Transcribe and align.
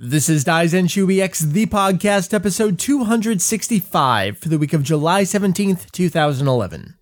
This 0.00 0.28
is 0.28 0.44
Daizenshuu 0.44 1.18
EX, 1.18 1.40
the 1.40 1.66
podcast, 1.66 2.32
episode 2.32 2.78
265 2.78 4.38
for 4.38 4.48
the 4.48 4.56
week 4.56 4.72
of 4.72 4.84
July 4.84 5.22
17th, 5.22 5.90
2011. 5.90 6.97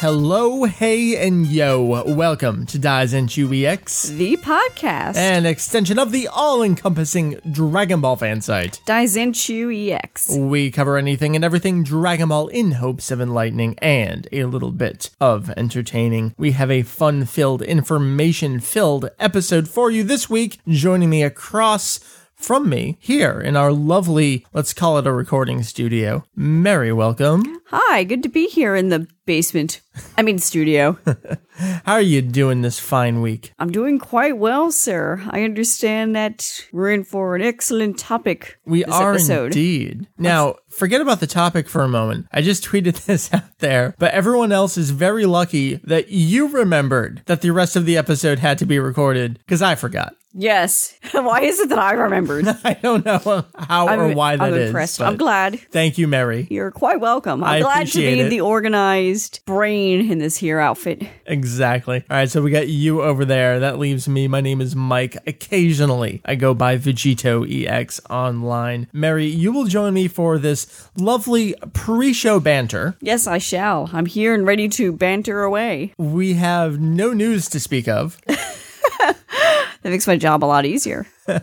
Hello, 0.00 0.64
hey, 0.64 1.14
and 1.14 1.46
yo. 1.46 2.02
Welcome 2.14 2.64
to 2.64 2.78
Daizenshuu 2.78 3.66
EX, 3.66 4.04
the 4.04 4.38
podcast, 4.38 5.16
an 5.16 5.44
extension 5.44 5.98
of 5.98 6.10
the 6.10 6.26
all-encompassing 6.26 7.38
Dragon 7.52 8.00
Ball 8.00 8.16
fan 8.16 8.40
site. 8.40 8.80
Daizenshuu 8.86 9.90
EX. 9.90 10.34
We 10.34 10.70
cover 10.70 10.96
anything 10.96 11.36
and 11.36 11.44
everything 11.44 11.82
Dragon 11.82 12.30
Ball 12.30 12.48
in 12.48 12.72
hopes 12.72 13.10
of 13.10 13.20
enlightening 13.20 13.78
and 13.80 14.26
a 14.32 14.44
little 14.44 14.72
bit 14.72 15.10
of 15.20 15.50
entertaining. 15.50 16.34
We 16.38 16.52
have 16.52 16.70
a 16.70 16.80
fun-filled, 16.80 17.60
information-filled 17.60 19.10
episode 19.18 19.68
for 19.68 19.90
you 19.90 20.02
this 20.02 20.30
week. 20.30 20.60
Joining 20.66 21.10
me 21.10 21.22
across 21.22 22.00
from 22.34 22.70
me 22.70 22.96
here 23.00 23.38
in 23.38 23.54
our 23.54 23.70
lovely, 23.70 24.46
let's 24.54 24.72
call 24.72 24.96
it 24.96 25.06
a 25.06 25.12
recording 25.12 25.62
studio. 25.62 26.24
Meri, 26.34 26.90
welcome. 26.90 27.60
Hi, 27.66 28.02
good 28.02 28.22
to 28.22 28.30
be 28.30 28.46
here 28.46 28.74
in 28.74 28.88
the 28.88 29.06
basement. 29.26 29.80
I 30.16 30.22
mean, 30.22 30.38
studio. 30.38 30.98
How 31.84 31.94
are 31.94 32.00
you 32.00 32.22
doing 32.22 32.62
this 32.62 32.78
fine 32.78 33.20
week? 33.20 33.52
I'm 33.58 33.70
doing 33.70 33.98
quite 33.98 34.38
well, 34.38 34.72
sir. 34.72 35.22
I 35.30 35.42
understand 35.42 36.16
that 36.16 36.66
we're 36.72 36.90
in 36.90 37.04
for 37.04 37.36
an 37.36 37.42
excellent 37.42 37.98
topic. 37.98 38.58
We 38.64 38.84
are 38.84 39.12
episode. 39.14 39.46
indeed. 39.46 40.08
Now, 40.16 40.56
forget 40.68 41.00
about 41.00 41.20
the 41.20 41.26
topic 41.26 41.68
for 41.68 41.82
a 41.82 41.88
moment. 41.88 42.26
I 42.32 42.40
just 42.40 42.64
tweeted 42.70 43.04
this 43.04 43.32
out 43.34 43.58
there, 43.58 43.94
but 43.98 44.12
everyone 44.12 44.52
else 44.52 44.78
is 44.78 44.90
very 44.90 45.26
lucky 45.26 45.76
that 45.84 46.08
you 46.08 46.48
remembered 46.48 47.22
that 47.26 47.42
the 47.42 47.50
rest 47.50 47.76
of 47.76 47.84
the 47.84 47.96
episode 47.98 48.38
had 48.38 48.58
to 48.58 48.66
be 48.66 48.78
recorded 48.78 49.38
because 49.38 49.60
I 49.60 49.74
forgot. 49.74 50.14
Yes. 50.32 50.96
Why 51.12 51.40
is 51.42 51.58
it 51.58 51.70
that 51.70 51.78
I 51.78 51.92
remembered? 51.92 52.46
I 52.64 52.74
don't 52.74 53.04
know 53.04 53.44
how 53.58 53.88
I'm, 53.88 54.00
or 54.00 54.14
why 54.14 54.36
that 54.36 54.44
I'm 54.44 54.54
is, 54.54 54.68
impressed. 54.68 54.98
but 55.00 55.08
I'm 55.08 55.16
glad. 55.16 55.58
Thank 55.72 55.98
you, 55.98 56.06
Meri. 56.06 56.46
You're 56.48 56.70
quite 56.70 57.00
welcome. 57.00 57.42
I'm 57.42 57.54
I 57.56 57.60
glad 57.60 57.88
to 57.88 57.98
be 57.98 58.20
it. 58.20 58.28
the 58.30 58.40
organized 58.40 59.09
brain 59.44 60.10
in 60.10 60.18
this 60.18 60.36
here 60.38 60.58
outfit. 60.58 61.02
Exactly. 61.26 62.04
All 62.10 62.16
right, 62.16 62.30
so 62.30 62.42
we 62.42 62.50
got 62.50 62.68
you 62.68 63.02
over 63.02 63.24
there. 63.24 63.60
That 63.60 63.78
leaves 63.78 64.08
me. 64.08 64.28
My 64.28 64.40
name 64.40 64.60
is 64.60 64.76
Mike. 64.76 65.16
Occasionally, 65.26 66.20
I 66.24 66.34
go 66.34 66.54
by 66.54 66.76
VegettoEX 66.76 68.00
online. 68.08 68.88
Meri, 68.92 69.26
you 69.26 69.52
will 69.52 69.64
join 69.64 69.94
me 69.94 70.08
for 70.08 70.38
this 70.38 70.88
lovely 70.96 71.54
pre-show 71.72 72.40
banter. 72.40 72.96
Yes, 73.00 73.26
I 73.26 73.38
shall. 73.38 73.90
I'm 73.92 74.06
here 74.06 74.34
and 74.34 74.46
ready 74.46 74.68
to 74.70 74.92
banter 74.92 75.42
away. 75.42 75.94
We 75.98 76.34
have 76.34 76.80
no 76.80 77.12
news 77.12 77.48
to 77.50 77.60
speak 77.60 77.88
of. 77.88 78.20
That 79.82 79.90
makes 79.90 80.06
my 80.06 80.16
job 80.16 80.44
a 80.44 80.46
lot 80.46 80.64
easier. 80.66 81.06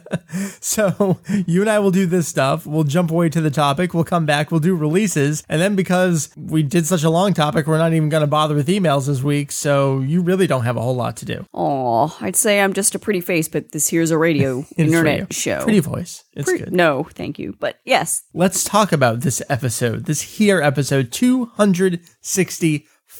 So 0.59 1.19
you 1.47 1.61
and 1.61 1.69
I 1.69 1.79
will 1.79 1.91
do 1.91 2.05
this 2.05 2.27
stuff. 2.27 2.65
We'll 2.65 2.83
jump 2.83 3.09
away 3.11 3.29
to 3.29 3.39
the 3.41 3.49
topic. 3.49 3.93
We'll 3.93 4.03
come 4.03 4.25
back. 4.25 4.51
We'll 4.51 4.59
do 4.59 4.75
releases. 4.75 5.43
And 5.47 5.61
then 5.61 5.75
because 5.75 6.29
we 6.35 6.61
did 6.63 6.85
such 6.85 7.03
a 7.03 7.09
long 7.09 7.33
topic, 7.33 7.67
we're 7.67 7.77
not 7.77 7.93
even 7.93 8.09
going 8.09 8.21
to 8.21 8.27
bother 8.27 8.53
with 8.55 8.67
emails 8.67 9.07
this 9.07 9.23
week. 9.23 9.51
So 9.51 9.99
you 9.99 10.21
really 10.21 10.45
don't 10.47 10.63
have 10.65 10.75
a 10.77 10.81
whole 10.81 10.95
lot 10.95 11.15
to 11.17 11.25
do. 11.25 11.45
Aw, 11.53 12.17
I'd 12.21 12.35
say 12.35 12.59
I'm 12.61 12.73
just 12.73 12.95
a 12.95 12.99
pretty 12.99 13.21
face, 13.21 13.47
but 13.47 13.71
this 13.71 13.87
here's 13.89 14.11
a 14.11 14.17
radio 14.17 14.65
internet 14.77 15.03
radio. 15.21 15.27
show. 15.31 15.63
Pretty 15.63 15.79
voice. 15.79 16.23
It's 16.33 16.49
Pre- 16.49 16.59
good. 16.59 16.73
No, 16.73 17.03
thank 17.13 17.39
you. 17.39 17.55
But 17.59 17.79
yes, 17.85 18.23
Let's 18.33 18.63
talk 18.63 18.91
about 18.91 19.21
this 19.21 19.41
episode. 19.49 20.05
This 20.05 20.21
here 20.21 20.61
episode 20.61 21.11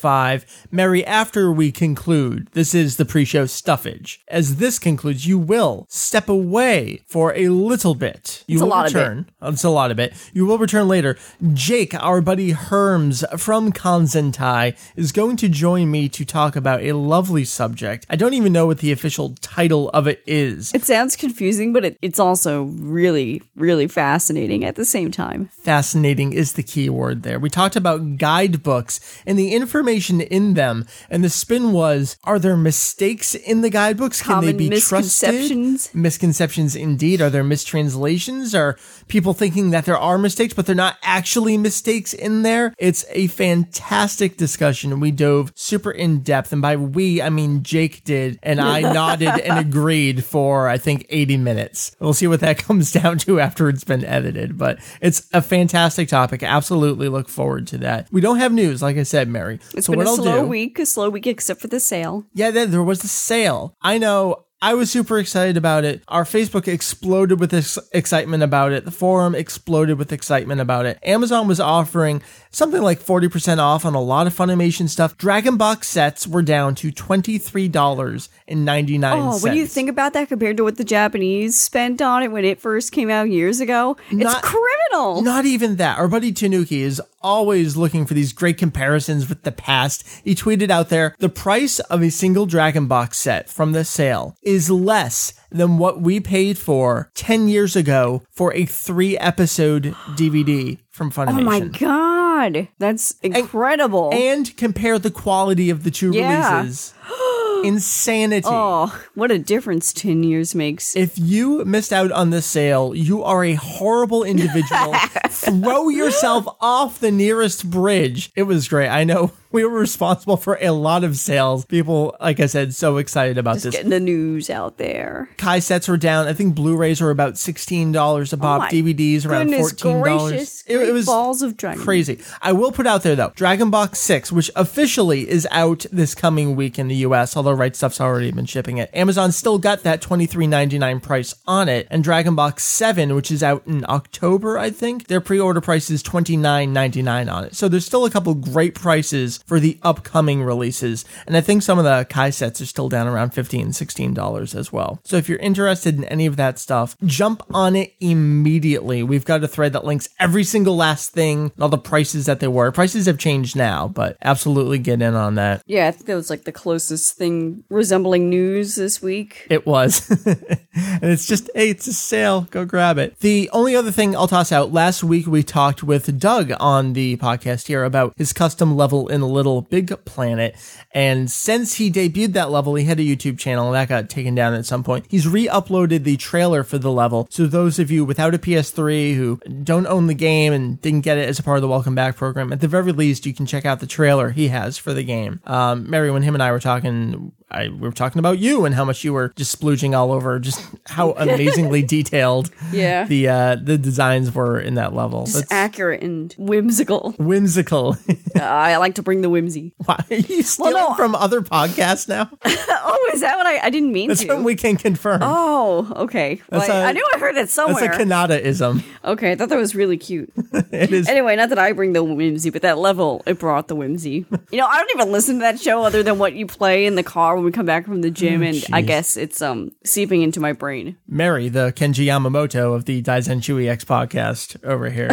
265. 0.02 0.68
Meri, 0.72 1.06
after 1.06 1.52
we 1.52 1.72
conclude, 1.72 2.48
this 2.54 2.74
is 2.76 2.98
the 2.98 3.06
pre-show 3.06 3.46
stuffage. 3.46 4.20
As 4.28 4.58
this 4.58 4.80
concludes, 4.80 5.26
you 5.26 5.38
will 5.38 5.86
step 5.90 6.30
away 6.30 7.02
for 7.08 7.34
a 7.36 7.50
little 7.50 7.96
bit. 7.96 8.44
You 8.48 8.56
It's 8.58 8.62
a 8.62 8.66
will 8.66 8.70
lot 8.72 8.88
of 8.88 8.96
it. 8.96 9.00
return. 9.00 9.30
Oh, 9.42 9.50
it's 9.50 9.64
a 9.64 9.70
lot 9.70 9.92
of 9.92 10.00
it. 10.00 10.14
You 10.34 10.46
will 10.46 10.58
return 10.58 10.88
later. 10.88 11.18
Jake, 11.54 11.94
our 11.96 12.22
buddy 12.22 12.54
Herms 12.54 13.24
from 13.40 13.72
Kanzentai, 13.72 14.76
is 14.96 15.12
going 15.12 15.38
to 15.38 15.50
join 15.50 15.90
me 15.92 16.10
to 16.10 16.26
talk 16.26 16.56
about 16.56 16.82
a 16.82 16.94
lovely 16.94 17.46
subject. 17.46 18.06
I 18.10 18.16
don't 18.16 18.34
even 18.34 18.54
know 18.54 18.68
what 18.68 18.80
the 18.80 18.92
official 18.92 19.36
title 19.42 19.90
of 19.90 20.08
it 20.08 20.22
is. 20.28 20.74
it 20.74 20.84
sounds 20.86 21.16
confusing, 21.16 21.74
but 21.74 21.86
it, 21.86 21.98
it's 22.02 22.20
also 22.20 22.64
really, 22.64 23.42
really 23.56 23.88
fascinating 23.88 24.64
at 24.64 24.76
the 24.76 24.86
same 24.86 25.12
time. 25.12 25.50
fascinating 25.64 26.34
is 26.34 26.54
the 26.54 26.64
key 26.64 26.90
word 26.90 27.24
there. 27.24 27.40
We 27.40 27.50
talked 27.50 27.76
about 27.76 28.18
guidebooks 28.18 29.00
and 29.26 29.38
the 29.38 29.54
information 29.54 29.87
in 29.88 30.54
them, 30.54 30.86
and 31.10 31.24
the 31.24 31.30
spin 31.30 31.72
was: 31.72 32.18
Are 32.24 32.40
there 32.40 32.58
mistakes 32.58 33.36
in 33.36 33.62
the 33.62 33.70
guidebooks? 33.70 34.22
Can 34.22 34.44
they 34.44 34.54
be 34.54 34.70
misconceptions? 34.70 35.84
trusted? 35.84 36.02
Misconceptions, 36.02 36.76
indeed. 36.76 37.22
Are 37.22 37.30
there 37.30 37.44
mistranslations? 37.44 38.54
Are 38.54 38.78
people 39.08 39.34
thinking 39.34 39.72
that 39.72 39.86
there 39.86 39.98
are 39.98 40.18
mistakes, 40.18 40.54
but 40.54 40.66
they're 40.66 40.76
not 40.76 40.98
actually 41.04 41.58
mistakes 41.58 42.14
in 42.14 42.42
there? 42.42 42.74
It's 42.78 43.06
a 43.10 43.28
fantastic 43.28 44.38
discussion. 44.38 45.00
We 45.00 45.12
dove 45.12 45.52
super 45.56 45.92
in 45.92 46.22
depth, 46.22 46.52
and 46.52 46.62
by 46.62 46.76
we, 46.76 47.22
I 47.22 47.30
mean 47.30 47.64
Jake 47.64 48.04
did, 48.04 48.40
and 48.44 48.60
I 48.60 48.82
nodded 48.94 49.40
and 49.40 49.60
agreed 49.60 50.24
for 50.24 50.68
I 50.68 50.78
think 50.78 51.06
80 51.10 51.38
minutes. 51.38 51.96
We'll 52.00 52.14
see 52.14 52.28
what 52.28 52.40
that 52.42 52.58
comes 52.68 52.92
down 52.92 53.18
to 53.20 53.40
after 53.40 53.70
it's 53.70 53.84
been 53.84 54.04
edited, 54.06 54.58
but 54.58 54.80
it's 55.02 55.28
a 55.34 55.42
fantastic 55.42 56.08
topic. 56.08 56.44
Absolutely 56.44 57.10
look 57.10 57.30
forward 57.30 57.68
to 57.68 57.78
that. 57.80 58.08
We 58.12 58.22
don't 58.22 58.38
have 58.38 58.52
news, 58.52 58.82
like 58.82 58.98
I 58.98 59.04
said, 59.04 59.28
Meri. 59.28 59.60
It's 59.78 59.88
so 59.88 59.94
been 59.94 60.02
a 60.02 60.10
I'll 60.10 60.16
slow 60.16 60.42
do, 60.42 60.48
week, 60.48 60.80
a 60.80 60.86
slow 60.86 61.10
week 61.10 61.28
except 61.28 61.62
for 61.62 61.68
the 61.68 61.80
sale. 61.80 62.26
yeah, 62.34 62.52
there, 62.52 62.66
there 62.66 62.84
was 62.84 63.00
the 63.00 63.08
sale. 63.08 63.76
I 63.82 63.98
know. 63.98 64.44
I 64.60 64.74
was 64.74 64.90
super 64.90 65.20
excited 65.20 65.56
about 65.56 65.86
it. 65.86 66.02
Our 66.08 66.24
Facebook 66.24 66.68
exploded 66.68 67.40
with 67.40 67.54
ex- 67.54 67.78
excitement 67.92 68.42
about 68.42 68.72
it. 68.72 68.86
The 68.86 68.92
forum 68.92 69.36
exploded 69.36 70.00
with 70.00 70.12
excitement 70.12 70.62
about 70.62 70.88
it. 70.88 70.98
Amazon 71.04 71.48
was 71.48 71.60
offering 71.60 72.24
something 72.50 72.82
like 72.82 73.00
40% 73.00 73.60
off 73.60 73.86
on 73.86 73.94
a 73.94 74.02
lot 74.02 74.26
of 74.26 74.36
Funimation 74.36 74.90
stuff. 74.90 75.16
Dragon 75.16 75.58
Box 75.58 75.88
sets 75.88 76.26
were 76.26 76.42
down 76.42 76.74
to 76.76 76.92
$23.99. 76.92 79.12
Oh, 79.14 79.38
when 79.44 79.56
you 79.56 79.68
think 79.68 79.90
about 79.90 80.14
that 80.14 80.28
compared 80.28 80.58
to 80.58 80.64
what 80.64 80.78
the 80.78 80.84
Japanese 80.84 81.56
spent 81.56 82.02
on 82.02 82.24
it 82.24 82.32
when 82.32 82.44
it 82.44 82.60
first 82.60 82.92
came 82.92 83.12
out 83.12 83.30
years 83.30 83.60
ago, 83.60 83.96
it's 84.10 84.24
Not- 84.24 84.42
criminal. 84.42 85.22
Not 85.22 85.46
even 85.46 85.76
that. 85.76 86.00
Our 86.00 86.08
buddy 86.08 86.32
Tanuki 86.32 86.82
is 86.82 87.00
always 87.22 87.76
looking 87.76 88.06
for 88.06 88.14
these 88.14 88.32
great 88.32 88.58
comparisons 88.58 89.28
with 89.28 89.44
the 89.44 89.52
past. 89.52 90.04
He 90.24 90.34
tweeted 90.34 90.70
out 90.70 90.90
there 90.90 91.14
the 91.20 91.30
price 91.30 91.80
of 91.80 92.02
a 92.02 92.10
single 92.10 92.46
Dragon 92.46 92.88
Box 92.88 93.18
set 93.18 93.50
from 93.50 93.74
the 93.74 93.84
sale 93.84 94.36
is 94.48 94.70
less 94.70 95.34
than 95.52 95.78
what 95.78 96.02
we 96.02 96.20
paid 96.22 96.58
for 96.58 97.12
10 97.16 97.48
years 97.50 97.76
ago 97.76 98.24
for 98.32 98.54
a 98.54 98.66
three 98.66 99.18
episode 99.18 99.94
DVD 100.16 100.80
from 100.90 101.12
Funimation. 101.12 101.40
oh 101.40 101.44
my 101.44 101.60
god, 101.60 102.68
that's 102.80 103.14
incredible. 103.22 104.10
And 104.14 104.56
compare 104.58 104.98
the 105.00 105.12
quality 105.12 105.70
of 105.70 105.84
the 105.84 105.92
two 105.92 106.12
Yeah. 106.12 106.60
releases. 106.60 106.94
Insanity. 107.64 108.48
oh, 108.50 108.98
what 109.16 109.32
a 109.32 109.40
difference 109.40 109.92
10 109.92 110.24
years 110.24 110.54
makes. 110.54 110.96
If 110.96 111.18
you 111.18 111.66
missed 111.66 111.92
out 111.92 112.12
on 112.12 112.30
this 112.30 112.46
sale, 112.46 112.94
you 112.96 113.24
are 113.24 113.44
a 113.44 113.54
horrible 113.56 114.24
individual. 114.24 114.94
Throw 115.30 115.90
yourself 115.90 116.46
off 116.62 117.00
the 117.00 117.12
nearest 117.12 117.70
bridge. 117.70 118.32
It 118.36 118.44
was 118.44 118.68
great. 118.68 118.90
I 118.90 119.04
know 119.04 119.32
we 119.58 119.66
were 119.66 119.80
responsible 119.80 120.38
for 120.38 120.60
a 120.62 120.70
lot 120.70 121.04
of 121.04 121.18
sales. 121.18 121.66
People, 121.66 122.16
like 122.22 122.40
I 122.40 122.46
said, 122.46 122.76
so 122.76 122.98
excited 122.98 123.40
about 123.40 123.58
this. 123.58 123.74
Getting 123.74 123.90
the 123.90 124.00
news 124.00 124.52
out 124.52 124.78
there. 124.78 125.30
Kai 125.38 125.58
sets 125.58 125.88
were 125.88 125.98
down. 125.98 126.28
I 126.28 126.34
think 126.34 126.54
Blu-rays 126.54 127.02
were 127.02 127.10
about 127.10 127.40
sixteen 127.40 127.92
dollars 127.92 128.32
a 128.34 128.38
pop. 128.38 128.62
Oh 128.62 128.66
DVDs 128.76 129.26
around 129.26 129.52
fourteen 129.52 130.04
dollars. 130.04 130.64
It, 130.68 130.78
it 130.78 130.92
was 130.94 131.08
balls 131.08 131.42
of 131.42 131.58
dragon. 131.58 131.82
crazy. 131.82 132.20
I 132.40 132.52
will 132.52 132.72
put 132.72 132.86
out 132.86 133.02
there 133.02 133.16
though, 133.16 133.32
Dragon 133.36 133.72
Box 133.72 134.00
6, 134.00 134.32
which 134.32 134.52
officially 134.56 135.28
is 135.28 135.48
out 135.50 135.86
this 135.92 136.14
coming 136.14 136.56
week 136.56 136.78
in 136.78 136.88
the 136.88 136.96
US, 136.98 137.36
although 137.36 137.54
Right 137.54 137.76
Stuf's 137.76 138.00
already 138.00 138.32
been 138.32 138.46
shipping 138.46 138.78
it. 138.78 138.92
Amazon 138.94 139.32
still 139.32 139.58
got 139.58 139.82
that 139.84 140.02
$23.99 140.02 141.02
price 141.02 141.34
on 141.48 141.68
it, 141.68 141.88
and 141.90 142.04
Dragon 142.04 142.36
Box 142.36 142.64
7, 142.64 143.16
which 143.16 143.32
is 143.32 143.42
out 143.42 143.64
in 143.66 143.86
October, 143.90 144.60
I 144.60 144.70
think, 144.70 145.08
their 145.08 145.22
pre-order 145.22 145.62
price 145.62 145.90
is 145.90 146.04
$29.99 146.04 147.32
on 147.34 147.46
it. 147.46 147.56
So 147.56 147.68
there's 147.68 147.86
still 147.86 148.06
a 148.06 148.12
couple 148.12 148.36
great 148.36 148.76
prices 148.76 149.40
for 149.48 149.60
the 149.60 149.80
upcoming 149.82 150.44
releases, 150.44 151.06
and 151.26 151.36
I 151.36 151.42
think 151.42 151.64
some 151.64 151.80
of 151.80 151.86
the 151.86 152.06
Kai 152.10 152.30
sets 152.30 152.62
are 152.62 152.66
still 152.66 152.90
down 152.90 153.08
around 153.08 153.32
$15, 153.32 153.68
$16 153.68 154.56
as 154.56 154.72
well. 154.72 155.00
So 155.04 155.18
if 155.18 155.30
you're 155.30 155.40
interested 155.40 155.96
in 155.96 156.04
any 156.06 156.26
of 156.26 156.36
that 156.36 156.60
stuff, 156.60 156.96
jump 157.06 157.44
on 157.54 157.76
it 157.76 157.94
immediately. 158.00 159.04
We've 159.04 159.26
got 159.26 159.44
a 159.44 159.48
thread 159.48 159.74
that 159.74 159.86
links 159.86 160.10
every 160.20 160.44
single 160.44 160.76
last 160.76 161.12
thing 161.12 161.52
all 161.60 161.70
the 161.70 161.78
prices 161.78 162.26
that 162.26 162.40
they 162.40 162.48
were. 162.48 162.72
Prices 162.72 163.06
have 163.06 163.18
changed 163.18 163.56
now, 163.56 163.88
but 163.88 164.18
absolutely 164.22 164.80
get 164.80 165.02
in 165.02 165.16
on 165.16 165.36
that. 165.36 165.64
Yeah, 165.66 165.88
I 165.88 165.92
think 165.92 166.06
that 166.06 166.16
was 166.16 166.30
like 166.30 166.44
the 166.44 166.52
closest 166.52 167.16
thing 167.16 167.64
resembling 167.70 168.30
news 168.30 168.76
this 168.76 169.02
week. 169.02 169.48
It 169.50 169.66
was. 169.66 170.10
and 170.74 171.04
it's 171.04 171.26
just, 171.26 171.50
hey, 171.56 171.70
it's 171.70 171.88
a 171.88 171.94
sale. 171.94 172.42
Go 172.52 172.66
grab 172.66 172.98
it. 172.98 173.20
The 173.20 173.50
only 173.54 173.76
other 173.76 173.92
thing 173.92 174.16
I'll 174.16 174.28
toss 174.28 174.52
out 174.52 174.72
last 174.72 175.04
week, 175.04 175.28
we 175.28 175.44
talked 175.44 175.84
with 175.84 176.20
Doug 176.20 176.52
on 176.60 176.94
the 176.94 177.18
podcast 177.18 177.68
here 177.68 177.84
about 177.84 178.14
his 178.18 178.34
custom 178.34 178.76
level 178.76 179.08
Little 179.28 179.62
Big 179.62 179.94
Planet. 180.06 180.56
And 180.94 181.30
since 181.30 181.76
he 181.76 181.92
debuted 181.92 182.34
that 182.34 182.50
level, 182.50 182.76
he 182.76 182.86
had 182.86 183.00
a 183.00 183.04
YouTube 183.04 183.38
channel 183.38 183.68
and 183.68 183.76
that 183.76 183.88
got 183.90 184.10
taken 184.10 184.34
down 184.36 184.54
at 184.54 184.66
some 184.66 184.84
point. 184.84 185.06
He's 185.10 185.28
re 185.28 185.48
uploaded 185.48 186.04
the 186.04 186.18
trailer 186.18 186.64
for 186.64 186.78
the 186.78 186.92
level. 186.92 187.28
So 187.30 187.46
those 187.46 187.80
of 187.80 187.92
you 187.92 188.04
without 188.06 188.34
a 188.34 188.38
PS3 188.40 189.16
who 189.16 189.38
don't 189.64 189.88
own 189.88 190.08
the 190.08 190.14
game 190.14 190.54
and 190.54 190.82
didn't 190.82 191.02
get 191.02 191.18
it 191.18 191.28
as 191.30 191.40
a 191.40 191.44
part 191.44 191.58
of 191.58 191.62
the 191.62 191.68
Welcome 191.68 191.96
Back 191.96 192.16
program, 192.16 192.52
at 192.52 192.62
the 192.62 192.68
very 192.68 192.92
least, 192.92 193.26
you 193.26 193.34
can 193.34 193.46
check 193.46 193.66
out 193.66 193.80
the 193.80 193.88
trailer 193.88 194.30
he 194.32 194.48
has 194.48 194.78
for 194.78 194.94
the 194.94 195.04
game. 195.04 195.40
Um, 195.46 195.90
Meri, 195.90 196.12
when 196.12 196.24
him 196.24 196.34
and 196.34 196.42
I 196.44 196.52
were 196.52 196.60
talking, 196.60 197.32
I, 197.52 197.68
we 197.70 197.78
were 197.80 197.92
talking 197.92 198.20
about 198.20 198.40
you 198.40 198.66
and 198.66 198.74
how 198.76 198.86
much 198.86 199.04
you 199.04 199.14
were 199.14 199.34
just 199.36 199.60
splooging 199.60 199.96
all 199.96 200.12
over 200.12 200.40
just 200.40 200.62
how 200.86 201.12
amazingly 201.18 201.82
detailed 201.84 202.50
Yeah. 202.72 203.06
the 203.06 203.28
uh, 203.30 203.56
the 203.62 203.78
designs 203.78 204.34
were 204.34 204.60
in 204.60 204.76
that 204.76 204.94
level. 204.94 205.24
It's 205.24 205.34
That's 205.34 205.52
accurate 205.52 206.02
and 206.04 206.34
whimsical. 206.38 207.14
whimsical. 207.18 207.96
Uh, 208.38 208.42
I 208.44 208.78
like 208.78 208.96
to 208.96 209.02
bring 209.02 209.17
the 209.22 209.30
whimsy. 209.30 209.74
Why 209.86 210.04
are 210.10 210.16
you 210.16 210.44
stealing 210.44 210.74
no. 210.74 210.94
from 210.96 211.16
other 211.16 211.42
podcasts 211.42 212.08
now? 212.08 212.30
oh, 212.46 213.12
is 213.14 213.22
that 213.22 213.38
what 213.38 213.46
I? 213.46 213.60
I 213.60 213.70
didn't 213.70 213.92
mean 213.92 214.10
That's 214.10 214.22
to. 214.22 214.28
what 214.28 214.44
we 214.44 214.56
can 214.56 214.76
confirm. 214.78 215.22
Oh, 215.24 215.92
okay. 216.04 216.42
Well, 216.52 216.62
That's 216.62 216.70
I- 216.72 216.80
a- 216.82 216.86
I 216.86 216.92
knew 216.92 217.08
I 217.14 217.20
heard 217.20 217.32
it 217.32 217.36
That's 217.36 217.52
a 217.52 217.56
somewhere. 217.56 217.90
Kanata-ism. 217.94 218.84
okay, 219.06 219.32
I 219.32 219.36
thought 219.36 219.50
that 219.50 219.58
was 219.58 219.76
really 219.76 219.98
cute. 219.98 220.32
It 220.72 220.92
is. 220.94 221.08
anyway, 221.08 221.36
not 221.36 221.50
that 221.50 221.58
I 221.60 221.72
bring 221.72 221.94
the 221.94 222.04
whimsy, 222.04 222.50
but 222.50 222.62
that 222.62 222.78
level 222.78 223.24
it 223.26 223.40
brought 223.40 223.68
the 223.68 223.76
whimsy. 223.76 224.26
You 224.52 224.60
know, 224.60 224.68
I 224.68 224.78
don't 224.78 224.92
even 224.92 225.12
listen 225.12 225.36
to 225.36 225.40
that 225.42 225.60
show 225.60 225.84
other 225.84 226.04
than 226.04 226.20
what 226.20 226.34
you 226.34 226.46
play 226.48 226.86
in 226.86 226.96
the 226.96 227.04
car 227.04 227.36
when 227.36 227.44
we 227.44 227.52
come 227.52 227.66
back 227.66 227.86
from 227.86 228.02
the 228.02 228.10
gym, 228.10 228.42
and 228.44 228.64
I 228.72 228.82
guess 228.82 229.18
it's 229.18 229.42
um 229.42 229.72
seeping 229.84 230.22
into 230.22 230.40
my 230.40 230.54
brain. 230.54 230.96
Meri, 231.08 231.50
the 231.50 231.74
Kenji 231.76 232.06
Yamamoto 232.06 232.74
of 232.74 232.86
the 232.86 233.02
Daizenshuu 233.02 233.68
EX 233.68 233.84
podcast 233.84 234.64
over 234.64 234.90
here. 234.90 235.10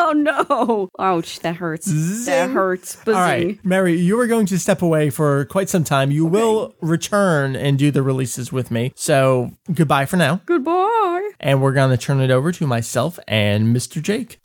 Oh 0.02 0.12
no! 0.12 0.88
Ouch, 0.98 1.40
that 1.40 1.56
hurts. 1.56 2.24
That 2.24 2.50
hurts. 2.50 2.96
All 2.96 3.04
Buzzing. 3.04 3.20
right, 3.20 3.64
Meri, 3.64 3.98
you 4.00 4.18
are 4.18 4.26
going 4.26 4.46
to 4.46 4.58
step 4.58 4.80
away 4.82 5.10
for 5.10 5.44
quite 5.44 5.68
some 5.68 5.84
time. 5.84 6.10
You 6.10 6.24
will 6.24 6.74
return 6.80 7.54
and 7.54 7.78
do 7.78 7.90
the 7.90 8.02
releases 8.02 8.50
with 8.50 8.70
me. 8.70 8.92
So 8.96 9.50
goodbye 9.72 10.06
for 10.06 10.16
now. 10.16 10.40
Goodbye. 10.46 11.30
And 11.38 11.60
we're 11.62 11.72
going 11.74 11.90
to 11.90 11.98
turn 11.98 12.20
it 12.20 12.30
over 12.30 12.50
to 12.50 12.66
myself 12.66 13.18
and 13.28 13.76
Mr. 13.76 14.00
Jake. 14.02 14.38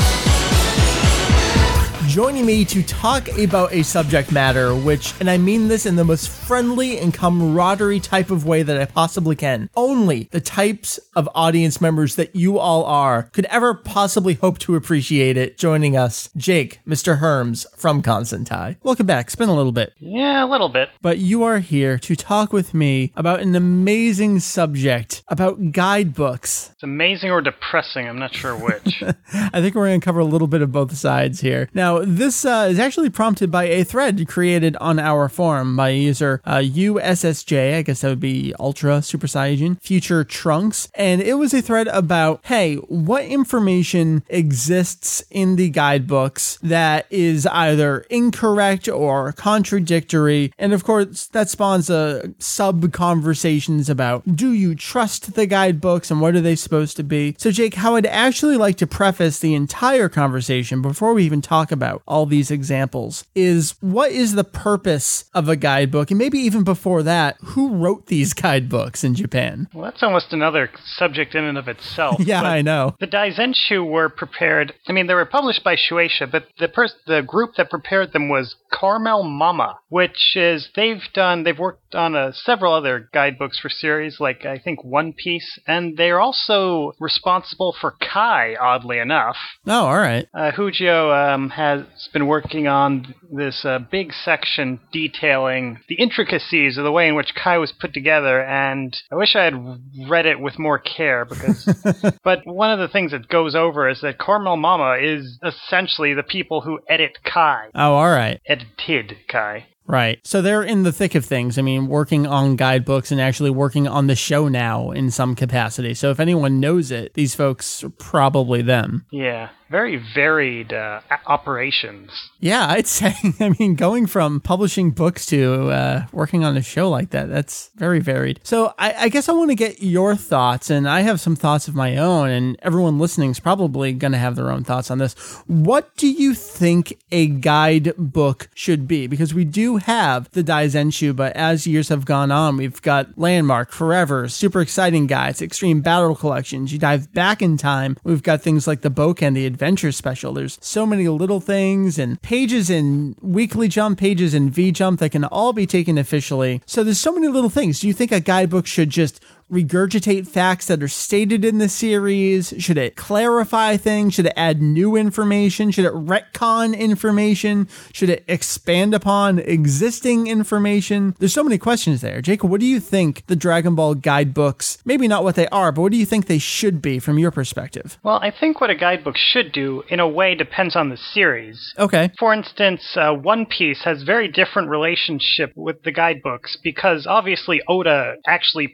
Joining 2.16 2.46
me 2.46 2.64
to 2.64 2.82
talk 2.82 3.28
about 3.38 3.74
a 3.74 3.84
subject 3.84 4.32
matter, 4.32 4.74
which, 4.74 5.14
and 5.20 5.30
I 5.30 5.38
mean 5.38 5.68
this 5.68 5.86
in 5.86 5.98
the 5.98 6.06
most 6.06 6.30
friendly 6.30 6.98
and 6.98 7.14
camaraderie 7.14 8.00
type 8.00 8.32
of 8.32 8.46
way 8.46 8.64
that 8.64 8.80
I 8.80 8.86
possibly 8.86 9.36
can, 9.36 9.70
only 9.76 10.30
the 10.32 10.40
types 10.40 10.98
of 11.14 11.28
audience 11.36 11.82
members 11.82 12.16
that 12.16 12.34
you 12.34 12.58
all 12.58 12.86
are 12.86 13.24
could 13.34 13.44
ever 13.48 13.74
possibly 13.74 14.36
hope 14.36 14.60
to 14.60 14.78
appreciate 14.78 15.36
it. 15.36 15.58
Joining 15.58 15.98
us, 15.98 16.30
Jake, 16.38 16.80
Mr. 16.88 17.20
Herms 17.20 17.66
from 17.76 18.02
Kanzentai. 18.02 18.78
Welcome 18.82 19.08
back. 19.08 19.26
It's 19.26 19.36
been 19.36 19.50
a 19.50 19.56
little 19.56 19.74
bit. 19.74 19.92
Yeah, 20.00 20.46
a 20.46 20.48
little 20.48 20.70
bit. 20.70 20.92
But 21.02 21.18
you 21.18 21.44
are 21.44 21.60
here 21.60 22.00
to 22.00 22.16
talk 22.16 22.54
with 22.54 22.74
me 22.74 23.12
about 23.18 23.42
an 23.42 23.56
amazing 23.56 24.40
subject 24.40 25.22
about 25.28 25.74
guidebooks. 25.74 26.70
It's 26.76 26.84
amazing 26.84 27.32
or 27.32 27.42
depressing. 27.42 28.08
I'm 28.08 28.20
not 28.20 28.34
sure 28.34 28.56
which. 28.56 29.04
I 29.34 29.60
think 29.60 29.76
we're 29.76 29.88
going 29.88 30.00
to 30.00 30.06
cover 30.06 30.22
a 30.22 30.26
little 30.26 30.48
bit 30.48 30.62
of 30.62 30.72
both 30.72 30.96
sides 30.96 31.42
here. 31.42 31.68
Now, 31.74 32.05
this 32.06 32.46
uh, 32.46 32.68
is 32.69 32.80
actually 32.80 33.10
prompted 33.10 33.52
by 33.52 33.66
a 33.66 33.84
thread 33.84 34.28
created 34.28 34.75
on 34.78 35.00
our 35.00 35.28
forum 35.30 35.75
by 35.75 35.90
user 35.90 36.42
uh, 36.46 36.57
USSJ. 36.57 37.75
I 37.75 37.81
guess 37.81 38.02
that 38.02 38.10
would 38.10 38.19
be 38.19 38.54
Ultra 38.60 39.02
Super 39.02 39.28
Saiyan 39.28 39.81
Future 39.81 40.24
Trunks. 40.24 40.90
And 40.96 41.22
it 41.22 41.36
was 41.36 41.54
a 41.54 41.62
thread 41.62 41.88
about 41.88 42.42
hey, 42.46 42.75
what 42.75 43.25
information 43.25 44.24
exists 44.30 45.24
in 45.31 45.56
the 45.56 45.69
guidebooks 45.69 46.60
that 46.62 47.07
is 47.10 47.48
either 47.48 48.00
incorrect 48.10 48.88
or 48.88 49.31
contradictory? 49.34 50.54
And 50.58 50.74
of 50.74 50.84
course, 50.84 51.28
that 51.28 51.50
spawns 51.50 51.90
a 51.90 52.34
sub 52.40 52.92
conversations 52.92 53.90
about 53.90 54.36
do 54.36 54.51
you 54.54 54.75
trust 54.75 55.36
the 55.36 55.46
guidebooks 55.46 56.12
and 56.12 56.22
what 56.22 56.36
are 56.36 56.42
they 56.42 56.56
supposed 56.56 56.98
to 56.98 57.04
be? 57.04 57.36
So, 57.38 57.51
Jake, 57.51 57.75
how 57.75 57.96
I'd 57.96 58.06
actually 58.06 58.58
like 58.58 58.78
to 58.78 58.88
preface 58.88 59.40
the 59.40 59.54
entire 59.54 60.10
conversation 60.10 60.81
before 60.81 61.13
we 61.13 61.25
even 61.25 61.42
talk 61.42 61.72
about 61.72 61.95
all 62.08 62.26
these 62.26 62.52
examples 62.52 63.26
is 63.36 63.76
what 63.82 64.12
is 64.12 64.36
the 64.36 64.44
purpose 64.44 65.26
of 65.34 65.50
a 65.50 65.56
guidebook? 65.56 66.12
And 66.12 66.18
maybe 66.18 66.40
even 66.40 66.64
before 66.64 67.04
that, 67.04 67.38
who 67.44 67.76
wrote 67.76 68.08
these 68.08 68.34
guidebooks 68.46 69.04
in 69.04 69.16
Japan? 69.16 69.68
well, 69.74 69.86
that's 69.86 70.04
almost 70.04 70.34
another 70.34 70.70
subject 70.98 71.36
in 71.36 71.44
and 71.44 71.58
of 71.58 71.68
itself. 71.68 72.18
Yeah, 72.26 72.42
but 72.42 72.48
I 72.48 72.62
know. 72.64 72.96
The 73.00 73.08
Daizenshu 73.08 73.88
were 73.88 74.10
prepared. 74.10 74.74
I 74.88 74.94
mean, 74.94 75.06
they 75.08 75.14
were 75.14 75.26
published 75.26 75.64
by 75.64 75.76
Shueisha, 75.76 76.32
but 76.32 76.48
the 76.60 76.68
pers- 76.68 76.96
the 77.06 77.22
group 77.22 77.52
that 77.58 77.70
prepared 77.70 78.14
them 78.14 78.30
was 78.30 78.56
Carmel 78.74 79.24
Mama, 79.24 79.78
which 79.90 80.36
is 80.36 80.70
they've 80.76 81.04
done. 81.14 81.44
They've 81.44 81.58
worked 81.58 81.85
on 81.96 82.16
uh, 82.16 82.32
several 82.34 82.74
other 82.74 83.10
guidebooks 83.14 83.58
for 83.60 83.70
series, 83.70 84.20
like 84.20 84.46
I 84.46 84.58
think 84.60 84.84
One 84.84 85.14
Piece, 85.14 85.60
and 85.68 85.98
they're 85.98 86.20
also 86.20 86.92
responsible 87.00 87.76
for 87.80 87.96
Kai. 88.00 88.56
Oddly 88.60 89.00
enough, 89.00 89.38
Oh, 89.68 89.86
all 89.88 89.98
right. 89.98 90.28
uh, 90.34 90.52
Hujio 90.52 91.12
um, 91.34 91.50
has 91.50 91.84
been 92.14 92.28
working 92.28 92.68
on 92.68 93.16
this 93.32 93.64
uh, 93.66 93.80
big 93.92 94.14
section 94.14 94.80
detailing 94.92 95.80
the 95.90 95.96
intricacies 95.96 96.78
of 96.78 96.84
the 96.84 96.92
way 96.92 97.08
in 97.08 97.16
which 97.16 97.34
Kai 97.36 97.58
was 97.58 97.72
put 97.72 97.94
together, 97.94 98.42
and 98.44 98.96
I 99.12 99.16
wish 99.16 99.36
I 99.36 99.44
had 99.46 99.80
read 100.10 100.26
it 100.26 100.40
with 100.40 100.60
more 100.60 100.80
care 100.80 101.26
because. 101.26 101.66
but 102.24 102.42
one 102.46 102.72
of 102.72 102.80
the 102.80 102.88
things 102.88 103.12
that 103.12 103.28
goes 103.28 103.56
over 103.56 103.88
is 103.90 104.02
that 104.02 104.18
Carmel 104.18 104.58
Mama 104.58 104.98
is 105.02 105.40
essentially 105.44 106.14
the 106.14 106.24
people 106.24 106.62
who 106.62 106.80
edit 106.90 107.18
Kai, 107.24 107.70
Oh, 107.74 107.94
all 107.96 108.10
right. 108.10 108.40
edited 108.48 109.16
Kai. 109.30 109.66
Right. 109.88 110.20
So 110.24 110.42
they're 110.42 110.64
in 110.64 110.84
the 110.84 110.92
thick 110.92 111.14
of 111.14 111.26
things. 111.26 111.60
I 111.60 111.62
mean, 111.62 111.88
working 111.88 112.26
on 112.26 112.56
guidebooks 112.56 113.12
and 113.12 113.22
actually 113.22 113.52
working 113.52 113.88
on 113.88 114.08
the 114.08 114.16
show 114.16 114.48
now 114.48 114.92
in 114.92 115.12
some 115.12 115.36
capacity. 115.36 115.94
So 115.94 116.10
if 116.10 116.20
anyone 116.20 116.60
knows 116.60 116.90
it, 116.90 117.14
these 117.14 117.36
folks 117.36 117.84
are 117.84 117.90
probably 117.90 118.64
them. 118.64 119.06
Yeah, 119.12 119.50
very 119.70 119.96
varied 120.14 120.74
uh, 120.74 121.02
operations. 121.26 122.12
Yeah, 122.40 122.68
I'd 122.68 122.88
say. 122.88 123.16
I 123.40 123.56
mean, 123.58 123.76
going 123.76 124.06
from 124.06 124.42
publishing 124.42 124.92
books 124.92 125.26
to 125.28 125.70
uh, 125.72 126.06
working 126.12 126.44
on 126.44 126.58
a 126.58 126.62
show 126.62 126.90
like 126.90 127.12
that, 127.12 127.30
that's 127.30 127.70
very 127.76 128.00
varied. 128.00 128.40
So 128.44 128.74
I, 128.78 128.94
I 129.06 129.10
guess 129.10 129.30
I 129.30 129.34
want 129.34 129.52
to 129.52 129.56
get 129.56 129.82
your 129.82 130.16
thoughts, 130.16 130.70
and 130.70 130.90
I 130.90 131.02
have 131.02 131.20
some 131.20 131.36
thoughts 131.36 131.68
of 131.68 131.76
my 131.76 131.98
own, 131.98 132.30
and 132.30 132.58
everyone 132.62 133.00
listening 133.00 133.32
is 133.32 133.40
probably 133.40 133.94
going 133.94 134.12
to 134.12 134.18
have 134.18 134.36
their 134.36 134.52
own 134.52 134.64
thoughts 134.64 134.92
on 134.92 134.98
this. 134.98 135.14
What 135.48 135.96
do 135.96 136.08
you 136.08 136.34
think 136.34 137.00
a 137.12 137.28
guidebook 137.28 138.50
should 138.54 138.88
be? 138.88 139.08
Because 139.08 139.34
we 139.34 139.46
do 139.46 139.78
have 139.78 140.30
the 140.32 140.44
Dai 140.44 140.66
Daizenshu, 140.66 141.16
but 141.16 141.36
as 141.36 141.68
years 141.68 141.90
have 141.90 142.06
gone 142.06 142.32
on, 142.32 142.58
we've 142.58 142.82
got 142.82 143.18
Landmark, 143.18 143.72
Forever, 143.72 144.28
super 144.28 144.62
exciting 144.62 145.08
guides, 145.08 145.42
extreme 145.42 145.82
battle 145.82 146.16
collections. 146.16 146.74
You 146.74 146.80
dive 146.80 147.13
back 147.13 147.42
in 147.42 147.58
time, 147.58 147.98
we've 148.04 148.24
got 148.24 148.42
things 148.42 148.68
like 148.68 148.82
the 148.82 148.92
Boken, 148.92 149.34
the 149.34 149.46
Adventure 149.56 149.94
Special. 149.94 150.34
There's 150.34 150.58
so 150.60 150.86
many 150.86 151.08
little 151.08 151.40
things 151.40 151.98
and 151.98 152.22
pages 152.22 152.70
in 152.70 153.16
Weekly 153.22 153.70
Jump, 153.70 153.98
pages 153.98 154.34
in 154.34 154.50
V 154.50 154.74
Jump 154.74 155.00
that 155.00 155.12
can 155.12 155.24
all 155.24 155.54
be 155.54 155.66
taken 155.66 155.98
officially. 155.98 156.62
So 156.66 156.84
there's 156.84 157.00
so 157.00 157.14
many 157.14 157.30
little 157.30 157.50
things. 157.50 157.80
Do 157.80 157.88
you 157.88 157.94
think 157.94 158.12
a 158.12 158.20
guidebook 158.20 158.68
should 158.68 158.90
just 158.90 159.22
regurgitate 159.52 160.28
facts 160.28 160.68
that 160.68 160.82
are 160.82 160.88
stated 160.88 161.46
in 161.46 161.60
the 161.60 161.70
series? 161.70 162.54
Should 162.58 162.78
it 162.78 162.96
clarify 162.96 163.78
things? 163.78 164.16
Should 164.16 164.28
it 164.28 164.34
add 164.36 164.62
new 164.62 164.96
information? 164.96 165.72
Should 165.72 165.86
it 165.86 165.94
retcon 165.94 166.78
information? 166.78 167.68
Should 167.94 168.10
it 168.10 168.24
expand 168.28 168.94
upon 168.94 169.40
existing 169.40 170.28
information? 170.28 171.16
There's 171.20 171.34
so 171.34 171.44
many 171.44 171.58
questions 171.58 172.02
there. 172.02 172.22
Jacob, 172.22 172.50
what 172.50 172.60
do 172.60 172.66
you 172.66 172.80
think 172.80 173.25
the 173.28 173.36
Dragon 173.36 173.75
Ball 173.75 173.96
guidebooks, 173.96 174.80
maybe 174.86 175.08
not 175.08 175.24
what 175.24 175.36
they 175.36 175.48
are, 175.48 175.72
but 175.72 175.82
what 175.82 175.92
do 175.92 175.98
you 175.98 176.06
think 176.06 176.25
they 176.25 176.40
should 176.40 176.82
be 176.82 177.00
from 177.00 177.20
your 177.20 177.32
perspective? 177.32 177.98
Well, 178.04 178.20
I 178.22 178.32
think 178.32 178.62
what 178.62 178.70
a 178.70 178.75
guidebook 178.75 179.16
should 179.18 179.52
do, 179.52 179.84
in 179.90 180.00
a 180.00 180.08
way, 180.08 180.36
depends 180.36 180.75
on 180.75 180.90
the 180.90 180.98
series. 180.98 181.74
Okay. 181.78 182.12
For 182.18 182.34
instance, 182.34 182.82
uh, 182.96 183.14
One 183.14 183.46
Piece 183.46 183.84
has 183.84 184.04
very 184.04 184.28
different 184.28 184.70
relationship 184.70 185.52
with 185.56 185.84
the 185.84 185.92
guidebooks 185.92 186.58
because 186.64 187.06
obviously 187.08 187.62
Oda 187.68 188.16
actually 188.28 188.68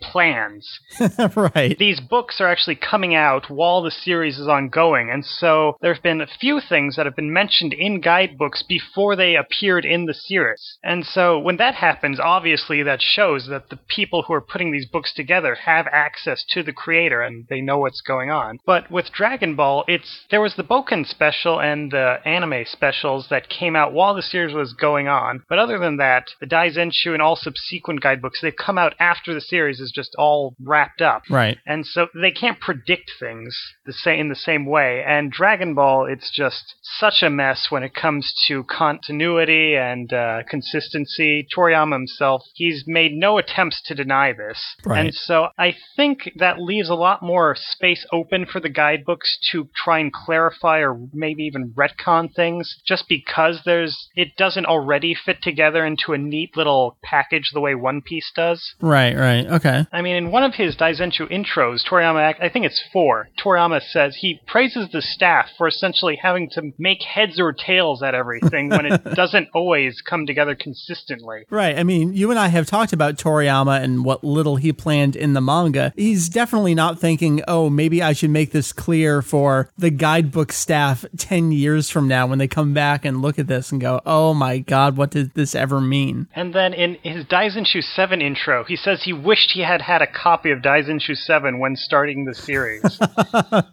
plans. 0.61 1.35
right. 1.55 1.77
These 1.77 1.99
books 1.99 2.39
are 2.39 2.47
actually 2.47 2.75
coming 2.75 3.15
out 3.15 3.49
while 3.49 3.81
the 3.81 3.91
series 3.91 4.37
is 4.37 4.47
ongoing, 4.47 5.09
and 5.09 5.25
so 5.25 5.77
there 5.81 5.93
have 5.93 6.03
been 6.03 6.21
a 6.21 6.27
few 6.27 6.59
things 6.59 6.95
that 6.95 7.05
have 7.05 7.15
been 7.15 7.33
mentioned 7.33 7.73
in 7.73 8.01
guidebooks 8.01 8.63
before 8.63 9.15
they 9.15 9.35
appeared 9.35 9.85
in 9.85 10.05
the 10.05 10.13
series. 10.13 10.77
And 10.83 11.05
so 11.05 11.39
when 11.39 11.57
that 11.57 11.75
happens, 11.75 12.19
obviously 12.19 12.83
that 12.83 13.01
shows 13.01 13.47
that 13.47 13.69
the 13.69 13.79
people 13.87 14.23
who 14.23 14.33
are 14.33 14.41
putting 14.41 14.71
these 14.71 14.85
books 14.85 15.13
together 15.13 15.55
have 15.55 15.87
access 15.91 16.43
to 16.49 16.63
the 16.63 16.73
creator 16.73 17.21
and 17.21 17.45
they 17.49 17.61
know 17.61 17.79
what's 17.79 18.01
going 18.01 18.29
on. 18.29 18.59
But 18.65 18.91
with 18.91 19.11
Dragon 19.11 19.55
Ball, 19.55 19.83
it's 19.87 20.25
there 20.29 20.41
was 20.41 20.55
the 20.55 20.63
Boken 20.63 21.07
special 21.07 21.59
and 21.59 21.91
the 21.91 22.17
anime 22.25 22.65
specials 22.65 23.27
that 23.29 23.49
came 23.49 23.75
out 23.75 23.93
while 23.93 24.15
the 24.15 24.21
series 24.21 24.53
was 24.53 24.73
going 24.73 25.07
on. 25.07 25.43
But 25.49 25.59
other 25.59 25.79
than 25.79 25.97
that, 25.97 26.25
the 26.39 26.45
Daizenshu 26.45 27.13
and 27.13 27.21
all 27.21 27.35
subsequent 27.35 28.01
guidebooks, 28.01 28.41
they've 28.41 28.55
come 28.55 28.77
out 28.77 28.93
after 28.99 29.33
the 29.33 29.41
series 29.41 29.79
is 29.79 29.91
just 29.91 30.15
all 30.17 30.50
all 30.51 30.55
wrapped 30.63 31.01
up. 31.01 31.23
Right. 31.29 31.57
And 31.65 31.85
so 31.85 32.07
they 32.19 32.31
can't 32.31 32.59
predict 32.59 33.11
things 33.19 33.57
the 33.85 33.93
same 33.93 34.19
in 34.19 34.29
the 34.29 34.35
same 34.35 34.65
way. 34.65 35.03
And 35.05 35.31
Dragon 35.31 35.73
Ball, 35.73 36.05
it's 36.05 36.31
just 36.31 36.75
such 36.81 37.21
a 37.21 37.29
mess 37.29 37.67
when 37.69 37.83
it 37.83 37.93
comes 37.93 38.33
to 38.47 38.63
continuity 38.63 39.75
and 39.75 40.11
uh, 40.11 40.43
consistency. 40.49 41.47
Toriyama 41.55 41.93
himself, 41.93 42.43
he's 42.53 42.83
made 42.87 43.13
no 43.13 43.37
attempts 43.37 43.81
to 43.83 43.95
deny 43.95 44.33
this. 44.33 44.75
Right. 44.85 45.05
And 45.05 45.13
so 45.13 45.47
I 45.57 45.75
think 45.95 46.31
that 46.37 46.59
leaves 46.59 46.89
a 46.89 46.95
lot 46.95 47.21
more 47.21 47.55
space 47.57 48.05
open 48.11 48.45
for 48.45 48.59
the 48.59 48.69
guidebooks 48.69 49.37
to 49.51 49.69
try 49.75 49.99
and 49.99 50.11
clarify 50.11 50.79
or 50.79 50.99
maybe 51.13 51.43
even 51.43 51.73
retcon 51.75 52.33
things 52.33 52.81
just 52.85 53.05
because 53.07 53.61
there's 53.65 54.09
it 54.15 54.35
doesn't 54.37 54.65
already 54.65 55.15
fit 55.15 55.41
together 55.41 55.85
into 55.85 56.13
a 56.13 56.17
neat 56.17 56.55
little 56.55 56.97
package 57.03 57.49
the 57.53 57.59
way 57.59 57.75
One 57.75 58.01
Piece 58.01 58.31
does. 58.35 58.73
Right, 58.81 59.15
right. 59.15 59.45
Okay. 59.45 59.85
I 59.91 60.01
mean, 60.01 60.15
in 60.15 60.31
one 60.31 60.40
of 60.43 60.55
his 60.55 60.75
Daizenshu 60.75 61.31
intros, 61.31 61.81
Toriyama, 61.89 62.35
I 62.41 62.49
think 62.49 62.65
it's 62.65 62.83
four, 62.91 63.29
Toriyama 63.43 63.81
says 63.81 64.17
he 64.19 64.39
praises 64.47 64.89
the 64.91 65.01
staff 65.01 65.47
for 65.57 65.67
essentially 65.67 66.17
having 66.21 66.49
to 66.51 66.73
make 66.77 67.01
heads 67.01 67.39
or 67.39 67.53
tails 67.53 68.03
at 68.03 68.15
everything 68.15 68.69
when 68.69 68.85
it 68.85 69.03
doesn't 69.15 69.49
always 69.53 70.01
come 70.01 70.25
together 70.25 70.55
consistently. 70.55 71.45
Right. 71.49 71.77
I 71.77 71.83
mean, 71.83 72.13
you 72.13 72.29
and 72.29 72.39
I 72.39 72.47
have 72.47 72.65
talked 72.65 72.93
about 72.93 73.15
Toriyama 73.15 73.81
and 73.81 74.03
what 74.03 74.23
little 74.23 74.55
he 74.57 74.73
planned 74.73 75.15
in 75.15 75.33
the 75.33 75.41
manga. 75.41 75.93
He's 75.95 76.29
definitely 76.29 76.75
not 76.75 76.99
thinking, 76.99 77.41
oh, 77.47 77.69
maybe 77.69 78.01
I 78.01 78.13
should 78.13 78.29
make 78.29 78.51
this 78.51 78.73
clear 78.73 79.21
for 79.21 79.69
the 79.77 79.89
guidebook 79.89 80.51
staff 80.51 81.05
10 81.17 81.51
years 81.51 81.89
from 81.89 82.07
now 82.07 82.27
when 82.27 82.39
they 82.39 82.47
come 82.47 82.73
back 82.73 83.05
and 83.05 83.21
look 83.21 83.39
at 83.39 83.47
this 83.47 83.71
and 83.71 83.79
go, 83.79 84.01
oh 84.05 84.33
my 84.33 84.59
God, 84.59 84.97
what 84.97 85.11
did 85.11 85.33
this 85.33 85.55
ever 85.55 85.79
mean? 85.79 86.27
And 86.35 86.53
then 86.53 86.73
in 86.73 86.95
his 87.03 87.25
Daizenshu 87.25 87.83
7 87.83 88.21
intro, 88.21 88.63
he 88.63 88.75
says 88.75 89.03
he 89.03 89.13
wished 89.13 89.51
he 89.51 89.61
had 89.61 89.81
had 89.81 90.01
a 90.01 90.07
copy 90.07 90.30
of 90.51 90.59
Daizenshu 90.59 91.15
7 91.15 91.59
when 91.59 91.75
starting 91.75 92.25
the 92.25 92.33
series. 92.33 92.81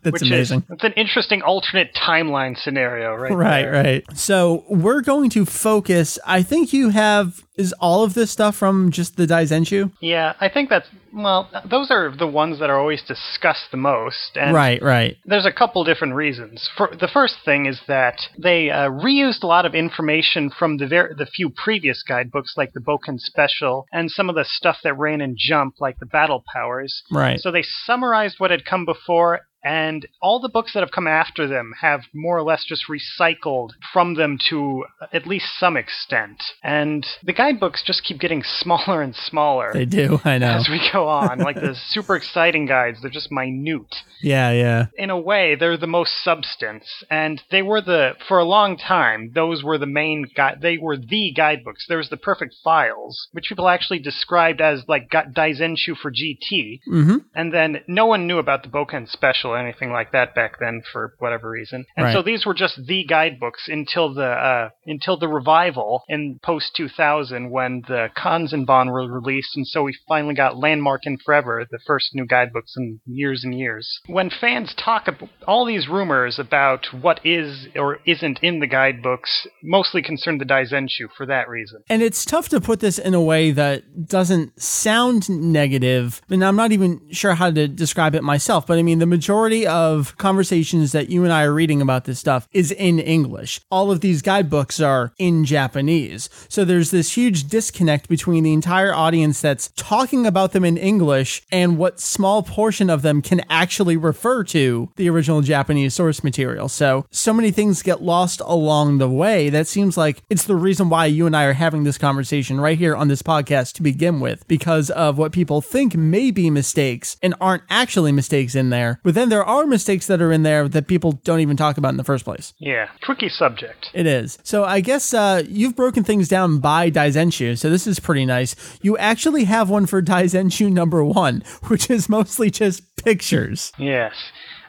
That's 0.02 0.22
amazing. 0.22 0.60
is 0.60 0.64
that's 0.68 0.84
an 0.84 0.92
interesting 0.92 1.42
alternate 1.42 1.94
timeline 1.94 2.58
scenario, 2.58 3.14
right? 3.14 3.32
Right, 3.32 3.62
there. 3.62 3.72
right. 3.72 4.04
So 4.14 4.64
we're 4.68 5.00
going 5.00 5.30
to 5.30 5.44
focus. 5.44 6.18
I 6.26 6.42
think 6.42 6.72
you 6.72 6.90
have 6.90 7.44
is 7.56 7.72
all 7.74 8.04
of 8.04 8.14
this 8.14 8.30
stuff 8.30 8.56
from 8.56 8.90
just 8.90 9.16
the 9.16 9.26
Daizenshu. 9.26 9.92
Yeah, 10.00 10.34
I 10.40 10.48
think 10.48 10.70
that's 10.70 10.88
well, 11.12 11.50
those 11.68 11.90
are 11.90 12.14
the 12.16 12.26
ones 12.26 12.58
that 12.58 12.70
are 12.70 12.78
always 12.78 13.02
discussed 13.02 13.70
the 13.70 13.76
most. 13.76 14.36
And 14.36 14.54
Right, 14.54 14.82
right. 14.82 15.16
There's 15.24 15.46
a 15.46 15.52
couple 15.52 15.84
different 15.84 16.14
reasons. 16.14 16.68
For 16.76 16.90
the 16.98 17.08
first 17.08 17.36
thing 17.44 17.66
is 17.66 17.80
that 17.88 18.20
they 18.38 18.70
uh, 18.70 18.88
reused 18.88 19.42
a 19.42 19.46
lot 19.46 19.66
of 19.66 19.74
information 19.74 20.50
from 20.50 20.76
the 20.76 20.86
ver- 20.86 21.14
the 21.16 21.26
few 21.26 21.50
previous 21.50 22.02
guidebooks, 22.02 22.54
like 22.56 22.72
the 22.72 22.80
Boken 22.80 23.18
Special, 23.20 23.86
and 23.92 24.10
some 24.10 24.28
of 24.28 24.34
the 24.34 24.44
stuff 24.44 24.78
that 24.84 24.98
ran 24.98 25.20
in 25.20 25.36
Jump, 25.38 25.76
like 25.80 25.98
the 25.98 26.06
Battle 26.06 26.44
Powers. 26.52 27.02
Right. 27.10 27.40
So 27.40 27.50
they 27.50 27.62
summarized 27.62 28.38
what 28.38 28.50
had 28.50 28.64
come 28.64 28.84
before. 28.84 29.40
And 29.64 30.06
all 30.22 30.40
the 30.40 30.48
books 30.48 30.72
that 30.74 30.80
have 30.80 30.92
come 30.92 31.06
after 31.06 31.46
them 31.46 31.72
have 31.80 32.02
more 32.14 32.36
or 32.38 32.42
less 32.42 32.64
just 32.64 32.84
recycled 32.88 33.70
from 33.92 34.14
them 34.14 34.38
to 34.50 34.84
at 35.12 35.26
least 35.26 35.46
some 35.58 35.76
extent. 35.76 36.42
And 36.62 37.06
the 37.24 37.32
guidebooks 37.32 37.82
just 37.84 38.04
keep 38.04 38.20
getting 38.20 38.42
smaller 38.60 39.02
and 39.02 39.14
smaller 39.16 39.70
They 39.72 39.84
do. 39.84 40.20
I 40.24 40.38
know. 40.38 40.48
as 40.52 40.68
we 40.70 40.80
go 40.92 41.08
on. 41.08 41.38
Like 41.38 41.56
the 41.56 41.74
super 41.88 42.14
exciting 42.16 42.66
guides, 42.66 42.98
they're 43.02 43.10
just 43.10 43.32
minute 43.32 43.94
Yeah, 44.22 44.50
yeah. 44.52 44.86
in 44.96 45.10
a 45.10 45.18
way, 45.18 45.54
they're 45.54 45.76
the 45.76 45.86
most 45.86 46.22
substance, 46.22 46.84
and 47.10 47.42
they 47.50 47.62
were 47.62 47.80
the 47.80 48.12
for 48.28 48.38
a 48.38 48.44
long 48.44 48.76
time. 48.76 49.32
Those 49.34 49.62
were 49.62 49.78
the 49.78 49.86
main 49.86 50.26
guide. 50.36 50.58
They 50.62 50.78
were 50.78 50.96
the 50.96 51.32
guidebooks. 51.36 51.86
There 51.88 51.98
was 51.98 52.10
the 52.10 52.16
perfect 52.16 52.54
files, 52.62 53.28
which 53.32 53.46
people 53.48 53.68
actually 53.68 53.98
described 54.00 54.60
as 54.60 54.82
like 54.88 55.08
Daizenshu 55.10 55.96
for 55.96 56.10
GT, 56.12 56.80
Mm-hmm. 56.88 57.16
and 57.34 57.52
then 57.52 57.80
no 57.88 58.06
one 58.06 58.26
knew 58.26 58.38
about 58.38 58.62
the 58.62 58.68
Boken 58.68 59.08
Special 59.08 59.47
or 59.48 59.58
anything 59.58 59.90
like 59.92 60.12
that 60.12 60.34
back 60.34 60.58
then 60.60 60.82
for 60.92 61.14
whatever 61.18 61.50
reason. 61.50 61.84
And 61.96 62.12
so 62.12 62.22
these 62.22 62.46
were 62.46 62.54
just 62.54 62.80
the 62.86 63.04
guidebooks 63.04 63.68
until 63.68 64.14
the 64.14 64.26
uh, 64.26 64.68
until 64.86 65.18
the 65.18 65.28
revival 65.28 66.02
in 66.08 66.38
post 66.42 66.72
2000 66.76 67.50
when 67.50 67.82
the 67.86 68.08
Kanzenban 68.16 68.90
were 68.90 69.10
released, 69.10 69.56
and 69.56 69.66
so 69.66 69.82
we 69.82 69.96
finally 70.06 70.34
got 70.34 70.56
Landmark 70.56 71.02
and 71.04 71.20
Forever, 71.24 71.66
the 71.70 71.78
first 71.86 72.10
new 72.14 72.26
guidebooks 72.26 72.74
in 72.76 73.00
years 73.06 73.42
and 73.44 73.58
years. 73.58 74.00
When 74.06 74.30
fans 74.30 74.74
talk 74.74 75.08
about 75.08 75.28
all 75.46 75.64
these 75.64 75.88
rumors 75.88 76.38
about 76.38 76.86
what 76.92 77.20
is 77.24 77.68
or 77.76 77.98
isn't 78.06 78.40
in 78.42 78.60
the 78.60 78.66
guidebooks, 78.66 79.46
mostly 79.62 80.02
concern 80.02 80.38
the 80.38 80.44
Daizenshu 80.44 81.08
for 81.16 81.26
that 81.26 81.48
reason. 81.48 81.82
And 81.88 82.02
it's 82.02 82.24
tough 82.24 82.48
to 82.50 82.60
put 82.60 82.80
this 82.80 82.98
in 82.98 83.14
a 83.14 83.20
way 83.20 83.50
that 83.52 84.06
doesn't 84.06 84.60
sound 84.60 85.28
negative. 85.28 86.20
And 86.28 86.44
I'm 86.44 86.56
not 86.56 86.72
even 86.72 87.00
sure 87.10 87.34
how 87.34 87.50
to 87.50 87.68
describe 87.68 88.14
it 88.14 88.22
myself. 88.22 88.66
But 88.66 88.78
I 88.78 88.82
mean, 88.82 88.98
the 88.98 89.06
majority 89.06 89.37
of 89.38 90.16
conversations 90.18 90.90
that 90.92 91.10
you 91.10 91.22
and 91.22 91.32
I 91.32 91.44
are 91.44 91.54
reading 91.54 91.80
about 91.80 92.04
this 92.04 92.18
stuff 92.18 92.48
is 92.52 92.72
in 92.72 92.98
English. 92.98 93.60
All 93.70 93.92
of 93.92 94.00
these 94.00 94.20
guidebooks 94.20 94.80
are 94.80 95.12
in 95.16 95.44
Japanese. 95.44 96.28
So 96.48 96.64
there's 96.64 96.90
this 96.90 97.16
huge 97.16 97.48
disconnect 97.48 98.08
between 98.08 98.42
the 98.42 98.52
entire 98.52 98.92
audience 98.92 99.40
that's 99.40 99.70
talking 99.76 100.26
about 100.26 100.52
them 100.52 100.64
in 100.64 100.76
English 100.76 101.42
and 101.52 101.78
what 101.78 102.00
small 102.00 102.42
portion 102.42 102.90
of 102.90 103.02
them 103.02 103.22
can 103.22 103.40
actually 103.48 103.96
refer 103.96 104.42
to 104.44 104.90
the 104.96 105.08
original 105.08 105.40
Japanese 105.40 105.94
source 105.94 106.24
material. 106.24 106.68
So, 106.68 107.06
so 107.10 107.32
many 107.32 107.52
things 107.52 107.82
get 107.82 108.02
lost 108.02 108.40
along 108.40 108.98
the 108.98 109.08
way. 109.08 109.50
That 109.50 109.68
seems 109.68 109.96
like 109.96 110.22
it's 110.28 110.44
the 110.44 110.56
reason 110.56 110.88
why 110.88 111.06
you 111.06 111.26
and 111.26 111.36
I 111.36 111.44
are 111.44 111.52
having 111.52 111.84
this 111.84 111.98
conversation 111.98 112.60
right 112.60 112.76
here 112.76 112.96
on 112.96 113.06
this 113.08 113.22
podcast 113.22 113.74
to 113.74 113.82
begin 113.82 114.18
with, 114.18 114.46
because 114.48 114.90
of 114.90 115.16
what 115.16 115.32
people 115.32 115.60
think 115.60 115.94
may 115.94 116.30
be 116.32 116.50
mistakes 116.50 117.16
and 117.22 117.34
aren't 117.40 117.62
actually 117.70 118.10
mistakes 118.10 118.54
in 118.54 118.70
there. 118.70 119.00
But 119.04 119.14
then 119.14 119.27
there 119.30 119.44
are 119.44 119.66
mistakes 119.66 120.06
that 120.06 120.20
are 120.20 120.32
in 120.32 120.42
there 120.42 120.68
that 120.68 120.86
people 120.86 121.12
don't 121.12 121.40
even 121.40 121.56
talk 121.56 121.78
about 121.78 121.90
in 121.90 121.96
the 121.96 122.04
first 122.04 122.24
place. 122.24 122.52
Yeah, 122.58 122.88
tricky 123.02 123.28
subject. 123.28 123.90
It 123.94 124.06
is. 124.06 124.38
So 124.42 124.64
I 124.64 124.80
guess 124.80 125.14
uh, 125.14 125.42
you've 125.48 125.76
broken 125.76 126.04
things 126.04 126.28
down 126.28 126.58
by 126.58 126.90
Daizenshu, 126.90 127.58
so 127.58 127.70
this 127.70 127.86
is 127.86 128.00
pretty 128.00 128.26
nice. 128.26 128.54
You 128.82 128.96
actually 128.98 129.44
have 129.44 129.70
one 129.70 129.86
for 129.86 130.02
Daizenshu 130.02 130.72
number 130.72 131.04
one, 131.04 131.42
which 131.68 131.90
is 131.90 132.08
mostly 132.08 132.50
just 132.50 132.96
pictures. 132.96 133.72
Yes. 133.78 134.14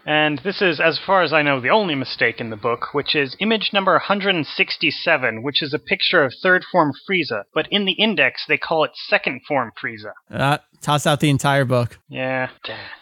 And 0.09 0.41
this 0.43 0.59
is, 0.59 0.79
as 0.79 0.97
far 1.05 1.21
as 1.21 1.31
I 1.33 1.43
know, 1.43 1.61
the 1.61 1.69
only 1.69 1.93
mistake 1.93 2.41
in 2.41 2.49
the 2.49 2.55
book, 2.55 2.95
which 2.95 3.13
is 3.13 3.35
image 3.39 3.69
number 3.71 3.91
167, 3.91 5.43
which 5.43 5.61
is 5.61 5.71
a 5.71 5.77
picture 5.77 6.23
of 6.23 6.33
third 6.41 6.63
form 6.71 6.93
Frieza, 7.07 7.43
but 7.53 7.67
in 7.69 7.85
the 7.85 7.91
index 7.91 8.43
they 8.47 8.57
call 8.57 8.83
it 8.83 8.91
second 8.95 9.41
form 9.47 9.71
Frieza. 9.79 10.13
Uh, 10.33 10.57
toss 10.81 11.05
out 11.05 11.19
the 11.19 11.29
entire 11.29 11.65
book. 11.65 11.99
Yeah. 12.07 12.49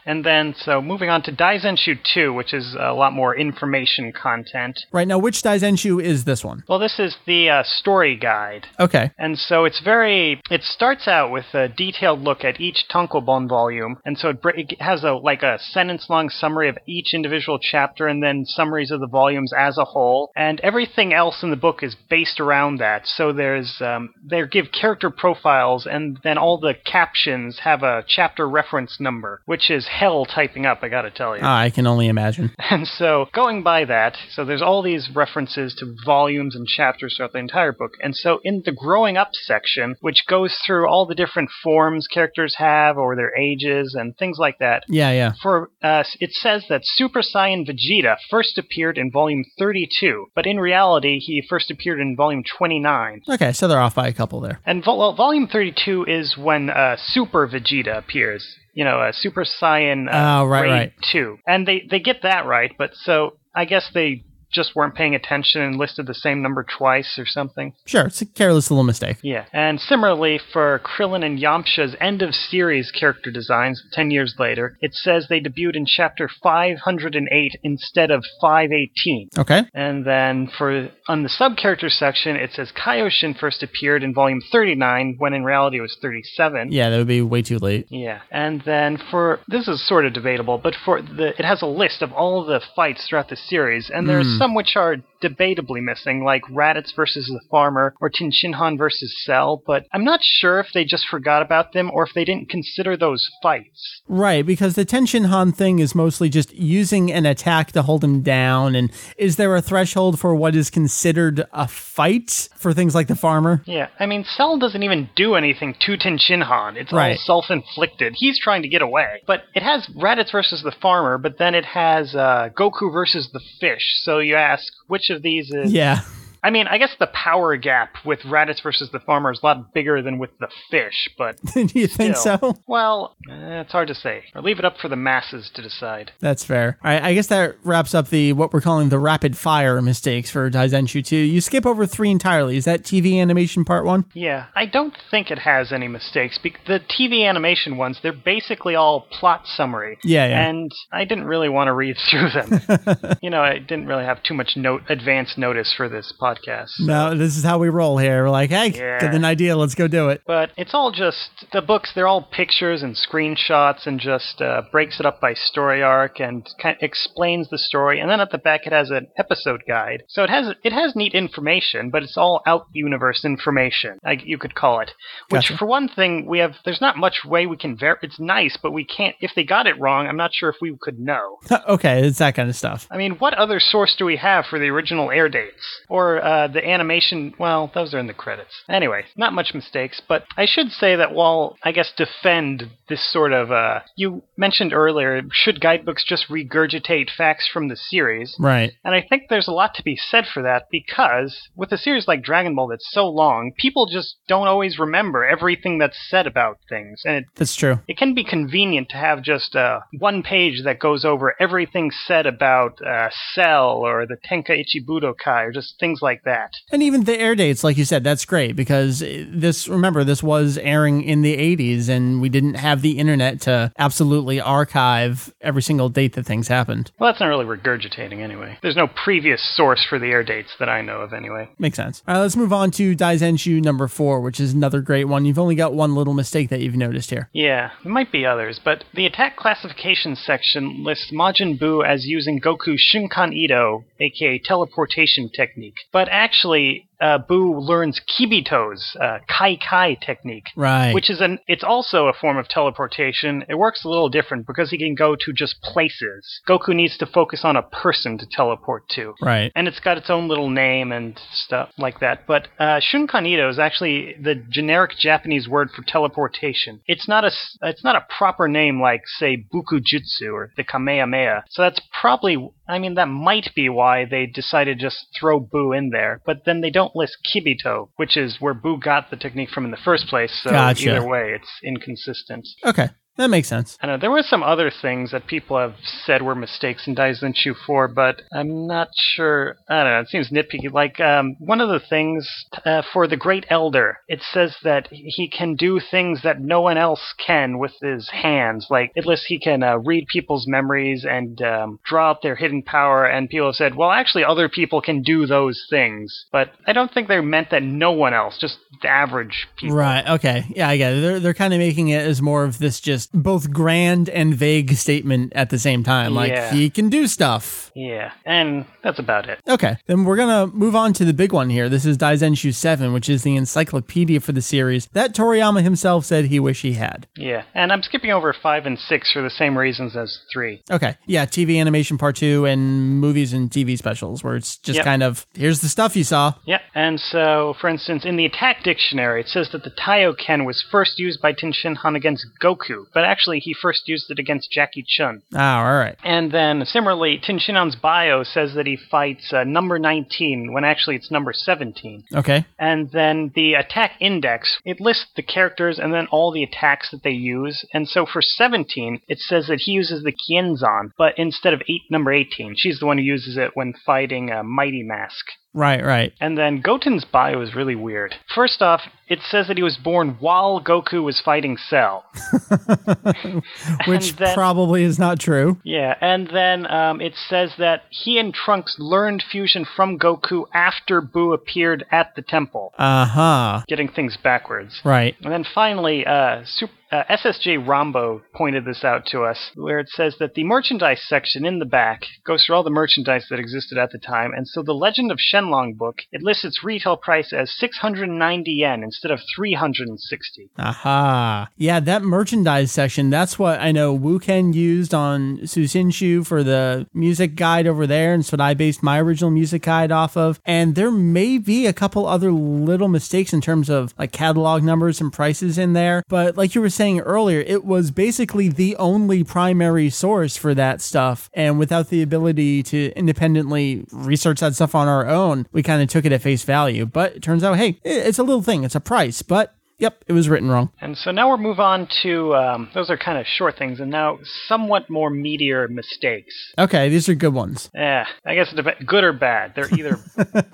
And 0.05 0.25
then, 0.25 0.55
so 0.57 0.81
moving 0.81 1.09
on 1.09 1.21
to 1.23 1.31
Daizenshu 1.31 1.97
2, 2.13 2.33
which 2.33 2.53
is 2.53 2.75
a 2.79 2.93
lot 2.93 3.13
more 3.13 3.35
information 3.35 4.11
content. 4.11 4.79
Right 4.91 5.07
now, 5.07 5.17
which 5.19 5.41
Daizenshu 5.43 6.01
is 6.01 6.25
this 6.25 6.43
one? 6.43 6.63
Well, 6.67 6.79
this 6.79 6.99
is 6.99 7.15
the 7.25 7.49
uh, 7.49 7.63
story 7.63 8.17
guide. 8.17 8.67
Okay. 8.79 9.11
And 9.17 9.37
so 9.37 9.65
it's 9.65 9.81
very. 9.81 10.41
It 10.49 10.63
starts 10.63 11.07
out 11.07 11.31
with 11.31 11.45
a 11.53 11.67
detailed 11.69 12.21
look 12.21 12.43
at 12.43 12.59
each 12.59 12.85
Tankobon 12.89 13.47
volume, 13.47 13.97
and 14.05 14.17
so 14.17 14.29
it, 14.29 14.41
br- 14.41 14.49
it 14.49 14.81
has 14.81 15.03
a 15.03 15.13
like 15.13 15.43
a 15.43 15.59
sentence-long 15.59 16.29
summary 16.29 16.69
of 16.69 16.77
each 16.85 16.96
individual 17.13 17.59
chapter, 17.59 18.07
and 18.07 18.21
then 18.21 18.45
summaries 18.45 18.91
of 18.91 18.99
the 18.99 19.07
volumes 19.07 19.53
as 19.57 19.77
a 19.77 19.85
whole. 19.85 20.31
And 20.35 20.59
everything 20.61 21.13
else 21.13 21.43
in 21.43 21.49
the 21.49 21.55
book 21.55 21.83
is 21.83 21.95
based 22.09 22.39
around 22.39 22.77
that. 22.77 23.05
So 23.07 23.33
there's 23.33 23.81
um, 23.81 24.13
they 24.23 24.45
give 24.47 24.65
character 24.71 25.09
profiles, 25.09 25.85
and 25.89 26.19
then 26.23 26.37
all 26.37 26.59
the 26.59 26.73
captions 26.85 27.59
have 27.63 27.83
a 27.83 28.03
chapter 28.07 28.47
reference 28.47 28.99
number, 28.99 29.41
which 29.45 29.69
is 29.69 29.87
hell 29.87 30.25
typing 30.25 30.65
up. 30.65 30.79
I 30.81 30.89
gotta 30.89 31.11
tell 31.11 31.35
you. 31.35 31.41
Ah, 31.43 31.59
I 31.59 31.69
can 31.69 31.87
only 31.87 32.07
imagine. 32.07 32.51
And 32.69 32.85
so, 32.85 33.27
going 33.33 33.63
by 33.63 33.85
that, 33.85 34.17
so 34.31 34.43
there's 34.43 34.61
all 34.61 34.81
these 34.83 35.09
references 35.15 35.73
to 35.75 35.95
volumes 36.05 36.53
and 36.53 36.67
chapters 36.67 37.15
throughout 37.15 37.31
the 37.31 37.39
entire 37.39 37.71
book. 37.71 37.93
And 38.03 38.13
so, 38.13 38.39
in 38.43 38.61
the 38.65 38.73
growing 38.73 39.15
up 39.15 39.29
section, 39.31 39.95
which 40.01 40.25
goes 40.27 40.59
through 40.65 40.87
all 40.87 41.05
the 41.05 41.15
different 41.15 41.49
forms 41.63 42.07
characters 42.07 42.55
have, 42.57 42.97
or 42.97 43.15
their 43.15 43.35
ages, 43.37 43.95
and 43.97 44.15
things 44.17 44.37
like 44.37 44.59
that, 44.59 44.83
Yeah, 44.89 45.11
yeah. 45.11 45.31
for 45.41 45.69
uh, 45.81 46.03
it 46.19 46.31
says 46.33 46.65
that 46.69 46.81
Super 46.95 47.21
Saiyan 47.21 47.67
Vegeta 47.67 48.17
first 48.29 48.57
appeared 48.57 48.97
in 48.97 49.11
volume 49.11 49.43
32, 49.59 50.27
but 50.35 50.45
in 50.45 50.59
reality, 50.59 51.19
he 51.19 51.43
first 51.47 51.69
appeared 51.71 51.99
in 51.99 52.15
volume 52.15 52.43
29. 52.57 53.21
Okay, 53.29 53.51
so 53.51 53.67
they're 53.67 53.79
off 53.79 53.95
by 53.95 54.07
a 54.07 54.13
couple 54.13 54.39
there. 54.41 54.59
And 54.65 54.83
vol- 54.83 54.97
well, 54.99 55.15
volume 55.15 55.47
32 55.47 56.05
is 56.07 56.37
when 56.37 56.69
uh, 56.69 56.95
Super 56.97 57.47
Vegeta 57.47 57.97
appears. 57.97 58.45
You 58.73 58.83
know, 58.85 58.99
uh, 58.99 59.11
Super 59.11 59.43
Saiyan 59.43 60.07
uh, 60.07 60.41
Oh, 60.41 60.45
right, 60.45 60.69
right. 60.69 60.93
2. 61.11 61.37
And 61.47 61.67
they, 61.67 61.83
they 61.89 61.99
get 61.99 62.21
that 62.23 62.45
right, 62.45 62.71
but 62.77 62.91
so 62.93 63.37
I 63.55 63.65
guess 63.65 63.89
they 63.93 64.23
just 64.51 64.75
weren't 64.75 64.95
paying 64.95 65.15
attention 65.15 65.61
and 65.61 65.77
listed 65.77 66.07
the 66.07 66.13
same 66.13 66.41
number 66.41 66.65
twice 66.77 67.17
or 67.17 67.25
something. 67.25 67.73
Sure, 67.85 68.05
it's 68.05 68.21
a 68.21 68.25
careless 68.25 68.69
little 68.71 68.83
mistake. 68.83 69.17
Yeah, 69.21 69.45
and 69.53 69.79
similarly 69.79 70.39
for 70.53 70.79
Krillin 70.79 71.25
and 71.25 71.39
Yamcha's 71.39 71.95
end 71.99 72.21
of 72.21 72.33
series 72.33 72.91
character 72.91 73.31
designs 73.31 73.83
10 73.93 74.11
years 74.11 74.35
later, 74.39 74.77
it 74.81 74.93
says 74.93 75.27
they 75.29 75.39
debuted 75.39 75.75
in 75.75 75.85
chapter 75.85 76.29
508 76.41 77.59
instead 77.63 78.11
of 78.11 78.23
518. 78.41 79.29
Okay. 79.37 79.63
And 79.73 80.05
then 80.05 80.49
for 80.57 80.89
on 81.07 81.23
the 81.23 81.29
sub 81.29 81.57
character 81.57 81.89
section, 81.89 82.35
it 82.35 82.51
says 82.53 82.71
Kaioshin 82.75 83.37
first 83.37 83.63
appeared 83.63 84.03
in 84.03 84.13
volume 84.13 84.41
39 84.51 85.15
when 85.17 85.33
in 85.33 85.43
reality 85.43 85.77
it 85.77 85.81
was 85.81 85.97
37. 86.01 86.71
Yeah, 86.71 86.89
that 86.89 86.97
would 86.97 87.07
be 87.07 87.21
way 87.21 87.41
too 87.41 87.59
late. 87.59 87.87
Yeah, 87.89 88.21
and 88.31 88.61
then 88.65 88.97
for 89.11 89.39
this 89.47 89.67
is 89.67 89.85
sort 89.87 90.05
of 90.05 90.13
debatable, 90.13 90.57
but 90.57 90.75
for 90.85 91.01
the 91.01 91.33
it 91.37 91.45
has 91.45 91.61
a 91.61 91.67
list 91.67 92.01
of 92.01 92.11
all 92.13 92.45
the 92.45 92.61
fights 92.75 93.07
throughout 93.07 93.29
the 93.29 93.35
series, 93.35 93.89
and 93.93 94.07
there's 94.07 94.36
some 94.37 94.53
which 94.55 94.75
are 94.75 94.97
debatably 95.21 95.81
missing, 95.81 96.23
like 96.23 96.43
Raditz 96.43 96.95
versus 96.95 97.25
the 97.27 97.41
Farmer 97.49 97.95
or 97.99 98.09
Tenshinhan 98.09 98.77
versus 98.77 99.13
Cell. 99.25 99.63
But 99.65 99.85
I'm 99.93 100.03
not 100.03 100.19
sure 100.23 100.59
if 100.59 100.67
they 100.73 100.85
just 100.85 101.07
forgot 101.07 101.41
about 101.41 101.73
them 101.73 101.89
or 101.91 102.03
if 102.05 102.13
they 102.13 102.23
didn't 102.23 102.49
consider 102.49 102.95
those 102.95 103.27
fights. 103.41 104.01
Right, 104.07 104.45
because 104.45 104.75
the 104.75 104.85
Tenshin 104.85 105.25
Han 105.27 105.51
thing 105.51 105.79
is 105.79 105.95
mostly 105.95 106.29
just 106.29 106.53
using 106.53 107.11
an 107.11 107.25
attack 107.25 107.71
to 107.71 107.81
hold 107.81 108.03
him 108.03 108.21
down. 108.21 108.75
And 108.75 108.91
is 109.17 109.37
there 109.37 109.55
a 109.55 109.61
threshold 109.61 110.19
for 110.19 110.35
what 110.35 110.55
is 110.55 110.69
considered 110.69 111.45
a 111.51 111.67
fight 111.67 112.49
for 112.55 112.73
things 112.73 112.93
like 112.93 113.07
the 113.07 113.15
farmer? 113.15 113.63
Yeah, 113.65 113.87
I 113.99 114.05
mean, 114.05 114.23
Cell 114.23 114.57
doesn't 114.59 114.83
even 114.83 115.09
do 115.15 115.33
anything 115.35 115.75
to 115.81 115.97
Tenshinhan. 115.97 116.75
It's 116.75 116.93
all 116.93 116.99
Right. 116.99 117.17
self-inflicted. 117.17 118.13
He's 118.17 118.39
trying 118.39 118.61
to 118.61 118.67
get 118.67 118.81
away. 118.81 119.21
But 119.25 119.43
it 119.55 119.63
has 119.63 119.87
Raditz 119.95 120.31
versus 120.31 120.61
the 120.63 120.71
Farmer, 120.81 121.17
but 121.17 121.37
then 121.37 121.55
it 121.55 121.65
has 121.65 122.13
uh, 122.15 122.49
Goku 122.55 122.91
versus 122.91 123.29
the 123.33 123.39
Fish. 123.59 123.93
So 124.03 124.19
you 124.27 124.35
ask, 124.35 124.71
which 124.87 125.09
of 125.09 125.21
these 125.21 125.51
is 125.51 125.71
Yeah. 125.71 126.01
I 126.47 126.49
mean, 126.49 126.65
I 126.65 126.77
guess 126.77 126.95
the 126.97 127.07
power 127.07 127.57
gap 127.57 127.95
with 128.05 128.19
Raditz 128.19 128.63
versus 128.63 128.89
the 128.93 129.01
Farmer 129.01 129.33
is 129.33 129.41
a 129.43 129.45
lot 129.45 129.73
bigger 129.73 130.01
than 130.01 130.17
with 130.17 130.29
the 130.39 130.47
fish, 130.71 131.09
but 131.17 131.35
Do 131.53 131.67
you 131.73 131.87
think 131.87 132.15
still. 132.15 132.39
so? 132.39 132.57
Well, 132.65 133.17
eh, 133.29 133.59
it's 133.59 133.73
hard 133.73 133.89
to 133.89 133.93
say. 133.93 134.23
Or 134.33 134.41
leave 134.41 134.57
it 134.57 134.63
up 134.63 134.77
for 134.77 134.87
the 134.87 134.95
masses 134.95 135.51
to 135.55 135.61
decide. 135.61 136.13
That's 136.21 136.45
fair. 136.45 136.77
All 136.85 136.89
right, 136.89 137.03
I 137.03 137.13
guess 137.13 137.27
that 137.27 137.57
wraps 137.65 137.93
up 137.93 138.07
the 138.11 138.31
what 138.31 138.53
we're 138.53 138.61
calling 138.61 138.87
the 138.87 138.97
rapid 138.97 139.37
fire 139.37 139.81
mistakes 139.81 140.31
for 140.31 140.49
Daizenshu 140.49 141.03
2. 141.03 141.17
You 141.17 141.41
skip 141.41 141.65
over 141.65 141.85
three 141.85 142.11
entirely. 142.11 142.55
Is 142.55 142.63
that 142.63 142.83
TV 142.83 143.19
animation 143.19 143.65
part 143.65 143.83
one? 143.83 144.05
Yeah, 144.13 144.45
I 144.55 144.67
don't 144.67 144.93
think 145.11 145.29
it 145.29 145.39
has 145.39 145.73
any 145.73 145.89
mistakes. 145.89 146.39
Bec- 146.41 146.65
the 146.65 146.79
TV 146.79 147.27
animation 147.27 147.75
ones, 147.75 147.99
they're 148.01 148.13
basically 148.13 148.73
all 148.73 149.01
plot 149.11 149.41
summary. 149.47 149.97
Yeah, 150.01 150.27
yeah. 150.27 150.47
And 150.47 150.71
I 150.93 151.03
didn't 151.03 151.25
really 151.25 151.49
want 151.49 151.67
to 151.67 151.73
read 151.73 151.97
through 152.09 152.29
them. 152.29 153.17
you 153.21 153.29
know, 153.29 153.41
I 153.41 153.59
didn't 153.59 153.87
really 153.87 154.05
have 154.05 154.23
too 154.23 154.33
much 154.33 154.53
note 154.55 154.83
advance 154.87 155.37
notice 155.37 155.73
for 155.75 155.89
this 155.89 156.13
podcast. 156.21 156.36
No, 156.79 157.15
this 157.15 157.37
is 157.37 157.43
how 157.43 157.57
we 157.57 157.69
roll 157.69 157.97
here. 157.97 158.23
We're 158.23 158.29
like, 158.29 158.49
hey, 158.49 158.67
Yeah. 158.69 158.99
got 158.99 159.13
an 159.15 159.25
idea. 159.25 159.55
Let's 159.55 159.75
go 159.75 159.87
do 159.87 160.09
it. 160.09 160.21
But 160.25 160.51
it's 160.57 160.73
all 160.73 160.91
just 160.91 161.45
the 161.53 161.61
books. 161.61 161.91
They're 161.93 162.07
all 162.07 162.21
pictures 162.23 162.83
and 162.83 162.95
screenshots, 162.95 163.85
and 163.85 163.99
just 163.99 164.41
uh, 164.41 164.61
breaks 164.71 164.99
it 164.99 165.05
up 165.05 165.19
by 165.21 165.33
story 165.33 165.81
arc 165.83 166.19
and 166.19 166.47
kind 166.61 166.75
of 166.77 166.83
explains 166.83 167.49
the 167.49 167.57
story. 167.57 167.99
And 167.99 168.09
then 168.09 168.19
at 168.19 168.31
the 168.31 168.37
back, 168.37 168.65
it 168.65 168.73
has 168.73 168.89
an 168.89 169.07
episode 169.17 169.61
guide. 169.67 170.03
So 170.07 170.23
it 170.23 170.29
has 170.29 170.53
it 170.63 170.73
has 170.73 170.95
neat 170.95 171.13
information, 171.13 171.89
but 171.89 172.03
it's 172.03 172.17
all 172.17 172.41
out 172.45 172.67
universe 172.73 173.23
information, 173.25 173.99
like 174.03 174.25
you 174.25 174.37
could 174.37 174.55
call 174.55 174.79
it. 174.79 174.91
Which, 175.29 175.43
Gotcha. 175.49 175.57
for 175.57 175.65
one 175.65 175.87
thing, 175.89 176.25
we 176.27 176.39
have 176.39 176.55
there's 176.65 176.81
not 176.81 176.97
much 176.97 177.25
way 177.25 177.45
we 177.45 177.57
can 177.57 177.77
ver. 177.77 177.97
It's 178.01 178.19
nice, 178.19 178.57
but 178.61 178.71
we 178.71 178.85
can't. 178.85 179.15
If 179.21 179.31
they 179.35 179.43
got 179.43 179.67
it 179.67 179.79
wrong, 179.79 180.07
I'm 180.07 180.17
not 180.17 180.31
sure 180.33 180.49
if 180.49 180.57
we 180.61 180.75
could 180.79 180.99
know. 180.99 181.37
okay, 181.69 182.05
it's 182.05 182.19
that 182.19 182.35
kind 182.35 182.49
of 182.49 182.55
stuff. 182.55 182.87
I 182.91 182.97
mean, 182.97 183.13
what 183.13 183.33
other 183.33 183.59
source 183.59 183.95
do 183.97 184.05
we 184.05 184.17
have 184.17 184.45
for 184.45 184.59
the 184.59 184.67
original 184.67 185.11
air 185.11 185.29
dates? 185.29 185.81
Or 185.89 186.16
uh, 186.19 186.47
the 186.47 186.67
animation? 186.67 187.33
Well, 187.37 187.71
those 187.73 187.93
are 187.93 187.99
in 187.99 188.07
the 188.07 188.13
credits. 188.13 188.63
Anyway, 188.69 189.05
not 189.15 189.33
much 189.33 189.53
mistakes, 189.53 190.01
but 190.07 190.25
I 190.35 190.45
should 190.45 190.71
say 190.71 190.95
that 190.95 191.13
while 191.13 191.57
I 191.63 191.71
guess 191.71 191.91
defend 191.95 192.69
this 192.89 193.11
sort 193.11 193.33
of, 193.33 193.51
uh, 193.51 193.81
you 193.95 194.23
mentioned 194.37 194.73
earlier, 194.73 195.21
should 195.31 195.61
guidebooks 195.61 196.03
just 196.03 196.29
regurgitate 196.29 197.09
facts 197.09 197.49
from 197.51 197.67
the 197.67 197.75
series? 197.75 198.35
Right. 198.39 198.71
And 198.83 198.95
I 198.95 199.05
think 199.07 199.23
there's 199.29 199.47
a 199.47 199.53
lot 199.53 199.73
to 199.75 199.83
be 199.83 199.95
said 199.95 200.25
for 200.31 200.43
that 200.43 200.67
because 200.71 201.49
with 201.55 201.71
a 201.71 201.77
series 201.77 202.07
like 202.07 202.23
Dragon 202.23 202.55
Ball 202.55 202.67
that's 202.67 202.91
so 202.91 203.07
long, 203.07 203.51
people 203.57 203.87
just 203.91 204.15
don't 204.27 204.47
always 204.47 204.79
remember 204.79 205.25
everything 205.25 205.77
that's 205.77 205.97
said 206.09 206.27
about 206.27 206.59
things. 206.69 207.01
And 207.05 207.17
it 207.17 207.25
That's 207.35 207.55
true. 207.55 207.79
it 207.87 207.97
can 207.97 208.13
be 208.13 208.23
convenient 208.23 208.89
to 208.89 208.97
have 208.97 209.21
just 209.21 209.55
uh, 209.55 209.79
one 209.99 210.23
page 210.23 210.63
that 210.63 210.79
goes 210.79 211.05
over 211.05 211.35
everything 211.39 211.91
said 211.91 212.25
about 212.25 212.81
uh, 212.81 213.09
Cell 213.33 213.85
or 213.85 214.05
the 214.05 214.17
Tenkaichi 214.29 214.85
Budokai 214.87 215.47
or 215.47 215.51
just 215.51 215.75
things 215.79 215.99
like 216.01 216.06
that. 216.23 216.51
And 216.71 216.83
even 216.83 217.03
the 217.03 217.17
air 217.17 217.35
dates, 217.35 217.63
like 217.63 217.77
you 217.77 217.85
said, 217.85 218.03
that's 218.03 218.25
great 218.25 218.55
because 218.55 218.99
this, 218.99 219.67
remember, 219.67 220.03
this 220.03 220.23
was 220.23 220.57
airing 220.57 221.03
in 221.03 221.21
the 221.21 221.35
80s 221.35 221.89
and 221.89 222.21
we 222.21 222.29
didn't 222.29 222.55
have 222.55 222.81
the 222.81 222.97
internet 222.97 223.41
to 223.41 223.71
absolutely 223.77 224.39
archive 224.39 225.33
every 225.41 225.61
single 225.61 225.89
date 225.89 226.13
that 226.15 226.25
things 226.25 226.47
happened. 226.47 226.91
Well, 226.99 227.09
that's 227.09 227.19
not 227.19 227.27
really 227.27 227.45
regurgitating 227.45 228.21
anyway. 228.21 228.57
There's 228.61 228.75
no 228.75 228.87
previous 228.87 229.41
source 229.55 229.85
for 229.87 229.99
the 229.99 230.07
air 230.07 230.23
dates 230.23 230.55
that 230.59 230.69
I 230.69 230.81
know 230.81 231.01
of 231.01 231.13
anyway. 231.13 231.49
Makes 231.59 231.77
sense. 231.77 232.03
All 232.07 232.15
right, 232.15 232.21
let's 232.21 232.35
move 232.35 232.53
on 232.53 232.71
to 232.71 232.95
Daizenshu 232.95 233.61
number 233.61 233.87
four, 233.87 234.21
which 234.21 234.39
is 234.39 234.53
another 234.53 234.81
great 234.81 235.05
one. 235.05 235.25
You've 235.25 235.39
only 235.39 235.55
got 235.55 235.73
one 235.73 235.95
little 235.95 236.13
mistake 236.13 236.49
that 236.49 236.61
you've 236.61 236.75
noticed 236.75 237.09
here. 237.09 237.29
Yeah, 237.33 237.71
there 237.83 237.91
might 237.91 238.11
be 238.11 238.25
others, 238.25 238.59
but 238.63 238.83
the 238.93 239.05
attack 239.05 239.35
classification 239.35 240.15
section 240.15 240.83
lists 240.83 241.11
Majin 241.11 241.59
Buu 241.59 241.85
as 241.85 242.05
using 242.05 242.39
Goku's 242.39 242.81
Shunkan 242.81 243.33
Ido, 243.33 243.85
aka 243.99 244.39
teleportation 244.39 245.29
technique. 245.29 245.75
But 245.97 246.09
actually, 246.11 246.87
uh, 246.99 247.19
Buu 247.19 247.59
learns 247.59 248.01
Kibito's 248.01 248.95
uh, 248.99 249.19
Kai 249.27 249.57
Kai 249.57 249.95
technique. 249.95 250.47
Right. 250.55 250.93
Which 250.93 251.09
is 251.09 251.21
an 251.21 251.39
it's 251.47 251.63
also 251.63 252.07
a 252.07 252.13
form 252.13 252.37
of 252.37 252.47
teleportation. 252.47 253.43
It 253.47 253.55
works 253.55 253.85
a 253.85 253.89
little 253.89 254.09
different 254.09 254.47
because 254.47 254.71
he 254.71 254.77
can 254.77 254.95
go 254.95 255.15
to 255.15 255.33
just 255.33 255.61
places. 255.61 256.41
Goku 256.47 256.73
needs 256.75 256.97
to 256.97 257.05
focus 257.05 257.41
on 257.43 257.55
a 257.55 257.61
person 257.61 258.17
to 258.17 258.25
teleport 258.29 258.89
to. 258.89 259.13
Right. 259.21 259.51
And 259.55 259.67
it's 259.67 259.79
got 259.79 259.97
its 259.97 260.09
own 260.09 260.27
little 260.27 260.49
name 260.49 260.91
and 260.91 261.19
stuff 261.33 261.69
like 261.77 261.99
that. 261.99 262.25
But 262.27 262.47
uh, 262.59 262.79
Shunkanido 262.79 263.49
is 263.49 263.59
actually 263.59 264.15
the 264.21 264.35
generic 264.35 264.91
Japanese 264.97 265.47
word 265.47 265.69
for 265.71 265.83
teleportation. 265.83 266.81
It's 266.87 267.07
not 267.07 267.23
a 267.23 267.31
it's 267.61 267.83
not 267.83 267.95
a 267.95 268.05
proper 268.17 268.47
name 268.47 268.81
like 268.81 269.01
say 269.05 269.45
Bukujutsu 269.53 270.33
or 270.33 270.51
the 270.57 270.63
Kamehameha. 270.63 271.43
So 271.49 271.61
that's 271.61 271.81
probably 271.99 272.49
I 272.67 272.79
mean 272.79 272.95
that 272.95 273.07
might 273.07 273.49
be 273.55 273.69
why 273.69 274.05
they 274.05 274.25
decided 274.25 274.79
to 274.79 274.85
just 274.85 275.07
throw 275.17 275.39
Boo 275.39 275.71
in 275.71 275.89
there. 275.89 276.21
But 276.25 276.43
then 276.45 276.61
they 276.61 276.69
don't 276.69 276.86
list 276.95 277.17
Kibito, 277.25 277.89
which 277.95 278.17
is 278.17 278.37
where 278.39 278.53
Boo 278.53 278.77
got 278.77 279.09
the 279.09 279.17
technique 279.17 279.49
from 279.49 279.65
in 279.65 279.71
the 279.71 279.77
first 279.77 280.07
place. 280.07 280.31
So 280.43 280.51
Gotcha. 280.51 280.89
either 280.89 281.07
way, 281.07 281.33
it's 281.33 281.49
inconsistent. 281.63 282.47
Okay. 282.65 282.89
That 283.17 283.29
makes 283.29 283.47
sense. 283.47 283.77
I 283.81 283.87
know 283.87 283.97
there 283.97 284.11
were 284.11 284.21
some 284.21 284.43
other 284.43 284.71
things 284.71 285.11
that 285.11 285.25
people 285.25 285.57
have 285.57 285.75
said 286.05 286.21
were 286.21 286.35
mistakes 286.35 286.87
in 286.87 286.95
Daizenshu 286.95 287.55
4, 287.65 287.87
but 287.87 288.21
I'm 288.31 288.67
not 288.67 288.89
sure. 288.95 289.57
I 289.67 289.83
don't 289.83 289.93
know. 289.93 289.99
It 290.01 290.09
seems 290.09 290.29
nitpicky. 290.29 290.71
Like 290.71 290.99
um, 290.99 291.35
one 291.39 291.59
of 291.59 291.69
the 291.69 291.79
things 291.79 292.29
uh, 292.63 292.83
for 292.93 293.07
the 293.07 293.17
Great 293.17 293.45
Elder, 293.49 293.97
it 294.07 294.21
says 294.31 294.55
that 294.63 294.87
he 294.91 295.27
can 295.27 295.55
do 295.55 295.79
things 295.79 296.21
that 296.23 296.39
no 296.39 296.61
one 296.61 296.77
else 296.77 297.01
can 297.25 297.57
with 297.57 297.73
his 297.81 298.09
hands. 298.09 298.67
Like 298.69 298.91
it 298.95 299.05
lists 299.05 299.25
he 299.25 299.39
can 299.39 299.63
uh, 299.63 299.77
read 299.77 300.07
people's 300.07 300.45
memories 300.47 301.05
and 301.09 301.41
um, 301.41 301.79
draw 301.83 302.11
out 302.11 302.21
their 302.21 302.35
hidden 302.35 302.61
power. 302.61 303.05
And 303.05 303.29
people 303.29 303.47
have 303.47 303.55
said, 303.55 303.75
well, 303.75 303.91
actually, 303.91 304.25
other 304.25 304.47
people 304.47 304.79
can 304.79 305.01
do 305.01 305.25
those 305.25 305.65
things. 305.71 306.25
But 306.31 306.51
I 306.67 306.73
don't 306.73 306.93
think 306.93 307.07
they 307.07 307.19
meant 307.19 307.49
that 307.49 307.63
no 307.63 307.91
one 307.91 308.13
else, 308.13 308.37
just 308.39 308.57
the 308.83 308.89
average 308.89 309.47
people. 309.57 309.75
Right. 309.75 310.07
Okay. 310.07 310.45
Yeah, 310.49 310.69
I 310.69 310.77
get 310.77 310.93
it. 310.93 311.01
They're, 311.01 311.19
they're 311.19 311.33
kind 311.33 311.53
of 311.53 311.59
making 311.59 311.89
it 311.89 312.05
as 312.05 312.21
more 312.21 312.43
of 312.43 312.59
this 312.59 312.79
just 312.79 313.06
both 313.13 313.51
grand 313.51 314.09
and 314.09 314.33
vague 314.33 314.71
statement 314.73 315.33
at 315.35 315.49
the 315.49 315.59
same 315.59 315.83
time. 315.83 316.13
Like, 316.13 316.31
Yeah. 316.31 316.51
he 316.53 316.69
can 316.69 316.89
do 316.89 317.07
stuff. 317.07 317.71
Yeah, 317.75 318.11
and 318.25 318.65
that's 318.83 318.99
about 318.99 319.29
it. 319.29 319.39
Okay, 319.47 319.77
then 319.85 320.03
we're 320.03 320.15
gonna 320.17 320.47
move 320.47 320.75
on 320.75 320.93
to 320.93 321.05
the 321.05 321.13
big 321.13 321.31
one 321.33 321.49
here. 321.49 321.69
This 321.69 321.85
is 321.85 321.97
Daizenshu 321.97 322.53
7, 322.53 322.91
which 322.93 323.07
is 323.09 323.23
the 323.23 323.35
encyclopedia 323.35 324.19
for 324.19 324.31
the 324.31 324.41
series 324.41 324.87
that 324.93 325.13
Toriyama 325.13 325.61
himself 325.61 326.05
said 326.05 326.25
he 326.25 326.39
wished 326.39 326.61
he 326.63 326.73
had. 326.73 327.07
Yeah, 327.15 327.43
and 327.53 327.71
I'm 327.71 327.83
skipping 327.83 328.11
over 328.11 328.33
five 328.33 328.65
and 328.65 328.77
six 328.79 329.11
for 329.11 329.21
the 329.21 329.29
same 329.29 329.57
reasons 329.57 329.95
as 329.95 330.19
three. 330.33 330.61
Okay, 330.71 330.95
yeah, 331.05 331.25
TV 331.25 331.59
animation 331.59 331.97
part 331.97 332.15
two 332.15 332.45
and 332.45 332.99
movies 332.99 333.33
and 333.33 333.49
TV 333.51 333.77
specials, 333.77 334.23
where 334.23 334.35
it's 334.35 334.57
just 334.57 334.77
Yep. 334.77 334.85
kind 334.85 335.03
of 335.03 335.25
here's 335.35 335.59
the 335.61 335.69
stuff 335.69 335.95
you 335.95 336.03
saw. 336.03 336.33
Yeah, 336.45 336.59
and 336.75 336.99
so, 336.99 337.55
for 337.59 337.67
instance, 337.69 338.05
in 338.05 338.15
the 338.17 338.25
Attack 338.25 338.63
Dictionary, 338.63 339.21
it 339.21 339.27
says 339.29 339.49
that 339.51 339.63
the 339.63 339.71
Taioken 339.71 340.45
was 340.45 340.63
first 340.71 340.97
used 340.99 341.21
by 341.21 341.33
Tenshinhan 341.33 341.95
against 341.95 342.25
Goku, 342.41 342.85
but 342.97 343.05
actually 343.05 343.37
he 343.37 343.53
first 343.53 343.87
used 343.87 344.09
it 344.09 344.17
against 344.17 344.49
Jackie 344.49 344.83
Chun. 344.83 345.21
Ah, 345.31 345.59
all 345.59 345.77
right. 345.77 345.95
And 346.03 346.31
then 346.31 346.65
similarly, 346.65 347.21
Tenshinhan's 347.23 347.75
bio 347.75 348.23
says 348.23 348.55
that 348.55 348.65
he 348.65 348.75
fights 348.75 349.31
uh, 349.31 349.43
number 349.43 349.77
19 349.77 350.51
when 350.51 350.63
actually 350.63 350.95
it's 350.95 351.11
number 351.11 351.31
17. 351.31 352.05
Okay. 352.15 352.47
And 352.57 352.89
then 352.91 353.33
the 353.35 353.53
attack 353.53 353.91
index, 353.99 354.57
it 354.65 354.81
lists 354.81 355.11
the 355.15 355.21
characters 355.21 355.77
and 355.77 355.93
then 355.93 356.07
all 356.07 356.31
the 356.31 356.41
attacks 356.41 356.89
that 356.89 357.03
they 357.03 357.11
use. 357.11 357.63
And 357.71 357.87
so 357.87 358.07
for 358.07 358.23
17, 358.23 359.01
it 359.07 359.19
says 359.19 359.45
that 359.45 359.61
he 359.65 359.73
uses 359.73 360.01
the 360.01 360.11
Kienzan, 360.11 360.89
but 360.97 361.13
instead 361.17 361.53
of 361.53 361.61
eight, 361.69 361.83
number 361.91 362.11
18, 362.11 362.55
she's 362.57 362.79
the 362.79 362.87
one 362.87 362.97
who 362.97 363.03
uses 363.03 363.37
it 363.37 363.51
when 363.53 363.75
fighting 363.85 364.31
a 364.31 364.41
Mighty 364.41 364.81
Mask. 364.81 365.23
Right, 365.57 365.83
right. 365.83 366.13
And 366.21 366.37
then 366.37 366.61
Goten's 366.61 367.03
bio 367.03 367.41
is 367.41 367.55
really 367.55 367.73
weird. 367.75 368.13
First 368.35 368.61
off, 368.61 368.81
it 369.07 369.19
says 369.27 369.47
that 369.47 369.57
he 369.57 369.63
was 369.63 369.77
born 369.77 370.17
while 370.19 370.61
Goku 370.63 371.01
was 371.03 371.19
fighting 371.19 371.57
Cell. 371.57 372.05
Which 373.87 374.15
then- 374.17 374.33
probably 374.35 374.83
is 374.83 374.99
not 374.99 375.19
true. 375.19 375.57
Yeah, 375.63 375.95
and 376.01 376.27
then 376.27 376.67
um, 376.71 377.01
it 377.01 377.13
says 377.29 377.53
that 377.57 377.83
he 377.89 378.19
and 378.19 378.33
Trunks 378.33 378.75
learned 378.79 379.23
fusion 379.31 379.65
from 379.75 379.97
Goku 379.97 380.45
after 380.53 381.01
Boo 381.01 381.33
appeared 381.33 381.85
at 381.91 382.15
the 382.15 382.21
temple, 382.21 382.73
Uh 382.77 383.05
huh. 383.05 383.61
getting 383.67 383.87
things 383.89 384.17
backwards. 384.17 384.81
Right. 384.83 385.15
And 385.23 385.31
then 385.33 385.43
finally, 385.55 386.05
uh, 386.05 386.41
Sup 386.45 386.69
uh, 386.91 387.03
SSJ 387.09 387.65
Rombo 387.65 388.21
pointed 388.33 388.65
this 388.65 388.83
out 388.83 389.05
to 389.07 389.23
us, 389.23 389.51
where 389.55 389.79
it 389.79 389.89
says 389.89 390.15
that 390.19 390.33
the 390.33 390.43
merchandise 390.43 391.01
section 391.07 391.45
in 391.45 391.59
the 391.59 391.65
back 391.65 392.01
goes 392.25 392.45
through 392.45 392.55
all 392.55 392.63
the 392.63 392.69
merchandise 392.69 393.25
that 393.29 393.39
existed 393.39 393.77
at 393.77 393.91
the 393.91 393.99
time, 393.99 394.31
and 394.35 394.47
so 394.47 394.63
the 394.63 394.73
Legend 394.73 395.11
of 395.11 395.17
Shenlong 395.17 395.77
book, 395.77 395.99
it 396.11 396.21
lists 396.21 396.45
its 396.45 396.63
retail 396.63 396.97
price 396.97 397.33
as 397.33 397.51
690 397.57 398.51
yen 398.51 398.83
instead 398.83 399.11
of 399.11 399.19
360. 399.35 400.49
Aha. 400.57 401.49
Yeah, 401.57 401.79
that 401.79 402.03
merchandise 402.03 402.71
section, 402.71 403.09
that's 403.09 403.37
what 403.37 403.59
I 403.59 403.71
know 403.71 403.93
Wu 403.93 404.19
Ken 404.19 404.53
used 404.53 404.93
on 404.93 405.37
Susinshu 405.39 406.25
for 406.25 406.43
the 406.43 406.87
music 406.93 407.35
guide 407.35 407.67
over 407.67 407.87
there. 407.87 408.13
And 408.13 408.25
so 408.25 408.37
I 408.39 408.53
based 408.53 408.83
my 408.83 408.99
original 408.99 409.31
music 409.31 409.63
guide 409.63 409.91
off 409.91 410.15
of. 410.17 410.39
And 410.45 410.75
there 410.75 410.91
may 410.91 411.37
be 411.37 411.65
a 411.65 411.73
couple 411.73 412.07
other 412.07 412.31
little 412.31 412.87
mistakes 412.87 413.33
in 413.33 413.41
terms 413.41 413.69
of 413.69 413.93
like 413.97 414.11
catalog 414.11 414.63
numbers 414.63 415.01
and 415.01 415.11
prices 415.11 415.57
in 415.57 415.73
there. 415.73 416.03
But 416.07 416.37
like 416.37 416.55
you 416.55 416.61
were 416.61 416.69
saying 416.77 417.01
earlier, 417.01 417.41
it 417.41 417.65
was 417.65 417.91
basically 417.91 418.47
the 418.47 418.75
only 418.77 419.23
primary 419.23 419.89
source 419.89 420.37
for 420.37 420.53
that 420.53 420.81
stuff. 420.81 421.29
And 421.33 421.59
without 421.59 421.89
the 421.89 422.01
ability 422.01 422.63
to 422.63 422.93
independently 422.95 423.85
research 423.91 424.39
that 424.39 424.55
stuff 424.55 424.75
on 424.75 424.87
our 424.87 425.07
own, 425.07 425.47
we 425.51 425.63
kind 425.63 425.81
of 425.81 425.89
took 425.89 426.05
it 426.05 426.11
at 426.11 426.21
face 426.21 426.43
value. 426.43 426.85
But 426.85 427.17
it 427.17 427.21
turns 427.21 427.43
out, 427.43 427.57
hey, 427.57 427.79
it's 427.83 428.19
a 428.19 428.23
little 428.23 428.43
thing, 428.43 428.63
it's 428.63 428.75
a 428.75 428.79
price. 428.79 429.21
But 429.21 429.57
Yep, 429.79 430.05
it 430.07 430.13
was 430.13 430.27
written 430.27 430.49
wrong. 430.49 430.71
And 430.81 430.97
so 430.97 431.11
now 431.11 431.27
we'll 431.27 431.37
move 431.37 431.59
on 431.59 431.87
to 432.01 432.33
um, 432.33 432.69
those 432.73 432.89
are 432.89 432.97
kind 432.97 433.19
of 433.19 433.27
short 433.27 433.59
things, 433.59 433.79
and 433.79 433.91
now 433.91 434.17
somewhat 434.47 434.89
more 434.89 435.11
meatier 435.11 435.69
mistakes. 435.69 436.33
Okay, 436.57 436.89
these 436.89 437.07
are 437.09 437.13
good 437.13 437.33
ones. 437.33 437.69
Yeah, 437.75 438.07
I 438.25 438.33
guess 438.33 438.51
it 438.51 438.55
depends. 438.55 438.83
Good 438.87 439.03
or 439.03 439.13
bad, 439.13 439.53
they're 439.55 439.69
either 439.71 439.99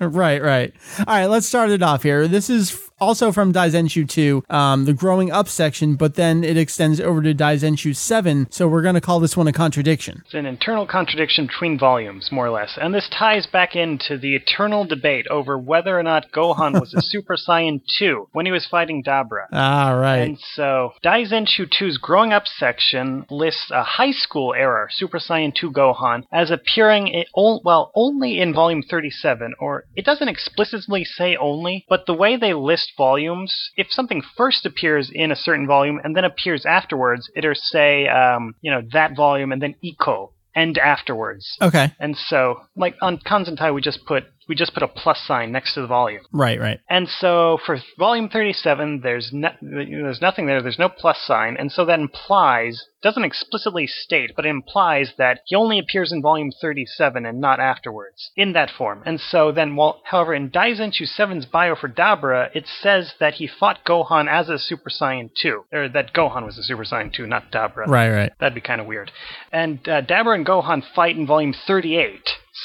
right, 0.00 0.42
right. 0.42 0.74
All 0.98 1.04
right, 1.06 1.26
let's 1.26 1.46
start 1.46 1.70
it 1.70 1.82
off 1.82 2.02
here. 2.02 2.28
This 2.28 2.50
is 2.50 2.70
also 3.00 3.32
from 3.32 3.52
Daizenshu 3.52 4.08
2, 4.08 4.44
um, 4.50 4.84
the 4.84 4.92
growing 4.92 5.30
up 5.30 5.48
section, 5.48 5.96
but 5.96 6.14
then 6.14 6.44
it 6.44 6.56
extends 6.56 7.00
over 7.00 7.22
to 7.22 7.34
Daizenshu 7.34 7.94
7, 7.94 8.46
so 8.50 8.68
we're 8.68 8.82
going 8.82 8.94
to 8.94 9.00
call 9.00 9.20
this 9.20 9.36
one 9.36 9.48
a 9.48 9.52
contradiction. 9.52 10.22
It's 10.24 10.34
an 10.34 10.46
internal 10.46 10.86
contradiction 10.86 11.46
between 11.46 11.78
volumes, 11.78 12.30
more 12.30 12.46
or 12.46 12.50
less. 12.50 12.78
And 12.80 12.94
this 12.94 13.08
ties 13.10 13.46
back 13.46 13.74
into 13.74 14.16
the 14.16 14.36
eternal 14.36 14.84
debate 14.84 15.26
over 15.28 15.58
whether 15.58 15.98
or 15.98 16.02
not 16.02 16.30
Gohan 16.32 16.80
was 16.80 16.94
a 16.94 17.02
Super 17.14 17.36
Saiyan 17.36 17.80
2 17.98 18.28
when 18.32 18.46
he 18.46 18.52
was 18.52 18.66
fighting 18.66 19.02
Dabra. 19.02 19.46
All 19.52 19.96
right. 19.96 20.18
And 20.18 20.38
so, 20.54 20.92
Daizenshu 21.04 21.68
2's 21.80 21.98
Growing 21.98 22.32
Up 22.32 22.46
section 22.46 23.26
lists 23.30 23.70
a 23.70 23.82
high 23.82 24.12
school 24.12 24.54
era 24.54 24.86
Super 24.90 25.18
Saiyan 25.18 25.54
2 25.54 25.72
Gohan 25.72 26.24
as 26.32 26.50
appearing, 26.50 27.08
in, 27.08 27.24
well, 27.34 27.90
only 27.94 28.38
in 28.40 28.54
volume 28.54 28.82
37, 28.82 29.54
or 29.58 29.84
it 29.96 30.04
doesn't 30.04 30.28
explicitly 30.28 31.04
say 31.04 31.36
only, 31.36 31.84
but 31.88 32.06
the 32.06 32.14
way 32.14 32.36
they 32.36 32.54
list 32.54 32.83
volumes, 32.96 33.70
if 33.76 33.88
something 33.90 34.22
first 34.36 34.66
appears 34.66 35.10
in 35.12 35.30
a 35.30 35.36
certain 35.36 35.66
volume 35.66 36.00
and 36.02 36.16
then 36.16 36.24
appears 36.24 36.64
afterwards, 36.66 37.30
it'll 37.36 37.54
say, 37.54 38.08
um, 38.08 38.54
you 38.60 38.70
know, 38.70 38.82
that 38.92 39.16
volume 39.16 39.52
and 39.52 39.62
then 39.62 39.74
Eco, 39.82 40.32
and 40.54 40.78
afterwards. 40.78 41.56
okay. 41.60 41.92
And 41.98 42.16
so, 42.16 42.60
like 42.76 42.96
on 43.02 43.18
Kanzentai, 43.18 43.74
we 43.74 43.80
just 43.80 44.04
put 44.06 44.24
we 44.48 44.54
just 44.54 44.74
put 44.74 44.82
a 44.82 44.88
plus 44.88 45.20
sign 45.26 45.52
next 45.52 45.74
to 45.74 45.80
the 45.80 45.86
volume. 45.86 46.22
Right, 46.32 46.60
right. 46.60 46.80
And 46.88 47.08
so 47.08 47.58
for 47.64 47.78
volume 47.98 48.28
37, 48.28 49.00
there's 49.02 49.30
no, 49.32 49.50
there's 49.60 50.20
nothing 50.20 50.46
there. 50.46 50.62
There's 50.62 50.78
no 50.78 50.88
plus 50.88 51.18
sign, 51.26 51.56
and 51.58 51.70
so 51.70 51.84
that 51.84 51.98
implies 51.98 52.86
doesn't 53.04 53.22
explicitly 53.22 53.86
state, 53.86 54.32
but 54.34 54.46
it 54.46 54.48
implies 54.48 55.12
that 55.18 55.40
he 55.44 55.54
only 55.54 55.78
appears 55.78 56.10
in 56.10 56.22
volume 56.22 56.50
37 56.58 57.26
and 57.26 57.38
not 57.38 57.60
afterwards 57.60 58.30
in 58.34 58.54
that 58.54 58.70
form. 58.70 59.02
And 59.04 59.20
so 59.20 59.52
then, 59.52 59.76
while 59.76 60.00
however 60.04 60.34
in 60.34 60.50
Daizenshu 60.50 61.06
7's 61.06 61.44
bio 61.44 61.76
for 61.76 61.88
Dabra, 61.88 62.48
it 62.54 62.66
says 62.66 63.12
that 63.20 63.34
he 63.34 63.46
fought 63.46 63.84
Gohan 63.86 64.26
as 64.26 64.48
a 64.48 64.58
Super 64.58 64.88
Saiyan 64.88 65.30
2, 65.40 65.64
or 65.70 65.88
that 65.90 66.14
Gohan 66.14 66.46
was 66.46 66.56
a 66.56 66.62
Super 66.62 66.84
Saiyan 66.84 67.12
2, 67.12 67.26
not 67.26 67.52
Dabra. 67.52 67.86
Right, 67.86 68.10
right. 68.10 68.32
That'd 68.40 68.54
be 68.54 68.62
kind 68.62 68.80
of 68.80 68.86
weird. 68.86 69.12
And 69.52 69.86
uh, 69.86 70.00
Dabra 70.00 70.34
and 70.34 70.46
Gohan 70.46 70.82
fight 70.94 71.16
in 71.16 71.26
volume 71.26 71.54
38. 71.66 72.20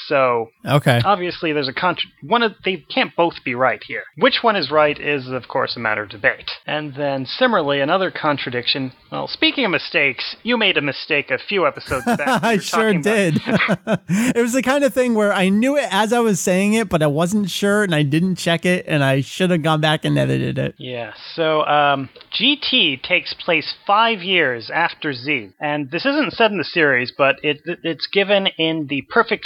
So 0.08 0.50
Okay. 0.66 1.02
obviously 1.04 1.54
there's 1.54 1.68
a 1.68 1.74
contra- 1.74 2.10
one 2.22 2.44
of 2.44 2.54
they 2.64 2.78
can't 2.78 3.16
both 3.16 3.44
be 3.44 3.56
right 3.56 3.82
here. 3.84 4.04
Which 4.18 4.40
one 4.42 4.56
is 4.56 4.70
right 4.72 5.00
is 5.00 5.28
of 5.28 5.48
course 5.48 5.76
a 5.76 5.80
matter 5.80 6.04
of 6.04 6.10
debate. 6.10 6.50
And 6.66 6.94
then 6.96 7.26
similarly 7.26 7.82
another 7.82 8.12
contradiction. 8.12 8.92
Well, 9.12 9.28
speaking 9.28 9.66
of 9.66 9.72
mistakes, 9.72 10.36
you 10.44 10.58
made 10.58 10.78
a 10.78 10.82
mistake 10.82 11.32
a 11.32 11.38
few 11.40 11.66
episodes 11.66 12.06
back. 12.06 12.44
I 12.44 12.58
sure 12.60 12.94
did. 12.94 13.42
it 13.48 14.42
was 14.42 14.54
the 14.54 14.62
kind 14.62 14.84
of 14.84 14.94
thing 14.94 15.16
where 15.16 15.34
I 15.34 15.50
knew 15.50 15.78
it 15.78 15.88
as 15.92 16.14
I 16.14 16.20
was 16.20 16.40
saying 16.40 16.74
it, 16.74 16.90
but 16.90 17.02
I 17.02 17.08
wasn't 17.08 17.50
sure 17.50 17.84
and 17.84 17.94
I 17.96 18.04
didn't 18.04 18.36
check 18.36 18.66
it 18.66 18.86
and 18.88 19.04
I 19.04 19.22
should 19.22 19.50
have 19.50 19.64
gone 19.64 19.82
back 19.82 20.06
and 20.06 20.18
edited 20.18 20.58
it. 20.58 20.76
Yeah, 20.78 21.14
so 21.36 21.62
um, 21.66 22.10
GT 22.40 23.02
takes 23.02 23.34
place 23.34 23.74
five 23.88 24.20
years 24.22 24.70
after 24.74 25.14
Z, 25.14 25.52
and 25.60 25.90
this 25.92 26.06
isn't 26.06 26.34
said 26.34 26.52
in 26.52 26.58
the 26.58 26.64
series, 26.64 27.12
but 27.18 27.38
it, 27.44 27.62
it's 27.84 28.08
given 28.08 28.48
in 28.58 28.88
the 28.88 29.02
Perfect 29.10 29.46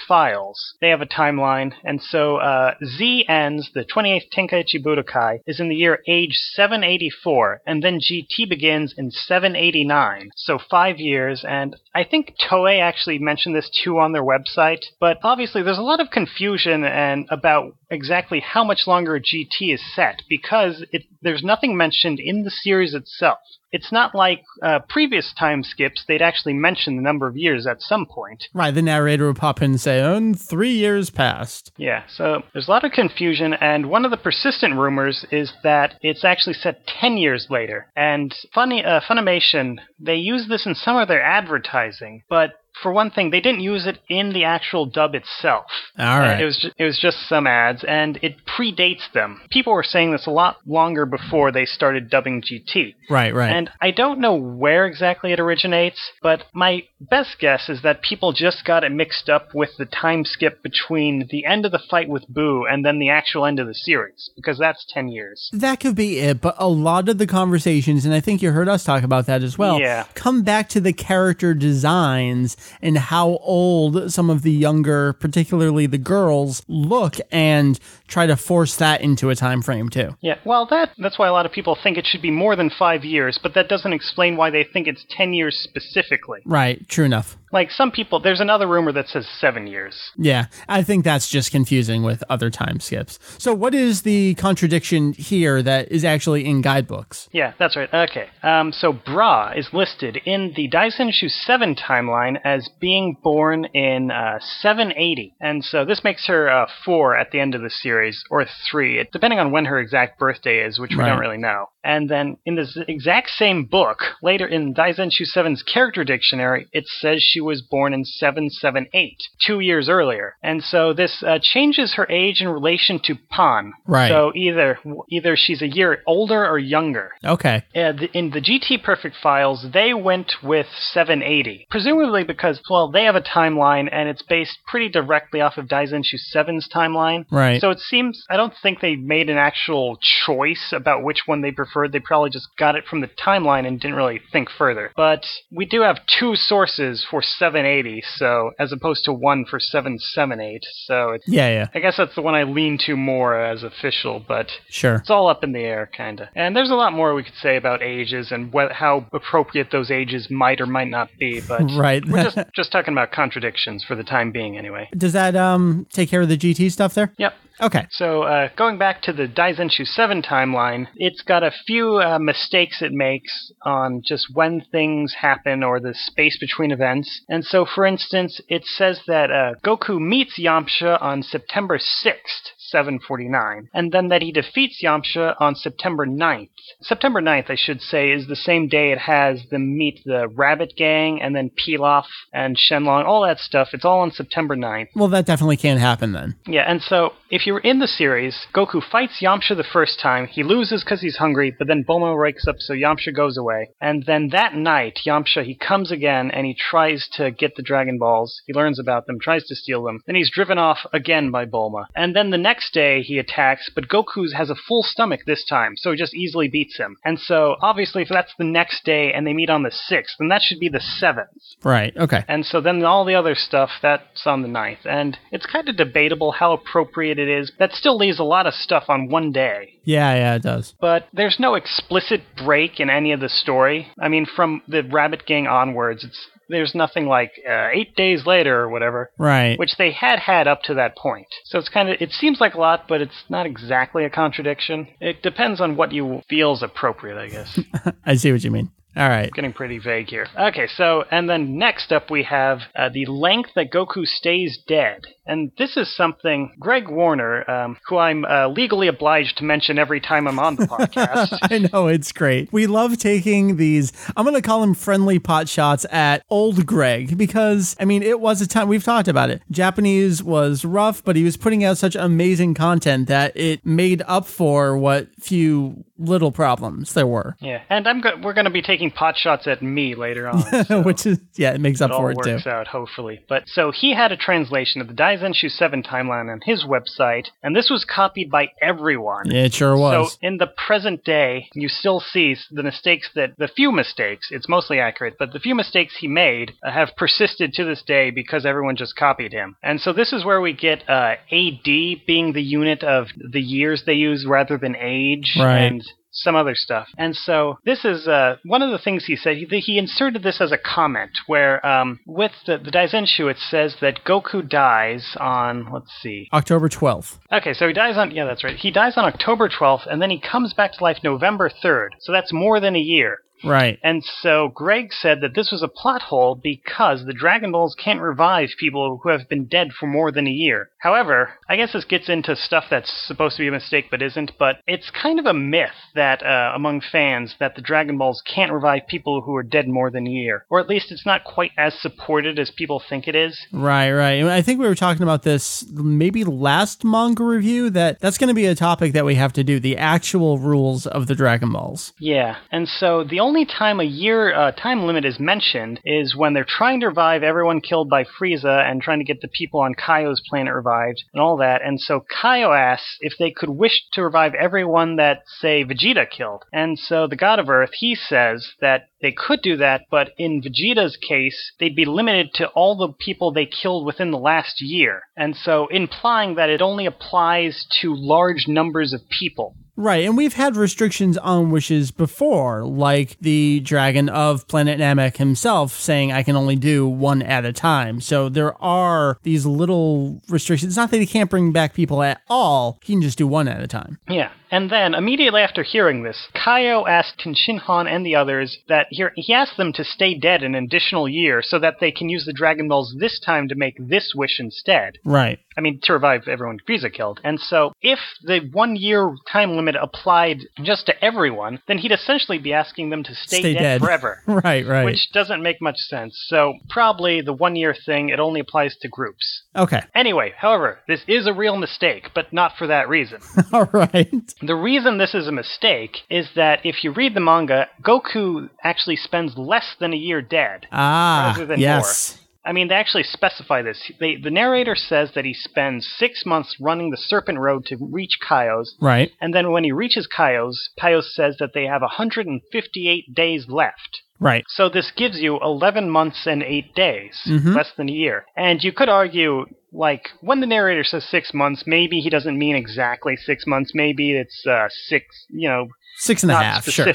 They 0.82 0.90
have 0.90 1.02
a 1.02 1.06
timeline, 1.06 1.74
and 1.84 2.02
so 2.02 2.38
uh, 2.38 2.74
Z 2.84 3.26
ends, 3.28 3.70
the 3.74 3.86
28th 3.86 4.30
Tenkaichi 4.36 4.84
Budokai, 4.84 5.40
is 5.46 5.60
in 5.60 5.70
the 5.70 5.76
year 5.76 6.00
age 6.08 6.36
784, 6.54 7.62
and 7.66 7.84
then 7.84 8.00
GT 8.00 8.50
begins 8.50 8.94
in 8.98 9.12
789, 9.12 10.32
so 10.36 10.58
five 10.58 11.00
years, 11.00 11.46
and 11.48 11.76
I 11.96 12.04
think 12.04 12.34
Toei 12.40 12.82
actually 12.82 13.20
mentioned 13.20 13.56
this 13.56 13.70
too 13.84 14.00
on 14.00 14.12
their 14.12 14.24
website, 14.24 14.86
but 15.00 15.20
obviously 15.24 15.62
there's 15.62 15.78
a 15.78 15.82
lot 15.82 16.00
of 16.00 16.10
confusion 16.10 16.84
and 16.84 17.28
about 17.30 17.76
exactly 17.90 18.40
how 18.40 18.64
much 18.64 18.88
longer 18.88 19.20
GT 19.20 19.74
is 19.74 19.96
set 19.96 20.22
because 20.28 20.84
it, 20.92 21.04
there's 21.22 21.44
nothing 21.44 21.78
mentioned 21.78 22.20
in 22.20 22.44
the 22.44 22.52
series 22.52 22.94
itself. 22.94 23.40
It's 23.74 23.92
not 23.92 24.16
like 24.16 24.44
uh, 24.62 24.80
previous 24.88 25.34
time 25.38 25.64
skips, 25.64 26.06
they'd 26.08 26.22
actually 26.22 26.54
mention 26.54 26.96
the 26.96 27.02
number 27.02 27.28
of 27.28 27.36
years 27.36 27.68
at 27.68 27.82
some 27.82 28.06
point. 28.06 28.46
Right, 28.54 28.74
the 28.74 28.82
narrator 28.82 29.28
would 29.28 29.36
pop 29.36 29.62
in 29.62 29.72
and 29.72 29.82
say, 29.82 30.00
oh, 30.02 30.34
three 30.36 30.74
years 30.74 31.10
passed. 31.10 31.72
Yeah, 31.76 32.04
so 32.08 32.44
there's 32.54 32.68
a 32.68 32.72
lot 32.72 32.86
of 32.86 32.92
confusion, 32.92 33.54
and 33.54 33.90
one 33.90 34.06
of 34.06 34.12
the 34.12 34.18
persistent 34.18 34.76
rumors 34.76 35.26
is 35.32 35.52
that 35.64 35.96
it's 36.02 36.24
actually 36.24 36.54
set 36.54 36.86
10 36.86 37.18
years 37.18 37.48
later. 37.50 37.88
And 37.96 38.34
funny, 38.54 38.86
uh, 38.86 39.02
Funimation, 39.02 39.80
they 40.00 40.16
use 40.16 40.48
this 40.48 40.66
in 40.68 40.76
some 40.76 40.98
of 40.98 41.08
their 41.08 41.24
advertising, 41.24 42.24
but 42.30 42.52
for 42.82 42.92
one 42.92 43.12
thing, 43.12 43.30
they 43.30 43.42
didn't 43.42 43.62
use 43.62 43.86
it 43.86 44.00
in 44.10 44.34
the 44.34 44.44
actual 44.46 44.86
dub 44.86 45.16
itself. 45.16 45.66
All 45.98 46.06
uh, 46.06 46.20
right. 46.20 46.42
It 46.42 46.46
was 46.46 46.58
ju- 46.58 46.72
it 46.78 46.84
was 46.84 47.00
just 47.00 47.18
some 47.30 47.46
ads, 47.48 47.84
and 47.88 48.18
it 48.22 48.38
predates 48.46 49.12
them. 49.14 49.42
People 49.52 49.74
were 49.74 49.84
saying 49.84 50.12
this 50.12 50.28
a 50.28 50.32
lot 50.32 50.58
longer 50.66 51.06
before 51.06 51.52
they 51.52 51.66
started 51.66 52.10
dubbing 52.10 52.42
GT. 52.42 52.96
Right, 53.10 53.34
right. 53.34 53.52
And 53.56 53.70
I 53.82 53.92
don't 53.92 54.20
know 54.20 54.36
where 54.36 54.86
exactly 54.86 55.32
it 55.34 55.40
originates, 55.40 56.00
but 56.22 56.44
my 56.54 56.84
best 57.00 57.38
guess 57.40 57.70
is 57.70 57.82
that 57.84 58.02
people 58.02 58.34
just 58.34 58.66
got 58.66 58.84
it 58.84 58.92
mixed 58.92 59.30
up 59.30 59.54
with 59.54 59.70
the 59.78 59.86
time 59.86 60.24
skip 60.26 60.64
between 60.64 61.28
the 61.30 61.46
end 61.46 61.66
of 61.66 61.72
the 61.72 61.82
fight 61.90 62.10
with 62.10 62.28
Boo 62.28 62.66
and 62.70 62.86
then 62.86 63.00
the 63.00 63.10
actual 63.10 63.46
end 63.46 63.60
of 63.60 63.68
the 63.68 63.74
series, 63.74 64.30
because 64.36 64.58
that's 64.58 64.86
10 64.90 65.10
years. 65.10 65.50
That 65.54 65.80
could 65.80 65.96
be 65.96 66.20
it, 66.20 66.42
but 66.42 66.56
a 66.58 66.68
lot 66.68 67.10
of 67.10 67.18
the 67.18 67.28
conversations, 67.28 68.06
and 68.06 68.14
I 68.14 68.20
think 68.20 68.42
you 68.42 68.52
heard 68.52 68.70
us 68.70 68.84
talk 68.84 69.04
about 69.04 69.26
that 69.28 69.44
as 69.44 69.58
well, 69.58 69.80
Yeah. 69.80 70.06
come 70.16 70.44
back 70.44 70.70
to 70.70 70.82
the 70.82 70.94
character 70.94 71.54
designs 71.54 72.56
in 72.82 72.96
how 72.96 73.38
old 73.42 74.12
some 74.12 74.30
of 74.30 74.42
the 74.42 74.52
younger, 74.52 75.14
particularly 75.14 75.86
the 75.86 75.98
girls, 75.98 76.64
look 76.68 77.18
and 77.32 77.80
try 78.08 78.26
to 78.26 78.36
force 78.36 78.78
that 78.78 79.02
into 79.02 79.30
a 79.30 79.36
time 79.36 79.62
frame 79.62 79.90
too. 79.90 80.16
Yeah, 80.22 80.36
well, 80.46 80.66
that 80.70 80.92
that's 80.98 81.20
why 81.20 81.28
a 81.28 81.34
lot 81.34 81.46
of 81.46 81.52
people 81.52 81.78
think 81.82 81.98
it 81.98 82.06
should 82.06 82.22
be 82.22 82.32
more 82.32 82.56
than 82.56 82.70
five 82.70 83.04
years, 83.04 83.40
but 83.42 83.54
that 83.56 83.70
doesn't 83.70 83.94
explain 83.94 84.38
why 84.38 84.50
they 84.50 84.64
think 84.64 84.88
it's 84.88 85.06
ten 85.10 85.34
years 85.34 85.56
specifically. 85.56 86.40
Right, 86.46 86.88
true 86.88 87.06
enough. 87.06 87.38
Like 87.52 87.70
some 87.70 87.92
people, 87.92 88.20
there's 88.20 88.40
another 88.40 88.68
rumor 88.68 88.92
that 88.94 89.08
says 89.08 89.28
seven 89.40 89.68
years. 89.68 89.96
Yeah, 90.18 90.46
I 90.68 90.82
think 90.82 91.04
that's 91.04 91.30
just 91.30 91.52
confusing 91.52 92.02
with 92.02 92.24
other 92.28 92.50
time 92.50 92.80
skips. 92.80 93.20
So, 93.38 93.54
what 93.54 93.76
is 93.76 94.02
the 94.02 94.34
contradiction 94.36 95.14
here 95.14 95.62
that 95.62 95.92
is 95.92 96.04
actually 96.04 96.46
in 96.46 96.62
guidebooks? 96.62 97.30
Yeah, 97.32 97.54
that's 97.60 97.76
right. 97.76 97.94
Okay. 97.94 98.28
Um, 98.42 98.72
so 98.72 98.92
Bra 98.92 99.52
is 99.56 99.70
listed 99.72 100.18
in 100.26 100.54
the 100.56 100.68
Dyson 100.68 101.04
Daizenshu 101.04 101.30
7 101.30 101.76
timeline 101.76 102.40
as 102.44 102.53
being 102.80 103.18
born 103.24 103.66
in 103.66 104.12
uh, 104.12 104.40
780. 104.40 105.36
And 105.42 105.64
so 105.64 105.86
this 105.86 106.04
makes 106.04 106.28
her 106.28 106.50
uh, 106.50 106.68
4 106.86 107.18
at 107.18 107.32
the 107.32 107.40
end 107.40 107.56
of 107.56 107.62
the 107.62 107.70
series, 107.70 108.24
or 108.30 108.46
3, 108.72 109.08
depending 109.12 109.40
on 109.40 109.52
when 109.52 109.66
her 109.66 109.80
exact 109.80 110.20
birthday 110.20 110.60
is, 110.66 110.80
which 110.80 110.92
we 110.92 110.98
Right. 110.98 111.10
don't 111.10 111.20
really 111.20 111.38
know. 111.38 111.66
And 111.86 112.10
then 112.10 112.38
in 112.46 112.56
this 112.56 112.78
exact 112.88 113.30
same 113.32 113.66
book, 113.66 113.98
later 114.22 114.48
in 114.48 114.74
Daizenshu 114.74 115.26
7's 115.36 115.64
character 115.64 116.04
dictionary, 116.06 116.68
it 116.72 116.86
says 116.88 117.22
she 117.22 117.42
was 117.42 117.62
born 117.62 117.94
in 117.94 118.06
778, 118.06 119.18
two 119.46 119.60
years 119.60 119.90
earlier. 119.90 120.36
And 120.42 120.64
so 120.64 120.94
this 120.94 121.24
uh, 121.28 121.40
changes 121.42 121.96
her 121.96 122.08
age 122.10 122.42
in 122.42 122.48
relation 122.48 123.00
to 123.04 123.16
Pan. 123.30 123.74
Right. 123.86 124.10
So 124.10 124.32
either 124.36 124.80
either 125.10 125.36
she's 125.36 125.62
a 125.62 125.68
year 125.68 126.02
older 126.08 126.46
or 126.46 126.58
younger. 126.58 127.12
Okay. 127.26 127.64
Uh, 127.76 127.92
the, 127.92 128.10
in 128.14 128.30
the 128.32 128.42
GT 128.42 128.82
Perfect 128.84 129.16
files, 129.22 129.66
they 129.74 129.94
went 129.94 130.32
with 130.42 130.68
780, 130.92 131.68
presumably 131.70 132.24
because 132.24 132.43
well 132.70 132.90
they 132.92 133.04
have 133.06 133.16
a 133.16 133.22
timeline 133.22 133.90
and 133.92 134.10
it's 134.10 134.22
based 134.22 134.58
pretty 134.68 134.90
directly 134.90 135.42
off 135.42 135.58
of 135.58 135.66
Daizenshu 135.68 136.16
7's 136.36 136.68
timeline. 136.74 137.26
Right. 137.32 137.60
So 137.62 137.70
it 137.70 137.80
seems 137.80 138.24
I 138.30 138.38
don't 138.38 138.54
think 138.62 138.80
they 138.82 138.96
made 138.96 139.30
an 139.30 139.38
actual 139.38 139.98
choice 140.26 140.72
about 140.72 141.04
which 141.04 141.22
one 141.26 141.42
they 141.42 141.52
preferred. 141.52 141.92
They 141.92 142.00
probably 142.00 142.30
just 142.30 142.48
got 142.58 142.76
it 142.76 142.86
from 142.86 143.02
the 143.02 143.08
timeline 143.08 143.68
and 143.68 143.80
didn't 143.80 143.96
really 143.98 144.22
think 144.32 144.50
further. 144.50 144.92
But 144.96 145.26
we 145.52 145.66
do 145.66 145.82
have 145.82 146.00
two 146.20 146.36
sources 146.36 147.06
for 147.10 147.22
780, 147.22 148.04
so 148.16 148.52
as 148.60 148.72
opposed 148.72 149.06
to 149.06 149.14
one 149.14 149.46
for 149.46 149.60
778. 149.60 150.64
So 150.86 151.12
it's 151.12 151.28
Yeah, 151.28 151.50
yeah, 151.50 151.68
I 151.74 151.80
guess 151.80 151.98
that's 151.98 152.16
the 152.16 152.22
one 152.22 152.36
I 152.36 152.44
lean 152.44 152.78
to 152.86 152.96
more 152.96 153.40
as 153.40 153.64
official, 153.64 154.24
but 154.26 154.50
sure. 154.70 154.96
it's 154.96 155.10
all 155.10 155.28
up 155.28 155.44
in 155.44 155.52
the 155.54 155.60
air, 155.62 155.90
kind 155.96 156.22
of. 156.22 156.28
And 156.36 156.56
there's 156.56 156.70
a 156.70 156.76
lot 156.76 156.94
more 156.94 157.14
we 157.14 157.24
could 157.24 157.36
say 157.42 157.56
about 157.58 157.82
ages 157.82 158.32
and 158.32 158.52
wh- 158.54 158.72
how 158.72 159.06
appropriate 159.14 159.70
those 159.72 159.92
ages 159.92 160.30
might 160.30 160.62
or 160.62 160.66
might 160.66 160.90
not 160.90 161.10
be, 161.20 161.42
but 161.48 161.62
Right. 161.76 162.04
we're 162.08 162.24
just, 162.36 162.54
just 162.56 162.72
talking 162.72 162.94
about 162.94 163.12
contradictions 163.12 163.84
for 163.84 163.96
the 163.96 164.04
time 164.04 164.32
being, 164.32 164.58
anyway. 164.58 164.90
Does 164.96 165.14
that 165.14 165.36
um 165.36 165.88
take 165.92 166.10
care 166.10 166.22
of 166.22 166.30
the 166.30 166.38
GT 166.38 166.72
stuff 166.72 166.94
there? 166.94 167.14
Yep. 167.18 167.34
Okay. 167.62 167.88
So, 167.92 168.24
uh, 168.24 168.50
going 168.58 168.80
back 168.80 169.04
to 169.04 169.14
the 169.14 169.28
Daizenshu 169.28 169.86
7 169.86 170.24
timeline, 170.24 170.88
it's 170.96 171.22
got 171.22 171.44
a 171.44 171.52
few 171.68 171.98
uh, 172.02 172.18
mistakes 172.20 172.82
it 172.82 172.92
makes 172.92 173.52
on 173.62 174.02
just 174.04 174.28
when 174.34 174.66
things 174.72 175.16
happen 175.22 175.62
or 175.64 175.80
the 175.80 175.94
space 175.94 176.38
between 176.40 176.72
events. 176.72 177.22
And 177.30 177.46
so, 177.46 177.66
for 177.66 177.86
instance, 177.86 178.42
it 178.48 178.66
says 178.66 179.02
that 179.08 179.30
uh, 179.30 179.54
Goku 179.64 180.00
meets 180.00 180.40
Yamcha 180.40 181.00
on 181.02 181.22
September 181.22 181.78
6th. 181.78 182.52
749, 182.74 183.70
and 183.74 183.92
then 183.92 184.08
that 184.08 184.24
he 184.24 184.32
defeats 184.32 184.82
Yamcha 184.84 185.36
on 185.40 185.54
September 185.56 186.08
9th. 186.08 186.50
September 186.82 187.22
9th, 187.22 187.52
I 187.52 187.56
should 187.56 187.82
say, 187.82 188.12
is 188.12 188.28
the 188.28 188.36
same 188.36 188.68
day 188.68 188.92
it 188.92 188.98
has 188.98 189.42
them 189.52 189.78
meet 189.78 190.02
the 190.06 190.28
Rabbit 190.28 190.74
Gang 190.76 191.22
and 191.22 191.36
then 191.36 191.52
Pilaf 191.52 192.06
and 192.34 192.58
Shenlong, 192.58 193.06
all 193.06 193.22
that 193.24 193.38
stuff. 193.38 193.70
It's 193.74 193.86
all 193.86 194.00
on 194.00 194.12
September 194.12 194.56
9th. 194.56 194.88
Well, 194.96 195.10
that 195.10 195.28
definitely 195.28 195.58
can't 195.58 195.80
happen 195.80 196.14
then. 196.14 196.36
Yeah, 196.48 196.64
and 196.68 196.82
so 196.82 197.12
if 197.30 197.46
you 197.46 197.54
were 197.54 197.60
in 197.60 197.80
the 197.80 197.88
series, 197.88 198.48
Goku 198.56 198.82
fights 198.82 199.20
Yamcha 199.22 199.56
the 199.56 199.64
first 199.64 200.00
time. 200.00 200.28
He 200.28 200.44
loses 200.44 200.84
because 200.84 201.02
he's 201.02 201.18
hungry, 201.18 201.56
but 201.58 201.68
then 201.68 201.86
Bulma 201.88 202.20
wakes 202.20 202.48
up, 202.48 202.56
so 202.60 202.74
Yamcha 202.74 203.16
goes 203.16 203.38
away. 203.38 203.70
And 203.80 204.04
then 204.06 204.30
that 204.32 204.56
night, 204.56 205.00
Yamcha 205.06 205.44
he 205.44 205.56
comes 205.56 205.92
again 205.92 206.32
and 206.32 206.46
he 206.46 206.56
tries 206.56 207.08
to 207.14 207.32
get 207.32 207.56
the 207.56 207.64
Dragon 207.64 207.98
Balls. 207.98 208.42
He 208.46 208.54
learns 208.54 208.80
about 208.80 209.06
them, 209.06 209.20
tries 209.20 209.46
to 209.46 209.56
steal 209.56 209.84
them. 209.84 210.00
Then 210.06 210.16
he's 210.16 210.32
driven 210.32 210.58
off 210.58 210.80
again 210.92 211.32
by 211.32 211.46
Bulma. 211.46 211.86
And 211.96 212.16
then 212.16 212.30
the 212.30 212.38
next 212.38 212.63
day 212.72 213.02
he 213.02 213.18
attacks, 213.18 213.70
but 213.74 213.88
Goku 213.88 214.32
has 214.34 214.50
a 214.50 214.56
full 214.56 214.84
stomach 214.84 215.22
this 215.26 215.44
time, 215.46 215.76
so 215.76 215.92
he 215.92 215.98
just 215.98 216.14
easily 216.14 216.48
beats 216.48 216.78
him. 216.78 216.98
And 217.04 217.20
so 217.20 217.56
obviously, 217.62 218.04
if 218.04 218.10
that's 218.10 218.34
the 218.38 218.44
next 218.44 218.86
day 218.86 219.12
and 219.12 219.26
they 219.26 219.34
meet 219.34 219.50
on 219.50 219.64
the 219.64 219.72
sixth, 219.72 220.16
then 220.20 220.30
that 220.30 220.42
should 220.42 220.60
be 220.60 220.70
the 220.70 220.80
seventh. 220.80 221.30
Right. 221.64 221.96
Okay. 221.98 222.24
And 222.28 222.46
so 222.46 222.62
then 222.62 222.84
all 222.84 223.06
the 223.06 223.16
other 223.16 223.36
stuff, 223.36 223.72
that's 223.82 224.26
on 224.26 224.42
the 224.42 224.48
ninth. 224.48 224.86
And 224.86 225.18
it's 225.32 225.46
kind 225.46 225.68
of 225.68 225.78
debatable 225.78 226.32
how 226.32 226.54
appropriate 226.54 227.20
it 227.20 227.30
is. 227.30 227.52
That 227.60 227.74
still 227.74 227.98
leaves 227.98 228.20
a 228.20 228.24
lot 228.24 228.48
of 228.48 228.54
stuff 228.54 228.86
on 228.88 229.10
one 229.10 229.32
day. 229.32 229.80
Yeah, 229.84 230.14
yeah, 230.16 230.36
it 230.36 230.44
does. 230.44 230.74
But 230.80 231.08
there's 231.14 231.40
no 231.40 231.56
explicit 231.56 232.22
break 232.38 232.80
in 232.80 232.90
any 232.90 233.12
of 233.12 233.20
the 233.20 233.30
story. 233.30 233.88
I 234.00 234.08
mean, 234.08 234.26
from 234.26 234.62
the 234.68 234.84
Rabbit 234.84 235.26
Gang 235.26 235.48
onwards, 235.48 236.04
it's 236.04 236.28
there's 236.54 236.74
nothing 236.76 237.08
like 237.08 237.32
uh, 237.50 237.68
eight 237.74 237.96
days 237.96 238.26
later 238.26 238.60
or 238.62 238.70
whatever, 238.70 239.10
Right. 239.18 239.58
which 239.60 239.76
they 239.78 239.92
had 239.92 240.20
had 240.20 240.48
up 240.48 240.62
to 240.64 240.76
that 240.76 240.96
point. 240.98 241.28
So 241.46 241.60
it's 241.60 241.70
kind 241.70 241.90
of 241.90 241.98
it 242.00 242.12
seems 242.12 242.40
like 242.40 242.54
a 242.54 242.60
lot, 242.60 242.88
but 242.88 243.02
it's 243.02 243.24
not 243.30 243.46
exactly 243.46 244.06
a 244.06 244.10
contradiction. 244.10 244.88
It 245.02 245.22
depends 245.22 245.60
on 245.60 245.76
what 245.76 245.92
you 245.92 246.22
feels 246.30 246.64
appropriate, 246.64 247.18
I 247.18 247.28
guess. 247.30 247.60
I 248.06 248.16
see 248.16 248.32
what 248.32 248.44
you 248.44 248.52
mean. 248.52 248.72
All 248.96 249.10
right. 249.10 249.32
getting 249.32 249.54
pretty 249.54 249.80
vague 249.80 250.08
here. 250.10 250.28
Okay, 250.40 250.68
so, 250.68 251.04
and 251.10 251.30
then 251.30 251.58
next 251.58 251.92
up 251.92 252.12
we 252.12 252.24
have 252.24 252.60
uh, 252.76 252.90
the 252.90 253.06
length 253.08 253.52
that 253.56 253.72
Goku 253.72 254.06
stays 254.06 254.60
dead. 254.68 255.02
And 255.26 255.52
this 255.58 255.78
is 255.78 255.96
something 255.96 256.54
Greg 256.60 256.90
Warner, 256.90 257.50
um, 257.50 257.78
who 257.88 257.98
I'm 257.98 258.26
uh, 258.26 258.50
legally 258.50 258.90
obliged 258.90 259.38
to 259.38 259.46
mention 259.46 259.80
every 259.80 260.02
time 260.02 260.28
I'm 260.28 260.38
on 260.38 260.58
the 260.58 260.66
podcast. 260.66 261.38
I 261.44 261.70
know 261.72 261.88
it's 261.88 262.12
great. 262.12 262.52
We 262.52 262.68
love 262.68 262.98
taking 262.98 263.56
these. 263.56 263.94
I'm 264.18 264.26
going 264.26 264.36
to 264.36 264.42
call 264.42 264.60
them 264.62 264.74
friendly 264.74 265.20
pot 265.20 265.48
shots 265.48 265.86
at 265.92 266.24
old 266.30 266.66
Greg 266.66 267.18
because 267.18 267.76
I 267.80 267.86
mean 267.86 268.04
it 268.04 268.20
was 268.20 268.42
a 268.42 268.48
time 268.48 268.68
we've 268.68 268.84
talked 268.84 269.08
about 269.08 269.30
it. 269.30 269.42
Japanese 269.50 270.22
was 270.22 270.66
rough, 270.66 271.04
but 271.04 271.16
he 271.16 271.24
was 271.24 271.38
putting 271.38 271.64
out 271.64 271.78
such 271.78 271.96
amazing 271.96 272.54
content 272.54 273.08
that 273.08 273.36
it 273.38 273.66
made 273.66 274.04
up 274.06 274.26
for 274.26 274.78
what 274.78 275.08
few 275.22 275.86
little 275.98 276.32
problems 276.32 276.94
there 276.94 277.06
were. 277.06 277.36
yeah, 277.40 277.62
and 277.70 277.88
I'm 277.88 278.02
go- 278.02 278.18
we're 278.24 278.34
going 278.34 278.46
to 278.46 278.52
be 278.52 278.62
taking 278.64 278.90
pot 278.92 279.16
shots 279.16 279.46
at 279.48 279.62
me 279.62 279.94
later 279.96 280.28
on. 280.28 280.42
so 280.66 280.82
Which 280.82 281.06
is 281.06 281.20
yeah, 281.36 281.54
it 281.54 281.62
makes 281.62 281.82
up 281.82 281.92
it 281.92 281.96
for 281.96 282.12
it 282.12 282.18
too. 282.24 282.32
works 282.32 282.48
out, 282.48 282.68
hopefully. 282.68 283.24
But 283.30 283.44
so 283.48 283.72
he 283.72 283.94
had 283.94 284.12
a 284.12 284.18
translation 284.18 284.82
of 284.82 284.88
the 284.88 284.94
Daizenshu 284.94 285.50
7 285.52 285.84
timeline 285.84 286.32
on 286.32 286.42
his 286.44 286.64
website, 286.66 287.28
and 287.44 287.56
this 287.56 287.70
was 287.70 287.86
copied 287.86 288.32
by 288.32 288.50
everyone. 288.62 289.30
Yeah, 289.30 289.44
It 289.44 289.54
sure 289.54 289.78
was. 289.78 290.14
So 290.14 290.18
in 290.22 290.38
the 290.38 290.48
present 290.48 291.04
day, 291.04 291.48
you 291.54 291.68
still 291.70 292.00
see 292.00 292.36
the 292.52 292.64
mistakes 292.64 293.10
that 293.16 293.34
the 293.38 293.48
few 293.48 293.72
mistakes, 293.72 294.30
it's 294.32 294.50
mostly 294.50 294.80
accurate, 294.80 295.16
but 295.20 295.32
the 295.32 295.40
few 295.40 295.54
mistakes 295.56 295.96
he 296.00 296.08
made 296.08 296.54
have 296.64 296.96
persisted 296.98 297.54
to 297.54 297.66
this 297.66 297.84
day 297.84 298.10
because 298.10 298.46
everyone 298.46 298.76
just 298.76 298.96
copied 298.96 299.32
him. 299.32 299.56
And 299.62 299.80
so 299.80 299.94
this 299.94 300.12
is 300.12 300.26
where 300.26 300.42
we 300.42 300.54
get 300.54 300.90
uh, 300.90 301.16
AD 301.32 301.64
being 302.08 302.34
the 302.34 302.42
unit 302.42 302.84
of 302.84 303.08
the 303.16 303.42
years 303.42 303.84
they 303.86 303.94
use 303.94 304.26
rather 304.28 304.58
than 304.58 304.76
age 304.76 305.36
Right. 305.38 305.64
and 305.64 305.84
some 306.14 306.36
other 306.36 306.56
stuff. 306.56 306.88
And 306.98 307.16
so 307.16 307.58
this 307.66 307.84
is 307.84 308.08
uh, 308.08 308.38
one 308.46 308.62
of 308.62 308.72
the 308.72 308.78
things 308.78 309.06
he 309.06 309.16
said. 309.16 309.38
He, 309.38 309.60
he 309.60 309.78
inserted 309.78 310.24
this 310.24 310.40
as 310.40 310.52
a 310.52 310.58
comment 310.58 311.12
where 311.28 311.66
um, 311.66 312.00
with 312.06 312.32
the, 312.46 312.58
the 312.58 312.72
Daizenshu 312.72 313.30
it 313.30 313.38
says 313.38 313.76
that 313.82 314.04
Goku 314.06 314.48
dies 314.48 315.18
on, 315.20 315.72
let's 315.72 315.92
see, 316.02 316.30
October 316.32 316.70
12th. 316.70 317.18
Okay, 317.32 317.54
so 317.54 317.68
he 317.68 317.74
dies 317.74 317.98
on 317.98 318.12
yeah, 318.12 318.26
that's 318.26 318.44
right. 318.44 318.56
He 318.56 318.72
dies 318.72 318.94
on 318.96 319.06
October 319.06 319.50
12th 319.50 319.92
and 319.92 320.02
then 320.02 320.10
he 320.10 320.20
comes 320.20 320.54
back 320.54 320.74
to 320.74 320.84
life 320.84 320.98
November 321.04 321.50
3rd. 321.50 321.90
So 322.00 322.12
that's 322.12 322.32
more 322.32 322.60
than 322.60 322.76
a 322.76 322.80
year. 322.80 323.20
Right. 323.44 323.80
And 323.84 324.04
so 324.04 324.50
Greg 324.54 324.94
said 324.94 325.22
that 325.22 325.36
this 325.36 325.52
was 325.52 325.64
a 325.64 325.68
plot 325.68 326.02
hole 326.02 326.40
because 326.42 327.06
the 327.06 327.14
Dragon 327.14 327.52
Balls 327.52 327.76
can't 327.82 328.02
revive 328.02 328.50
people 328.60 329.00
who 329.02 329.10
have 329.10 329.28
been 329.30 329.46
dead 329.46 329.70
for 329.78 329.88
more 329.88 330.12
than 330.12 330.28
a 330.28 330.32
year. 330.32 330.70
However, 330.78 331.32
I 331.50 331.56
guess 331.56 331.74
this 331.74 331.86
gets 331.86 332.10
into 332.10 332.36
stuff 332.36 332.66
that's 332.70 332.92
supposed 333.08 333.38
to 333.38 333.44
be 333.44 333.48
a 333.48 333.52
mistake 333.52 333.86
but 333.90 334.02
isn't, 334.02 334.32
but 334.38 334.58
it's 334.68 334.92
kind 334.92 335.20
of 335.20 335.26
a 335.26 335.34
myth 335.34 335.70
that 335.96 336.24
uh, 336.24 336.52
among 336.56 336.82
fans 336.92 337.36
that 337.40 337.56
the 337.56 337.62
Dragon 337.62 337.98
Balls 337.98 338.22
can't 338.26 338.52
revive 338.52 338.88
people 338.88 339.22
who 339.22 339.36
are 339.36 339.44
dead 339.44 339.68
more 339.68 339.90
than 339.90 340.08
a 340.08 340.12
year. 340.12 340.46
Or 340.50 340.60
at 340.60 340.70
least 340.70 340.92
it's 340.92 341.06
not 341.06 341.24
quite 341.24 341.52
as 341.58 341.74
supported 341.80 342.40
as 342.40 342.52
people 342.52 342.82
think 342.88 343.08
it 343.08 343.16
is. 343.16 343.40
Right, 343.52 343.92
right. 343.92 344.24
I 344.24 344.42
think 344.42 344.60
we 344.60 344.68
were 344.68 344.76
talking 344.76 345.04
about 345.04 345.24
this 345.24 345.66
maybe 345.72 346.24
last 346.24 346.84
manga 346.84 347.24
review 347.24 347.70
that 347.72 348.00
that's 348.00 348.18
going 348.18 348.28
to 348.28 348.34
be 348.34 348.46
a 348.46 348.56
topic 348.56 348.94
that 348.94 349.06
we 349.06 349.16
have 349.16 349.34
to 349.34 349.44
do 349.44 349.60
the 349.60 349.78
actual 349.78 350.38
rules 350.38 350.86
of 350.86 351.08
the 351.08 351.16
Dragon 351.16 351.52
Balls. 351.52 351.94
Yeah, 352.00 352.38
and 352.52 352.68
so 352.68 353.04
the 353.04 353.20
only 353.20 353.33
only 353.34 353.46
time 353.46 353.80
a 353.80 353.84
year 353.84 354.32
uh, 354.32 354.52
time 354.52 354.84
limit 354.84 355.04
is 355.04 355.20
mentioned 355.20 355.80
is 355.84 356.16
when 356.16 356.36
they're 356.36 356.46
trying 356.48 356.80
to 356.80 356.86
revive 356.86 357.24
everyone 357.24 357.60
killed 357.60 357.90
by 357.90 358.04
Frieza 358.04 358.62
and 358.64 358.80
trying 358.80 359.00
to 359.00 359.04
get 359.04 359.22
the 359.22 359.28
people 359.28 359.60
on 359.60 359.74
Kaio's 359.74 360.22
planet 360.30 360.54
revived 360.54 361.04
and 361.12 361.20
all 361.20 361.38
that. 361.38 361.64
And 361.66 361.82
so 361.82 362.06
Kaio 362.22 362.56
asks 362.56 362.98
if 363.00 363.14
they 363.18 363.32
could 363.32 363.50
wish 363.50 363.82
to 363.94 364.04
revive 364.04 364.36
everyone 364.36 364.98
that, 364.98 365.24
say, 365.26 365.66
Vegeta 365.66 366.08
killed. 366.08 366.44
And 366.54 366.78
so 366.78 367.08
the 367.08 367.16
God 367.16 367.40
of 367.40 367.50
Earth, 367.50 367.72
he 367.74 367.96
says 367.96 368.52
that 368.62 368.84
they 369.02 369.12
could 369.12 369.42
do 369.42 369.58
that, 369.58 369.82
but 369.90 370.12
in 370.20 370.40
Vegeta's 370.40 370.96
case, 370.96 371.54
they'd 371.60 371.76
be 371.76 371.86
limited 371.86 372.36
to 372.36 372.50
all 372.50 372.78
the 372.78 372.94
people 372.94 373.32
they 373.32 373.48
killed 373.48 373.84
within 373.84 374.12
the 374.12 374.20
last 374.20 374.62
year. 374.62 375.02
And 375.18 375.36
so 375.36 375.66
implying 375.72 376.36
that 376.36 376.52
it 376.52 376.62
only 376.62 376.86
applies 376.86 377.66
to 377.82 377.96
large 377.96 378.48
numbers 378.48 378.94
of 378.94 379.10
people. 379.10 379.56
Right, 379.76 380.06
and 380.06 380.16
we've 380.16 380.34
had 380.34 380.56
restrictions 380.56 381.18
on 381.18 381.50
wishes 381.50 381.90
before, 381.90 382.64
like 382.64 383.18
the 383.20 383.60
dragon 383.62 384.08
of 384.08 384.48
Planet 384.48 384.80
Namek 384.80 385.18
himself 385.18 385.74
saying, 385.74 386.12
I 386.12 386.22
can 386.22 386.36
only 386.36 386.56
do 386.56 386.88
one 386.88 387.24
at 387.24 387.44
a 387.44 387.52
time. 387.52 388.00
So 388.00 388.30
there 388.30 388.62
are 388.62 389.18
these 389.24 389.48
little 389.48 390.22
restrictions. 390.30 390.72
It's 390.72 390.78
not 390.78 390.92
that 390.92 391.00
he 391.00 391.08
can't 391.08 391.30
bring 391.30 391.52
back 391.52 391.74
people 391.74 392.04
at 392.04 392.22
all, 392.30 392.80
he 392.84 392.94
can 392.94 393.02
just 393.02 393.18
do 393.18 393.26
one 393.26 393.48
at 393.48 393.62
a 393.62 393.68
time. 393.68 393.98
Yeah. 394.08 394.30
And 394.54 394.70
then, 394.70 394.94
immediately 394.94 395.42
after 395.42 395.64
hearing 395.64 396.04
this, 396.04 396.28
Kaio 396.36 396.88
asked 396.88 397.18
Tenshinhan 397.18 397.88
and 397.88 398.06
the 398.06 398.16
others 398.16 398.60
that 398.68 398.86
he, 398.92 399.04
he 399.16 399.34
asked 399.34 399.58
them 399.58 399.74
to 399.74 399.84
stay 399.84 400.14
dead 400.14 400.44
an 400.44 400.54
additional 400.54 401.10
year 401.10 401.42
so 401.42 401.58
that 401.58 401.80
they 401.80 401.92
can 401.92 402.08
use 402.08 402.26
the 402.26 402.34
Dragon 402.34 402.68
Balls 402.68 402.96
this 403.00 403.20
time 403.20 403.48
to 403.48 403.56
make 403.56 403.76
this 403.80 404.14
wish 404.16 404.40
instead. 404.40 405.00
Right. 405.04 405.40
I 405.58 405.62
mean, 405.62 405.80
to 405.84 405.94
revive 405.94 406.28
everyone 406.28 406.60
Frieza 406.70 406.94
killed. 406.94 407.20
And 407.24 407.40
so, 407.40 407.74
if 407.82 407.98
the 408.22 408.48
one 408.52 408.76
year 408.76 409.16
time 409.32 409.56
limit 409.56 409.76
applied 409.76 410.42
just 410.62 410.86
to 410.86 411.04
everyone, 411.04 411.60
then 411.68 411.80
he'd 411.80 411.92
essentially 411.92 412.38
be 412.38 412.54
asking 412.54 412.92
them 412.92 413.04
to 413.06 413.16
stay, 413.16 413.40
Stay 413.40 413.54
dead, 413.54 413.60
dead. 413.60 413.82
forever. 413.82 414.22
Right, 414.44 414.66
right. 414.68 414.86
Which 414.86 415.12
doesn't 415.14 415.42
make 415.42 415.62
much 415.62 415.78
sense. 415.78 416.16
So, 416.28 416.54
probably 416.70 417.22
the 417.22 417.34
one 417.34 417.56
year 417.56 417.76
thing, 417.86 418.10
it 418.10 418.20
only 418.20 418.40
applies 418.40 418.76
to 418.82 418.88
groups. 418.88 419.44
okay. 419.56 419.82
Anyway, 419.96 420.34
however, 420.38 420.80
this 420.88 421.02
is 421.08 421.26
a 421.26 421.34
real 421.34 421.58
mistake, 421.58 422.10
but 422.14 422.32
not 422.34 422.54
for 422.58 422.68
that 422.68 422.88
reason. 422.88 423.20
All 423.54 423.70
right. 423.74 424.12
The 424.46 424.56
reason 424.56 424.98
this 424.98 425.16
is 425.16 425.28
a 425.28 425.32
mistake 425.32 426.00
is 426.10 426.30
that 426.36 426.66
if 426.66 426.84
you 426.84 426.92
read 426.92 427.14
the 427.14 427.20
manga, 427.20 427.68
Goku 427.82 428.50
actually 428.64 428.98
spends 428.98 429.38
less 429.38 429.76
than 429.80 429.94
a 429.94 429.98
year 429.98 430.22
dead. 430.22 430.68
Ah, 430.72 431.34
Rather 431.34 431.46
than 431.46 431.60
yes. 431.60 432.20
I 432.46 432.52
mean, 432.52 432.68
they 432.68 432.76
actually 432.76 433.04
specify 433.04 433.62
this. 433.62 433.92
They, 434.00 434.18
the 434.18 434.30
narrator 434.30 434.76
says 434.76 435.12
that 435.16 435.24
he 435.26 435.34
spends 435.34 435.88
six 435.98 436.26
months 436.26 436.58
running 436.60 436.90
the 436.92 436.98
Serpent 436.98 437.40
Road 437.40 437.66
to 437.68 437.78
reach 437.80 438.18
Kaio's, 438.22 438.76
Right. 438.82 439.12
and 439.22 439.34
then 439.34 439.52
when 439.52 439.64
he 439.64 439.72
reaches 439.72 440.08
Kaio's, 440.14 440.70
Kaio's 440.80 441.14
says 441.16 441.38
that 441.40 441.52
they 441.54 441.66
have 441.66 441.82
158 441.82 443.14
days 443.16 443.48
left. 443.48 444.02
Right. 444.20 444.44
So 444.48 444.70
this 444.70 444.92
gives 444.96 445.20
you 445.20 445.40
11 445.42 445.90
months 445.90 446.26
and 446.28 446.44
8 446.44 446.74
days, 446.76 447.20
Mhm. 447.26 447.56
less 447.56 447.72
than 447.74 447.90
a 447.90 447.94
year. 447.94 448.26
And 448.38 448.64
you 448.64 448.72
could 448.72 448.90
argue, 448.90 449.46
like, 449.72 450.10
when 450.22 450.40
the 450.40 450.48
narrator 450.48 450.84
says 450.84 451.04
6 451.06 451.34
months, 451.34 451.66
maybe 451.66 452.00
he 452.00 452.10
doesn't 452.10 452.38
mean 452.38 452.56
exactly 452.56 453.16
6 453.16 453.46
months, 453.48 453.72
maybe 453.74 454.12
it's 454.12 454.46
uh, 454.46 454.68
6, 454.70 455.06
you 455.30 455.50
know, 455.50 455.68
Six 455.98 456.24
and 456.24 456.32
a 456.32 456.36
half. 456.36 456.66
Sure. 456.66 456.86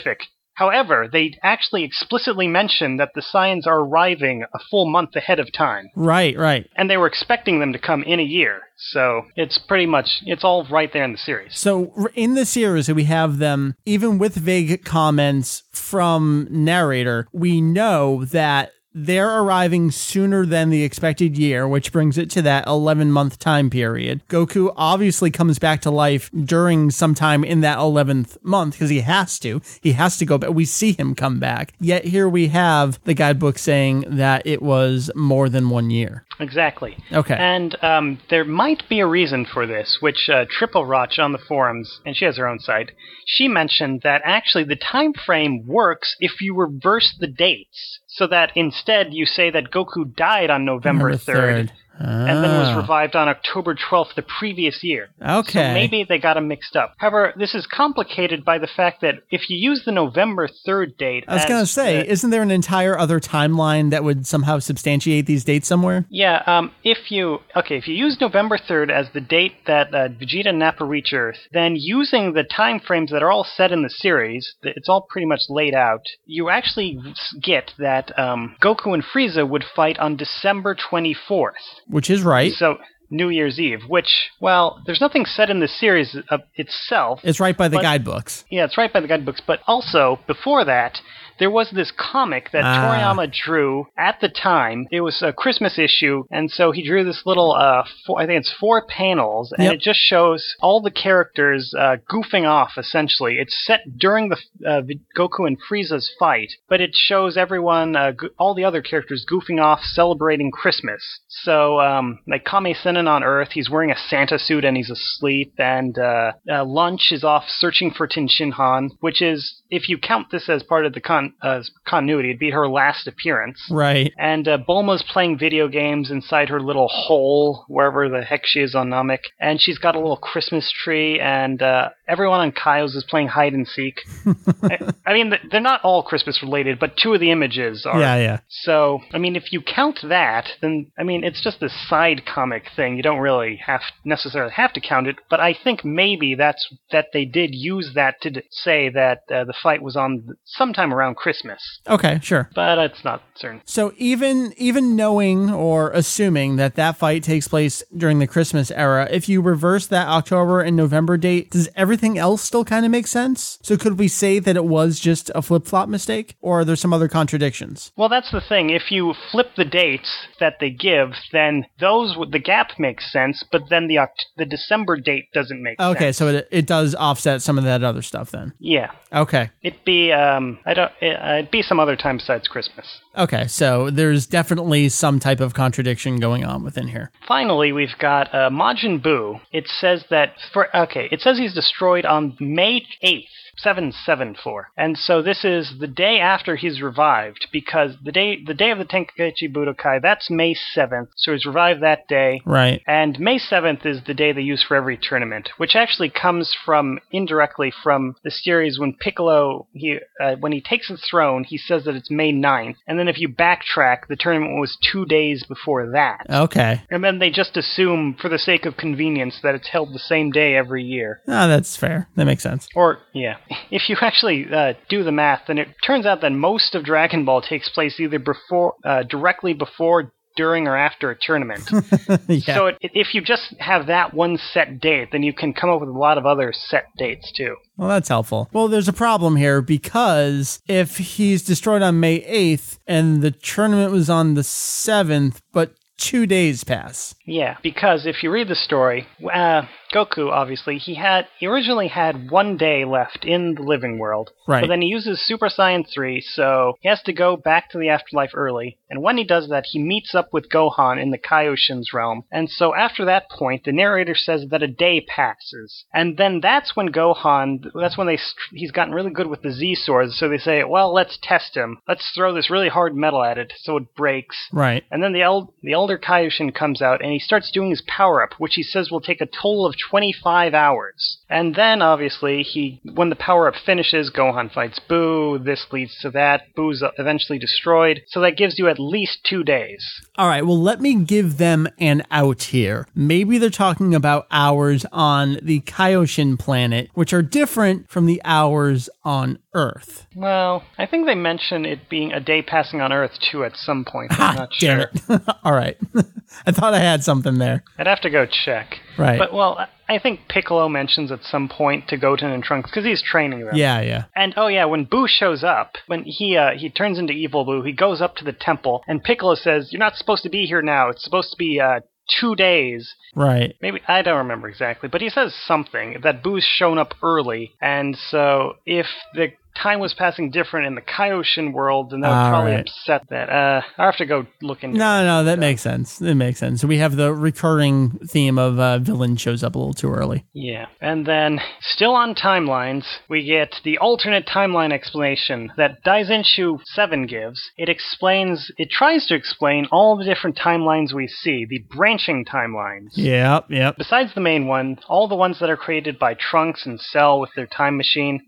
However, 0.58 1.08
they 1.10 1.34
actually 1.44 1.84
explicitly 1.84 2.48
mention 2.48 2.96
that 2.96 3.10
the 3.14 3.22
Saiyans 3.22 3.64
are 3.68 3.78
arriving 3.78 4.42
a 4.52 4.58
full 4.68 4.90
month 4.90 5.14
ahead 5.14 5.38
of 5.38 5.52
time, 5.52 5.88
Right, 5.94 6.36
right. 6.36 6.68
and 6.74 6.90
they 6.90 6.96
were 6.96 7.06
expecting 7.06 7.60
them 7.60 7.72
to 7.72 7.78
come 7.78 8.02
in 8.02 8.18
a 8.18 8.24
year. 8.24 8.62
So 8.76 9.22
it's 9.36 9.56
pretty 9.56 9.86
much 9.86 10.20
it's 10.26 10.42
all 10.42 10.66
right 10.68 10.92
there 10.92 11.04
in 11.04 11.12
the 11.12 11.18
series. 11.18 11.56
So 11.56 12.10
in 12.16 12.34
the 12.34 12.44
series, 12.44 12.92
we 12.92 13.04
have 13.04 13.38
them, 13.38 13.76
even 13.86 14.18
with 14.18 14.34
vague 14.34 14.84
comments 14.84 15.62
from 15.70 16.48
narrator, 16.50 17.28
we 17.32 17.60
know 17.60 18.24
that 18.24 18.72
they're 18.94 19.40
arriving 19.40 19.90
sooner 19.90 20.46
than 20.46 20.70
the 20.70 20.82
expected 20.82 21.36
year, 21.36 21.68
which 21.68 21.92
brings 21.92 22.18
it 22.18 22.30
to 22.30 22.42
that 22.42 22.66
11 22.66 23.10
month 23.12 23.38
time 23.38 23.70
period. 23.70 24.22
Goku 24.28 24.72
obviously 24.76 25.30
comes 25.30 25.58
back 25.58 25.80
to 25.82 25.90
life 25.90 26.30
during 26.32 26.90
some 26.90 27.14
time 27.14 27.44
in 27.44 27.60
that 27.60 27.78
11th 27.78 28.42
month 28.42 28.74
because 28.74 28.90
he 28.90 29.00
has 29.00 29.38
to. 29.40 29.60
He 29.80 29.92
has 29.92 30.16
to 30.18 30.26
go 30.26 30.38
back. 30.38 30.50
We 30.50 30.64
see 30.64 30.92
him 30.92 31.14
come 31.14 31.38
back. 31.38 31.72
Yet 31.80 32.04
here 32.04 32.28
we 32.28 32.48
have 32.48 33.02
the 33.04 33.14
guidebook 33.14 33.58
saying 33.58 34.04
that 34.08 34.46
it 34.46 34.62
was 34.62 35.10
more 35.14 35.48
than 35.48 35.70
one 35.70 35.90
year. 35.90 36.24
Exactly. 36.40 36.96
Okay. 37.12 37.36
And 37.38 37.76
um, 37.82 38.20
there 38.30 38.44
might 38.44 38.88
be 38.88 39.00
a 39.00 39.06
reason 39.06 39.44
for 39.44 39.66
this, 39.66 39.98
which 40.00 40.28
uh, 40.32 40.44
Triple 40.48 40.86
Roch 40.86 41.18
on 41.18 41.32
the 41.32 41.38
forums, 41.38 42.00
and 42.06 42.16
she 42.16 42.24
has 42.24 42.36
her 42.36 42.46
own 42.46 42.60
site, 42.60 42.90
she 43.26 43.48
mentioned 43.48 44.02
that 44.04 44.22
actually 44.24 44.64
the 44.64 44.76
time 44.76 45.12
frame 45.12 45.66
works 45.66 46.16
if 46.20 46.40
you 46.40 46.54
reverse 46.54 47.14
the 47.18 47.26
dates, 47.26 48.00
so 48.18 48.26
that 48.26 48.50
instead 48.56 49.14
you 49.14 49.24
say 49.24 49.48
that 49.50 49.70
Goku 49.70 50.14
died 50.16 50.50
on 50.50 50.64
November 50.64 51.10
November 51.10 51.14
3rd, 51.16 51.70
3rd. 52.00 52.28
and 52.30 52.44
then 52.44 52.58
was 52.58 52.68
Ah. 52.68 52.76
revived 52.76 53.16
on 53.16 53.28
October 53.28 53.74
12th 53.74 54.14
the 54.14 54.22
previous 54.22 54.82
year. 54.84 55.08
Okay. 55.26 55.68
So 55.68 55.72
maybe 55.74 56.04
they 56.08 56.18
got 56.18 56.34
them 56.34 56.48
mixed 56.48 56.76
up. 56.76 56.94
However, 56.98 57.32
this 57.36 57.54
is 57.54 57.66
complicated 57.66 58.44
by 58.44 58.58
the 58.58 58.66
fact 58.66 59.00
that 59.00 59.16
if 59.30 59.48
you 59.50 59.56
use 59.56 59.84
the 59.84 59.92
November 59.92 60.48
3rd 60.66 60.96
date 60.98 61.24
I 61.28 61.34
was 61.34 61.44
going 61.46 61.60
to 61.62 61.66
say, 61.66 61.98
the- 62.02 62.10
isn't 62.12 62.30
there 62.30 62.42
an 62.42 62.50
entire 62.50 62.98
other 62.98 63.20
timeline 63.20 63.90
that 63.90 64.04
would 64.04 64.26
somehow 64.26 64.58
substantiate 64.58 65.26
these 65.26 65.44
dates 65.44 65.66
somewhere? 65.68 66.04
Yeah, 66.10 66.42
um, 66.46 66.70
if 66.84 67.10
you 67.10 67.40
okay, 67.56 67.76
if 67.76 67.88
you 67.88 67.94
use 67.94 68.20
November 68.20 68.58
third 68.58 68.90
as 68.90 69.06
the 69.12 69.20
date 69.20 69.54
that 69.66 69.92
uh, 69.94 70.08
Vegeta 70.08 70.48
and 70.50 70.58
Nappa 70.58 70.84
reach 70.84 71.12
Earth, 71.12 71.38
then 71.52 71.74
using 71.76 72.32
the 72.34 72.44
time 72.44 72.80
frames 72.80 73.10
that 73.10 73.22
are 73.22 73.30
all 73.30 73.44
set 73.44 73.72
in 73.72 73.82
the 73.82 73.90
series, 73.90 74.54
it's 74.62 74.88
all 74.88 75.02
pretty 75.10 75.26
much 75.26 75.40
laid 75.48 75.74
out. 75.74 76.02
You 76.26 76.48
actually 76.50 76.98
get 77.42 77.72
that 77.78 78.16
um, 78.18 78.56
Goku 78.62 78.94
and 78.94 79.02
Frieza 79.04 79.48
would 79.48 79.64
fight 79.74 79.98
on 79.98 80.16
December 80.16 80.74
twenty 80.74 81.14
fourth. 81.14 81.54
Which 81.88 82.10
is 82.10 82.22
right. 82.22 82.52
So 82.52 82.78
New 83.10 83.30
Year's 83.30 83.58
Eve, 83.58 83.80
which 83.88 84.30
well, 84.40 84.82
there's 84.86 85.00
nothing 85.00 85.24
said 85.24 85.48
in 85.50 85.60
the 85.60 85.68
series 85.68 86.16
of 86.30 86.40
itself. 86.56 87.20
It's 87.22 87.40
right 87.40 87.56
by 87.56 87.68
the 87.68 87.76
But- 87.76 87.82
guidebooks. 87.82 88.44
Yeah, 88.50 88.64
it's 88.64 88.76
right 88.76 88.92
by 88.92 89.00
the 89.00 89.08
guidebooks. 89.08 89.40
But 89.46 89.60
also, 89.66 90.18
before 90.26 90.64
that, 90.66 91.00
there 91.38 91.50
was 91.50 91.70
this 91.70 91.90
comic 91.96 92.50
that 92.52 92.64
Ah. 92.64 92.76
Toriyama 92.76 93.32
drew 93.32 93.86
at 93.96 94.20
the 94.20 94.28
time. 94.28 94.86
It 94.90 95.00
was 95.00 95.22
a 95.22 95.32
Christmas 95.32 95.78
issue, 95.78 96.24
and 96.30 96.50
so 96.50 96.70
he 96.72 96.82
drew 96.86 97.04
this 97.04 97.22
little, 97.26 97.52
uh, 97.52 97.84
four, 98.06 98.20
I 98.20 98.26
think 98.26 98.40
it's 98.40 98.52
four 98.52 98.84
panels, 98.86 99.52
and 99.52 99.64
Yep. 99.64 99.74
it 99.74 99.80
just 99.80 100.00
shows 100.00 100.54
all 100.60 100.80
the 100.80 100.90
characters 100.90 101.72
uh, 101.78 101.96
goofing 102.10 102.48
off, 102.48 102.72
essentially. 102.76 103.36
It's 103.38 103.54
set 103.66 103.80
during 103.98 104.28
the 104.30 104.36
uh, 104.66 104.82
Goku 105.16 105.46
and 105.46 105.56
Frieza's 105.68 106.10
fight, 106.18 106.52
but 106.68 106.80
it 106.80 106.94
shows 106.94 107.36
everyone, 107.36 107.96
uh, 107.96 108.12
go- 108.12 108.28
all 108.38 108.54
the 108.54 108.64
other 108.64 108.82
characters 108.82 109.24
goofing 109.30 109.62
off, 109.62 109.80
celebrating 109.82 110.50
Christmas. 110.50 111.20
So, 111.28 111.80
um, 111.80 112.18
like 112.26 112.44
Kame 112.44 112.74
Sennin 112.74 113.08
on 113.08 113.22
Earth, 113.22 113.50
he's 113.52 113.70
wearing 113.70 113.90
a 113.90 113.96
Santa 113.96 114.38
suit 114.38 114.64
and 114.64 114.76
he's 114.76 114.90
asleep, 114.90 115.52
and 115.58 115.98
uh, 115.98 116.32
uh, 116.50 116.64
Lunch 116.64 117.12
is 117.12 117.24
off 117.24 117.44
searching 117.48 117.90
for 117.90 118.06
Tenshinhan, 118.08 118.90
which 119.00 119.22
is, 119.22 119.62
if 119.70 119.88
you 119.88 119.98
count 119.98 120.30
this 120.30 120.48
as 120.48 120.62
part 120.62 120.86
of 120.86 120.92
the 120.94 121.00
con- 121.00 121.27
uh, 121.42 121.62
continuity, 121.86 122.30
it'd 122.30 122.40
be 122.40 122.50
her 122.50 122.68
last 122.68 123.06
appearance. 123.06 123.60
Right. 123.70 124.12
And 124.18 124.46
uh, 124.46 124.58
Bulma's 124.58 125.02
playing 125.02 125.38
video 125.38 125.68
games 125.68 126.10
inside 126.10 126.48
her 126.48 126.60
little 126.60 126.88
hole, 126.88 127.64
wherever 127.68 128.08
the 128.08 128.22
heck 128.22 128.42
she 128.44 128.60
is 128.60 128.74
on 128.74 128.88
Namek. 128.88 129.20
And 129.40 129.60
she's 129.60 129.78
got 129.78 129.94
a 129.94 129.98
little 129.98 130.16
Christmas 130.16 130.72
tree, 130.72 131.20
and 131.20 131.60
uh, 131.62 131.90
everyone 132.06 132.40
on 132.40 132.52
Kaio's 132.52 132.94
is 132.94 133.04
playing 133.08 133.28
hide 133.28 133.52
and 133.52 133.66
seek. 133.66 134.00
I, 134.62 134.78
I 135.06 135.12
mean, 135.12 135.32
they're 135.50 135.60
not 135.60 135.82
all 135.82 136.02
Christmas 136.02 136.42
related, 136.42 136.78
but 136.78 136.96
two 136.96 137.14
of 137.14 137.20
the 137.20 137.30
images 137.30 137.86
are. 137.86 138.00
Yeah, 138.00 138.16
yeah. 138.16 138.40
So, 138.48 139.00
I 139.12 139.18
mean, 139.18 139.36
if 139.36 139.52
you 139.52 139.62
count 139.62 140.00
that, 140.08 140.48
then, 140.60 140.90
I 140.98 141.02
mean, 141.02 141.24
it's 141.24 141.42
just 141.42 141.62
a 141.62 141.68
side 141.68 142.22
comic 142.26 142.64
thing. 142.74 142.96
You 142.96 143.02
don't 143.02 143.20
really 143.20 143.60
have 143.64 143.82
necessarily 144.04 144.52
have 144.52 144.72
to 144.74 144.80
count 144.80 145.06
it, 145.06 145.16
but 145.30 145.40
I 145.40 145.54
think 145.54 145.84
maybe 145.84 146.34
that's 146.34 146.66
that 146.90 147.06
they 147.12 147.24
did 147.24 147.54
use 147.54 147.92
that 147.94 148.20
to 148.22 148.30
d- 148.30 148.42
say 148.50 148.88
that 148.88 149.22
uh, 149.30 149.44
the 149.44 149.54
fight 149.62 149.82
was 149.82 149.96
on 149.96 150.36
sometime 150.44 150.92
around 150.92 151.16
Christmas, 151.18 151.60
Okay, 151.88 152.20
sure. 152.22 152.48
but 152.54 152.78
it's 152.78 153.02
not 153.04 153.22
certain. 153.36 153.60
So 153.64 153.92
even 153.96 154.54
even 154.56 154.94
knowing 154.96 155.50
or 155.50 155.90
assuming 155.90 156.56
that 156.56 156.76
that 156.76 156.96
fight 156.96 157.22
takes 157.24 157.48
place 157.48 157.82
during 157.96 158.20
the 158.20 158.26
Christmas 158.26 158.70
era, 158.70 159.08
if 159.10 159.28
you 159.28 159.40
reverse 159.42 159.86
that 159.88 160.06
October 160.08 160.60
and 160.60 160.76
November 160.76 161.16
date, 161.16 161.50
does 161.50 161.68
everything 161.74 162.18
else 162.18 162.42
still 162.42 162.64
kind 162.64 162.84
of 162.86 162.92
make 162.92 163.06
sense? 163.06 163.58
So 163.62 163.76
could 163.76 163.98
we 163.98 164.08
say 164.08 164.38
that 164.38 164.56
it 164.56 164.64
was 164.64 165.00
just 165.00 165.30
a 165.34 165.42
flip-flop 165.42 165.88
mistake 165.88 166.36
or 166.40 166.60
are 166.60 166.64
there 166.64 166.76
some 166.76 166.92
other 166.92 167.08
contradictions? 167.08 167.92
Well, 167.96 168.08
that's 168.08 168.30
the 168.30 168.40
thing. 168.40 168.70
If 168.70 168.90
you 168.90 169.14
flip 169.32 169.50
the 169.56 169.64
dates 169.64 170.10
that 170.40 170.58
they 170.60 170.70
give, 170.70 171.12
then 171.32 171.66
those 171.80 172.16
the 172.30 172.38
gap 172.38 172.70
makes 172.78 173.10
sense, 173.12 173.44
but 173.50 173.62
then 173.70 173.88
the 173.88 173.96
Oct- 173.96 174.26
the 174.36 174.44
December 174.46 174.96
date 174.98 175.26
doesn't 175.34 175.62
make 175.62 175.80
sense. 175.80 175.96
Okay, 175.96 176.12
so 176.12 176.28
it, 176.28 176.48
it 176.50 176.66
does 176.66 176.94
offset 176.94 177.42
some 177.42 177.58
of 177.58 177.64
that 177.64 177.82
other 177.82 178.02
stuff 178.02 178.30
then. 178.30 178.52
Yeah, 178.58 178.90
Okay. 179.12 179.50
it'd 179.62 179.84
be 179.84 180.12
um, 180.12 180.58
I 180.66 180.74
don't, 180.74 180.92
it, 181.00 181.07
it'd 181.08 181.50
be 181.50 181.62
some 181.62 181.80
other 181.80 181.96
time 181.96 182.18
besides 182.18 182.48
Christmas. 182.48 182.86
Okay, 183.16 183.46
so 183.46 183.90
there's 183.90 184.26
definitely 184.26 184.88
some 184.88 185.18
type 185.18 185.40
of 185.40 185.54
contradiction 185.54 186.18
going 186.18 186.44
on 186.44 186.64
within 186.64 186.88
here. 186.88 187.10
Finally, 187.26 187.72
we've 187.72 187.96
got 187.98 188.32
uh, 188.34 188.50
Majin 188.50 189.02
Buu. 189.02 189.40
It 189.52 189.66
says 189.68 190.04
that 190.10 190.34
for 190.52 190.74
okay, 190.76 191.08
it 191.10 191.20
says 191.20 191.38
he's 191.38 191.54
destroyed 191.54 192.04
on 192.04 192.36
May 192.40 192.82
eighth 193.02 193.28
774. 193.58 194.70
And 194.76 194.96
so 194.96 195.22
this 195.22 195.44
is 195.44 195.74
the 195.78 195.86
day 195.86 196.18
after 196.20 196.56
he's 196.56 196.80
revived 196.80 197.48
because 197.52 197.92
the 198.02 198.12
day 198.12 198.42
the 198.44 198.54
day 198.54 198.70
of 198.70 198.78
the 198.78 198.84
Tenkaichi 198.84 199.52
Budokai, 199.52 200.00
that's 200.00 200.30
May 200.30 200.54
7th. 200.54 201.08
So 201.16 201.32
he's 201.32 201.46
revived 201.46 201.82
that 201.82 202.08
day. 202.08 202.40
Right. 202.44 202.82
And 202.86 203.18
May 203.18 203.38
7th 203.38 203.84
is 203.84 204.02
the 204.06 204.14
day 204.14 204.32
they 204.32 204.42
use 204.42 204.64
for 204.66 204.76
every 204.76 204.98
tournament, 205.00 205.50
which 205.56 205.76
actually 205.76 206.10
comes 206.10 206.56
from 206.64 206.98
indirectly 207.10 207.72
from 207.82 208.16
the 208.24 208.30
series 208.30 208.78
when 208.78 208.94
Piccolo 208.94 209.66
he 209.72 209.98
uh, 210.20 210.36
when 210.36 210.52
he 210.52 210.60
takes 210.60 210.88
the 210.88 210.96
throne, 210.96 211.44
he 211.44 211.58
says 211.58 211.84
that 211.84 211.94
it's 211.94 212.10
May 212.10 212.32
9th. 212.32 212.76
And 212.86 212.98
then 212.98 213.08
if 213.08 213.18
you 213.18 213.28
backtrack, 213.28 214.06
the 214.08 214.16
tournament 214.16 214.60
was 214.60 214.78
2 214.92 215.04
days 215.06 215.44
before 215.48 215.90
that. 215.92 216.26
Okay. 216.30 216.82
And 216.90 217.02
then 217.02 217.18
they 217.18 217.30
just 217.30 217.56
assume 217.56 218.16
for 218.20 218.28
the 218.28 218.38
sake 218.38 218.66
of 218.66 218.76
convenience 218.76 219.40
that 219.42 219.54
it's 219.54 219.68
held 219.68 219.92
the 219.92 219.98
same 219.98 220.30
day 220.30 220.54
every 220.56 220.84
year. 220.84 221.20
Ah, 221.28 221.46
that's 221.46 221.76
fair. 221.76 222.08
That 222.16 222.26
makes 222.26 222.42
sense. 222.42 222.68
Or, 222.74 222.98
yeah, 223.12 223.36
if 223.70 223.88
you 223.88 223.96
actually 224.00 224.46
uh, 224.52 224.74
do 224.88 225.02
the 225.02 225.12
math, 225.12 225.42
then 225.46 225.58
it 225.58 225.68
turns 225.84 226.06
out 226.06 226.20
that 226.22 226.32
most 226.32 226.74
of 226.74 226.84
Dragon 226.84 227.24
Ball 227.24 227.42
takes 227.42 227.68
place 227.68 227.98
either 228.00 228.18
before, 228.18 228.74
uh, 228.84 229.02
directly 229.02 229.54
before, 229.54 230.12
during, 230.36 230.68
or 230.68 230.76
after 230.76 231.10
a 231.10 231.16
tournament. 231.20 231.68
yeah. 232.28 232.54
So 232.54 232.66
it, 232.66 232.76
if 232.80 233.12
you 233.12 233.20
just 233.20 233.54
have 233.58 233.88
that 233.88 234.14
one 234.14 234.38
set 234.38 234.80
date, 234.80 235.08
then 235.10 235.22
you 235.24 235.32
can 235.32 235.52
come 235.52 235.68
up 235.68 235.80
with 235.80 235.88
a 235.88 235.98
lot 235.98 236.16
of 236.16 236.24
other 236.26 236.52
set 236.54 236.86
dates 236.96 237.32
too. 237.36 237.56
Well, 237.76 237.88
that's 237.88 238.08
helpful. 238.08 238.48
Well, 238.52 238.68
there's 238.68 238.88
a 238.88 238.92
problem 238.92 239.36
here 239.36 239.60
because 239.60 240.62
if 240.68 240.96
he's 240.98 241.42
destroyed 241.42 241.82
on 241.82 242.00
May 242.00 242.20
8th 242.20 242.78
and 242.86 243.20
the 243.20 243.32
tournament 243.32 243.90
was 243.90 244.08
on 244.08 244.34
the 244.34 244.42
7th, 244.42 245.40
but 245.52 245.74
two 245.98 246.24
days 246.24 246.64
pass. 246.64 247.14
Yeah, 247.26 247.56
because 247.62 248.06
if 248.06 248.22
you 248.22 248.30
read 248.30 248.48
the 248.48 248.54
story, 248.54 249.06
uh, 249.32 249.62
Goku 249.92 250.30
obviously 250.30 250.78
he 250.78 250.94
had 250.94 251.26
he 251.38 251.46
originally 251.46 251.88
had 251.88 252.30
one 252.30 252.56
day 252.56 252.84
left 252.84 253.24
in 253.24 253.54
the 253.54 253.62
living 253.62 253.98
world, 253.98 254.30
Right. 254.48 254.62
But 254.62 254.68
then 254.68 254.80
he 254.80 254.88
uses 254.88 255.20
Super 255.20 255.50
Saiyan 255.50 255.84
three, 255.86 256.22
so 256.22 256.78
he 256.80 256.88
has 256.88 257.02
to 257.02 257.12
go 257.12 257.36
back 257.36 257.70
to 257.70 257.78
the 257.78 257.90
afterlife 257.90 258.30
early. 258.32 258.78
And 258.88 259.02
when 259.02 259.18
he 259.18 259.24
does 259.24 259.50
that, 259.50 259.66
he 259.66 259.78
meets 259.78 260.14
up 260.14 260.32
with 260.32 260.48
Gohan 260.48 261.00
in 261.00 261.10
the 261.10 261.18
Kaioshin's 261.18 261.92
realm. 261.92 262.24
And 262.32 262.48
so 262.48 262.74
after 262.74 263.04
that 263.04 263.28
point, 263.30 263.64
the 263.64 263.72
narrator 263.72 264.14
says 264.14 264.46
that 264.50 264.62
a 264.62 264.66
day 264.66 265.02
passes, 265.02 265.84
and 265.92 266.16
then 266.16 266.40
that's 266.40 266.74
when 266.74 266.88
Gohan 266.88 267.70
that's 267.74 267.98
when 267.98 268.06
they 268.06 268.18
he's 268.52 268.70
gotten 268.70 268.94
really 268.94 269.10
good 269.10 269.26
with 269.26 269.42
the 269.42 269.52
Z 269.52 269.74
swords. 269.74 270.18
So 270.18 270.30
they 270.30 270.38
say, 270.38 270.64
well, 270.64 270.94
let's 270.94 271.18
test 271.22 271.54
him. 271.54 271.78
Let's 271.86 272.10
throw 272.14 272.32
this 272.32 272.48
really 272.48 272.70
hard 272.70 272.96
metal 272.96 273.22
at 273.22 273.36
it 273.36 273.52
so 273.58 273.76
it 273.76 273.94
breaks. 273.94 274.48
Right. 274.50 274.84
And 274.90 275.02
then 275.02 275.12
the, 275.12 275.22
el- 275.22 275.52
the 275.62 275.72
Elder 275.72 275.98
Kaioshin 275.98 276.54
comes 276.54 276.80
out 276.80 277.02
and 277.02 277.12
he 277.12 277.18
starts 277.18 277.50
doing 277.52 277.68
his 277.68 277.82
power 277.86 278.22
up, 278.22 278.30
which 278.38 278.54
he 278.54 278.62
says 278.62 278.90
will 278.90 279.02
take 279.02 279.20
a 279.20 279.26
total 279.26 279.66
of 279.66 279.76
25 279.90 280.54
hours. 280.54 281.18
And 281.30 281.54
then, 281.54 281.82
obviously, 281.82 282.42
he 282.42 282.80
when 282.94 283.10
the 283.10 283.16
power 283.16 283.48
up 283.48 283.54
finishes, 283.66 284.10
Gohan 284.10 284.52
fights 284.52 284.80
Boo. 284.88 285.38
This 285.38 285.66
leads 285.70 285.98
to 286.00 286.10
that. 286.10 286.42
Boo's 286.56 286.82
eventually 286.98 287.38
destroyed. 287.38 288.02
So 288.08 288.20
that 288.20 288.36
gives 288.36 288.58
you 288.58 288.68
at 288.68 288.78
least 288.78 289.26
two 289.28 289.44
days. 289.44 289.84
All 290.16 290.28
right, 290.28 290.46
well, 290.46 290.60
let 290.60 290.80
me 290.80 290.94
give 291.04 291.36
them 291.36 291.68
an 291.78 292.02
out 292.10 292.44
here. 292.44 292.86
Maybe 292.94 293.38
they're 293.38 293.50
talking 293.50 293.94
about 293.94 294.26
hours 294.30 294.86
on 294.90 295.38
the 295.42 295.60
Kaioshin 295.60 296.38
planet, 296.38 296.90
which 296.94 297.12
are 297.12 297.22
different 297.22 297.90
from 297.90 298.06
the 298.06 298.22
hours 298.24 298.88
on 299.04 299.38
Earth. 299.54 300.06
Well, 300.14 300.64
I 300.78 300.86
think 300.86 301.06
they 301.06 301.14
mention 301.14 301.64
it 301.64 301.88
being 301.90 302.12
a 302.12 302.20
day 302.20 302.42
passing 302.42 302.80
on 302.80 302.92
Earth 302.92 303.12
too 303.30 303.44
at 303.44 303.56
some 303.56 303.84
point. 303.84 304.12
I'm 304.12 304.20
ah, 304.20 304.34
not 304.38 304.54
sure. 304.54 304.90
All 305.44 305.52
right. 305.52 305.76
I 306.46 306.52
thought 306.52 306.74
I 306.74 306.78
had 306.78 307.04
something 307.04 307.38
there. 307.38 307.64
I'd 307.78 307.86
have 307.86 308.00
to 308.02 308.10
go 308.10 308.26
check. 308.26 308.76
Right. 308.96 309.18
But 309.18 309.32
well, 309.32 309.66
I- 309.88 309.98
think 309.98 310.28
Piccolo 310.28 310.68
mentions 310.68 311.10
at 311.10 311.24
some 311.24 311.48
point 311.48 311.88
to 311.88 311.96
Goten 311.96 312.30
and 312.30 312.42
Trunks 312.42 312.70
because 312.70 312.84
he's 312.84 313.02
training 313.02 313.44
them. 313.44 313.56
Yeah, 313.56 313.80
yeah. 313.80 314.04
And 314.14 314.34
oh 314.36 314.46
yeah, 314.46 314.66
when 314.66 314.84
Boo 314.84 315.06
shows 315.08 315.42
up, 315.42 315.76
when 315.86 316.04
he 316.04 316.36
uh, 316.36 316.50
he 316.56 316.70
turns 316.70 316.98
into 316.98 317.12
Evil 317.12 317.44
Boo, 317.44 317.62
he 317.62 317.72
goes 317.72 318.00
up 318.00 318.16
to 318.16 318.24
the 318.24 318.32
temple, 318.32 318.82
and 318.86 319.02
Piccolo 319.02 319.34
says, 319.34 319.72
"You're 319.72 319.80
not 319.80 319.96
supposed 319.96 320.22
to 320.22 320.28
be 320.30 320.46
here 320.46 320.62
now. 320.62 320.88
It's 320.90 321.04
supposed 321.04 321.30
to 321.30 321.36
be 321.36 321.60
uh, 321.60 321.80
two 322.20 322.34
days." 322.36 322.94
Right. 323.14 323.56
Maybe 323.60 323.80
I 323.88 324.02
don't 324.02 324.18
remember 324.18 324.48
exactly, 324.48 324.88
but 324.88 325.00
he 325.00 325.08
says 325.10 325.34
something 325.34 326.00
that 326.02 326.22
Boo's 326.22 326.44
shown 326.44 326.78
up 326.78 326.94
early, 327.02 327.52
and 327.60 327.96
so 327.96 328.54
if 328.66 328.86
the 329.14 329.32
time 329.62 329.80
was 329.80 329.94
passing 329.94 330.30
different 330.30 330.66
in 330.66 330.74
the 330.74 330.80
Kaioshin 330.80 331.52
world, 331.52 331.90
then 331.90 332.00
that 332.00 332.08
would 332.08 332.14
All 332.14 332.30
probably 332.30 332.52
right. 332.52 332.60
upset 332.60 333.08
that. 333.10 333.28
Uh, 333.28 333.62
I 333.76 333.84
have 333.86 333.96
to 333.96 334.06
go 334.06 334.26
look 334.42 334.62
into. 334.62 334.78
No, 334.78 335.02
it. 335.02 335.04
no, 335.04 335.24
that 335.24 335.38
makes 335.38 335.62
sense. 335.62 336.00
It 336.00 336.14
makes 336.14 336.38
sense. 336.38 336.60
So 336.60 336.66
we 336.66 336.78
have 336.78 336.96
the 336.96 337.12
recurring 337.12 337.98
theme 338.06 338.38
of 338.38 338.58
uh, 338.58 338.78
villain 338.78 339.16
shows 339.16 339.42
up 339.42 339.54
a 339.54 339.58
little 339.58 339.74
too 339.74 339.90
early. 339.92 340.24
Yeah. 340.32 340.66
And 340.80 341.06
then, 341.06 341.40
still 341.60 341.94
on 341.94 342.14
timelines, 342.14 342.84
we 343.08 343.24
get 343.24 343.56
the 343.64 343.78
alternate 343.78 344.26
timeline 344.26 344.72
explanation 344.72 345.52
that 345.56 345.84
Daizenshu 345.84 346.60
7 346.64 347.06
gives. 347.06 347.50
It 347.56 347.68
explains, 347.68 348.50
it 348.56 348.70
tries 348.70 349.06
to 349.06 349.14
explain 349.14 349.66
all 349.70 349.96
the 349.96 350.04
different 350.04 350.36
timelines 350.36 350.92
we 350.92 351.08
see, 351.08 351.46
the 351.48 351.64
branching 351.74 352.24
timelines. 352.24 352.90
Yep, 352.92 353.46
yep. 353.50 353.76
Besides 353.76 354.14
the 354.14 354.20
main 354.20 354.46
one, 354.46 354.78
all 354.88 355.08
the 355.08 355.14
ones 355.14 355.38
that 355.40 355.50
are 355.50 355.56
created 355.56 355.98
by 355.98 356.14
Trunks 356.14 356.66
and 356.66 356.80
Cell 356.80 357.20
with 357.20 357.30
their 357.34 357.46
time 357.46 357.76
machine. 357.76 358.20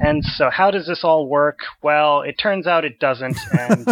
And 0.00 0.24
so, 0.24 0.50
how 0.50 0.70
does 0.70 0.86
this 0.86 1.02
all 1.02 1.26
work? 1.28 1.60
Well, 1.82 2.22
it 2.22 2.34
turns 2.34 2.66
out 2.66 2.84
it 2.84 2.98
doesn't, 2.98 3.38
and 3.52 3.86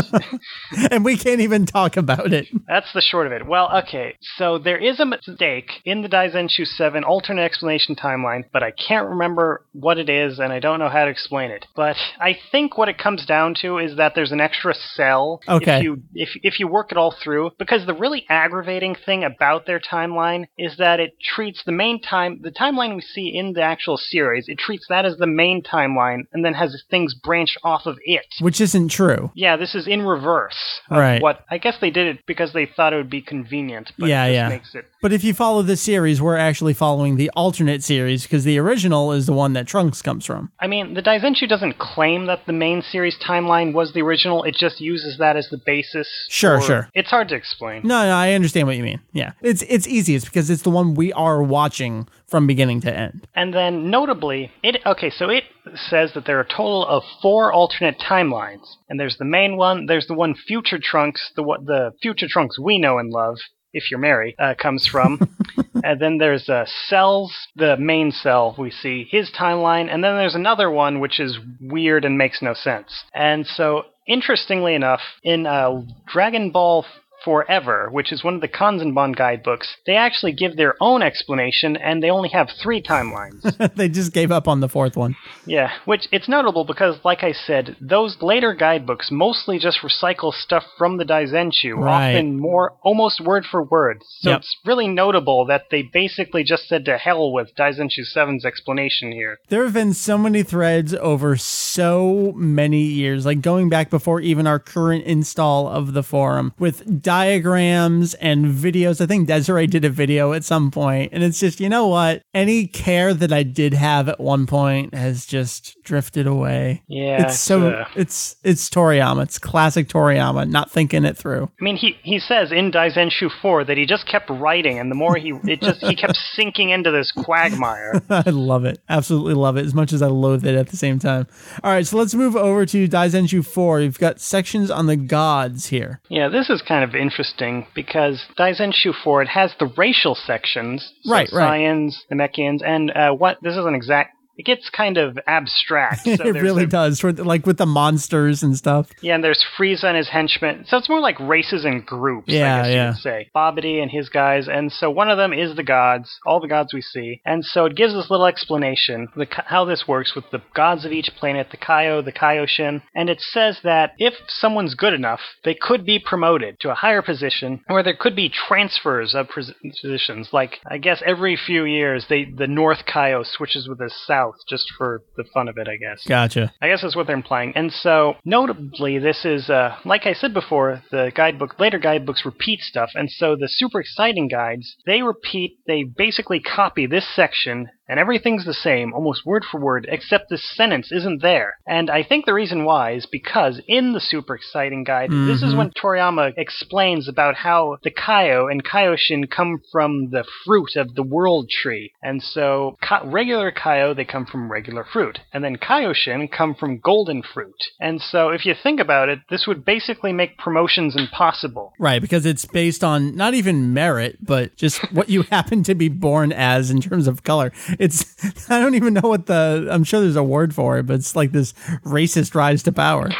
And 0.91 1.05
we 1.05 1.17
can't 1.17 1.41
even 1.41 1.67
talk 1.67 1.97
about 1.97 2.33
it. 2.33 2.47
That's 2.67 2.93
the 2.93 3.01
short 3.01 3.27
of 3.27 3.33
it. 3.33 3.47
Well, 3.47 3.71
okay, 3.85 4.17
so 4.37 4.59
there 4.59 4.79
is 4.79 5.01
a 5.01 5.05
mistake 5.05 5.71
in 5.85 6.03
the 6.03 6.09
Daizenshu 6.09 6.67
7 6.67 7.05
alternate 7.05 7.43
explanation 7.43 7.97
timeline, 7.97 8.45
but 8.53 8.63
I 8.63 8.71
can't 8.71 9.09
remember 9.09 9.65
what 9.73 9.99
it 9.99 10.09
is, 10.09 10.39
and 10.39 10.53
I 10.53 10.61
don't 10.61 10.79
know 10.79 10.89
how 10.89 11.05
to 11.05 11.11
explain 11.11 11.51
it. 11.51 11.67
But 11.75 11.97
I 12.21 12.37
think 12.53 12.77
what 12.77 12.89
it 12.89 12.99
comes 12.99 13.25
down 13.27 13.55
to 13.63 13.79
is 13.79 13.97
that 13.97 14.15
there's 14.15 14.33
an 14.33 14.41
extra 14.41 14.75
cell 14.75 15.41
Okay. 15.49 15.79
if 15.79 15.83
you 15.83 16.03
if 16.15 16.29
if 16.43 16.61
you 16.61 16.69
work 16.69 16.93
it 16.93 16.99
all 16.99 17.15
through. 17.23 17.51
Because 17.59 17.87
the 17.87 17.95
really 17.95 18.25
aggravating 18.29 18.95
thing 18.95 19.25
about 19.25 19.67
their 19.67 19.81
timeline 19.81 20.47
is 20.59 20.77
that 20.79 21.01
it 21.01 21.15
treats 21.21 21.63
the 21.65 21.73
main 21.73 22.01
time 22.01 22.41
the 22.43 22.51
timeline 22.51 22.95
we 22.95 23.03
see 23.03 23.33
in 23.35 23.53
the 23.55 23.63
actual 23.63 23.97
series, 23.97 24.47
it 24.49 24.59
treats 24.59 24.87
that 24.89 25.05
as 25.05 25.17
the 25.17 25.27
main 25.27 25.63
timeline, 25.65 26.27
and 26.33 26.45
then 26.45 26.55
has 26.55 26.83
things 26.91 27.15
branch 27.15 27.57
off 27.65 27.87
of 27.87 27.97
it. 28.05 28.27
Which 28.41 28.61
isn't 28.61 28.89
true. 28.89 29.31
Yeah, 29.35 29.57
this 29.57 29.75
is 29.75 29.87
in 29.87 30.03
reverse. 30.03 30.81
Right. 30.91 31.21
What 31.23 31.45
I 31.51 31.59
guess 31.59 31.77
they 31.81 31.91
did 31.91 32.07
it 32.07 32.27
because 32.27 32.53
they 32.53 32.67
thought 32.67 32.93
it 32.93 32.97
would 32.97 33.11
be 33.11 33.23
convenient. 33.23 33.93
But 33.99 34.09
Yeah, 34.09 34.27
yeah. 34.27 34.49
Makes 34.49 34.75
it. 34.75 34.87
But 35.03 35.13
if 35.13 35.25
you 35.25 35.35
follow 35.35 35.63
the 35.63 35.77
series, 35.77 36.21
we're 36.21 36.37
actually 36.37 36.75
following 36.75 37.17
the 37.17 37.31
alternate 37.37 37.83
series 37.83 38.23
because 38.23 38.45
the 38.45 38.59
original 38.59 39.13
is 39.13 39.27
the 39.27 39.33
one 39.33 39.53
that 39.55 39.67
Trunks 39.67 40.01
comes 40.03 40.25
from. 40.25 40.51
I 40.61 40.67
mean, 40.67 40.95
the 40.95 41.03
Daizenshu 41.03 41.49
doesn't 41.49 41.79
claim 41.79 42.27
that 42.27 42.47
the 42.47 42.53
main 42.53 42.83
series 42.83 43.17
timeline 43.19 43.73
was 43.75 43.93
the 43.93 44.03
original. 44.03 44.45
It 44.45 44.55
just 44.55 44.81
uses 44.81 45.19
that 45.19 45.37
as 45.37 45.49
the 45.51 45.59
basis. 45.65 46.09
Sure, 46.29 46.61
for- 46.61 46.67
sure. 46.67 46.91
It's 46.95 47.11
hard 47.11 47.29
to 47.29 47.35
explain. 47.35 47.83
No, 47.85 48.03
no, 48.05 48.15
I 48.15 48.33
understand 48.33 48.67
what 48.67 48.77
you 48.77 48.83
mean. 48.83 49.01
Yeah, 49.13 49.33
it's 49.43 49.63
it's 49.63 49.87
easy. 49.87 50.15
It's 50.15 50.25
because 50.25 50.51
it's 50.51 50.63
the 50.63 50.71
one 50.71 50.95
we 50.95 51.13
are 51.13 51.43
watching 51.43 52.09
from 52.27 52.47
beginning 52.47 52.81
to 52.83 52.93
end. 52.97 53.27
And 53.35 53.53
then, 53.55 53.91
notably, 53.91 54.51
it 54.63 54.77
okay. 54.87 55.11
So 55.11 55.29
it 55.29 55.45
says 55.75 56.13
that 56.15 56.25
there 56.27 56.39
are 56.39 56.43
a 56.43 56.49
total 56.49 56.87
of 56.87 57.03
four 57.23 57.53
alternate 57.53 57.99
timelines, 57.99 58.67
and 58.89 58.99
there's 58.99 59.17
the 59.17 59.25
main 59.25 59.57
one. 59.57 59.87
There's 59.87 60.07
the 60.07 60.15
one 60.15 60.35
Future 60.35 60.79
Trunks, 60.83 61.33
the 61.37 61.43
what 61.43 61.65
the 61.67 61.93
Future 62.03 62.29
Trunks 62.29 62.59
we 62.59 62.79
know 62.79 62.99
and 62.99 63.11
love. 63.11 63.37
If 63.77 63.91
you're 63.91 63.99
Meri, 63.99 64.37
uh, 64.39 64.55
comes 64.57 64.87
from, 64.87 65.19
and 65.85 66.01
then 66.01 66.19
there's 66.19 66.49
uh, 66.49 66.65
Cells, 66.87 67.35
the 67.57 67.77
main 67.77 68.13
cell 68.13 68.55
we 68.57 68.71
see 68.71 69.09
his 69.11 69.33
timeline, 69.33 69.93
and 69.93 70.05
then 70.05 70.17
there's 70.17 70.37
another 70.37 70.71
one 70.71 71.01
which 71.01 71.19
is 71.19 71.39
weird 71.61 72.05
and 72.05 72.17
makes 72.17 72.41
no 72.41 72.55
sense. 72.55 73.03
And 73.13 73.45
so, 73.45 73.87
interestingly 74.07 74.77
enough, 74.77 75.01
in 75.25 75.47
uh, 75.47 75.83
Dragon 76.07 76.53
Ball 76.53 76.87
Forever, 77.25 77.89
which 77.91 78.13
is 78.13 78.23
one 78.23 78.35
of 78.35 78.41
the 78.41 78.49
Kanzenban 78.49 79.17
guidebooks, 79.17 79.77
they 79.87 79.97
actually 79.97 80.33
give 80.33 80.57
their 80.57 80.75
own 80.81 81.03
explanation, 81.03 81.77
and 81.77 82.03
they 82.03 82.11
only 82.11 82.29
have 82.31 82.49
three 82.63 82.83
timelines. 82.83 83.41
they 83.77 83.89
just 83.89 84.13
gave 84.13 84.31
up 84.31 84.47
on 84.49 84.61
the 84.61 84.69
fourth 84.69 84.97
one. 84.97 85.17
yeah, 85.47 85.71
which 85.85 86.07
it's 86.13 86.29
notable 86.29 86.65
because, 86.65 86.97
like 87.05 87.23
I 87.23 87.33
said, 87.33 87.77
those 87.81 88.17
later 88.21 88.55
guidebooks 88.55 89.11
mostly 89.11 89.59
just 89.59 89.79
recycle 89.81 90.33
stuff 90.33 90.65
from 90.77 90.97
the 90.99 91.05
Daizenshu, 91.05 91.77
Right. 91.77 92.15
often 92.17 92.39
more 92.39 92.73
almost 92.83 93.21
word 93.21 93.45
for 93.51 93.63
word. 93.63 94.03
So 94.21 94.31
Yep. 94.31 94.39
it's 94.41 94.57
really 94.67 94.89
notable 94.89 95.47
that 95.47 95.65
they 95.71 95.83
basically 95.83 96.45
just 96.45 96.69
said 96.69 96.85
to 96.87 96.99
hell 96.99 97.33
with 97.33 97.55
Daizenshu 97.57 98.05
7's 98.15 98.45
explanation 98.45 99.13
here. 99.13 99.39
There 99.49 99.65
have 99.65 99.73
been 99.75 99.95
so 99.95 100.19
many 100.19 100.43
threads 100.43 100.95
over 100.95 101.37
so 101.37 102.33
many 102.37 102.83
years, 102.83 103.25
like 103.25 103.41
going 103.41 103.69
back 103.69 103.91
before 103.91 104.21
even 104.21 104.47
our 104.47 104.59
current 104.59 105.05
install 105.05 105.69
of 105.69 105.93
the 105.93 106.03
forum, 106.03 106.53
with 106.59 107.03
diagrams 107.15 108.15
and 108.15 108.47
videos. 108.47 109.01
I 109.01 109.07
think 109.07 109.29
Desiree 109.29 109.69
did 109.69 109.85
a 109.85 109.89
video 109.89 110.33
at 110.33 110.43
some 110.43 110.73
point, 110.73 111.11
and 111.13 111.23
it's 111.23 111.39
just 111.39 111.61
you 111.61 111.69
know 111.69 111.87
what? 111.87 112.23
Any 112.35 112.67
care 112.67 113.15
that 113.15 113.33
I 113.33 113.45
did 113.45 113.73
have 113.73 114.09
at 114.09 114.19
one 114.19 114.47
point 114.47 114.95
has 114.95 115.25
just 115.25 115.81
drifted 115.85 116.27
away. 116.27 116.83
Yeah, 116.89 117.27
it's 117.27 117.39
so 117.39 117.69
uh, 117.69 117.85
it's 117.95 118.35
it's 118.43 118.69
Toriyama. 118.69 119.23
It's 119.23 119.39
classic 119.39 119.89
Toriyama, 119.89 120.49
not 120.49 120.73
thinking 120.73 121.05
it 121.05 121.17
through. 121.17 121.45
I 121.61 121.65
mean, 121.65 121.77
he 121.77 121.97
he 122.03 122.19
says 122.19 122.51
in 122.51 122.73
Daizenshu 122.73 123.31
4 123.41 123.65
that 123.65 123.77
he 123.77 123.87
just 123.87 124.09
kept 124.09 124.29
writing, 124.29 124.81
and 124.81 124.91
the 124.91 124.97
more 124.97 125.15
he 125.17 125.33
it 125.45 125.63
just 125.63 125.83
he 125.83 125.95
kept 125.95 126.17
sinking 126.35 126.71
into 126.71 126.91
this 126.91 127.13
quagmire. 127.13 128.03
I 128.11 128.31
love 128.31 128.65
it. 128.65 128.81
Absolutely 128.89 129.35
love 129.35 129.57
it 129.57 129.67
as 129.67 129.75
much 129.75 129.93
as 129.93 130.03
I 130.03 130.09
loathe 130.09 130.45
it 130.45 130.57
at 130.57 130.69
the 130.69 130.77
same 130.77 130.99
time. 130.99 131.29
All 131.63 131.71
right, 131.71 131.87
so 131.87 131.97
let's 131.97 132.15
move 132.15 132.35
over 132.35 132.67
to 132.67 132.89
Daizenshu 132.89 133.47
4. 133.47 133.83
You've 133.83 134.01
got 134.01 134.21
sections 134.21 134.69
on 134.69 134.87
the 134.87 134.97
gods 134.97 135.67
here. 135.67 136.01
Yeah, 136.09 136.29
this 136.29 136.51
is 136.51 136.61
kind 136.61 136.83
of 136.83 136.95
interesting 137.05 137.67
because 137.75 138.25
Daizenshu 138.39 138.93
4 139.05 139.23
it 139.23 139.29
has 139.29 139.55
the 139.59 139.71
racial 139.77 140.15
sections, 140.15 140.93
so 141.03 141.13
Right, 141.13 141.29
right. 141.33 141.61
Saiyans, 141.61 141.93
Namekians, 142.11 142.61
and 142.65 142.91
uh, 142.91 143.13
what 143.13 143.39
this 143.43 143.57
is 143.57 143.65
an 143.67 143.75
exact. 143.75 144.14
It 144.37 144.45
gets 144.47 144.69
kind 144.71 144.97
of 144.97 145.19
abstract. 145.27 146.07
So 146.15 146.25
it 146.29 146.35
really 146.41 146.65
a- 146.65 146.67
does. 146.67 147.03
Like 147.03 147.45
with 147.47 147.59
the 147.59 147.67
monsters 147.67 148.43
and 148.43 148.57
stuff. 148.57 148.89
Yeah, 149.01 149.15
and 149.17 149.25
there's 149.25 149.45
Frieza 149.59 149.85
and 149.85 149.97
his 149.97 150.09
henchmen. 150.09 150.65
So 150.69 150.77
it's 150.77 150.89
more 150.89 151.01
like 151.01 151.19
races 151.21 151.65
and 151.65 151.85
groups, 151.85 152.29
Yeah, 152.29 152.57
I 152.57 152.59
guess 152.63 152.69
yeah. 152.73 152.83
you 152.83 152.89
would 152.91 152.97
say. 152.99 153.31
Babidi 153.35 153.83
and 153.83 153.91
his 153.91 154.09
guys. 154.09 154.49
And 154.49 154.71
so 154.73 154.91
one 154.91 155.11
of 155.11 155.19
them 155.19 155.33
is 155.33 155.57
the 155.57 155.63
gods, 155.65 156.19
all 156.27 156.41
the 156.41 156.49
gods 156.49 156.73
we 156.73 156.83
see. 156.83 157.21
And 157.25 157.45
so 157.45 157.65
it 157.67 157.75
gives 157.77 157.95
us 157.95 158.11
little 158.11 158.27
explanation 158.27 159.09
the, 159.17 159.27
how 159.47 159.65
this 159.65 159.87
works 159.89 160.15
with 160.15 160.25
the 160.31 160.41
gods 160.55 160.85
of 160.85 160.93
each 160.93 161.11
planet, 161.19 161.49
the 161.51 161.57
Kaio, 161.57 162.05
the 162.05 162.13
Kaioshin. 162.13 162.83
And 162.95 163.09
it 163.11 163.21
says 163.21 163.59
that 163.65 163.93
if 163.99 164.15
someone's 164.29 164.75
good 164.75 164.95
enough, 164.95 165.21
they 165.45 165.55
could 165.55 165.85
be 165.85 165.99
promoted 165.99 166.61
to 166.61 166.71
a 166.71 166.75
higher 166.75 167.03
position, 167.03 167.61
or 167.69 167.83
there 167.83 167.97
could 167.99 168.15
be 168.17 168.29
transfers 168.31 169.15
of 169.15 169.29
pos- 169.29 169.53
positions. 169.83 170.29
Like, 170.33 170.61
I 170.71 170.79
guess 170.79 171.03
every 171.05 171.37
few 171.37 171.65
years, 171.65 172.07
they 172.09 172.25
the 172.25 172.47
North 172.47 172.85
Kaio 172.87 173.25
switches 173.27 173.69
with 173.69 173.79
the 173.79 173.91
South 174.07 174.24
just 174.49 174.67
for 174.77 175.03
the 175.17 175.25
fun 175.33 175.49
of 175.49 175.57
it, 175.59 175.69
I 175.69 175.77
guess. 175.77 176.05
Gotcha. 176.07 176.53
I 176.61 176.69
guess 176.69 176.83
that's 176.83 176.97
what 176.97 177.07
they're 177.07 177.17
implying. 177.17 177.53
And 177.55 177.73
so, 177.73 178.15
notably, 178.25 178.99
this 178.99 179.25
is, 179.25 179.51
uh, 179.51 179.77
like 179.85 180.07
I 180.07 180.13
said 180.13 180.35
before, 180.35 180.83
the 180.91 181.13
guidebook, 181.15 181.59
later 181.59 181.79
guidebooks 181.79 182.25
repeat 182.25 182.61
stuff. 182.61 182.91
And 182.95 183.11
so 183.11 183.37
the 183.37 183.49
super 183.49 183.81
exciting 183.81 184.29
guides, 184.29 184.77
they 184.87 185.03
repeat, 185.03 185.59
they 185.67 185.83
basically 185.85 186.41
copy 186.41 186.87
this 186.87 187.07
section, 187.15 187.69
and 187.89 187.99
everything's 187.99 188.45
the 188.45 188.55
same, 188.55 188.93
almost 188.93 189.27
word 189.27 189.45
for 189.45 189.61
word, 189.61 189.87
except 189.91 190.31
this 190.31 190.49
sentence 190.57 190.91
isn't 190.91 191.23
there. 191.23 191.55
And 191.67 191.91
I 191.91 192.03
think 192.03 192.25
the 192.25 192.35
reason 192.35 192.65
why 192.65 192.93
is 192.93 193.07
because 193.07 193.61
in 193.69 193.93
the 193.93 194.01
super 194.01 194.35
exciting 194.35 194.85
guide, 194.85 195.11
this 195.11 195.43
is 195.43 195.51
mm-hmm. 195.51 195.59
when 195.59 195.71
Toriyama 195.71 196.33
explains 196.37 197.09
about 197.09 197.35
how 197.37 197.79
the 197.83 197.91
Kaio 197.91 198.51
and 198.51 198.65
Kaioshin 198.65 199.31
come 199.31 199.61
from 199.71 200.11
the 200.11 200.25
fruit 200.45 200.77
of 200.77 200.95
the 200.95 201.03
world 201.03 201.49
tree. 201.51 201.93
And 202.03 202.23
so, 202.23 202.77
ka- 202.83 203.03
regular 203.05 203.53
Kaio, 203.53 203.95
they 203.95 204.05
come 204.05 204.27
from 204.27 204.51
regular 204.51 204.85
fruit. 204.85 205.21
And 205.33 205.45
then 205.45 205.57
Kaioshin 205.57 206.31
come 206.31 206.55
from 206.55 206.79
golden 206.79 207.23
fruit. 207.23 207.57
And 207.81 208.01
so, 208.01 208.31
if 208.31 208.47
you 208.47 208.55
think 208.61 208.81
about 208.81 209.09
it, 209.09 209.21
this 209.31 209.47
would 209.47 209.65
basically 209.65 210.13
make 210.13 210.39
promotions 210.39 210.97
impossible. 210.97 211.73
Right, 211.79 212.01
because 212.01 212.27
it's 212.27 212.45
based 212.45 212.83
on 212.83 213.15
not 213.17 213.35
even 213.35 213.75
merit, 213.75 214.19
but 214.21 214.57
just 214.57 214.81
what 214.93 215.09
you 215.09 215.23
happen 215.31 215.63
to 215.65 215.75
be 215.75 215.89
born 215.89 216.33
as 216.33 216.71
in 216.71 216.81
terms 216.81 217.07
of 217.07 217.23
color. 217.25 217.53
It's 217.79 218.05
I 218.51 218.61
don't 218.61 218.75
even 218.75 218.95
know 218.95 219.09
what 219.09 219.27
the 219.27 219.69
I'm 219.71 219.85
sure 219.85 220.01
there's 220.01 220.17
a 220.17 220.23
word 220.23 220.55
for 220.55 220.79
it, 220.79 220.85
but 220.87 220.95
it's 220.95 221.15
like 221.17 221.33
this 221.33 221.53
racist 221.85 222.35
rise 222.35 222.63
to 222.65 222.73
power. 222.73 223.11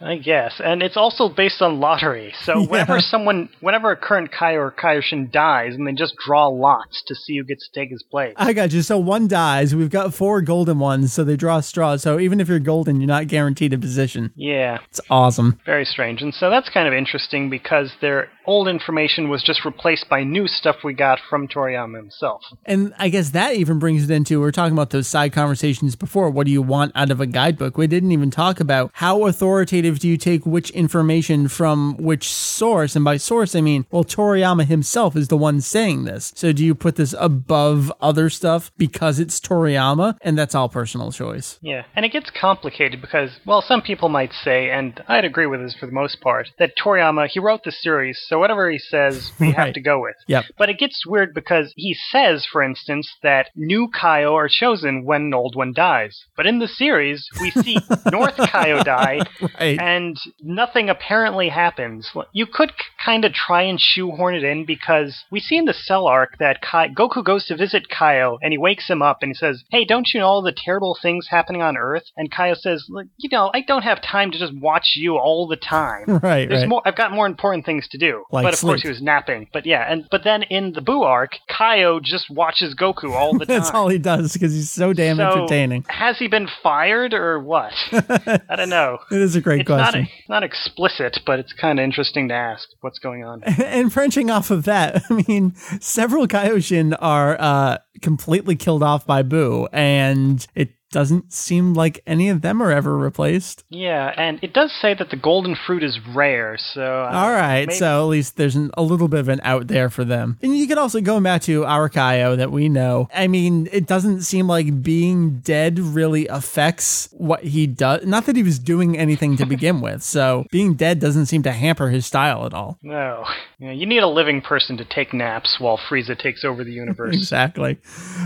I 0.00 0.16
guess. 0.16 0.60
And 0.64 0.82
it's 0.82 0.96
also 0.96 1.28
based 1.28 1.60
on 1.60 1.80
lottery. 1.80 2.32
So 2.44 2.62
whenever 2.66 3.00
someone, 3.00 3.48
whenever 3.60 3.90
a 3.90 3.96
current 3.96 4.30
Kai 4.32 4.52
or 4.52 4.70
Kaioshin 4.70 5.30
dies, 5.32 5.74
and 5.74 5.86
they 5.86 5.92
just 5.92 6.14
draw 6.24 6.46
lots 6.46 7.02
to 7.06 7.14
see 7.14 7.36
who 7.38 7.44
gets 7.44 7.68
to 7.68 7.80
take 7.80 7.90
his 7.90 8.02
place. 8.02 8.34
I 8.36 8.52
got 8.52 8.72
you. 8.72 8.82
So 8.82 8.98
one 8.98 9.28
dies. 9.28 9.74
We've 9.74 9.90
got 9.90 10.14
four 10.14 10.40
golden 10.42 10.78
ones, 10.78 11.12
so 11.12 11.24
they 11.24 11.36
draw 11.36 11.60
straws. 11.60 12.02
So 12.02 12.18
even 12.20 12.40
if 12.40 12.48
you're 12.48 12.58
golden, 12.60 13.00
you're 13.00 13.08
not 13.08 13.26
guaranteed 13.26 13.72
a 13.72 13.78
position. 13.78 14.32
Yeah, 14.36 14.78
It's 14.88 15.00
awesome. 15.10 15.58
very 15.66 15.84
strange. 15.84 16.22
And 16.22 16.32
so 16.32 16.50
that's 16.50 16.68
kind 16.68 16.86
of 16.86 16.94
interesting 16.94 17.50
because 17.50 17.92
their 18.00 18.28
old 18.48 18.66
information 18.66 19.28
was 19.28 19.42
just 19.42 19.64
replaced 19.64 20.08
by 20.08 20.24
new 20.24 20.48
stuff 20.48 20.76
we 20.82 20.94
got 20.94 21.20
from 21.28 21.46
Toriyama 21.46 21.96
himself. 21.96 22.42
And 22.64 22.94
I 22.98 23.10
guess 23.10 23.30
that 23.30 23.54
even 23.54 23.78
brings 23.78 24.04
it 24.04 24.10
into 24.10 24.40
we 24.40 24.46
we're 24.46 24.52
talking 24.52 24.72
about 24.72 24.88
those 24.90 25.06
side 25.06 25.34
conversations 25.34 25.94
before. 25.94 26.30
What 26.30 26.46
do 26.46 26.52
you 26.52 26.62
want 26.62 26.92
out 26.94 27.10
of 27.10 27.20
a 27.20 27.26
guidebook? 27.26 27.76
We 27.76 27.86
didn't 27.86 28.12
even 28.12 28.30
talk 28.30 28.58
about 28.58 28.90
how 28.94 29.26
authoritative 29.26 29.98
do 29.98 30.08
you 30.08 30.16
take 30.16 30.46
which 30.46 30.70
information 30.70 31.48
from 31.48 31.96
which 31.98 32.32
source. 32.32 32.96
And 32.96 33.04
by 33.04 33.18
source, 33.18 33.54
I 33.54 33.60
mean, 33.60 33.84
well, 33.90 34.04
Toriyama 34.04 34.64
himself 34.64 35.14
is 35.14 35.28
the 35.28 35.36
one 35.36 35.60
saying 35.60 36.04
this. 36.04 36.32
So 36.34 36.52
do 36.52 36.64
you 36.64 36.74
put 36.74 36.96
this 36.96 37.14
above 37.18 37.92
other 38.00 38.30
stuff 38.30 38.72
because 38.78 39.18
it's 39.18 39.38
Toriyama? 39.40 40.16
And 40.22 40.38
that's 40.38 40.54
all 40.54 40.70
personal 40.70 41.12
choice. 41.12 41.58
Yeah, 41.60 41.84
and 41.94 42.06
it 42.06 42.12
gets 42.12 42.30
complicated 42.30 43.02
because, 43.02 43.30
well, 43.44 43.60
some 43.60 43.82
people 43.82 44.08
might 44.08 44.32
say, 44.32 44.70
and 44.70 45.02
I'd 45.06 45.26
agree 45.26 45.46
with 45.46 45.60
this 45.60 45.76
for 45.78 45.84
the 45.84 45.92
most 45.92 46.22
part, 46.22 46.48
that 46.58 46.72
Toriyama, 46.82 47.28
he 47.28 47.40
wrote 47.40 47.64
the 47.64 47.72
series, 47.72 48.18
so 48.26 48.37
whatever 48.38 48.70
he 48.70 48.78
says, 48.78 49.32
we 49.40 49.52
have 49.52 49.72
to 49.74 49.80
go 49.80 50.00
with. 50.00 50.16
Yep. 50.26 50.44
But 50.56 50.68
it 50.68 50.78
gets 50.78 51.04
weird 51.06 51.34
because 51.34 51.72
he 51.76 51.94
says, 52.10 52.46
for 52.50 52.62
instance, 52.62 53.08
that 53.22 53.50
new 53.54 53.88
Kaio 53.88 54.34
are 54.34 54.48
chosen 54.48 55.04
when 55.04 55.22
an 55.22 55.34
old 55.34 55.54
one 55.56 55.72
dies. 55.72 56.24
But 56.36 56.46
in 56.46 56.58
the 56.58 56.68
series, 56.68 57.28
we 57.40 57.50
see 57.50 57.78
North 58.12 58.36
Kaio 58.36 58.84
die, 58.84 59.20
Right. 59.60 59.78
and 59.78 60.16
nothing 60.42 60.88
apparently 60.90 61.48
happens. 61.48 62.10
You 62.32 62.46
could 62.46 62.72
kind 63.04 63.24
of 63.24 63.32
try 63.32 63.62
and 63.62 63.80
shoehorn 63.80 64.34
it 64.34 64.44
in 64.44 64.64
because 64.64 65.24
we 65.30 65.40
see 65.40 65.56
in 65.56 65.64
the 65.64 65.74
Cell 65.74 66.06
arc 66.06 66.38
that 66.38 66.60
Kai- 66.62 66.88
Goku 66.88 67.24
goes 67.24 67.46
to 67.46 67.56
visit 67.56 67.88
Kaio 67.88 68.38
and 68.42 68.52
he 68.52 68.58
wakes 68.58 68.88
him 68.88 69.02
up 69.02 69.18
and 69.22 69.30
he 69.30 69.34
says, 69.34 69.64
"Hey, 69.70 69.84
don't 69.84 70.08
you 70.12 70.20
know 70.20 70.26
all 70.26 70.42
the 70.42 70.52
terrible 70.56 70.96
things 71.00 71.28
happening 71.30 71.62
on 71.62 71.76
Earth?" 71.76 72.04
And 72.16 72.30
Kaio 72.30 72.56
says, 72.56 72.86
you 73.18 73.28
know, 73.30 73.50
I 73.54 73.60
don't 73.62 73.82
have 73.82 74.02
time 74.02 74.30
to 74.32 74.38
just 74.38 74.52
watch 74.54 74.92
you 74.96 75.16
all 75.16 75.46
the 75.46 75.56
time. 75.56 76.04
Right, 76.28 76.48
There's 76.48 76.62
right. 76.62 76.68
more. 76.68 76.82
I've 76.84 76.96
got 76.96 77.12
more 77.12 77.26
important 77.26 77.64
things 77.64 77.86
to 77.88 77.98
do." 77.98 78.24
Like 78.30 78.44
but 78.44 78.54
of 78.54 78.60
course, 78.60 78.82
he 78.82 78.88
was 78.88 79.00
napping. 79.00 79.48
But 79.52 79.64
yeah, 79.64 79.90
and 79.90 80.06
but 80.10 80.22
then 80.22 80.42
in 80.44 80.72
the 80.72 80.82
Boo 80.82 81.02
arc, 81.02 81.32
Kaio 81.50 82.02
just 82.02 82.28
watches 82.30 82.74
Goku 82.74 83.12
all 83.12 83.32
the 83.32 83.46
time. 83.46 83.58
That's 83.58 83.70
all 83.70 83.88
he 83.88 83.98
does 83.98 84.34
because 84.34 84.52
he's 84.52 84.70
so 84.70 84.92
damn 84.92 85.16
So, 85.16 85.30
entertaining. 85.32 85.84
Has 85.88 86.18
he 86.18 86.28
been 86.28 86.46
fired 86.62 87.14
or 87.14 87.40
what? 87.40 87.72
I 87.92 88.56
don't 88.56 88.68
know. 88.68 88.98
It 89.10 89.20
is 89.22 89.34
a 89.34 89.40
great 89.40 89.60
It's 89.62 89.68
not, 89.70 89.92
question. 89.92 90.08
not 90.28 90.42
explicit, 90.42 91.20
but 91.24 91.38
it's 91.38 91.52
kind 91.54 91.78
of 91.78 91.84
interesting 91.84 92.28
to 92.28 92.34
ask 92.34 92.68
what's 92.82 92.98
going 92.98 93.24
on. 93.24 93.42
and 93.44 93.90
branching 93.90 94.30
off 94.30 94.50
of 94.50 94.64
that, 94.64 95.02
I 95.10 95.22
mean, 95.26 95.54
several 95.80 96.26
Kaioshin 96.28 96.96
are 97.00 97.36
uh, 97.40 97.78
completely 98.02 98.56
killed 98.56 98.82
off 98.82 99.06
by 99.06 99.22
Boo, 99.22 99.68
and 99.72 100.46
it 100.54 100.70
doesn't 100.90 101.32
seem 101.32 101.74
like 101.74 102.02
any 102.06 102.28
of 102.28 102.40
them 102.42 102.62
are 102.62 102.70
ever 102.72 102.96
replaced. 102.96 103.64
Yeah, 103.68 104.12
and 104.16 104.38
it 104.42 104.52
does 104.54 104.72
say 104.80 104.94
that 104.94 105.10
the 105.10 105.16
golden 105.16 105.54
fruit 105.66 105.82
is 105.82 105.98
rare, 106.14 106.56
so. 106.58 106.82
uh, 106.82 107.10
All 107.12 107.30
right, 107.32 107.66
maybe- 107.68 107.74
so 107.78 108.02
at 108.04 108.08
least 108.08 108.36
there's 108.36 108.56
an, 108.56 108.70
a 108.74 108.82
little 108.82 109.08
bit 109.08 109.20
of 109.20 109.28
an 109.28 109.40
out 109.44 109.66
there 109.68 109.90
for 109.90 110.04
them. 110.04 110.38
And 110.42 110.56
you 110.56 110.66
could 110.66 110.78
also 110.78 111.00
go 111.00 111.20
back 111.20 111.42
to 111.42 111.64
our 111.64 111.88
Kaio 111.88 112.36
that 112.36 112.50
we 112.50 112.68
know. 112.68 113.08
I 113.14 113.26
mean, 113.26 113.68
it 113.72 113.86
doesn't 113.86 114.22
seem 114.22 114.46
like 114.46 114.82
being 114.82 115.40
dead 115.40 115.78
really 115.78 116.26
affects 116.28 117.08
what 117.12 117.44
he 117.44 117.66
does. 117.66 118.04
Not 118.06 118.26
that 118.26 118.36
he 118.36 118.42
was 118.42 118.58
doing 118.58 118.96
anything 118.98 119.36
to 119.36 119.46
begin 119.54 119.80
with, 119.80 120.02
so 120.02 120.46
being 120.50 120.74
dead 120.74 120.98
doesn't 121.00 121.26
seem 121.26 121.42
to 121.42 121.52
hamper 121.52 121.88
his 121.90 122.06
style 122.06 122.46
at 122.46 122.54
all. 122.54 122.78
No. 122.82 123.24
Yeah, 123.60 123.72
you 123.72 123.86
need 123.86 124.04
a 124.04 124.08
living 124.08 124.40
person 124.40 124.76
to 124.76 124.84
take 124.84 125.12
naps 125.12 125.56
while 125.58 125.78
Frieza 125.78 126.16
takes 126.16 126.44
over 126.44 126.62
the 126.62 126.72
universe. 126.84 127.16
Exactly. 127.16 127.78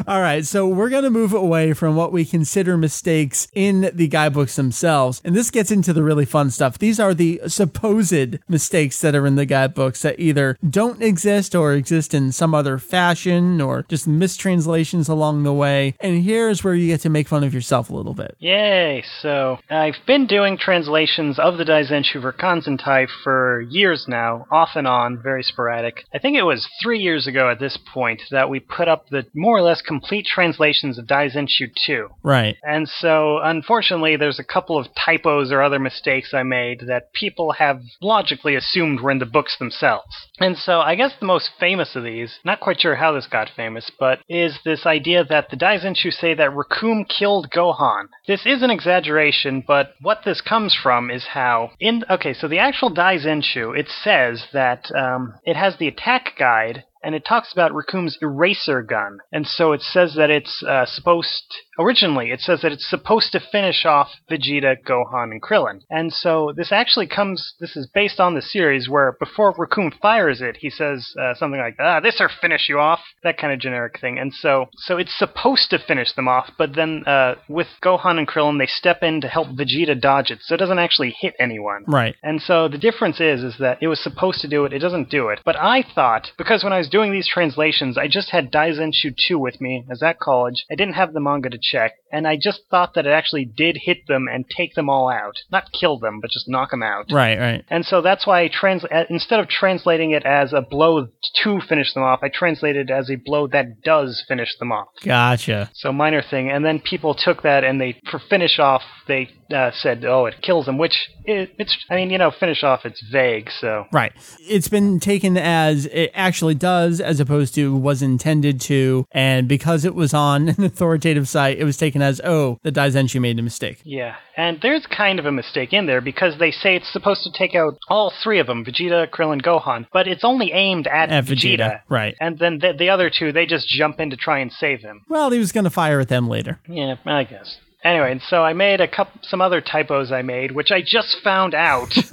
All 0.07 0.21
right, 0.21 0.45
so 0.45 0.69
we're 0.69 0.91
going 0.91 1.05
to 1.05 1.11
move 1.11 1.33
away 1.33 1.73
from 1.73 1.97
what 1.97 2.13
we 2.13 2.27
consider 2.27 2.77
mistakes 2.77 3.49
in 3.55 3.91
the 3.95 4.09
guidebooks 4.09 4.57
themselves. 4.57 5.23
And 5.25 5.35
this 5.35 5.51
gets 5.51 5.71
into 5.71 5.95
the 5.95 6.03
really 6.03 6.27
fun 6.27 6.51
stuff. 6.51 6.77
These 6.79 7.01
are 7.01 7.15
the 7.15 7.41
supposed 7.47 8.41
mistakes 8.47 9.01
that 9.01 9.15
are 9.15 9.27
in 9.27 9.37
the 9.37 9.47
guidebooks 9.47 10.03
that 10.03 10.21
either 10.21 10.59
don't 10.69 11.03
exist 11.03 11.55
or 11.55 11.73
exist 11.73 12.13
in 12.13 12.31
some 12.31 12.55
other 12.55 12.77
fashion 12.77 13.63
or 13.63 13.87
just 13.89 14.07
mistranslations 14.07 15.09
along 15.09 15.45
the 15.45 15.53
way. 15.55 15.95
And 16.01 16.23
here's 16.23 16.63
where 16.63 16.75
you 16.75 16.89
get 16.89 17.01
to 17.03 17.09
make 17.09 17.27
fun 17.27 17.43
of 17.43 17.55
yourself 17.55 17.89
a 17.89 17.95
little 17.95 18.13
bit. 18.13 18.37
Yay! 18.39 19.03
So, 19.23 19.59
I've 19.71 19.97
been 20.07 20.27
doing 20.27 20.59
translations 20.59 21.39
of 21.39 21.57
the 21.57 21.65
Daizenshu 21.65 22.21
for 22.21 22.35
Kanzentai 22.35 23.07
for 23.25 23.63
years 23.71 24.05
now, 24.07 24.47
off 24.51 24.71
and 24.75 24.87
on, 24.87 25.22
very 25.23 25.43
sporadic. 25.43 26.05
I 26.15 26.19
think 26.19 26.37
it 26.37 26.43
was 26.43 26.69
three 26.83 26.99
years 26.99 27.27
ago 27.27 27.51
at 27.51 27.59
this 27.59 27.79
point 27.93 28.23
that 28.31 28.49
we 28.49 28.61
put 28.61 28.89
up 28.89 29.09
the 29.09 29.27
more 29.35 29.57
or 29.57 29.63
less 29.63 29.83
complete 29.83 30.27
translations 30.27 30.99
of 30.99 31.07
Daizenshu 31.07 31.71
2. 31.87 32.09
Right. 32.23 32.57
And 32.63 32.89
so, 32.89 33.39
unfortunately, 33.43 34.17
there's 34.17 34.39
a 34.39 34.45
couple 34.45 34.79
of 34.79 34.89
typos 34.95 35.53
or 35.53 35.63
other 35.63 35.79
mistakes 35.79 36.35
I 36.35 36.43
made 36.43 36.81
that 36.87 37.13
people 37.13 37.53
have 37.53 37.81
logically 38.01 38.55
assumed 38.55 39.01
were 39.01 39.11
in 39.11 39.19
the 39.19 39.27
books 39.27 39.57
themselves. 39.59 40.29
And 40.39 40.57
so, 40.57 40.81
I 40.81 40.95
guess 40.95 41.13
the 41.19 41.27
most 41.27 41.51
famous 41.59 41.95
of 41.95 42.05
these, 42.05 42.39
not 42.45 42.61
quite 42.61 42.81
sure 42.81 42.97
how 42.97 43.13
this 43.13 43.27
got 43.27 43.51
famous, 43.55 43.91
but 43.99 44.21
is 44.29 44.59
this 44.65 44.87
idea 44.87 45.25
that 45.25 45.51
the 45.51 45.57
Daizenshu 45.57 46.13
say 46.13 46.35
that 46.35 46.51
Recoome 46.51 47.09
killed 47.09 47.51
Gohan. 47.51 48.09
This 48.27 48.47
is 48.47 48.63
an 48.63 48.71
exaggeration, 48.71 49.63
but 49.67 49.95
what 50.01 50.21
this 50.25 50.41
comes 50.41 50.77
from 50.81 51.11
is 51.11 51.25
how 51.33 51.71
in 51.81 52.05
okay, 52.11 52.35
so 52.35 52.49
the 52.49 52.59
actual 52.59 52.91
Daizenshu 52.91 53.79
it 53.79 53.89
says 53.89 54.45
that 54.53 54.91
um, 54.97 55.12
Um, 55.13 55.35
it 55.45 55.57
has 55.57 55.77
the 55.77 55.89
attack 55.89 56.35
guide 56.39 56.85
and 57.03 57.15
it 57.15 57.25
talks 57.27 57.53
about 57.53 57.73
Recoome's 57.73 58.19
eraser 58.21 58.83
gun. 58.83 59.19
And 59.33 59.47
so 59.47 59.73
it 59.73 59.83
says 59.83 60.15
that 60.17 60.31
it's 60.31 60.63
uh, 60.63 60.87
supposed, 60.87 61.45
originally, 61.79 62.31
it 62.31 62.41
says 62.41 62.61
that 62.63 62.73
it's 62.73 62.89
supposed 62.89 63.33
to 63.33 63.41
finish 63.41 63.85
off 63.85 64.09
Vegeta, 64.31 64.77
Gohan, 64.87 65.33
and 65.33 65.43
Krillin. 65.43 65.81
And 65.91 66.13
so 66.13 66.53
this 66.57 66.73
actually 66.73 67.07
comes, 67.07 67.55
this 67.61 67.77
is 67.77 67.89
based 67.93 68.21
on 68.21 68.35
the 68.35 68.43
series 68.43 68.89
where 68.89 69.17
before 69.19 69.55
Recoome 69.55 69.93
fires 70.01 70.41
it, 70.41 70.59
he 70.61 70.71
says 70.71 71.13
uh, 71.21 71.35
something 71.35 71.61
like, 71.61 71.77
ah, 71.81 72.01
this'll 72.01 72.29
finish 72.41 72.69
you 72.69 72.79
off, 72.79 73.01
that 73.23 73.39
kind 73.39 73.53
of 73.53 73.59
generic 73.59 73.99
thing. 74.01 74.19
And 74.19 74.33
so, 74.33 74.67
so 74.77 74.97
it's 74.97 75.19
supposed 75.19 75.71
to 75.71 75.79
finish 75.79 76.13
them 76.13 76.29
off, 76.29 76.51
but 76.57 76.75
then 76.75 77.05
uh, 77.07 77.35
with 77.49 77.69
Gohan 77.83 78.19
and 78.19 78.29
Krillin, 78.29 78.59
they 78.59 78.67
step 78.67 79.03
in 79.03 79.21
to 79.23 79.29
help 79.29 79.49
Vegeta 79.49 80.01
dodge 80.01 80.31
it, 80.31 80.39
so 80.43 80.55
it 80.55 80.59
doesn't 80.59 80.79
actually 80.79 81.15
hit 81.19 81.35
anyone. 81.39 81.85
Right. 81.87 82.15
And 82.23 82.41
so 82.41 82.69
the 82.69 82.79
difference 82.79 83.21
is, 83.21 83.43
is 83.43 83.57
that 83.59 83.79
it 83.81 83.89
was 83.89 84.03
supposed 84.03 84.41
to 84.43 84.49
do 84.49 84.65
it, 84.65 84.73
it 84.73 84.79
doesn't 84.79 85.11
do 85.11 85.29
it. 85.29 85.41
But 85.45 85.57
I 85.57 85.85
thought, 85.95 86.31
because 86.39 86.63
when 86.63 86.73
I 86.73 86.79
was 86.79 86.89
doing 86.93 87.11
these 87.11 87.27
translations, 87.27 87.97
I 87.97 88.07
just 88.07 88.31
had 88.31 88.53
Daizenshu 88.53 89.17
2 89.27 89.39
with 89.39 89.61
me 89.61 89.85
as 89.91 90.03
at 90.03 90.21
college. 90.21 90.67
I 90.71 90.75
didn't 90.75 90.95
have 90.95 91.15
the 91.15 91.21
manga 91.21 91.49
to 91.49 91.59
check, 91.61 91.95
and 92.13 92.29
I 92.29 92.37
just 92.41 92.61
thought 92.71 92.95
that 92.95 93.07
it 93.07 93.11
actually 93.11 93.45
did 93.45 93.79
hit 93.83 94.07
them 94.07 94.29
and 94.31 94.45
take 94.57 94.75
them 94.75 94.89
all 94.89 95.09
out. 95.09 95.37
Not 95.51 95.73
kill 95.73 95.99
them, 95.99 96.21
but 96.21 96.31
just 96.31 96.49
knock 96.49 96.71
them 96.71 96.83
out. 96.83 97.07
Right, 97.11 97.39
right. 97.39 97.65
And 97.69 97.85
so 97.85 98.03
that's 98.03 98.27
why 98.27 98.43
I 98.43 98.49
trans- 98.49 98.85
uh, 98.85 99.05
instead 99.09 99.41
of 99.41 99.49
translating 99.49 100.13
it 100.13 100.25
as 100.25 100.53
a 100.53 100.61
blow 100.61 101.07
to 101.43 101.61
finish 101.69 101.93
them 101.95 102.03
off, 102.03 102.21
I 102.23 102.29
translated 102.29 102.91
it 102.91 102.93
as 102.93 103.11
a 103.11 103.17
blow 103.17 103.47
that 103.49 103.83
does 103.83 104.23
finish 104.29 104.57
them 104.59 104.73
off. 104.73 104.89
Gotcha. 105.03 105.71
So 105.75 105.93
minor 105.93 106.23
thing, 106.23 106.51
and 106.51 106.65
then 106.65 106.81
people 106.81 107.15
took 107.15 107.43
that 107.43 107.65
and 107.65 107.81
they 107.81 108.01
for 108.11 108.21
finish 108.31 108.59
off 108.59 108.83
they 109.09 109.29
uh, 109.55 109.71
said, 109.75 110.05
"Oh, 110.05 110.27
it 110.27 110.41
kills 110.43 110.67
them," 110.67 110.79
which 110.79 111.11
it, 111.25 111.53
it's. 111.59 111.77
I 111.91 111.97
mean, 111.97 112.11
you 112.11 112.19
know, 112.19 112.31
finish 112.31 112.63
off 112.63 112.85
it's 112.85 113.03
vague, 113.11 113.51
so 113.51 113.87
Right. 113.93 114.13
It's 114.41 114.69
been 114.69 115.01
taken 115.01 115.37
as 115.37 115.87
it 115.87 116.11
actually 116.15 116.55
does, 116.55 117.01
as 117.01 117.21
opposed 117.21 117.55
to 117.57 117.75
was 117.75 118.03
intended 118.03 118.61
to, 118.63 119.07
and 119.13 119.49
because 119.49 119.85
it 119.85 119.95
was 119.95 120.15
on 120.15 120.49
an 120.57 120.65
authoritative 120.65 121.29
site, 121.29 121.59
it 121.59 121.65
was 121.65 121.77
taken 121.77 122.02
as, 122.03 122.21
oh, 122.25 122.59
the 122.63 122.73
Daizenshu 122.73 123.21
made 123.21 123.39
a 123.39 123.43
mistake. 123.43 123.81
yeah. 123.85 124.17
And 124.35 124.59
there's 124.63 124.87
kind 124.87 125.19
of 125.19 125.27
a 125.27 125.33
mistake 125.33 125.75
in 125.75 125.85
there 125.85 126.01
because 126.01 126.39
they 126.39 126.51
say 126.51 126.75
it's 126.75 126.91
supposed 126.91 127.23
to 127.25 127.31
take 127.33 127.55
out 127.55 127.77
all 127.89 128.11
three 128.23 128.39
of 128.39 128.47
them, 128.47 128.65
Vegeta, 128.65 129.07
Krillin, 129.11 129.43
Gohan, 129.43 129.87
but 129.93 130.09
it's 130.09 130.25
only 130.25 130.53
aimed 130.53 130.87
at, 130.87 131.11
At 131.11 131.25
Vegeta, 131.27 131.81
right. 131.91 132.15
And 132.19 132.39
then 132.39 132.59
the, 132.59 132.73
the 132.79 132.89
other 132.89 133.11
two, 133.11 133.33
they 133.33 133.45
just 133.45 133.69
jump 133.69 134.01
in 134.01 134.09
to 134.09 134.17
try 134.17 134.39
and 134.39 134.51
save 134.51 134.81
him. 134.81 135.03
Well, 135.09 135.31
he 135.31 135.39
was 135.39 135.53
going 135.53 135.65
to 135.65 135.71
fire 135.71 136.01
at 136.01 136.09
them 136.09 136.29
later. 136.29 136.61
Yeah, 136.67 136.97
I 137.05 137.25
guess. 137.25 137.59
Anyway, 137.85 138.13
and 138.13 138.23
so 138.29 138.45
I 138.45 138.53
made 138.53 138.81
a 138.81 138.89
couple, 138.89 139.21
some 139.23 139.41
other 139.41 139.61
typos 139.61 140.13
I 140.13 140.23
made, 140.23 140.53
which 140.53 140.71
I 140.71 140.83
just 140.83 141.17
found 141.25 141.55
out. 141.55 141.93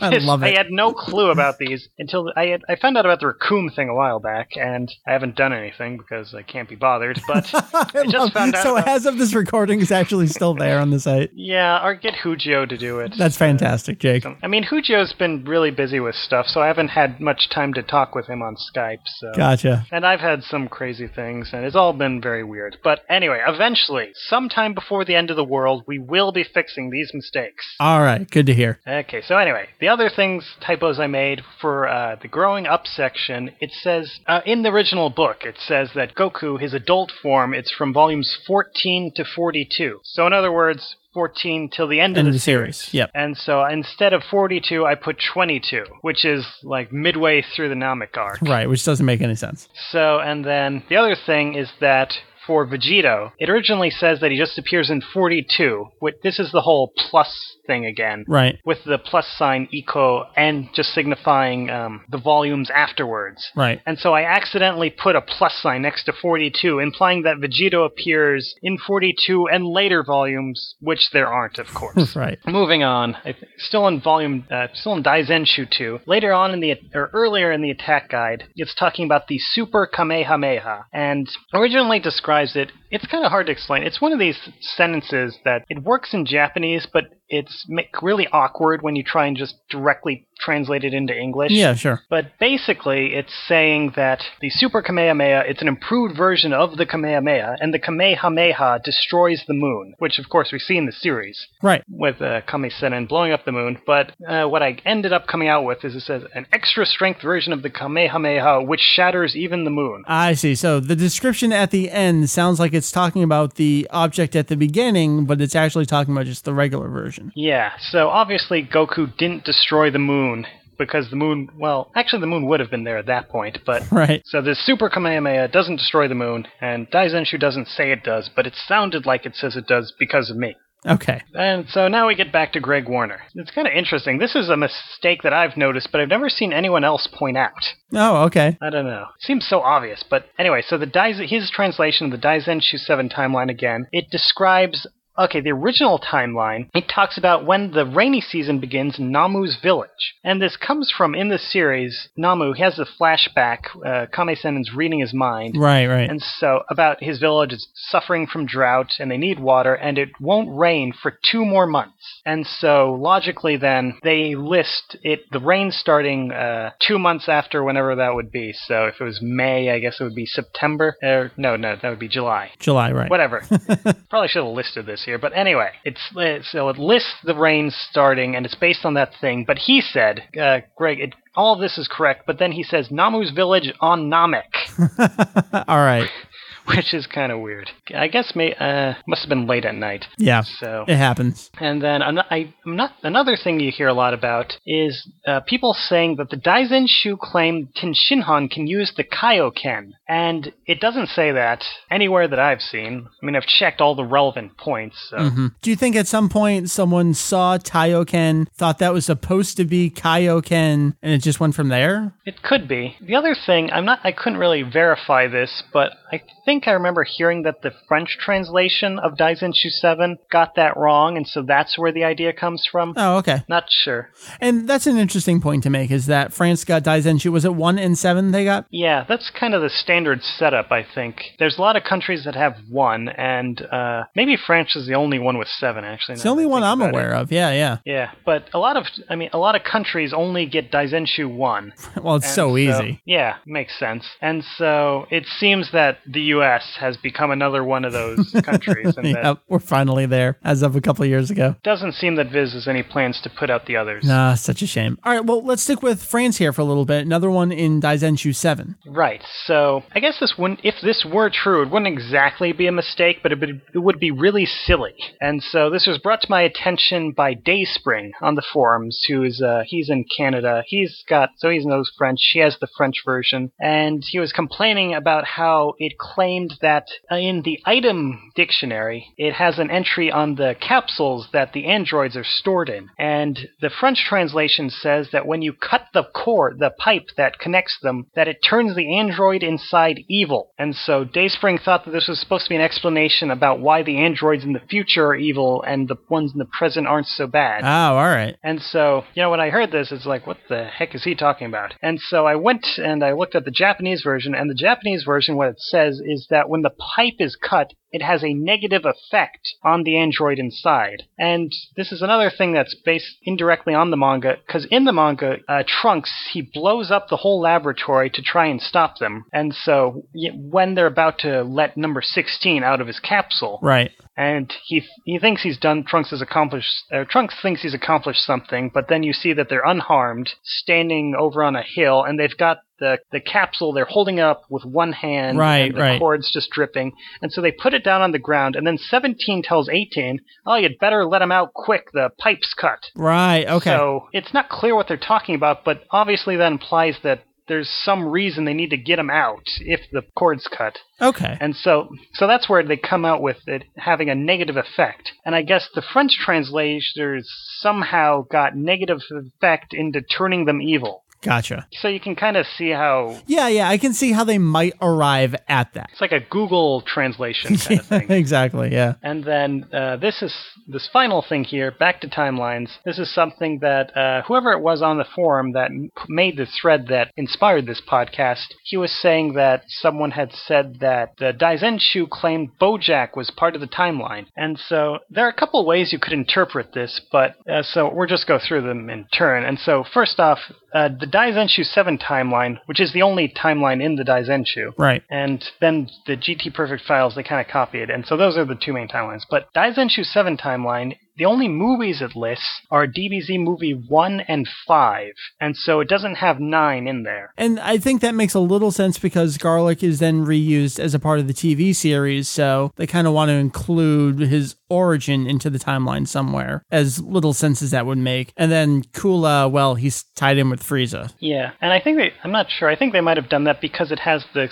I 0.00 0.18
love 0.20 0.42
it. 0.42 0.46
I 0.46 0.56
had 0.56 0.70
no 0.70 0.92
clue 0.92 1.30
about 1.30 1.58
these 1.58 1.88
until 1.98 2.32
I 2.36 2.46
had, 2.46 2.62
I 2.68 2.76
found 2.76 2.96
out 2.96 3.04
about 3.04 3.20
the 3.20 3.26
Recoome 3.26 3.74
thing 3.74 3.88
a 3.88 3.94
while 3.94 4.18
back, 4.20 4.50
and 4.56 4.90
I 5.06 5.12
haven't 5.12 5.36
done 5.36 5.52
anything 5.52 5.98
because 5.98 6.34
I 6.34 6.42
can't 6.42 6.68
be 6.68 6.74
bothered. 6.74 7.20
But 7.26 7.50
I 7.54 8.04
just 8.04 8.14
Love- 8.14 8.32
found 8.32 8.54
out. 8.54 8.62
so 8.62 8.76
about- 8.76 8.88
as 8.88 9.06
of 9.06 9.18
this 9.18 9.34
recording, 9.34 9.80
it's 9.80 9.90
actually 9.92 10.26
still 10.28 10.54
there 10.54 10.78
on 10.80 10.90
the 10.90 11.00
site. 11.00 11.30
yeah, 11.34 11.84
or 11.84 11.94
get 11.94 12.14
Hujio 12.14 12.66
to 12.68 12.76
do 12.78 13.00
it. 13.00 13.12
That's 13.18 13.36
fantastic, 13.36 13.98
Jake. 13.98 14.24
I 14.42 14.46
mean, 14.46 14.64
Hujio's 14.64 15.12
been 15.12 15.44
really 15.44 15.70
busy 15.70 16.00
with 16.00 16.14
stuff, 16.14 16.46
so 16.46 16.60
I 16.62 16.66
haven't 16.66 16.88
had 16.88 17.20
much 17.20 17.48
time 17.50 17.74
to 17.74 17.82
talk 17.82 18.14
with 18.14 18.26
him 18.26 18.42
on 18.42 18.56
Skype. 18.56 19.00
So. 19.18 19.32
Gotcha. 19.36 19.86
And 19.92 20.06
I've 20.06 20.20
had 20.20 20.42
some 20.44 20.68
crazy 20.68 21.08
things, 21.08 21.50
and 21.52 21.64
it's 21.64 21.76
all 21.76 21.92
been 21.92 22.20
very 22.20 22.42
weird. 22.44 22.78
But 22.82 23.00
anyway, 23.10 23.42
eventually, 23.46 24.10
sometime 24.14 24.74
before 24.78 25.04
the 25.04 25.16
end 25.16 25.28
of 25.28 25.36
the 25.36 25.42
world, 25.42 25.82
we 25.88 25.98
will 25.98 26.30
be 26.30 26.44
fixing 26.44 26.90
these 26.90 27.10
mistakes. 27.12 27.64
All 27.80 28.00
right. 28.00 28.30
Good 28.30 28.46
to 28.46 28.54
hear. 28.54 28.78
Okay, 28.86 29.20
so 29.26 29.36
anyway, 29.36 29.66
the 29.80 29.88
other 29.88 30.08
things, 30.08 30.44
typos 30.64 31.00
I 31.00 31.08
made 31.08 31.42
for 31.60 31.88
uh, 31.88 32.14
the 32.22 32.28
growing 32.28 32.66
up 32.66 32.86
section, 32.86 33.50
it 33.60 33.72
says, 33.72 34.20
uh, 34.28 34.40
in 34.46 34.62
the 34.62 34.68
original 34.68 35.10
book, 35.10 35.38
it 35.42 35.56
says 35.58 35.90
that 35.96 36.14
Goku, 36.14 36.60
his 36.60 36.74
adult 36.74 37.10
form, 37.20 37.54
it's 37.54 37.72
from 37.72 37.92
volumes 37.92 38.38
14 38.46 39.12
to 39.16 39.24
42. 39.24 39.98
So 40.04 40.28
in 40.28 40.32
other 40.32 40.52
words, 40.52 40.94
14 41.14 41.70
till 41.74 41.88
the 41.88 41.98
end, 41.98 42.16
End 42.16 42.28
of 42.28 42.34
the 42.34 42.38
series. 42.38 42.94
Yep. 42.94 43.10
And 43.14 43.36
so 43.36 43.64
instead 43.64 44.12
of 44.12 44.22
42, 44.30 44.86
I 44.86 44.94
put 44.94 45.16
22, 45.34 45.84
which 46.02 46.24
is 46.24 46.46
like 46.62 46.92
midway 46.92 47.42
through 47.42 47.70
the 47.70 47.74
Namek 47.74 48.16
arc. 48.16 48.40
Right, 48.42 48.68
which 48.68 48.84
doesn't 48.84 49.04
make 49.04 49.20
any 49.20 49.34
sense. 49.34 49.68
So, 49.90 50.20
and 50.20 50.44
then 50.44 50.84
the 50.88 50.96
other 50.96 51.16
thing 51.26 51.54
is 51.54 51.68
that 51.80 52.14
for 52.48 52.66
Vegito, 52.66 53.30
it 53.38 53.50
originally 53.50 53.90
says 53.90 54.20
that 54.20 54.32
he 54.32 54.38
just 54.38 54.58
appears 54.58 54.90
in 54.90 55.02
42. 55.02 55.86
Which, 56.00 56.16
this 56.24 56.38
is 56.40 56.50
the 56.50 56.62
whole 56.62 56.92
plus 56.96 57.58
thing 57.68 57.86
again. 57.86 58.24
Right. 58.26 58.58
With 58.64 58.78
the 58.84 58.98
plus 58.98 59.28
sign 59.36 59.68
eco 59.70 60.24
and 60.36 60.70
just 60.74 60.88
signifying 60.94 61.70
um, 61.70 62.00
the 62.08 62.18
volumes 62.18 62.70
afterwards. 62.74 63.46
Right. 63.54 63.80
And 63.86 63.98
so 63.98 64.14
I 64.14 64.22
accidentally 64.24 64.90
put 64.90 65.14
a 65.14 65.20
plus 65.20 65.54
sign 65.62 65.82
next 65.82 66.04
to 66.04 66.12
42, 66.12 66.80
implying 66.80 67.22
that 67.22 67.36
Vegito 67.36 67.84
appears 67.86 68.54
in 68.62 68.78
42 68.78 69.46
and 69.52 69.66
later 69.66 70.02
volumes, 70.02 70.74
which 70.80 71.10
there 71.12 71.28
aren't, 71.28 71.58
of 71.58 71.68
course. 71.72 71.96
Right. 72.18 72.38
Moving 72.46 72.82
on, 72.82 73.16
still 73.58 73.86
in 73.86 74.00
volume, 74.00 74.46
uh, 74.50 74.68
still 74.72 74.94
in 74.94 75.02
Daizenshu 75.02 75.70
2. 75.70 76.00
Later 76.06 76.32
on 76.32 76.52
in 76.52 76.60
the, 76.60 76.74
or 76.94 77.10
earlier 77.12 77.52
in 77.52 77.60
the 77.60 77.70
attack 77.70 78.08
guide, 78.08 78.44
it's 78.56 78.74
talking 78.74 79.04
about 79.04 79.28
the 79.28 79.38
Super 79.38 79.86
Kamehameha, 79.86 80.86
and 80.92 81.28
originally 81.52 82.00
describes 82.46 82.70
it. 82.70 82.76
It's 82.90 83.06
kind 83.06 83.24
of 83.24 83.30
hard 83.30 83.46
to 83.46 83.52
explain. 83.52 83.82
It's 83.82 84.00
one 84.00 84.12
of 84.12 84.18
these 84.18 84.38
sentences 84.60 85.38
that 85.44 85.64
it 85.68 85.82
works 85.82 86.14
in 86.14 86.26
Japanese, 86.26 86.86
but 86.92 87.04
it's 87.28 87.66
really 88.02 88.26
awkward 88.32 88.82
when 88.82 88.96
you 88.96 89.02
try 89.02 89.26
and 89.26 89.36
just 89.36 89.54
directly 89.68 90.26
translate 90.40 90.84
it 90.84 90.94
into 90.94 91.12
English. 91.16 91.50
Yeah, 91.50 91.74
sure. 91.74 92.00
But 92.08 92.26
basically, 92.38 93.14
it's 93.14 93.32
saying 93.48 93.94
that 93.96 94.22
the 94.40 94.50
Super 94.50 94.82
Kamehameha, 94.82 95.42
it's 95.48 95.60
an 95.60 95.66
improved 95.68 96.16
version 96.16 96.52
of 96.52 96.76
the 96.76 96.86
Kamehameha, 96.86 97.56
and 97.60 97.74
the 97.74 97.78
Kamehameha 97.80 98.80
destroys 98.84 99.42
the 99.48 99.54
moon, 99.54 99.94
which 99.98 100.18
of 100.20 100.28
course 100.28 100.50
we 100.52 100.60
see 100.60 100.76
in 100.76 100.86
the 100.86 100.92
series 100.92 101.48
Right. 101.60 101.82
with 101.90 102.22
uh, 102.22 102.42
Kame-Sennin 102.42 103.08
blowing 103.08 103.32
up 103.32 103.44
the 103.44 103.50
moon. 103.52 103.78
But 103.84 104.12
uh, 104.28 104.44
what 104.46 104.62
I 104.62 104.78
ended 104.86 105.12
up 105.12 105.26
coming 105.26 105.48
out 105.48 105.64
with 105.64 105.84
is 105.84 105.96
it 105.96 106.02
says 106.02 106.22
an 106.34 106.46
extra 106.52 106.86
strength 106.86 107.20
version 107.20 107.52
of 107.52 107.62
the 107.62 107.70
Kamehameha, 107.70 108.62
which 108.62 108.80
shatters 108.80 109.34
even 109.34 109.64
the 109.64 109.70
moon. 109.70 110.04
I 110.06 110.34
see. 110.34 110.54
So 110.54 110.78
the 110.78 110.94
description 110.96 111.52
at 111.52 111.72
the 111.72 111.90
end 111.90 112.30
sounds 112.30 112.60
like 112.60 112.72
it's 112.74 112.92
talking 112.92 113.24
about 113.24 113.54
the 113.56 113.88
object 113.90 114.36
at 114.36 114.46
the 114.46 114.56
beginning, 114.56 115.24
but 115.24 115.40
it's 115.40 115.56
actually 115.56 115.86
talking 115.86 116.14
about 116.14 116.26
just 116.26 116.44
the 116.44 116.54
regular 116.54 116.88
version. 116.88 117.17
Yeah, 117.34 117.72
so 117.90 118.08
obviously 118.08 118.62
Goku 118.62 119.16
didn't 119.16 119.44
destroy 119.44 119.90
the 119.90 119.98
moon 119.98 120.46
because 120.78 121.10
the 121.10 121.16
moon, 121.16 121.48
well, 121.58 121.90
actually 121.96 122.20
the 122.20 122.26
moon 122.26 122.46
would 122.46 122.60
have 122.60 122.70
been 122.70 122.84
there 122.84 122.98
at 122.98 123.06
that 123.06 123.28
point, 123.28 123.58
but 123.66 123.82
Right. 123.92 124.22
So 124.26 124.40
the 124.40 124.54
Super 124.54 124.88
Kamehameha 124.88 125.48
doesn't 125.48 125.76
destroy 125.76 126.08
the 126.08 126.14
moon, 126.14 126.46
and 126.60 126.90
Daizenshu 126.90 127.38
doesn't 127.38 127.66
say 127.68 127.90
it 127.90 128.04
does, 128.04 128.30
but 128.34 128.46
it 128.46 128.54
sounded 128.54 129.04
like 129.04 129.26
it 129.26 129.34
says 129.34 129.56
it 129.56 129.66
does 129.66 129.92
because 129.98 130.30
of 130.30 130.36
me. 130.36 130.54
Okay. 130.86 131.20
And 131.34 131.68
so 131.68 131.88
now 131.88 132.06
we 132.06 132.14
get 132.14 132.32
back 132.32 132.52
to 132.52 132.60
Greg 132.60 132.88
Warner. 132.88 133.20
It's 133.34 133.50
kind 133.50 133.66
of 133.66 133.74
interesting. 133.74 134.18
This 134.18 134.36
is 134.36 134.48
a 134.48 134.56
mistake 134.56 135.22
that 135.24 135.32
I've 135.32 135.56
noticed, 135.56 135.88
but 135.90 136.00
I've 136.00 136.08
never 136.08 136.28
seen 136.28 136.52
anyone 136.52 136.84
else 136.84 137.08
point 137.12 137.36
out. 137.36 137.74
Oh, 137.92 138.24
okay. 138.26 138.56
I 138.62 138.70
don't 138.70 138.86
know. 138.86 139.06
Seems 139.18 139.46
so 139.48 139.60
obvious, 139.60 140.04
but 140.08 140.26
anyway, 140.38 140.62
so 140.64 140.78
the 140.78 140.86
Daiz- 140.86 141.28
his 141.28 141.50
translation 141.50 142.06
of 142.06 142.12
the 142.12 142.26
Daizenshu 142.26 142.78
7 142.78 143.08
timeline 143.08 143.50
again, 143.50 143.88
it 143.90 144.08
describes 144.12 144.86
Okay, 145.18 145.40
the 145.40 145.50
original 145.50 145.98
timeline, 145.98 146.68
it 146.74 146.84
talks 146.88 147.18
about 147.18 147.44
when 147.44 147.72
the 147.72 147.84
rainy 147.84 148.20
season 148.20 148.60
begins 148.60 149.00
in 149.00 149.10
Namu's 149.10 149.58
village. 149.60 150.14
And 150.22 150.40
this 150.40 150.56
comes 150.56 150.92
from, 150.96 151.12
in 151.14 151.28
the 151.28 151.38
series, 151.38 152.08
Namu, 152.16 152.52
he 152.52 152.62
has 152.62 152.78
a 152.78 152.86
flashback, 152.86 153.62
uh, 153.84 154.06
Kame-sen's 154.14 154.72
reading 154.72 155.00
his 155.00 155.12
mind. 155.12 155.56
Right, 155.58 155.86
right. 155.86 156.08
And 156.08 156.22
so, 156.22 156.62
about 156.70 157.02
his 157.02 157.18
village 157.18 157.52
is 157.52 157.66
suffering 157.74 158.28
from 158.28 158.46
drought 158.46 158.92
and 159.00 159.10
they 159.10 159.16
need 159.16 159.40
water, 159.40 159.74
and 159.74 159.98
it 159.98 160.10
won't 160.20 160.56
rain 160.56 160.92
for 160.92 161.18
two 161.28 161.44
more 161.44 161.66
months. 161.66 162.20
And 162.24 162.46
so, 162.46 162.96
logically, 163.00 163.56
then, 163.56 163.98
they 164.04 164.36
list 164.36 164.96
it, 165.02 165.22
the 165.32 165.40
rain 165.40 165.72
starting 165.72 166.30
uh, 166.30 166.70
two 166.86 166.98
months 166.98 167.28
after 167.28 167.64
whenever 167.64 167.96
that 167.96 168.14
would 168.14 168.30
be. 168.30 168.52
So, 168.52 168.84
if 168.84 169.00
it 169.00 169.04
was 169.04 169.18
May, 169.20 169.70
I 169.70 169.80
guess 169.80 169.96
it 170.00 170.04
would 170.04 170.14
be 170.14 170.26
September. 170.26 170.96
Or, 171.02 171.32
no, 171.36 171.56
no, 171.56 171.74
that 171.74 171.88
would 171.88 171.98
be 171.98 172.08
July. 172.08 172.52
July, 172.60 172.92
right. 172.92 173.10
Whatever. 173.10 173.42
Probably 174.10 174.28
should 174.28 174.44
have 174.44 174.54
listed 174.54 174.86
this 174.86 175.07
here, 175.08 175.18
but 175.18 175.32
anyway, 175.34 175.70
it's 175.84 176.04
uh, 176.16 176.38
so 176.52 176.68
it 176.68 176.78
lists 176.78 177.14
the 177.24 177.34
rain 177.34 177.70
starting, 177.90 178.36
and 178.36 178.44
it's 178.46 178.54
based 178.54 178.84
on 178.84 178.94
that 178.94 179.12
thing. 179.20 179.44
But 179.46 179.58
he 179.58 179.80
said, 179.80 180.14
uh, 180.40 180.60
Greg, 180.76 181.00
it, 181.00 181.14
all 181.34 181.54
of 181.54 181.60
this 181.60 181.78
is 181.78 181.88
correct, 181.90 182.24
but 182.26 182.38
then 182.38 182.52
he 182.52 182.62
says 182.62 182.88
Namu's 182.88 183.30
village 183.30 183.72
on 183.80 184.10
Namek, 184.10 184.52
All 185.68 185.78
right. 185.78 186.08
which 186.66 186.92
is 186.92 187.06
kind 187.06 187.32
of 187.32 187.40
weird. 187.40 187.70
I 187.94 188.08
guess 188.08 188.34
may 188.36 188.52
uh, 188.54 188.92
must 189.06 189.22
have 189.22 189.30
been 189.30 189.46
late 189.46 189.64
at 189.64 189.74
night. 189.74 190.04
Yeah. 190.18 190.42
So 190.42 190.84
It 190.86 190.96
happens. 190.96 191.50
and 191.58 191.80
then 191.80 192.02
an- 192.02 192.18
I, 192.18 192.52
I'm 192.66 192.76
not, 192.76 192.92
another 193.02 193.36
thing 193.42 193.58
you 193.60 193.72
hear 193.72 193.88
a 193.88 193.94
lot 193.94 194.12
about 194.12 194.58
is 194.66 195.08
uh, 195.26 195.40
people 195.40 195.72
saying 195.72 196.16
that 196.16 196.28
the 196.28 196.36
Daizenshu 196.36 197.18
claim 197.18 197.70
Tenshinhan 197.74 198.50
can 198.50 198.66
use 198.66 198.92
the 198.96 199.04
Kaioken, 199.04 199.92
and 200.08 200.52
it 200.66 200.80
doesn't 200.80 201.08
say 201.08 201.32
that 201.32 201.62
anywhere 201.90 202.26
that 202.26 202.38
I've 202.38 202.62
seen. 202.62 203.06
I 203.22 203.26
mean, 203.26 203.36
I've 203.36 203.46
checked 203.46 203.80
all 203.80 203.94
the 203.94 204.04
relevant 204.04 204.56
points. 204.56 204.96
So. 205.10 205.16
Mhm. 205.18 205.52
Do 205.62 205.70
you 205.70 205.76
think 205.76 205.96
at 205.96 206.06
some 206.06 206.28
point 206.28 206.70
someone 206.70 207.14
saw 207.14 207.58
Taiyoken, 207.58 208.46
thought 208.56 208.78
that 208.78 208.92
was 208.92 209.06
supposed 209.06 209.56
to 209.58 209.64
be 209.64 209.90
Kaioken, 209.90 210.94
and 211.02 211.12
it 211.12 211.18
just 211.22 211.40
went 211.40 211.54
from 211.54 211.68
there? 211.68 212.12
It 212.24 212.42
could 212.42 212.68
be. 212.68 212.96
The 213.00 213.14
other 213.16 213.34
thing, 213.34 213.70
I'm 213.72 213.84
not 213.84 214.00
I 214.04 214.12
couldn't 214.12 214.38
really 214.38 214.62
verify 214.62 215.26
this, 215.26 215.62
but 215.72 215.92
I 216.10 216.22
think 216.44 216.66
I 216.66 216.72
remember 216.72 217.04
hearing 217.04 217.42
that 217.42 217.60
the 217.62 217.72
French 217.86 218.16
translation 218.18 218.98
of 218.98 219.16
Daizenshu 219.16 219.70
7 219.70 220.16
got 220.32 220.54
that 220.54 220.76
wrong, 220.76 221.16
and 221.16 221.26
so 221.26 221.42
that's 221.42 221.76
where 221.76 221.92
the 221.92 222.04
idea 222.04 222.32
comes 222.32 222.64
from. 222.70 222.94
Oh, 222.96 223.18
okay. 223.18 223.42
Not 223.48 223.64
sure. 223.68 224.08
And 224.40 224.66
that's 224.66 224.86
an 224.86 224.96
interesting 224.96 225.40
point 225.40 225.62
to 225.64 225.70
make 225.70 225.90
is 225.90 226.06
that 226.06 226.32
France 226.32 226.64
got 226.64 226.84
Daizenshu. 226.84 227.30
Was 227.30 227.44
it 227.44 227.54
1 227.54 227.78
and 227.78 227.98
7 227.98 228.30
they 228.30 228.44
got? 228.44 228.64
Yeah, 228.70 229.04
that's 229.06 229.30
kind 229.30 229.54
of 229.54 229.60
the 229.60 229.68
standard 229.68 229.97
setup, 230.22 230.70
I 230.70 230.84
think. 230.94 231.22
There's 231.38 231.58
a 231.58 231.60
lot 231.60 231.76
of 231.76 231.84
countries 231.84 232.24
that 232.24 232.34
have 232.34 232.54
one, 232.68 233.08
and 233.08 233.60
uh, 233.62 234.04
maybe 234.14 234.36
France 234.36 234.76
is 234.76 234.86
the 234.86 234.94
only 234.94 235.18
one 235.18 235.38
with 235.38 235.48
seven, 235.48 235.84
actually. 235.84 236.14
It's 236.14 236.22
the 236.22 236.28
only 236.28 236.46
one 236.46 236.62
I'm 236.62 236.80
aware 236.82 237.14
of. 237.14 237.30
Yeah, 237.32 237.52
yeah. 237.52 237.78
Yeah, 237.84 238.10
but 238.24 238.48
a 238.52 238.58
lot 238.58 238.76
of, 238.76 238.84
I 239.08 239.16
mean, 239.16 239.30
a 239.32 239.38
lot 239.38 239.54
of 239.54 239.64
countries 239.64 240.12
only 240.12 240.46
get 240.46 240.70
Daizenshu 240.70 241.28
1. 241.34 241.72
Well, 242.02 242.16
it's 242.16 242.26
And 242.26 242.34
so 242.34 242.56
easy. 242.56 243.02
Yeah, 243.06 243.36
makes 243.46 243.76
sense. 243.78 244.04
And 244.22 244.44
so 244.56 245.06
it 245.10 245.26
seems 245.26 245.72
that 245.72 245.98
the 246.06 246.20
U.S. 246.36 246.76
has 246.78 246.96
become 246.96 247.30
another 247.30 247.64
one 247.64 247.84
of 247.84 247.92
those 247.92 248.30
countries, 248.44 248.96
and 248.96 249.06
Yep, 249.08 249.38
we're 249.48 249.58
finally 249.58 250.06
there 250.06 250.38
as 250.44 250.62
of 250.62 250.76
a 250.76 250.80
couple 250.80 251.02
of 251.02 251.08
years 251.10 251.30
ago. 251.30 251.56
doesn't 251.64 251.92
seem 251.94 252.14
that 252.16 252.30
Viz 252.30 252.52
has 252.52 252.68
any 252.68 252.82
plans 252.82 253.20
to 253.22 253.30
put 253.30 253.50
out 253.50 253.66
the 253.66 253.76
others. 253.76 254.04
Ah, 254.08 254.34
such 254.34 254.62
a 254.62 254.66
shame. 254.66 254.98
All 255.04 255.12
right, 255.12 255.24
well, 255.24 255.42
let's 255.44 255.62
stick 255.62 255.82
with 255.82 256.02
France 256.02 256.36
here 256.38 256.52
for 256.52 256.60
a 256.60 256.64
little 256.64 256.84
bit. 256.84 257.04
Another 257.04 257.30
one 257.30 257.50
in 257.50 257.80
Daizenshu 257.80 258.34
7. 258.34 258.76
Right. 258.86 259.22
So 259.46 259.82
I 259.94 260.00
guess 260.00 260.20
this 260.20 260.34
wouldn't, 260.36 260.60
if 260.62 260.74
this 260.82 261.04
were 261.04 261.30
true, 261.30 261.62
it 261.62 261.70
wouldn't 261.70 261.92
exactly 261.92 262.52
be 262.52 262.66
a 262.66 262.72
mistake, 262.72 263.18
but 263.22 263.32
it 263.32 263.40
would, 263.40 263.62
it 263.74 263.78
would 263.78 263.98
be 263.98 264.10
really 264.10 264.44
silly. 264.44 264.94
And 265.20 265.42
so 265.42 265.70
this 265.70 265.86
was 265.86 265.98
brought 265.98 266.20
to 266.22 266.30
my 266.30 266.42
attention 266.42 267.12
by 267.12 267.34
Dayspring 267.34 268.12
on 268.20 268.34
the 268.34 268.44
forums, 268.52 269.02
who 269.08 269.22
is 269.22 269.40
uh, 269.40 269.62
he's 269.66 269.88
in 269.88 270.04
Canada. 270.16 270.62
He's 270.66 271.02
got 271.08 271.30
so 271.38 271.48
he 271.48 271.58
knows 271.64 271.90
French. 271.96 272.20
He 272.32 272.40
has 272.40 272.58
the 272.60 272.68
French 272.76 272.96
version, 273.04 273.50
and 273.58 274.04
he 274.06 274.18
was 274.18 274.32
complaining 274.32 274.94
about 274.94 275.24
how 275.24 275.74
it 275.78 275.98
claimed 275.98 276.54
that 276.60 276.86
uh, 277.10 277.16
in 277.16 277.42
the 277.42 277.58
item 277.64 278.30
dictionary 278.36 279.06
it 279.16 279.34
has 279.34 279.58
an 279.58 279.70
entry 279.70 280.12
on 280.12 280.34
the 280.34 280.54
capsules 280.60 281.28
that 281.32 281.52
the 281.52 281.66
androids 281.66 282.16
are 282.16 282.24
stored 282.24 282.68
in, 282.68 282.88
and 282.98 283.48
the 283.60 283.70
French 283.70 284.04
translation 284.04 284.70
says 284.70 285.08
that 285.12 285.26
when 285.26 285.42
you 285.42 285.52
cut 285.52 285.86
the 285.94 286.04
cord, 286.14 286.58
the 286.58 286.70
pipe 286.78 287.08
that 287.16 287.38
connects 287.38 287.78
them, 287.82 288.06
that 288.14 288.28
it 288.28 288.38
turns 288.48 288.76
the 288.76 288.98
android 288.98 289.42
inside 289.42 289.77
evil. 290.08 290.52
And 290.58 290.74
so 290.74 291.04
Dayspring 291.04 291.58
thought 291.58 291.84
that 291.84 291.90
this 291.90 292.08
was 292.08 292.20
supposed 292.20 292.44
to 292.44 292.50
be 292.50 292.56
an 292.56 292.62
explanation 292.62 293.30
about 293.30 293.60
why 293.60 293.82
the 293.82 293.98
androids 293.98 294.44
in 294.44 294.52
the 294.52 294.60
future 294.60 295.06
are 295.06 295.16
evil 295.16 295.62
and 295.62 295.88
the 295.88 295.96
ones 296.08 296.32
in 296.32 296.38
the 296.38 296.44
present 296.44 296.86
aren't 296.86 297.06
so 297.06 297.26
bad. 297.26 297.62
Oh, 297.64 297.96
all 297.96 298.08
right. 298.08 298.36
And 298.42 298.60
so, 298.60 299.04
you 299.14 299.22
know, 299.22 299.30
when 299.30 299.40
I 299.40 299.50
heard 299.50 299.70
this, 299.70 299.92
it's 299.92 300.06
like, 300.06 300.26
what 300.26 300.38
the 300.48 300.64
heck 300.64 300.94
is 300.94 301.04
he 301.04 301.14
talking 301.14 301.46
about? 301.46 301.74
And 301.82 302.00
so 302.00 302.26
I 302.26 302.36
went 302.36 302.66
and 302.78 303.02
I 303.04 303.12
looked 303.12 303.34
at 303.34 303.44
the 303.44 303.50
Japanese 303.50 304.02
version, 304.02 304.34
and 304.34 304.50
the 304.50 304.54
Japanese 304.54 305.04
version, 305.04 305.36
what 305.36 305.48
it 305.48 305.60
says 305.60 306.00
is 306.04 306.26
that 306.30 306.48
when 306.48 306.62
the 306.62 306.70
pipe 306.96 307.16
is 307.18 307.36
cut, 307.36 307.72
it 307.90 308.02
has 308.02 308.22
a 308.22 308.34
negative 308.34 308.84
effect 308.84 309.54
on 309.64 309.82
the 309.82 309.96
android 309.96 310.38
inside. 310.38 311.04
And 311.18 311.52
this 311.76 311.92
is 311.92 312.02
another 312.02 312.30
thing 312.30 312.52
that's 312.52 312.74
based 312.84 313.16
indirectly 313.22 313.74
on 313.74 313.90
the 313.90 313.96
manga, 313.96 314.36
because 314.46 314.66
in 314.70 314.84
the 314.84 314.92
manga, 314.92 315.36
uh, 315.48 315.62
Trunks, 315.66 316.30
he 316.32 316.42
blows 316.42 316.90
up 316.90 317.08
the 317.08 317.16
whole 317.16 317.40
laboratory 317.40 318.10
to 318.10 318.22
try 318.22 318.46
and 318.46 318.60
stop 318.60 318.98
them. 318.98 319.24
And 319.32 319.54
so 319.54 320.02
when 320.34 320.74
they're 320.74 320.86
about 320.86 321.18
to 321.20 321.42
let 321.42 321.76
number 321.76 322.02
16 322.02 322.62
out 322.62 322.80
of 322.80 322.86
his 322.86 323.00
capsule, 323.00 323.58
Right. 323.62 323.90
And 324.18 324.52
he 324.64 324.82
he 325.04 325.18
thinks 325.18 325.42
he's 325.42 325.56
done 325.58 325.84
Trunks 325.84 326.10
has 326.10 326.20
accomplished 326.20 326.68
uh, 326.92 327.04
Trunks 327.08 327.36
thinks 327.40 327.62
he's 327.62 327.72
accomplished 327.72 328.20
something, 328.24 328.70
but 328.74 328.88
then 328.88 329.04
you 329.04 329.12
see 329.12 329.32
that 329.32 329.48
they're 329.48 329.64
unharmed, 329.64 330.30
standing 330.42 331.14
over 331.16 331.42
on 331.42 331.54
a 331.54 331.62
hill, 331.62 332.02
and 332.02 332.18
they've 332.18 332.36
got 332.36 332.58
the 332.80 332.98
the 333.12 333.20
capsule 333.20 333.72
they're 333.72 333.84
holding 333.84 334.18
up 334.18 334.42
with 334.50 334.64
one 334.64 334.92
hand, 334.92 335.38
Right, 335.38 335.66
and 335.70 335.76
the 335.76 335.80
right. 335.80 336.00
cord's 336.00 336.32
just 336.32 336.50
dripping, 336.50 336.92
and 337.22 337.32
so 337.32 337.40
they 337.40 337.52
put 337.52 337.74
it 337.74 337.84
down 337.84 338.02
on 338.02 338.10
the 338.10 338.18
ground, 338.18 338.56
and 338.56 338.66
then 338.66 338.76
17 338.76 339.42
tells 339.42 339.68
18, 339.68 340.20
"Oh, 340.44 340.56
you'd 340.56 340.80
better 340.80 341.04
let 341.06 341.22
him 341.22 341.30
out 341.30 341.54
quick. 341.54 341.92
The 341.92 342.10
pipe's 342.18 342.52
cut." 342.54 342.90
Right. 342.96 343.46
Okay. 343.46 343.70
So 343.70 344.08
it's 344.12 344.34
not 344.34 344.48
clear 344.48 344.74
what 344.74 344.88
they're 344.88 344.96
talking 344.96 345.36
about, 345.36 345.64
but 345.64 345.84
obviously 345.92 346.36
that 346.36 346.50
implies 346.50 346.96
that 347.04 347.22
there's 347.48 347.68
some 347.68 348.06
reason 348.06 348.44
they 348.44 348.54
need 348.54 348.70
to 348.70 348.76
get 348.76 348.98
him 348.98 349.10
out 349.10 349.44
if 349.60 349.80
the 349.92 350.02
cord's 350.16 350.46
cut. 350.46 350.78
okay. 351.00 351.36
And 351.40 351.56
so, 351.56 351.88
so 352.14 352.26
that's 352.26 352.48
where 352.48 352.62
they 352.62 352.76
come 352.76 353.04
out 353.04 353.22
with 353.22 353.46
it 353.46 353.64
having 353.76 354.10
a 354.10 354.14
negative 354.14 354.56
effect. 354.56 355.12
And 355.24 355.34
I 355.34 355.42
guess 355.42 355.68
the 355.74 355.82
French 355.82 356.18
translators 356.18 357.28
somehow 357.60 358.22
got 358.30 358.56
negative 358.56 359.00
effect 359.10 359.74
into 359.74 360.02
turning 360.02 360.44
them 360.44 360.60
evil. 360.60 361.04
Gotcha. 361.22 361.66
So 361.72 361.88
you 361.88 362.00
can 362.00 362.14
kind 362.16 362.36
of 362.36 362.46
see 362.56 362.70
how 362.70 363.20
Yeah, 363.26 363.48
yeah. 363.48 363.68
I 363.68 363.78
can 363.78 363.92
see 363.92 364.12
how 364.12 364.24
they 364.24 364.38
might 364.38 364.74
arrive 364.80 365.34
at 365.48 365.74
that. 365.74 365.88
it's 365.92 366.00
like 366.00 366.12
a 366.12 366.20
Google 366.20 366.82
translation 366.82 367.56
kind 367.56 367.80
of 367.80 367.86
thing. 367.92 368.10
exactly. 368.10 368.70
Yeah. 368.72 368.94
And 369.02 369.24
then 369.24 369.66
uh, 369.72 369.96
this 369.96 370.22
is 370.22 370.34
this 370.66 370.88
final 370.92 371.24
thing 371.28 371.44
here. 371.44 371.70
Back 371.72 372.00
to 372.02 372.08
timelines. 372.08 372.68
This 372.84 372.98
is 372.98 373.12
something 373.12 373.58
that 373.60 373.96
uh, 373.96 374.22
whoever 374.22 374.52
it 374.52 374.60
was 374.60 374.82
on 374.82 374.98
the 374.98 375.04
forum 375.14 375.52
that 375.52 375.70
made 376.08 376.36
the 376.36 376.46
thread 376.46 376.86
that 376.88 377.10
inspired 377.16 377.66
this 377.66 377.82
podcast. 377.86 378.46
He 378.64 378.76
was 378.76 378.92
saying 378.92 379.34
that 379.34 379.64
someone 379.68 380.12
had 380.12 380.32
said 380.32 380.78
that 380.80 381.14
the 381.18 381.32
Daizenshu 381.32 382.08
claimed 382.08 382.50
BoJack 382.60 383.16
was 383.16 383.30
part 383.30 383.54
of 383.54 383.60
the 383.60 383.66
timeline, 383.66 384.26
and 384.36 384.58
so 384.58 384.98
there 385.10 385.24
are 385.26 385.30
a 385.30 385.34
couple 385.34 385.64
ways 385.66 385.92
you 385.92 385.98
could 385.98 386.12
interpret 386.12 386.72
this. 386.74 387.00
But 387.10 387.34
uh, 387.50 387.62
so 387.62 387.90
we'll 387.92 388.06
just 388.08 388.26
go 388.28 388.38
through 388.38 388.62
them 388.62 388.88
in 388.90 389.06
turn. 389.12 389.44
And 389.44 389.58
so 389.58 389.84
first 389.92 390.20
off, 390.20 390.38
uh, 390.74 390.88
the 391.00 391.07
Daizenshu 391.10 391.64
7 391.64 391.98
timeline, 391.98 392.58
which 392.66 392.80
is 392.80 392.92
the 392.92 393.02
only 393.02 393.28
timeline 393.28 393.82
in 393.82 393.96
the 393.96 394.04
Daizenshu, 394.04 394.72
Right. 394.76 395.02
and 395.10 395.42
then 395.60 395.88
the 396.06 396.16
GT 396.16 396.52
Perfect 396.52 396.84
files 396.84 397.14
they 397.14 397.22
kind 397.22 397.40
of 397.40 397.50
copy 397.50 397.80
it. 397.80 397.90
and 397.90 398.06
so 398.06 398.16
those 398.16 398.36
are 398.36 398.44
the 398.44 398.54
two 398.54 398.72
main 398.72 398.88
timelines. 398.88 399.22
But 399.30 399.52
Daizenshu 399.54 400.04
7 400.04 400.36
timeline, 400.36 400.96
the 401.18 401.24
only 401.24 401.48
movies 401.48 402.00
it 402.00 402.16
lists 402.16 402.62
are 402.70 402.86
DBZ 402.86 403.40
movie 403.40 403.72
1 403.72 404.20
and 404.20 404.48
5, 404.66 405.12
and 405.40 405.56
so 405.56 405.80
it 405.80 405.88
doesn't 405.88 406.14
have 406.16 406.40
9 406.40 406.86
in 406.86 407.02
there. 407.02 407.32
And 407.36 407.58
I 407.60 407.78
think 407.78 408.00
that 408.00 408.14
makes 408.14 408.34
a 408.34 408.40
little 408.40 408.70
sense 408.70 408.98
because 408.98 409.36
Garlic 409.36 409.82
is 409.82 409.98
then 409.98 410.24
reused 410.24 410.78
as 410.78 410.94
a 410.94 410.98
part 410.98 411.18
of 411.18 411.26
the 411.26 411.34
TV 411.34 411.74
series, 411.74 412.28
so 412.28 412.72
they 412.76 412.86
kind 412.86 413.06
of 413.06 413.12
want 413.12 413.30
to 413.30 413.34
include 413.34 414.20
his 414.20 414.54
origin 414.68 415.26
into 415.26 415.50
the 415.50 415.58
timeline 415.58 416.06
somewhere, 416.06 416.62
as 416.70 417.00
little 417.00 417.34
sense 417.34 417.62
as 417.62 417.72
that 417.72 417.86
would 417.86 417.98
make. 417.98 418.32
And 418.36 418.52
then 418.52 418.84
Cooler, 418.92 419.48
well, 419.48 419.74
he's 419.74 420.04
tied 420.14 420.38
in 420.38 420.50
with 420.50 420.62
Frieza. 420.62 421.12
Yeah, 421.18 421.50
and 421.60 421.72
I 421.72 421.80
think 421.80 421.98
they, 421.98 422.12
I'm 422.22 422.32
not 422.32 422.46
sure, 422.48 422.68
I 422.68 422.76
think 422.76 422.92
they 422.92 423.00
might 423.00 423.16
have 423.16 423.28
done 423.28 423.44
that 423.44 423.60
because 423.60 423.90
it 423.90 423.98
has 423.98 424.24
the 424.34 424.48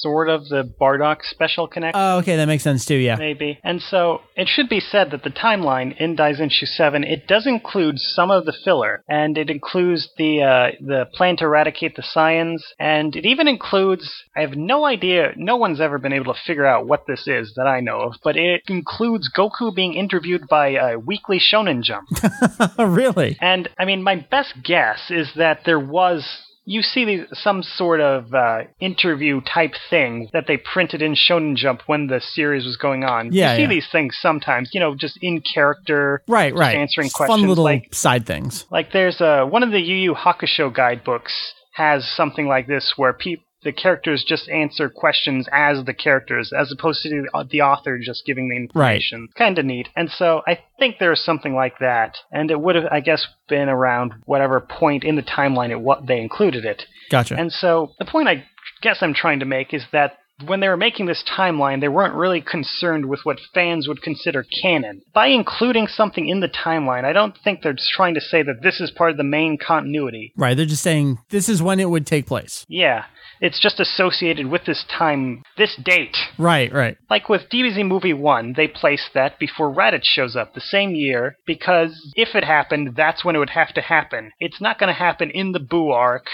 sort 0.00 0.28
of 0.28 0.48
the 0.48 0.62
Bardock 0.80 1.22
special 1.22 1.66
connection. 1.66 2.00
Oh, 2.00 2.18
okay, 2.18 2.36
that 2.36 2.46
makes 2.46 2.62
sense 2.62 2.84
too, 2.84 2.96
yeah. 2.96 3.16
Maybe. 3.16 3.58
And 3.62 3.80
so 3.80 4.22
it 4.36 4.48
should 4.48 4.68
be 4.68 4.80
said 4.80 5.10
that 5.10 5.24
the 5.24 5.30
timeline 5.30 5.96
in 5.98 6.16
Daizenshu 6.16 6.66
7, 6.66 7.04
it 7.04 7.26
does 7.26 7.46
include 7.46 7.98
some 7.98 8.30
of 8.30 8.44
the 8.44 8.52
filler, 8.64 9.02
and 9.08 9.36
it 9.36 9.50
includes 9.50 10.08
the 10.16 10.42
uh, 10.42 10.76
the 10.80 11.06
plan 11.12 11.36
to 11.38 11.44
eradicate 11.44 11.96
the 11.96 12.02
Saiyans, 12.02 12.62
and 12.78 13.14
it 13.16 13.26
even 13.26 13.48
includes, 13.48 14.24
I 14.36 14.40
have 14.40 14.56
no 14.56 14.84
idea, 14.84 15.32
no 15.36 15.56
one's 15.56 15.80
ever 15.80 15.98
been 15.98 16.12
able 16.12 16.32
to 16.32 16.40
figure 16.46 16.66
out 16.66 16.86
what 16.86 17.06
this 17.06 17.26
is 17.26 17.54
that 17.56 17.66
I 17.66 17.80
know 17.80 18.00
of, 18.00 18.14
but 18.22 18.36
it 18.36 18.62
includes 18.68 19.30
Goku 19.36 19.74
being 19.74 19.94
interviewed 19.94 20.48
by 20.48 20.70
a 20.70 20.98
weekly 20.98 21.38
Shonen 21.40 21.82
Jump. 21.82 22.08
really? 22.78 23.36
And 23.40 23.68
I 23.78 23.84
mean, 23.84 24.02
my 24.02 24.16
best 24.16 24.54
guess 24.62 25.10
is 25.10 25.32
that 25.36 25.60
there 25.64 25.80
was. 25.80 26.26
You 26.68 26.82
see 26.82 27.04
these, 27.06 27.24
some 27.32 27.62
sort 27.62 28.00
of 28.00 28.34
uh, 28.34 28.64
interview 28.78 29.40
type 29.40 29.72
thing 29.88 30.28
that 30.34 30.44
they 30.46 30.58
printed 30.58 31.00
in 31.00 31.14
Shonen 31.14 31.56
Jump 31.56 31.80
when 31.86 32.08
the 32.08 32.20
series 32.20 32.66
was 32.66 32.76
going 32.76 33.04
on. 33.04 33.32
Yeah, 33.32 33.52
you 33.52 33.56
see 33.56 33.62
yeah. 33.62 33.68
these 33.68 33.88
things 33.90 34.18
sometimes, 34.20 34.70
you 34.74 34.80
know, 34.80 34.94
just 34.94 35.18
in 35.22 35.40
character, 35.40 36.22
Right, 36.28 36.52
just 36.52 36.60
right. 36.60 36.76
answering 36.76 37.08
questions. 37.08 37.40
Fun 37.40 37.48
little 37.48 37.64
like, 37.64 37.94
side 37.94 38.26
things. 38.26 38.66
like 38.70 38.92
there's 38.92 39.20
a 39.20 39.46
one 39.46 39.62
of 39.62 39.70
the 39.70 39.80
Yu 39.80 39.96
Yu 39.96 40.14
Hakusho 40.14 40.72
guidebooks 40.74 41.54
has 41.72 42.06
something 42.16 42.46
like 42.46 42.66
this 42.66 42.94
where 42.96 43.12
pe- 43.12 43.36
the 43.64 43.72
characters 43.72 44.24
just 44.26 44.48
answer 44.48 44.88
questions 44.88 45.48
as 45.52 45.84
the 45.84 45.94
characters, 45.94 46.52
as 46.56 46.70
opposed 46.70 47.02
to 47.02 47.26
the, 47.50 47.60
author 47.60 47.98
just 47.98 48.24
giving 48.24 48.48
the 48.48 48.56
information. 48.56 49.22
Right. 49.22 49.34
Kind 49.34 49.58
of 49.58 49.64
neat. 49.64 49.88
And 49.96 50.10
so 50.10 50.42
I 50.46 50.60
think 50.78 50.96
there's 50.98 51.24
something 51.24 51.54
like 51.54 51.78
that, 51.80 52.16
and 52.30 52.50
it 52.50 52.60
would 52.60 52.76
have, 52.76 52.86
I 52.90 53.00
guess, 53.00 53.26
been 53.48 53.68
around 53.68 54.14
whatever 54.26 54.60
point 54.60 55.04
in 55.04 55.16
the 55.16 55.22
timeline 55.22 55.70
it 55.70 55.80
what 55.80 56.06
they 56.06 56.20
included 56.20 56.64
it. 56.64 56.84
Gotcha. 57.10 57.36
And 57.36 57.52
so 57.52 57.92
the 57.98 58.04
point 58.04 58.28
I 58.28 58.44
guess 58.80 58.98
I'm 59.00 59.14
trying 59.14 59.40
to 59.40 59.46
make 59.46 59.74
is 59.74 59.84
that 59.92 60.18
when 60.46 60.60
they 60.60 60.68
were 60.68 60.76
making 60.76 61.06
this 61.06 61.24
timeline, 61.28 61.80
they 61.80 61.88
weren't 61.88 62.14
really 62.14 62.40
concerned 62.40 63.06
with 63.06 63.20
what 63.24 63.38
fans 63.54 63.88
would 63.88 64.02
consider 64.02 64.44
canon. 64.62 65.02
By 65.12 65.28
including 65.28 65.86
something 65.86 66.28
in 66.28 66.40
the 66.40 66.48
timeline, 66.48 67.04
I 67.04 67.12
don't 67.12 67.36
think 67.42 67.62
they're 67.62 67.72
just 67.72 67.90
trying 67.90 68.14
to 68.14 68.20
say 68.20 68.42
that 68.42 68.62
this 68.62 68.80
is 68.80 68.90
part 68.90 69.10
of 69.10 69.16
the 69.16 69.24
main 69.24 69.58
continuity. 69.58 70.32
right. 70.36 70.56
They're 70.56 70.66
just 70.66 70.82
saying 70.82 71.18
this 71.30 71.48
is 71.48 71.62
when 71.62 71.80
it 71.80 71.90
would 71.90 72.06
take 72.06 72.26
place. 72.26 72.64
Yeah, 72.68 73.04
it's 73.40 73.60
just 73.60 73.80
associated 73.80 74.46
with 74.46 74.64
this 74.64 74.84
time, 74.88 75.42
this 75.56 75.76
date. 75.76 76.16
Right, 76.38 76.72
right. 76.72 76.96
Like 77.10 77.28
with 77.28 77.48
DBZ 77.52 77.86
Movie 77.86 78.12
1, 78.12 78.54
they 78.56 78.68
placed 78.68 79.10
that 79.14 79.38
before 79.38 79.72
Raditz 79.74 80.04
shows 80.04 80.36
up 80.36 80.54
the 80.54 80.60
same 80.60 80.94
year 80.94 81.36
because 81.46 82.12
if 82.16 82.34
it 82.34 82.44
happened, 82.44 82.94
that's 82.96 83.24
when 83.24 83.36
it 83.36 83.38
would 83.38 83.50
have 83.50 83.72
to 83.74 83.80
happen. 83.80 84.32
It's 84.40 84.60
not 84.60 84.78
going 84.78 84.88
to 84.88 84.98
happen 84.98 85.30
in 85.30 85.52
the 85.52 85.60
Boo 85.60 85.90
arc 85.90 86.26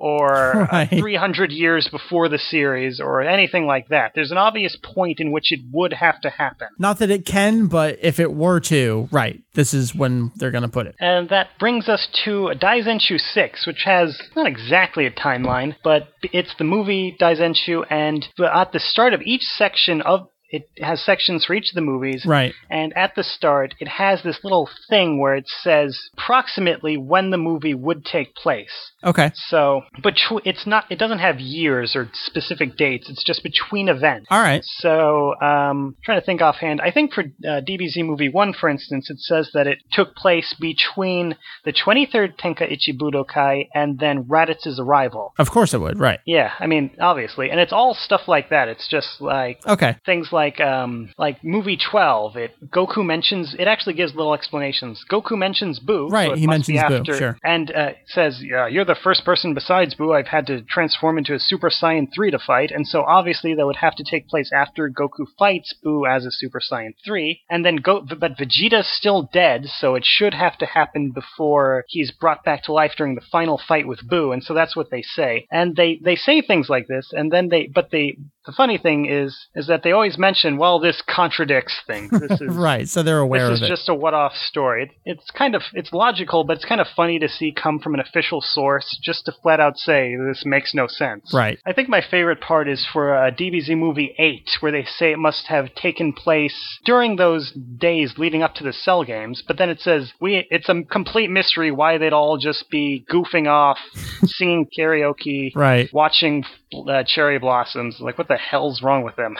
or 0.00 0.66
uh, 0.74 0.86
300 0.86 1.52
years 1.52 1.86
before 1.88 2.28
the 2.28 2.38
series 2.38 3.00
or 3.00 3.20
anything 3.20 3.66
like 3.66 3.88
that. 3.88 4.12
There's 4.14 4.30
an 4.30 4.38
obvious 4.38 4.76
point 4.82 5.20
in 5.20 5.30
which 5.30 5.52
it 5.52 5.60
would 5.72 5.92
have 5.92 6.20
to 6.22 6.30
happen. 6.30 6.68
Not 6.78 6.98
that 7.00 7.10
it 7.10 7.26
can, 7.26 7.66
but 7.66 7.98
if 8.00 8.18
it 8.18 8.32
were 8.32 8.60
to, 8.60 9.08
right, 9.12 9.40
this 9.54 9.74
is 9.74 9.94
when 9.94 10.32
they're 10.36 10.50
going 10.50 10.62
to 10.62 10.68
put 10.68 10.86
it. 10.86 10.96
And 10.98 11.28
that 11.28 11.50
brings 11.58 11.88
us 11.88 12.08
to 12.24 12.52
Daizenshu 12.58 13.18
6, 13.18 13.66
which 13.66 13.82
has 13.84 14.18
not 14.34 14.46
exactly 14.46 15.06
a 15.06 15.10
timeline, 15.10 15.76
but 15.84 16.08
it's 16.22 16.54
the 16.58 16.64
movie 16.64 17.14
Daizenshu, 17.20 17.84
and 17.90 18.26
at 18.42 18.72
the 18.72 18.80
start 18.80 19.12
of 19.12 19.20
each 19.22 19.42
section 19.42 20.00
of 20.00 20.28
it 20.50 20.68
has 20.80 21.00
sections 21.04 21.44
for 21.44 21.54
each 21.54 21.70
of 21.70 21.74
the 21.74 21.80
movies. 21.80 22.24
Right. 22.26 22.52
And 22.68 22.96
at 22.96 23.14
the 23.14 23.22
start, 23.24 23.74
it 23.80 23.88
has 23.88 24.22
this 24.22 24.40
little 24.42 24.68
thing 24.88 25.20
where 25.20 25.34
it 25.34 25.46
says 25.48 25.98
approximately 26.18 26.96
when 26.96 27.30
the 27.30 27.36
movie 27.38 27.74
would 27.74 28.04
take 28.04 28.34
place. 28.34 28.92
Okay. 29.04 29.30
So, 29.34 29.82
but 30.02 30.14
it's 30.44 30.66
not. 30.66 30.84
It 30.90 30.98
doesn't 30.98 31.18
have 31.20 31.40
years 31.40 31.94
or 31.94 32.08
specific 32.12 32.76
dates. 32.76 33.08
It's 33.08 33.24
just 33.24 33.42
between 33.42 33.88
events. 33.88 34.26
All 34.30 34.40
right. 34.40 34.62
So, 34.64 35.34
um, 35.40 35.96
trying 36.04 36.20
to 36.20 36.24
think 36.26 36.40
offhand. 36.42 36.80
I 36.80 36.90
think 36.90 37.12
for 37.12 37.22
uh, 37.22 37.60
DBZ 37.66 38.04
Movie 38.04 38.28
One, 38.28 38.52
for 38.52 38.68
instance, 38.68 39.10
it 39.10 39.18
says 39.20 39.50
that 39.54 39.66
it 39.66 39.78
took 39.92 40.14
place 40.16 40.54
between 40.60 41.36
the 41.64 41.72
23rd 41.72 42.36
Tenkaichi 42.38 42.98
Budokai 42.98 43.68
and 43.74 43.98
then 43.98 44.24
Raditz's 44.24 44.78
arrival. 44.80 45.32
Of 45.38 45.50
course 45.50 45.74
it 45.74 45.80
would. 45.80 45.98
Right. 45.98 46.20
Yeah, 46.26 46.52
I 46.58 46.66
mean, 46.66 46.90
obviously, 47.00 47.50
and 47.50 47.60
it's 47.60 47.72
all 47.72 47.94
stuff 47.94 48.22
like 48.26 48.50
that. 48.50 48.68
It's 48.68 48.88
just 48.88 49.20
like 49.20 49.60
Okay. 49.66 49.96
things 50.04 50.28
like 50.32 50.39
um 50.60 51.10
like 51.18 51.42
movie 51.44 51.76
12 51.76 52.36
it 52.36 52.50
goku 52.70 53.04
mentions 53.04 53.54
it 53.58 53.66
actually 53.68 53.94
gives 53.94 54.14
little 54.14 54.34
explanations 54.34 55.04
goku 55.10 55.36
mentions 55.36 55.78
boo 55.78 56.08
Right, 56.08 56.32
it 56.32 56.38
he 56.38 56.46
mentions 56.46 56.78
Boo, 56.88 56.94
after, 56.96 57.14
sure. 57.14 57.38
and 57.44 57.70
uh, 57.70 57.90
says 58.06 58.40
yeah, 58.42 58.66
you're 58.66 58.84
the 58.84 58.94
first 59.06 59.24
person 59.24 59.54
besides 59.54 59.94
boo 59.94 60.12
i've 60.12 60.26
had 60.26 60.46
to 60.46 60.62
transform 60.62 61.18
into 61.18 61.34
a 61.34 61.38
super 61.38 61.70
saiyan 61.70 62.08
3 62.14 62.30
to 62.30 62.38
fight 62.38 62.70
and 62.70 62.86
so 62.86 63.02
obviously 63.02 63.54
that 63.54 63.66
would 63.66 63.76
have 63.76 63.94
to 63.96 64.04
take 64.04 64.28
place 64.28 64.50
after 64.52 64.88
goku 64.90 65.26
fights 65.38 65.74
boo 65.82 66.06
as 66.06 66.24
a 66.24 66.30
super 66.30 66.60
saiyan 66.60 66.92
3 67.04 67.40
and 67.50 67.64
then 67.64 67.76
go 67.76 68.00
but 68.00 68.36
vegeta's 68.38 68.88
still 68.88 69.28
dead 69.32 69.66
so 69.66 69.94
it 69.94 70.04
should 70.04 70.34
have 70.34 70.56
to 70.58 70.66
happen 70.66 71.10
before 71.12 71.84
he's 71.88 72.10
brought 72.10 72.44
back 72.44 72.62
to 72.64 72.72
life 72.72 72.92
during 72.96 73.14
the 73.14 73.20
final 73.32 73.60
fight 73.68 73.86
with 73.86 74.00
boo 74.08 74.32
and 74.32 74.42
so 74.42 74.54
that's 74.54 74.76
what 74.76 74.90
they 74.90 75.02
say 75.02 75.46
and 75.50 75.76
they 75.76 76.00
they 76.02 76.16
say 76.16 76.40
things 76.40 76.68
like 76.68 76.86
this 76.88 77.08
and 77.12 77.30
then 77.32 77.48
they 77.48 77.66
but 77.72 77.90
they 77.90 78.16
the 78.46 78.52
funny 78.52 78.78
thing 78.78 79.06
is 79.06 79.48
is 79.54 79.66
that 79.66 79.82
they 79.82 79.92
always 79.92 80.16
mention 80.18 80.56
well 80.56 80.78
this 80.80 81.02
contradicts 81.06 81.80
things 81.86 82.10
this 82.10 82.40
is 82.40 82.54
Right. 82.54 82.88
So 82.88 83.02
they're 83.02 83.18
aware 83.18 83.48
this 83.50 83.60
is 83.60 83.66
it. 83.66 83.68
just 83.68 83.88
a 83.88 83.94
what-off 83.94 84.34
story. 84.34 84.82
It, 84.84 84.90
it's 85.18 85.30
kind 85.30 85.54
of 85.54 85.62
it's 85.74 85.92
logical, 85.92 86.44
but 86.44 86.56
it's 86.56 86.64
kind 86.64 86.80
of 86.80 86.86
funny 86.96 87.18
to 87.18 87.28
see 87.28 87.52
come 87.52 87.78
from 87.78 87.94
an 87.94 88.00
official 88.00 88.40
source 88.40 88.98
just 89.02 89.24
to 89.26 89.32
flat 89.42 89.60
out 89.60 89.76
say 89.78 90.14
this 90.16 90.42
makes 90.46 90.74
no 90.74 90.86
sense. 90.86 91.32
Right. 91.34 91.58
I 91.66 91.72
think 91.72 91.88
my 91.88 92.00
favorite 92.00 92.40
part 92.40 92.68
is 92.68 92.86
for 92.92 93.14
uh, 93.14 93.30
DBZ 93.30 93.76
movie 93.76 94.14
8 94.18 94.48
where 94.60 94.72
they 94.72 94.84
say 94.84 95.12
it 95.12 95.18
must 95.18 95.46
have 95.48 95.74
taken 95.74 96.12
place 96.12 96.78
during 96.84 97.16
those 97.16 97.52
days 97.52 98.14
leading 98.18 98.42
up 98.42 98.54
to 98.56 98.64
the 98.64 98.72
Cell 98.72 99.04
games, 99.04 99.42
but 99.46 99.58
then 99.58 99.68
it 99.70 99.80
says 99.80 100.12
we 100.20 100.46
it's 100.50 100.68
a 100.68 100.82
complete 100.90 101.30
mystery 101.30 101.70
why 101.70 101.98
they'd 101.98 102.12
all 102.12 102.38
just 102.38 102.70
be 102.70 103.04
goofing 103.10 103.48
off, 103.48 103.78
singing 104.24 104.66
karaoke, 104.76 105.52
Right. 105.54 105.88
watching 105.92 106.44
uh, 106.88 107.02
cherry 107.06 107.38
blossoms. 107.38 107.98
Like 108.00 108.16
what 108.18 108.28
the 108.30 108.36
hell's 108.36 108.82
wrong 108.82 109.02
with 109.02 109.16
them? 109.16 109.36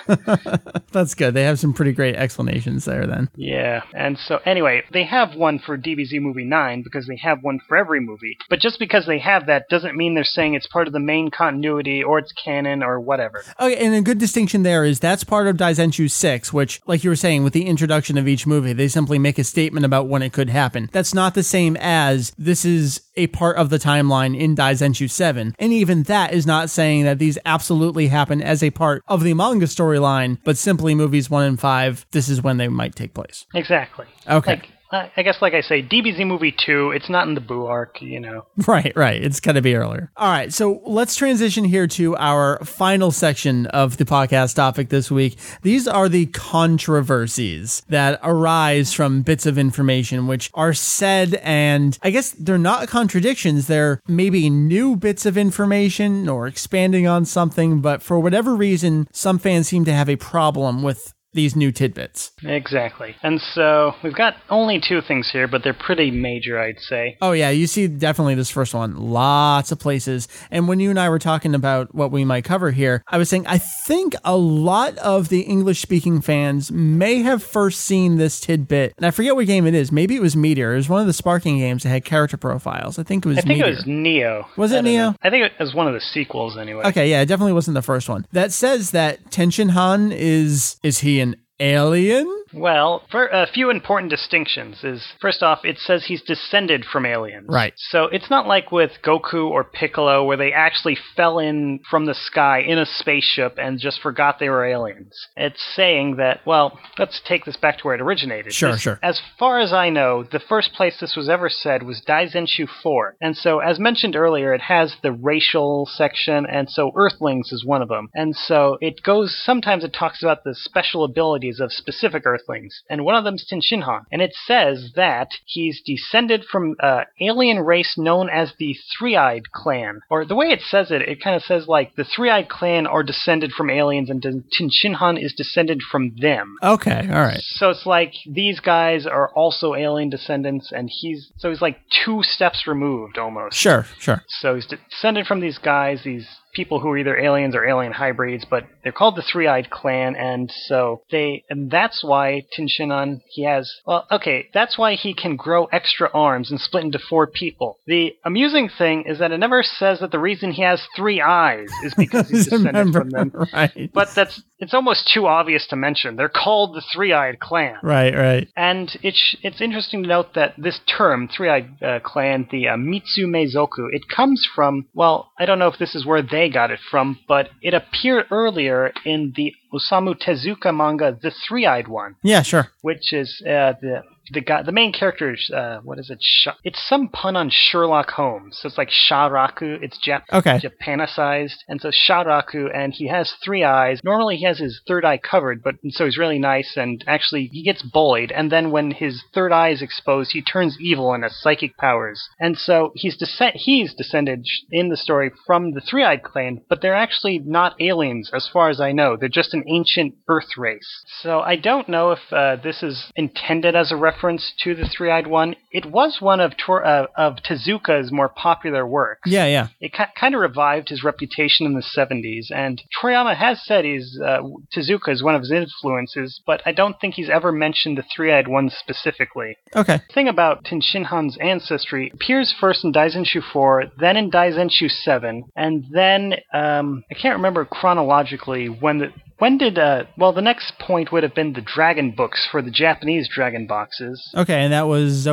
That's 0.93 1.15
good. 1.15 1.33
They 1.33 1.45
have 1.45 1.59
some 1.59 1.73
pretty 1.73 1.93
great 1.93 2.17
explanations 2.17 2.85
there 2.85 3.07
then. 3.07 3.31
Yeah, 3.37 3.83
and 3.95 4.19
so 4.19 4.41
anyway, 4.45 4.83
they 4.93 5.05
have 5.05 5.35
one 5.35 5.61
for 5.61 5.79
DBZ 5.79 6.21
Movie 6.21 6.45
9 6.45 6.83
because 6.83 7.07
they 7.07 7.17
have 7.23 7.39
one 7.43 7.61
for 7.67 7.77
every 7.77 8.01
movie. 8.01 8.37
But 8.51 8.61
just 8.61 8.79
because 8.79 9.07
they 9.07 9.21
have 9.21 9.47
that 9.47 9.69
doesn't 9.71 9.97
mean 9.97 10.15
they're 10.15 10.25
saying 10.25 10.55
it's 10.55 10.67
part 10.67 10.89
of 10.89 10.93
the 10.93 11.01
main 11.01 11.31
continuity 11.31 12.03
or 12.03 12.19
it's 12.19 12.33
canon 12.33 12.83
or 12.83 13.01
whatever. 13.01 13.45
Okay, 13.59 13.77
and 13.77 13.95
a 13.95 14.03
good 14.03 14.19
distinction 14.19 14.65
there 14.65 14.85
is 14.85 15.01
that's 15.01 15.25
part 15.25 15.47
of 15.47 15.57
Daizenshu 15.57 16.11
6, 16.11 16.53
which, 16.53 16.81
like 16.87 17.05
you 17.05 17.11
were 17.11 17.17
saying, 17.17 17.45
with 17.45 17.53
the 17.53 17.67
introduction 17.67 18.19
of 18.19 18.27
each 18.27 18.47
movie, 18.47 18.73
they 18.73 18.89
simply 18.89 19.19
make 19.19 19.39
a 19.39 19.45
statement 19.45 19.87
about 19.87 20.09
when 20.09 20.23
it 20.23 20.33
could 20.33 20.51
happen. 20.51 20.91
That's 20.93 21.15
not 21.15 21.35
the 21.35 21.43
same 21.43 21.77
as 21.77 22.33
this 22.37 22.65
is 22.65 23.03
a 23.17 23.29
part 23.29 23.57
of 23.57 23.71
the 23.71 23.79
timeline 23.79 24.39
in 24.39 24.57
Daizenshu 24.57 25.09
7. 25.09 25.55
And 25.59 25.73
even 25.73 26.05
that 26.05 26.33
is 26.33 26.47
not 26.47 26.71
saying 26.71 27.05
that 27.05 27.19
these 27.19 27.39
absolutely 27.45 28.09
happen 28.09 28.43
as 28.43 28.63
a 28.63 28.71
part 28.81 29.05
of 29.09 29.23
the 29.23 29.35
manga 29.35 29.67
storyline, 29.67 30.39
but 30.43 30.57
simply 30.57 30.95
movies 30.95 31.29
1 31.29 31.45
and 31.45 31.61
5, 31.61 32.07
this 32.13 32.31
is 32.31 32.41
when 32.43 32.57
they 32.57 32.67
might 32.67 32.97
take 32.97 33.13
place. 33.13 33.45
Exactly. 33.53 34.07
Okay. 34.27 34.53
Like, 34.53 34.71
I 34.93 35.23
guess, 35.23 35.37
like 35.41 35.55
I 35.55 35.61
say, 35.61 35.83
DBZ 35.83 36.27
Movie 36.27 36.55
2, 36.67 36.91
it's 36.91 37.09
not 37.09 37.29
in 37.29 37.35
the 37.35 37.41
Boo 37.41 37.67
arc, 37.67 38.01
you 38.01 38.21
know. 38.21 38.47
Right, 38.67 38.93
right. 38.95 39.23
It's 39.23 39.41
gonna 39.41 39.63
be 39.63 39.75
earlier. 39.75 40.13
All 40.17 40.31
right. 40.31 40.53
So 40.53 40.81
let's 40.85 41.17
transition 41.17 41.65
here 41.65 41.87
to 41.89 42.17
our 42.17 42.63
final 42.65 43.11
section 43.11 43.67
of 43.67 43.97
the 43.97 44.05
podcast 44.05 44.55
topic 44.55 44.91
this 44.91 45.11
week. 45.11 45.39
These 45.63 45.89
are 45.89 46.09
the 46.09 46.27
controversies 46.27 47.83
that 47.89 48.21
arise 48.23 48.93
from 48.93 49.23
bits 49.23 49.47
of 49.47 49.59
information 49.59 50.27
which 50.27 50.51
are 50.55 50.73
said, 50.75 51.35
and 51.43 51.99
I 52.03 52.11
guess 52.11 52.31
they're 52.33 52.59
not 52.59 52.89
contradictions. 52.89 53.67
They're 53.67 54.01
maybe 54.07 54.51
new 54.51 54.95
bits 54.95 55.27
of 55.27 55.37
information 55.37 56.29
or 56.29 56.47
expanding 56.47 57.07
on 57.07 57.25
something, 57.25 57.81
but 57.81 58.03
for 58.03 58.21
whatever 58.21 58.55
reason, 58.55 59.09
some 59.13 59.39
fans 59.39 59.69
seem 59.69 59.85
to 59.87 59.93
have 59.93 60.09
a 60.09 60.17
problem 60.17 60.83
with 60.83 61.13
these 61.33 61.55
new 61.57 61.71
tidbits. 61.73 62.33
Exactly. 62.43 63.15
And 63.23 63.41
so 63.41 63.93
we've 64.03 64.15
got 64.15 64.35
only 64.49 64.81
two 64.81 65.01
things 65.01 65.31
here, 65.31 65.47
but 65.47 65.63
they're 65.63 65.75
pretty 65.75 66.11
major, 66.11 66.59
I'd 66.61 66.81
say. 66.81 67.17
Oh 67.23 67.33
yeah, 67.33 67.51
you 67.51 67.67
see 67.67 67.87
definitely 67.87 68.35
this 68.35 68.51
first 68.51 68.75
one, 68.75 68.97
lots 68.97 69.73
of 69.73 69.79
places. 69.79 70.29
And 70.51 70.69
when 70.69 70.81
you 70.81 70.91
and 70.91 70.99
I 70.99 71.09
were 71.09 71.19
talking 71.19 71.55
about 71.55 71.95
what 71.95 72.11
we 72.11 72.25
might 72.25 72.45
cover 72.45 72.71
here, 72.71 73.03
I 73.09 73.19
was 73.19 73.29
saying 73.29 73.47
I 73.47 73.59
think 73.59 74.15
a 74.25 74.37
lot 74.37 74.97
of 74.99 75.29
the 75.29 75.43
English 75.43 75.81
speaking 75.81 76.21
fans 76.21 76.71
may 76.73 77.23
have 77.23 77.43
first 77.43 77.81
seen 77.81 78.17
this 78.17 78.41
tidbit. 78.41 78.95
And 78.97 79.07
I 79.07 79.11
forget 79.11 79.35
what 79.37 79.47
game 79.47 79.67
it 79.67 79.75
is. 79.75 79.93
Maybe 79.93 80.17
it 80.17 80.23
was 80.23 80.37
Meteor. 80.37 80.73
It 80.73 80.77
was 80.77 80.89
one 80.89 81.01
of 81.01 81.07
the 81.07 81.13
sparking 81.13 81.59
games 81.59 81.83
that 81.85 81.91
had 81.91 82.05
character 82.05 82.37
profiles. 82.37 82.99
I 82.99 83.03
think 83.03 83.25
it 83.25 83.29
was 83.29 83.39
I 83.39 83.43
think 83.43 83.59
Meteor. 83.59 83.67
it 83.67 83.77
was 83.77 83.87
Neo. 83.87 84.47
Was 84.57 84.73
it 84.73 84.83
Neo? 84.83 85.11
know. 85.11 85.15
I 85.23 85.31
think 85.31 85.45
it 85.45 85.53
was 85.61 85.75
one 85.75 85.87
of 85.87 85.95
the 85.95 86.01
sequels, 86.01 86.57
anyway. 86.59 86.85
Okay, 86.87 87.09
yeah, 87.11 87.21
it 87.23 87.27
definitely 87.27 87.53
wasn't 87.53 87.75
the 87.75 87.83
first 87.83 88.09
one. 88.09 88.27
That 88.33 88.53
says 88.53 88.91
that 88.91 89.31
Tenshinhan 89.31 90.13
is 90.13 90.77
is 90.83 90.99
he 90.99 91.20
alien? 91.61 92.27
Well, 92.53 93.03
for 93.11 93.27
a 93.29 93.47
few 93.47 93.71
important 93.71 94.11
distinctions 94.11 94.83
is 94.83 95.07
first 95.21 95.43
off, 95.43 95.61
it 95.65 95.79
says 95.79 96.05
he's 96.07 96.23
descended 96.23 96.85
from 96.85 97.07
aliens. 97.07 97.47
Right. 97.49 97.73
So 97.77 98.05
it's 98.05 98.29
not 98.31 98.47
like 98.47 98.73
with 98.73 98.93
Goku 99.05 99.49
or 99.49 99.63
Piccolo 99.65 100.25
where 100.25 100.37
they 100.37 100.53
actually 100.53 100.97
fell 101.17 101.39
in 101.39 101.81
from 101.89 102.07
the 102.07 102.15
sky 102.15 102.61
in 102.61 102.79
a 102.79 102.87
spaceship 102.87 103.55
and 103.59 103.79
just 103.79 104.01
forgot 104.01 104.39
they 104.39 104.49
were 104.49 104.65
aliens. 104.65 105.15
It's 105.37 105.63
saying 105.77 106.17
that, 106.17 106.41
well, 106.45 106.79
let's 106.99 107.21
take 107.25 107.45
this 107.45 107.57
back 107.57 107.79
to 107.79 107.85
where 107.85 107.95
it 107.95 108.01
originated. 108.01 108.53
Sure, 108.53 108.73
This- 108.73 108.81
sure. 108.81 108.99
As 109.03 109.21
far 109.39 109.61
as 109.61 109.73
I 109.73 109.91
know, 109.91 110.25
the 110.25 110.41
first 110.41 110.73
place 110.73 110.99
this 111.01 111.15
was 111.17 111.29
ever 111.29 111.49
said 111.49 111.83
was 111.85 112.03
Daizenshu 112.03 112.69
4. 112.83 113.17
And 113.21 113.37
so, 113.37 113.61
as 113.61 113.79
mentioned 113.79 114.17
earlier, 114.17 114.53
it 114.55 114.63
has 114.63 114.97
the 115.03 115.13
racial 115.13 115.87
section, 115.87 116.47
and 116.47 116.69
so 116.69 116.91
Earthlings 116.97 117.53
is 117.53 117.65
one 117.65 117.83
of 117.83 117.89
them. 117.89 118.09
And 118.15 118.35
so 118.35 118.77
it 118.81 119.03
goes, 119.03 119.37
sometimes 119.45 119.85
it 119.85 119.93
talks 119.93 120.23
about 120.23 120.45
the 120.45 120.55
special 120.55 121.05
abilities 121.05 121.61
of 121.61 121.73
specific 121.73 122.25
Earthlings 122.27 122.40
Earthlings, 122.41 122.83
and 122.89 123.05
one 123.05 123.15
of 123.15 123.25
them's 123.25 123.47
Tenshinhan. 123.51 124.05
And 124.11 124.23
it 124.23 124.33
says 124.47 124.93
that 124.97 125.29
he's 125.45 125.83
descended 125.85 126.45
from 126.51 126.77
an 126.81 127.05
alien 127.21 127.61
race 127.61 127.95
known 127.97 128.29
as 128.29 128.53
the 128.59 128.77
Three-Eyed 128.99 129.53
Clan. 129.53 130.01
Or 130.11 130.25
the 130.25 130.35
way 130.35 130.47
it 130.47 130.61
says 130.61 130.91
it, 130.91 131.03
it 131.03 131.23
kind 131.23 131.37
of 131.37 131.43
says 131.43 131.67
like 131.69 131.95
the 131.97 132.05
Three-Eyed 132.05 132.49
Clan 132.49 132.87
are 132.87 133.03
descended 133.03 133.53
from 133.53 133.71
aliens, 133.71 134.11
and 134.11 134.23
Tenshinhan 134.23 135.23
is 135.23 135.35
descended 135.35 135.83
from 135.83 136.15
them. 136.21 136.57
Okay, 136.63 137.09
all 137.11 137.23
right. 137.23 137.41
So 137.41 137.71
it's 137.71 137.87
like 137.87 138.15
these 138.27 138.61
guys 138.61 139.07
are 139.07 139.29
also 139.31 139.75
alien 139.75 140.11
descendants, 140.11 140.73
and 140.73 140.91
he's 140.91 141.31
so 141.39 141.51
he's 141.51 141.63
like 141.63 141.79
two 142.05 142.23
steps 142.23 142.67
removed 142.67 143.19
almost. 143.19 143.57
Sure, 143.57 143.87
sure. 143.99 144.23
So 144.29 144.55
he's 144.55 144.67
descended 144.67 145.27
from 145.27 145.41
these 145.41 145.59
guys, 145.59 146.03
these 146.05 146.29
people 146.53 146.81
who 146.81 146.89
are 146.89 146.99
either 146.99 147.19
aliens 147.19 147.55
or 147.55 147.67
alien 147.67 147.93
hybrids, 147.93 148.45
but 148.49 148.65
they're 148.83 148.93
called 148.93 149.17
the 149.17 149.23
Three-Eyed 149.23 149.71
Clan, 149.71 150.17
and 150.17 150.51
so 150.67 151.03
they, 151.11 151.45
and 151.51 151.71
that's 151.71 152.03
why 152.03 152.47
Tenshinhan, 152.57 153.21
he 153.29 153.45
has, 153.45 153.73
well, 153.87 154.07
okay, 154.11 154.49
that's 154.53 154.77
why 154.79 154.95
he 154.95 155.15
can 155.15 155.37
grow 155.37 155.67
extra 155.67 156.11
arms 156.13 156.51
and 156.51 156.61
split 156.61 156.85
into 156.85 156.99
four 156.99 157.27
people. 157.27 157.79
The 157.87 158.15
amusing 158.25 158.69
thing 158.69 159.05
is 159.07 159.19
that 159.19 159.33
it 159.33 159.39
never 159.39 159.63
says 159.63 160.01
that 160.01 160.11
the 160.11 160.19
reason 160.19 160.53
he 160.53 160.63
has 160.63 160.87
three 160.97 161.21
eyes 161.21 161.71
is 161.85 161.95
because 161.95 162.29
he's 162.29 162.45
descended 162.45 162.67
Remember, 162.75 163.01
from 163.01 163.11
them. 163.11 163.33
right? 163.53 163.91
But 163.93 164.09
that's, 164.15 164.43
it's 164.61 164.75
almost 164.75 165.11
too 165.13 165.27
obvious 165.27 165.67
to 165.69 165.77
mention. 165.77 166.17
They're 166.17 166.29
called 166.29 166.75
the 166.75 166.83
Three-Eyed 166.93 167.41
Clan. 167.41 167.77
right, 167.83 168.15
right. 168.15 168.49
And 168.57 168.91
it's 169.03 169.37
it's 169.43 169.61
interesting 169.61 170.03
to 170.03 170.09
note 170.09 170.35
that 170.35 170.55
this 170.59 170.81
term, 170.87 171.29
Three-Eyed 171.29 171.83
uh, 171.83 171.99
Clan, 172.05 172.47
the 172.51 172.69
uh, 172.69 172.77
Mitsumezoku, 172.77 173.89
it 173.93 174.03
comes 174.15 174.47
from, 174.55 174.87
well, 174.95 175.33
I 175.39 175.47
don't 175.47 175.59
know 175.59 175.69
if 175.69 175.79
this 175.79 175.95
is 175.95 176.05
where 176.07 176.23
they 176.23 176.49
got 176.49 176.71
it 176.71 176.81
from, 176.91 177.19
but 177.27 177.51
it 177.63 177.75
appeared 177.75 178.27
earlier 178.31 178.93
in 179.05 179.33
the 179.37 179.53
Osamu 179.73 180.15
Tezuka 180.21 180.75
manga, 180.77 181.17
The 181.21 181.33
Three-Eyed 181.49 181.89
One, 181.89 182.17
Yeah, 182.23 182.43
sure. 182.43 182.69
which 182.83 183.13
is 183.13 183.41
uh, 183.47 183.75
the 183.81 184.03
the 184.33 184.41
guy, 184.41 184.63
the 184.63 184.73
main 184.73 184.93
character 184.93 185.37
uh, 185.55 185.79
what 185.83 185.99
is 185.99 186.11
it? 186.11 186.19
Sha- 186.21 186.57
it's 186.65 186.87
some 186.89 187.09
pun 187.09 187.37
on 187.37 187.51
Sherlock 187.51 188.11
Holmes. 188.11 188.59
So 188.61 188.69
it's 188.69 188.79
like 188.79 188.91
Sharaku. 188.91 189.83
It's 189.83 189.99
Jap- 190.07 190.23
Okay. 190.33 190.59
Japanicized, 190.59 191.57
and 191.69 191.81
so 191.81 191.91
Sharaku, 191.91 192.71
and 192.75 192.93
he 192.93 193.09
has 193.09 193.33
three 193.45 193.65
eyes. 193.65 194.01
Normally 194.05 194.37
he 194.37 194.45
has 194.45 194.59
his 194.59 194.81
third 194.87 195.05
eye 195.05 195.19
covered, 195.19 195.63
but 195.63 195.77
so 195.91 196.05
he's 196.05 196.19
really 196.19 196.39
nice, 196.39 196.77
and 196.77 197.03
actually 197.07 197.47
he 197.53 197.63
gets 197.63 197.83
bullied, 197.83 198.33
and 198.33 198.51
then 198.51 198.71
when 198.71 198.91
his 198.93 199.23
third 199.35 199.53
eye 199.53 199.71
is 199.71 199.83
exposed, 199.83 200.33
he 200.33 200.43
turns 200.43 200.77
evil 200.81 201.13
and 201.13 201.23
has 201.25 201.37
psychic 201.41 201.77
powers. 201.77 202.29
And 202.39 202.57
so 202.59 202.93
he's 202.95 203.17
descent 203.17 203.57
he's 203.57 203.95
descended 203.95 204.47
in 204.71 204.89
the 204.89 204.97
story 204.97 205.31
from 205.47 205.73
the 205.73 205.81
three-eyed 205.81 206.23
clan, 206.23 206.61
but 206.69 206.81
they're 206.81 206.95
actually 206.95 207.39
not 207.39 207.75
aliens 207.81 208.31
as 208.33 208.49
far 208.49 208.71
as 208.71 208.81
I 208.81 208.93
know. 208.93 209.17
They're 209.17 209.29
just 209.29 209.55
an 209.55 209.65
ancient 209.69 210.15
Earth 210.29 210.57
race. 210.57 211.05
So 211.23 211.41
I 211.41 211.57
don't 211.57 211.89
know 211.89 212.13
if 212.13 212.21
uh, 212.33 212.57
this 212.57 212.83
is 212.83 213.11
intended 213.17 213.75
as 213.75 213.91
a 213.91 213.97
reference 213.97 214.20
to 214.21 214.75
the 214.75 214.87
three-eyed 214.87 215.27
one. 215.27 215.57
It 215.73 215.87
was 215.87 216.19
one 216.21 216.41
of 216.41 216.57
Tor- 216.57 216.85
uh, 216.85 217.07
of 217.17 217.37
Tezuka's 217.37 218.11
more 218.13 218.29
popular 218.29 218.87
works 218.87 219.23
Yeah, 219.27 219.47
yeah. 219.47 219.69
it 219.81 219.93
ki- 219.93 220.05
kind 220.19 220.35
of 220.35 220.41
revived 220.41 220.89
his 220.91 221.03
reputation 221.03 221.67
in 221.67 221.75
the 221.75 221.83
70s. 221.97 222.51
And 222.55 222.83
Toriyama 223.03 223.37
has 223.37 223.65
said 223.65 223.85
he's 223.85 224.19
uh, 224.23 224.41
Tezuka 224.77 225.09
is 225.09 225.23
one 225.23 225.35
of 225.35 225.43
his 225.43 225.53
influences, 225.53 226.41
but 226.47 226.61
I 226.67 226.73
don't 226.73 226.99
think 227.01 227.15
he's 227.15 227.31
ever 227.31 227.51
mentioned 227.53 227.97
the 227.99 228.05
three-eyed 228.15 228.49
one 228.49 228.71
specifically. 228.71 229.57
Okay. 229.75 229.97
The 230.09 230.13
thing 230.15 230.29
about 230.29 230.65
Tenshinhan's 230.65 231.37
ancestry 231.39 232.11
appears 232.13 232.55
first 232.59 232.85
in 232.85 232.93
Daizenshu 232.93 233.43
4, 233.53 233.85
then 233.99 234.17
in 234.17 234.31
Daizenshu 234.31 234.91
7, 234.91 235.45
and 235.57 235.85
then 235.93 236.35
um, 236.53 237.05
I 237.11 237.15
can't 237.15 237.37
remember 237.37 237.65
chronologically 237.65 238.67
when 238.69 238.99
the 238.99 239.13
when 239.41 239.59
did 239.59 239.79
uh 239.79 240.05
well 240.17 240.33
the 240.33 240.41
next 240.41 240.79
point 240.79 241.11
would 241.13 241.25
have 241.25 241.35
been 241.35 241.53
the 241.55 241.61
dragon 241.61 242.13
books 242.13 242.47
for 242.51 242.63
the 242.63 242.71
Japanese 242.71 243.29
dragon 243.29 243.67
boxes. 243.67 244.31
Okay, 244.37 244.61
and 244.63 244.73
that 244.73 244.87
was 244.87 245.27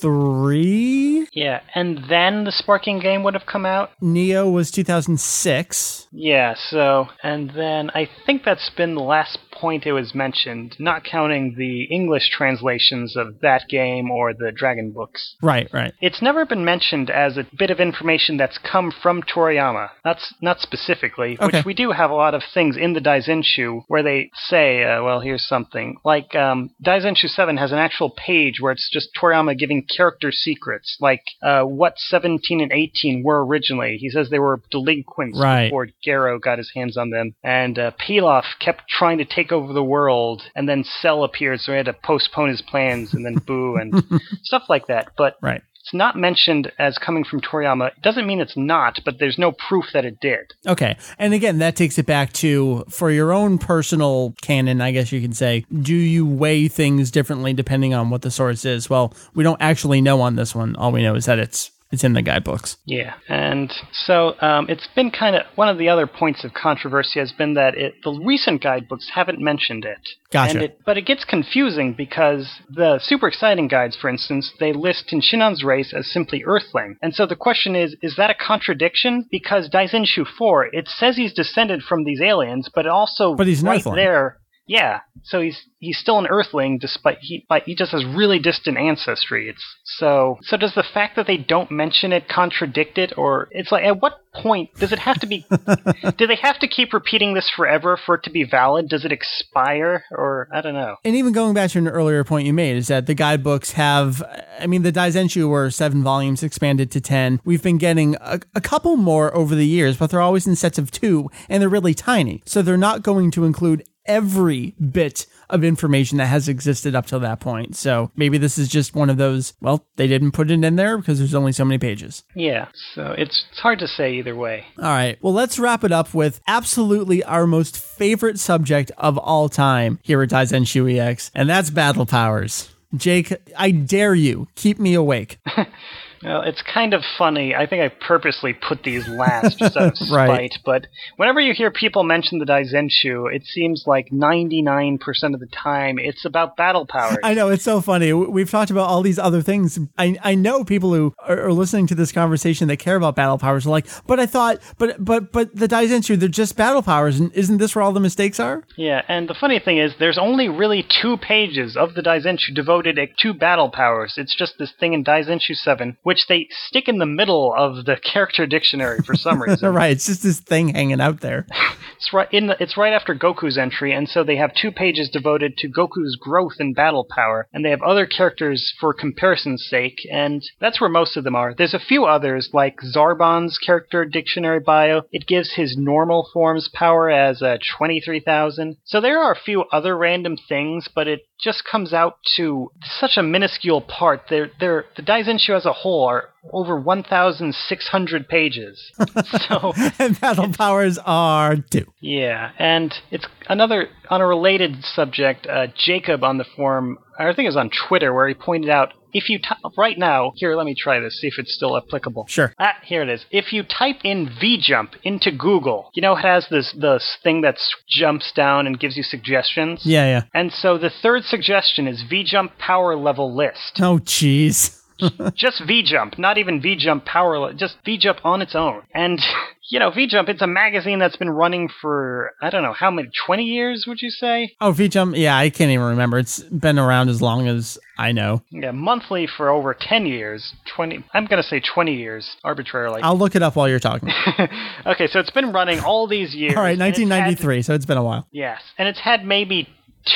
03. 0.00 1.28
Yeah, 1.32 1.60
and 1.74 2.00
then 2.08 2.44
the 2.44 2.52
Sparking 2.52 2.98
game 3.00 3.22
would 3.22 3.34
have 3.34 3.46
come 3.46 3.64
out. 3.66 3.90
Neo 4.00 4.48
was 4.50 4.70
2006. 4.70 6.08
Yeah, 6.12 6.54
so, 6.56 7.06
and 7.22 7.50
then 7.50 7.90
I 7.94 8.08
think 8.26 8.42
that's 8.44 8.68
been 8.70 8.94
the 8.94 9.02
last 9.02 9.38
point 9.50 9.86
it 9.86 9.92
was 9.92 10.14
mentioned, 10.14 10.76
not 10.78 11.04
counting 11.04 11.54
the 11.56 11.84
English 11.84 12.30
translations 12.30 13.16
of 13.16 13.40
that 13.40 13.68
game 13.68 14.10
or 14.10 14.34
the 14.34 14.50
Dragon 14.52 14.90
books. 14.92 15.36
Right, 15.42 15.68
right. 15.72 15.92
It's 16.00 16.20
never 16.20 16.44
been 16.44 16.64
mentioned 16.64 17.08
as 17.10 17.36
a 17.36 17.46
bit 17.56 17.70
of 17.70 17.78
information 17.80 18.36
that's 18.36 18.58
come 18.58 18.92
from 19.02 19.22
Toriyama. 19.22 19.90
That's 20.04 20.34
not 20.40 20.60
specifically, 20.60 21.38
Okay. 21.40 21.58
which 21.58 21.64
we 21.66 21.74
do 21.74 21.92
have 21.92 22.10
a 22.10 22.14
lot 22.14 22.34
of 22.34 22.42
things 22.52 22.76
in 22.76 22.92
the 22.92 23.00
Daizenshu 23.32 23.82
where 23.88 24.02
they 24.02 24.30
say, 24.34 24.84
uh, 24.84 25.02
well, 25.02 25.20
here's 25.20 25.46
something. 25.46 25.96
Like, 26.04 26.34
um, 26.34 26.70
Daizenshu 26.84 27.28
7 27.28 27.56
has 27.56 27.72
an 27.72 27.78
actual 27.78 28.10
page 28.10 28.60
where 28.60 28.72
it's 28.72 28.88
just 28.92 29.08
Toriyama 29.20 29.58
giving 29.58 29.84
character 29.84 30.30
secrets, 30.32 30.96
like 31.00 31.22
uh, 31.42 31.62
what 31.62 31.94
17 31.98 32.60
and 32.60 32.72
18 32.72 33.22
were 33.24 33.44
originally. 33.44 33.96
He 33.98 34.10
says 34.10 34.28
they 34.30 34.38
were 34.38 34.60
delinquents 34.70 35.38
Right. 35.40 35.66
before 35.68 35.88
Gero 36.02 36.38
got 36.38 36.58
his 36.58 36.70
hands 36.74 36.96
on 36.96 37.10
them. 37.10 37.34
And 37.42 37.78
uh, 37.78 37.92
Pilaf 38.00 38.44
kept 38.60 38.82
trying 38.88 39.18
to 39.18 39.24
take 39.24 39.52
over 39.52 39.72
the 39.72 39.82
world, 39.84 40.42
and 40.54 40.68
then 40.68 40.84
Cell 40.84 41.24
appeared, 41.24 41.60
so 41.60 41.72
he 41.72 41.76
had 41.76 41.86
to 41.86 41.92
postpone 41.92 42.48
his 42.50 42.62
plans, 42.62 43.14
and 43.14 43.24
then 43.24 43.36
Boo, 43.46 43.76
and 43.76 43.94
stuff 44.42 44.64
like 44.68 44.86
that. 44.88 45.08
But 45.16 45.36
Right. 45.42 45.62
It's 45.82 45.92
not 45.92 46.14
mentioned 46.14 46.70
as 46.78 46.96
coming 46.96 47.24
from 47.24 47.40
Toriyama. 47.40 47.88
It 47.88 48.02
doesn't 48.02 48.24
mean 48.24 48.40
it's 48.40 48.56
not, 48.56 49.00
but 49.04 49.18
there's 49.18 49.36
no 49.36 49.50
proof 49.50 49.86
that 49.92 50.04
it 50.04 50.20
did. 50.20 50.52
Okay. 50.64 50.96
And 51.18 51.34
again, 51.34 51.58
that 51.58 51.74
takes 51.74 51.98
it 51.98 52.06
back 52.06 52.32
to 52.34 52.84
for 52.88 53.10
your 53.10 53.32
own 53.32 53.58
personal 53.58 54.32
canon, 54.42 54.80
I 54.80 54.92
guess 54.92 55.10
you 55.10 55.20
can 55.20 55.32
say, 55.32 55.66
do 55.80 55.94
you 55.94 56.24
weigh 56.24 56.68
things 56.68 57.10
differently 57.10 57.52
depending 57.52 57.94
on 57.94 58.10
what 58.10 58.22
the 58.22 58.30
source 58.30 58.64
is? 58.64 58.88
Well, 58.88 59.12
we 59.34 59.42
don't 59.42 59.60
actually 59.60 60.00
know 60.00 60.20
on 60.20 60.36
this 60.36 60.54
one. 60.54 60.76
All 60.76 60.92
we 60.92 61.02
know 61.02 61.16
is 61.16 61.24
that 61.26 61.40
it's 61.40 61.72
it's 61.92 62.04
in 62.04 62.14
the 62.14 62.22
guidebooks. 62.22 62.78
Yeah, 62.84 63.14
and 63.28 63.72
so 63.92 64.34
um, 64.40 64.66
it's 64.68 64.88
been 64.96 65.10
kind 65.10 65.36
of 65.36 65.42
one 65.54 65.68
of 65.68 65.78
the 65.78 65.90
other 65.90 66.06
points 66.06 66.42
of 66.42 66.54
controversy 66.54 67.20
has 67.20 67.32
been 67.32 67.54
that 67.54 67.76
it, 67.76 67.94
the 68.02 68.18
recent 68.24 68.62
guidebooks 68.62 69.10
haven't 69.14 69.40
mentioned 69.40 69.84
it. 69.84 70.08
Gotcha. 70.32 70.54
And 70.54 70.62
it, 70.62 70.80
but 70.86 70.96
it 70.96 71.02
gets 71.02 71.24
confusing 71.24 71.92
because 71.92 72.48
the 72.70 72.98
super 73.02 73.28
exciting 73.28 73.68
guides, 73.68 73.94
for 73.94 74.08
instance, 74.08 74.50
they 74.58 74.72
list 74.72 75.12
Tenshinhan's 75.12 75.62
race 75.62 75.92
as 75.96 76.10
simply 76.10 76.42
Earthling. 76.44 76.96
And 77.02 77.14
so 77.14 77.26
the 77.26 77.36
question 77.36 77.76
is, 77.76 77.94
is 78.00 78.16
that 78.16 78.30
a 78.30 78.34
contradiction? 78.34 79.26
Because 79.30 79.68
Daizenshu 79.68 80.26
4, 80.38 80.74
it 80.74 80.88
says 80.88 81.16
he's 81.16 81.34
descended 81.34 81.82
from 81.82 82.04
these 82.04 82.22
aliens, 82.22 82.70
but 82.74 82.86
it 82.86 82.90
also 82.90 83.34
But 83.34 83.46
he's 83.46 83.62
right 83.62 83.84
there. 83.84 84.38
Yeah, 84.66 85.00
so 85.24 85.40
he's 85.40 85.60
he's 85.78 85.98
still 85.98 86.18
an 86.18 86.26
Earthling, 86.26 86.78
despite 86.78 87.18
he 87.20 87.44
but 87.48 87.64
he 87.64 87.74
just 87.74 87.92
has 87.92 88.04
really 88.04 88.38
distant 88.38 88.78
ancestry. 88.78 89.48
It's 89.48 89.64
so 89.84 90.38
so. 90.42 90.56
Does 90.56 90.74
the 90.74 90.84
fact 90.84 91.16
that 91.16 91.26
they 91.26 91.36
don't 91.36 91.70
mention 91.70 92.12
it 92.12 92.28
contradict 92.28 92.96
it, 92.96 93.12
or 93.16 93.48
it's 93.50 93.72
like 93.72 93.84
at 93.84 94.00
what 94.00 94.20
point 94.32 94.70
does 94.76 94.92
it 94.92 94.98
have 94.98 95.20
to 95.20 95.26
be? 95.26 95.44
do 96.16 96.26
they 96.26 96.36
have 96.36 96.58
to 96.60 96.68
keep 96.68 96.92
repeating 96.92 97.34
this 97.34 97.50
forever 97.54 97.98
for 98.06 98.16
it 98.16 98.22
to 98.24 98.30
be 98.30 98.44
valid? 98.44 98.88
Does 98.88 99.04
it 99.04 99.12
expire, 99.12 100.04
or 100.10 100.48
I 100.52 100.60
don't 100.60 100.74
know? 100.74 100.96
And 101.04 101.16
even 101.16 101.32
going 101.32 101.54
back 101.54 101.70
to 101.72 101.78
an 101.78 101.88
earlier 101.88 102.24
point 102.24 102.46
you 102.46 102.52
made 102.52 102.76
is 102.76 102.88
that 102.88 103.06
the 103.06 103.14
guidebooks 103.14 103.72
have, 103.72 104.22
I 104.58 104.66
mean, 104.66 104.82
the 104.82 104.92
Daizenshu 104.92 105.48
were 105.48 105.70
seven 105.70 106.02
volumes 106.02 106.42
expanded 106.42 106.90
to 106.92 107.00
10. 107.00 107.40
We've 107.44 107.62
been 107.62 107.78
getting 107.78 108.16
a, 108.20 108.40
a 108.54 108.60
couple 108.60 108.96
more 108.96 109.34
over 109.36 109.54
the 109.54 109.66
years, 109.66 109.96
but 109.96 110.10
they're 110.10 110.20
always 110.20 110.46
in 110.46 110.56
sets 110.56 110.78
of 110.78 110.90
two 110.90 111.28
and 111.48 111.60
they're 111.60 111.68
really 111.68 111.94
tiny. 111.94 112.42
So 112.46 112.62
they're 112.62 112.76
not 112.76 113.02
going 113.02 113.30
to 113.32 113.44
include 113.44 113.84
every 114.06 114.74
bit 114.80 115.26
of 115.50 115.62
information 115.64 116.18
that 116.18 116.26
has 116.26 116.48
existed 116.48 116.94
up 116.94 117.06
till 117.06 117.20
that 117.20 117.40
point. 117.40 117.76
So 117.76 118.10
maybe 118.16 118.38
this 118.38 118.58
is 118.58 118.68
just 118.68 118.94
one 118.94 119.10
of 119.10 119.16
those, 119.16 119.52
well, 119.60 119.86
they 119.96 120.06
didn't 120.06 120.32
put 120.32 120.50
it 120.50 120.64
in 120.64 120.76
there 120.76 120.98
because 120.98 121.18
there's 121.18 121.34
only 121.34 121.52
so 121.52 121.64
many 121.64 121.78
pages. 121.78 122.24
Yeah, 122.34 122.68
so 122.94 123.14
it's 123.16 123.44
it's 123.50 123.60
hard 123.60 123.78
to 123.80 123.88
say 123.88 124.14
either 124.14 124.34
way. 124.34 124.64
All 124.78 124.84
right. 124.84 125.18
Well, 125.22 125.32
let's 125.32 125.58
wrap 125.58 125.84
it 125.84 125.92
up 125.92 126.14
with 126.14 126.40
absolutely 126.46 127.22
our 127.24 127.46
most 127.46 127.76
favorite 127.78 128.38
subject 128.38 128.90
of 128.98 129.18
all 129.18 129.48
time 129.48 129.98
here 130.02 130.22
at 130.22 130.30
Daizenshu 130.30 130.98
EX, 130.98 131.30
and 131.34 131.48
that's 131.48 131.70
battle 131.70 132.06
powers. 132.06 132.70
Jake, 132.94 133.32
I 133.56 133.70
dare 133.70 134.14
you, 134.14 134.48
keep 134.54 134.78
me 134.78 134.94
awake. 134.94 135.38
Well, 136.24 136.42
it's 136.42 136.62
kind 136.62 136.94
of 136.94 137.02
funny. 137.18 137.54
I 137.54 137.66
think 137.66 137.82
I 137.82 137.88
purposely 137.88 138.52
put 138.52 138.82
these 138.82 139.08
last 139.08 139.58
just 139.58 139.76
out 139.76 139.88
of 139.92 139.96
spite. 139.98 140.28
Right. 140.28 140.52
But 140.64 140.86
whenever 141.16 141.40
you 141.40 141.52
hear 141.54 141.70
people 141.70 142.02
mention 142.04 142.38
the 142.38 142.44
Daizenshu, 142.44 143.32
it 143.34 143.44
seems 143.44 143.84
like 143.86 144.08
99% 144.10 144.98
of 145.34 145.40
the 145.40 145.46
time 145.52 145.98
it's 145.98 146.24
about 146.24 146.56
battle 146.56 146.86
powers. 146.86 147.18
I 147.24 147.34
know 147.34 147.48
it's 147.48 147.64
so 147.64 147.80
funny. 147.80 148.12
We- 148.12 148.26
We've 148.42 148.50
talked 148.50 148.70
about 148.70 148.88
all 148.88 149.02
these 149.02 149.18
other 149.18 149.42
things. 149.42 149.78
I 149.98 150.18
I 150.22 150.34
know 150.34 150.64
people 150.64 150.92
who 150.94 151.14
are, 151.26 151.46
are 151.46 151.52
listening 151.52 151.86
to 151.88 151.94
this 151.94 152.10
conversation 152.12 152.66
that 152.68 152.78
care 152.78 152.96
about 152.96 153.14
battle 153.14 153.38
powers 153.38 153.66
are 153.66 153.70
like, 153.70 153.86
but 154.06 154.18
I 154.18 154.26
thought, 154.26 154.58
but 154.78 155.04
but 155.04 155.32
but 155.32 155.54
the 155.54 155.68
Daizenshu, 155.68 156.18
they're 156.18 156.28
just 156.28 156.56
battle 156.56 156.82
powers, 156.82 157.20
and 157.20 157.30
isn't 157.34 157.58
this 157.58 157.74
where 157.74 157.82
all 157.82 157.92
the 157.92 158.00
mistakes 158.00 158.40
are? 158.40 158.64
Yeah, 158.76 159.02
and 159.08 159.28
the 159.28 159.34
funny 159.34 159.58
thing 159.60 159.78
is, 159.78 159.92
there's 159.98 160.18
only 160.18 160.48
really 160.48 160.84
two 161.02 161.16
pages 161.18 161.76
of 161.76 161.94
the 161.94 162.00
Daizenshu 162.02 162.54
devoted 162.54 162.98
to 163.18 163.34
battle 163.34 163.70
powers. 163.70 164.14
It's 164.16 164.34
just 164.36 164.54
this 164.58 164.72
thing 164.80 164.92
in 164.94 165.04
Daizenshu 165.04 165.54
7, 165.54 165.96
which 166.02 166.11
they 166.28 166.48
stick 166.50 166.88
in 166.88 166.98
the 166.98 167.06
middle 167.06 167.54
of 167.56 167.84
the 167.84 167.96
character 167.96 168.46
dictionary 168.46 169.00
for 169.04 169.14
some 169.14 169.42
reason. 169.42 169.72
right, 169.72 169.92
it's 169.92 170.06
just 170.06 170.22
this 170.22 170.40
thing 170.40 170.68
hanging 170.68 171.00
out 171.00 171.20
there. 171.20 171.46
It's 172.02 172.12
right 172.12 172.26
in 172.32 172.48
the, 172.48 172.60
it's 172.60 172.76
right 172.76 172.92
after 172.92 173.14
Goku's 173.14 173.56
entry, 173.56 173.92
and 173.92 174.08
so 174.08 174.24
they 174.24 174.34
have 174.34 174.56
two 174.56 174.72
pages 174.72 175.08
devoted 175.08 175.56
to 175.58 175.68
Goku's 175.68 176.16
growth 176.20 176.54
and 176.58 176.74
battle 176.74 177.06
power, 177.08 177.46
and 177.52 177.64
they 177.64 177.70
have 177.70 177.82
other 177.82 178.06
characters 178.06 178.74
for 178.80 178.92
comparison's 178.92 179.64
sake, 179.70 179.98
and 180.10 180.42
that's 180.60 180.80
where 180.80 180.90
most 180.90 181.16
of 181.16 181.22
them 181.22 181.36
are. 181.36 181.54
There's 181.56 181.74
a 181.74 181.78
few 181.78 182.04
others 182.04 182.50
like 182.52 182.80
Zarbon's 182.80 183.56
character 183.56 184.04
dictionary 184.04 184.58
bio. 184.58 185.02
It 185.12 185.28
gives 185.28 185.54
his 185.54 185.76
normal 185.78 186.28
form's 186.32 186.68
power 186.74 187.08
as 187.08 187.40
uh, 187.40 187.58
23,000. 187.78 188.78
So 188.84 189.00
there 189.00 189.20
are 189.20 189.32
a 189.32 189.40
few 189.44 189.62
other 189.70 189.96
random 189.96 190.36
things, 190.48 190.88
but 190.92 191.06
it 191.06 191.20
just 191.42 191.64
comes 191.70 191.92
out 191.92 192.18
to 192.36 192.70
such 193.00 193.16
a 193.16 193.22
minuscule 193.22 193.80
part. 193.80 194.22
They're, 194.30 194.50
they're, 194.60 194.84
the 194.96 195.02
Daizenshu 195.02 195.56
as 195.56 195.66
a 195.66 195.72
whole 195.72 196.04
are 196.08 196.28
over 196.50 196.78
1,600 196.78 198.28
pages. 198.28 198.92
so 199.48 199.72
and 199.98 200.20
battle 200.20 200.52
powers 200.52 200.98
are 201.04 201.56
two. 201.56 201.86
yeah, 202.00 202.50
and 202.58 202.94
it's 203.10 203.26
another 203.48 203.88
on 204.10 204.20
a 204.20 204.26
related 204.26 204.84
subject. 204.84 205.46
Uh, 205.46 205.68
Jacob 205.76 206.24
on 206.24 206.38
the 206.38 206.44
forum, 206.56 206.98
I 207.18 207.26
think 207.32 207.46
it 207.46 207.50
was 207.50 207.56
on 207.56 207.70
Twitter, 207.88 208.12
where 208.12 208.28
he 208.28 208.34
pointed 208.34 208.70
out 208.70 208.92
if 209.12 209.28
you 209.28 209.38
ty- 209.38 209.56
right 209.76 209.98
now 209.98 210.32
here, 210.36 210.56
let 210.56 210.64
me 210.64 210.74
try 210.74 210.98
this, 211.00 211.20
see 211.20 211.26
if 211.26 211.34
it's 211.38 211.54
still 211.54 211.76
applicable. 211.76 212.26
Sure. 212.28 212.54
Ah, 212.58 212.76
here 212.82 213.02
it 213.02 213.08
is. 213.08 213.24
If 213.30 213.52
you 213.52 213.62
type 213.62 213.98
in 214.04 214.26
VJump 214.26 214.94
into 215.02 215.30
Google, 215.30 215.90
you 215.94 216.02
know 216.02 216.16
it 216.16 216.22
has 216.22 216.46
this 216.50 216.72
this 216.72 217.18
thing 217.22 217.42
that 217.42 217.58
jumps 217.88 218.32
down 218.32 218.66
and 218.66 218.78
gives 218.80 218.96
you 218.96 219.02
suggestions. 219.02 219.82
Yeah, 219.84 220.06
yeah. 220.06 220.22
And 220.34 220.52
so 220.52 220.78
the 220.78 220.90
third 220.90 221.24
suggestion 221.24 221.86
is 221.86 222.02
VJump 222.10 222.58
power 222.58 222.96
level 222.96 223.36
list. 223.36 223.78
Oh, 223.80 223.98
jeez. 223.98 224.81
just 225.34 225.62
V 225.66 225.82
Jump, 225.84 226.18
not 226.18 226.38
even 226.38 226.60
V 226.60 226.76
Jump 226.76 227.04
power, 227.04 227.52
just 227.52 227.76
Jump 227.98 228.18
on 228.24 228.42
its 228.42 228.54
own. 228.54 228.82
And 228.94 229.20
you 229.70 229.78
know, 229.78 229.90
V 229.90 230.06
Jump, 230.06 230.28
it's 230.28 230.42
a 230.42 230.46
magazine 230.46 230.98
that's 230.98 231.16
been 231.16 231.30
running 231.30 231.68
for 231.80 232.32
I 232.40 232.50
don't 232.50 232.62
know 232.62 232.72
how 232.72 232.90
many, 232.90 233.10
twenty 233.26 233.44
years, 233.44 233.84
would 233.86 234.02
you 234.02 234.10
say? 234.10 234.54
Oh, 234.60 234.72
V 234.72 234.88
Jump. 234.88 235.16
Yeah, 235.16 235.36
I 235.36 235.50
can't 235.50 235.70
even 235.70 235.86
remember. 235.86 236.18
It's 236.18 236.40
been 236.40 236.78
around 236.78 237.08
as 237.08 237.22
long 237.22 237.48
as 237.48 237.78
I 237.98 238.12
know. 238.12 238.42
Yeah, 238.50 238.72
monthly 238.72 239.26
for 239.26 239.48
over 239.50 239.74
ten 239.78 240.06
years, 240.06 240.54
twenty. 240.74 241.04
I'm 241.14 241.26
gonna 241.26 241.42
say 241.42 241.60
twenty 241.60 241.96
years 241.96 242.36
arbitrarily. 242.44 243.02
I'll 243.02 243.18
look 243.18 243.34
it 243.34 243.42
up 243.42 243.56
while 243.56 243.68
you're 243.68 243.78
talking. 243.80 244.10
okay, 244.86 245.06
so 245.06 245.20
it's 245.20 245.30
been 245.30 245.52
running 245.52 245.80
all 245.80 246.06
these 246.06 246.34
years. 246.34 246.54
All 246.56 246.62
right, 246.62 246.78
and 246.78 246.82
it's 246.82 246.98
had- 246.98 247.08
1993. 247.08 247.62
So 247.62 247.74
it's 247.74 247.86
been 247.86 247.98
a 247.98 248.04
while. 248.04 248.26
Yes, 248.30 248.60
and 248.78 248.88
it's 248.88 249.00
had 249.00 249.24
maybe 249.24 249.68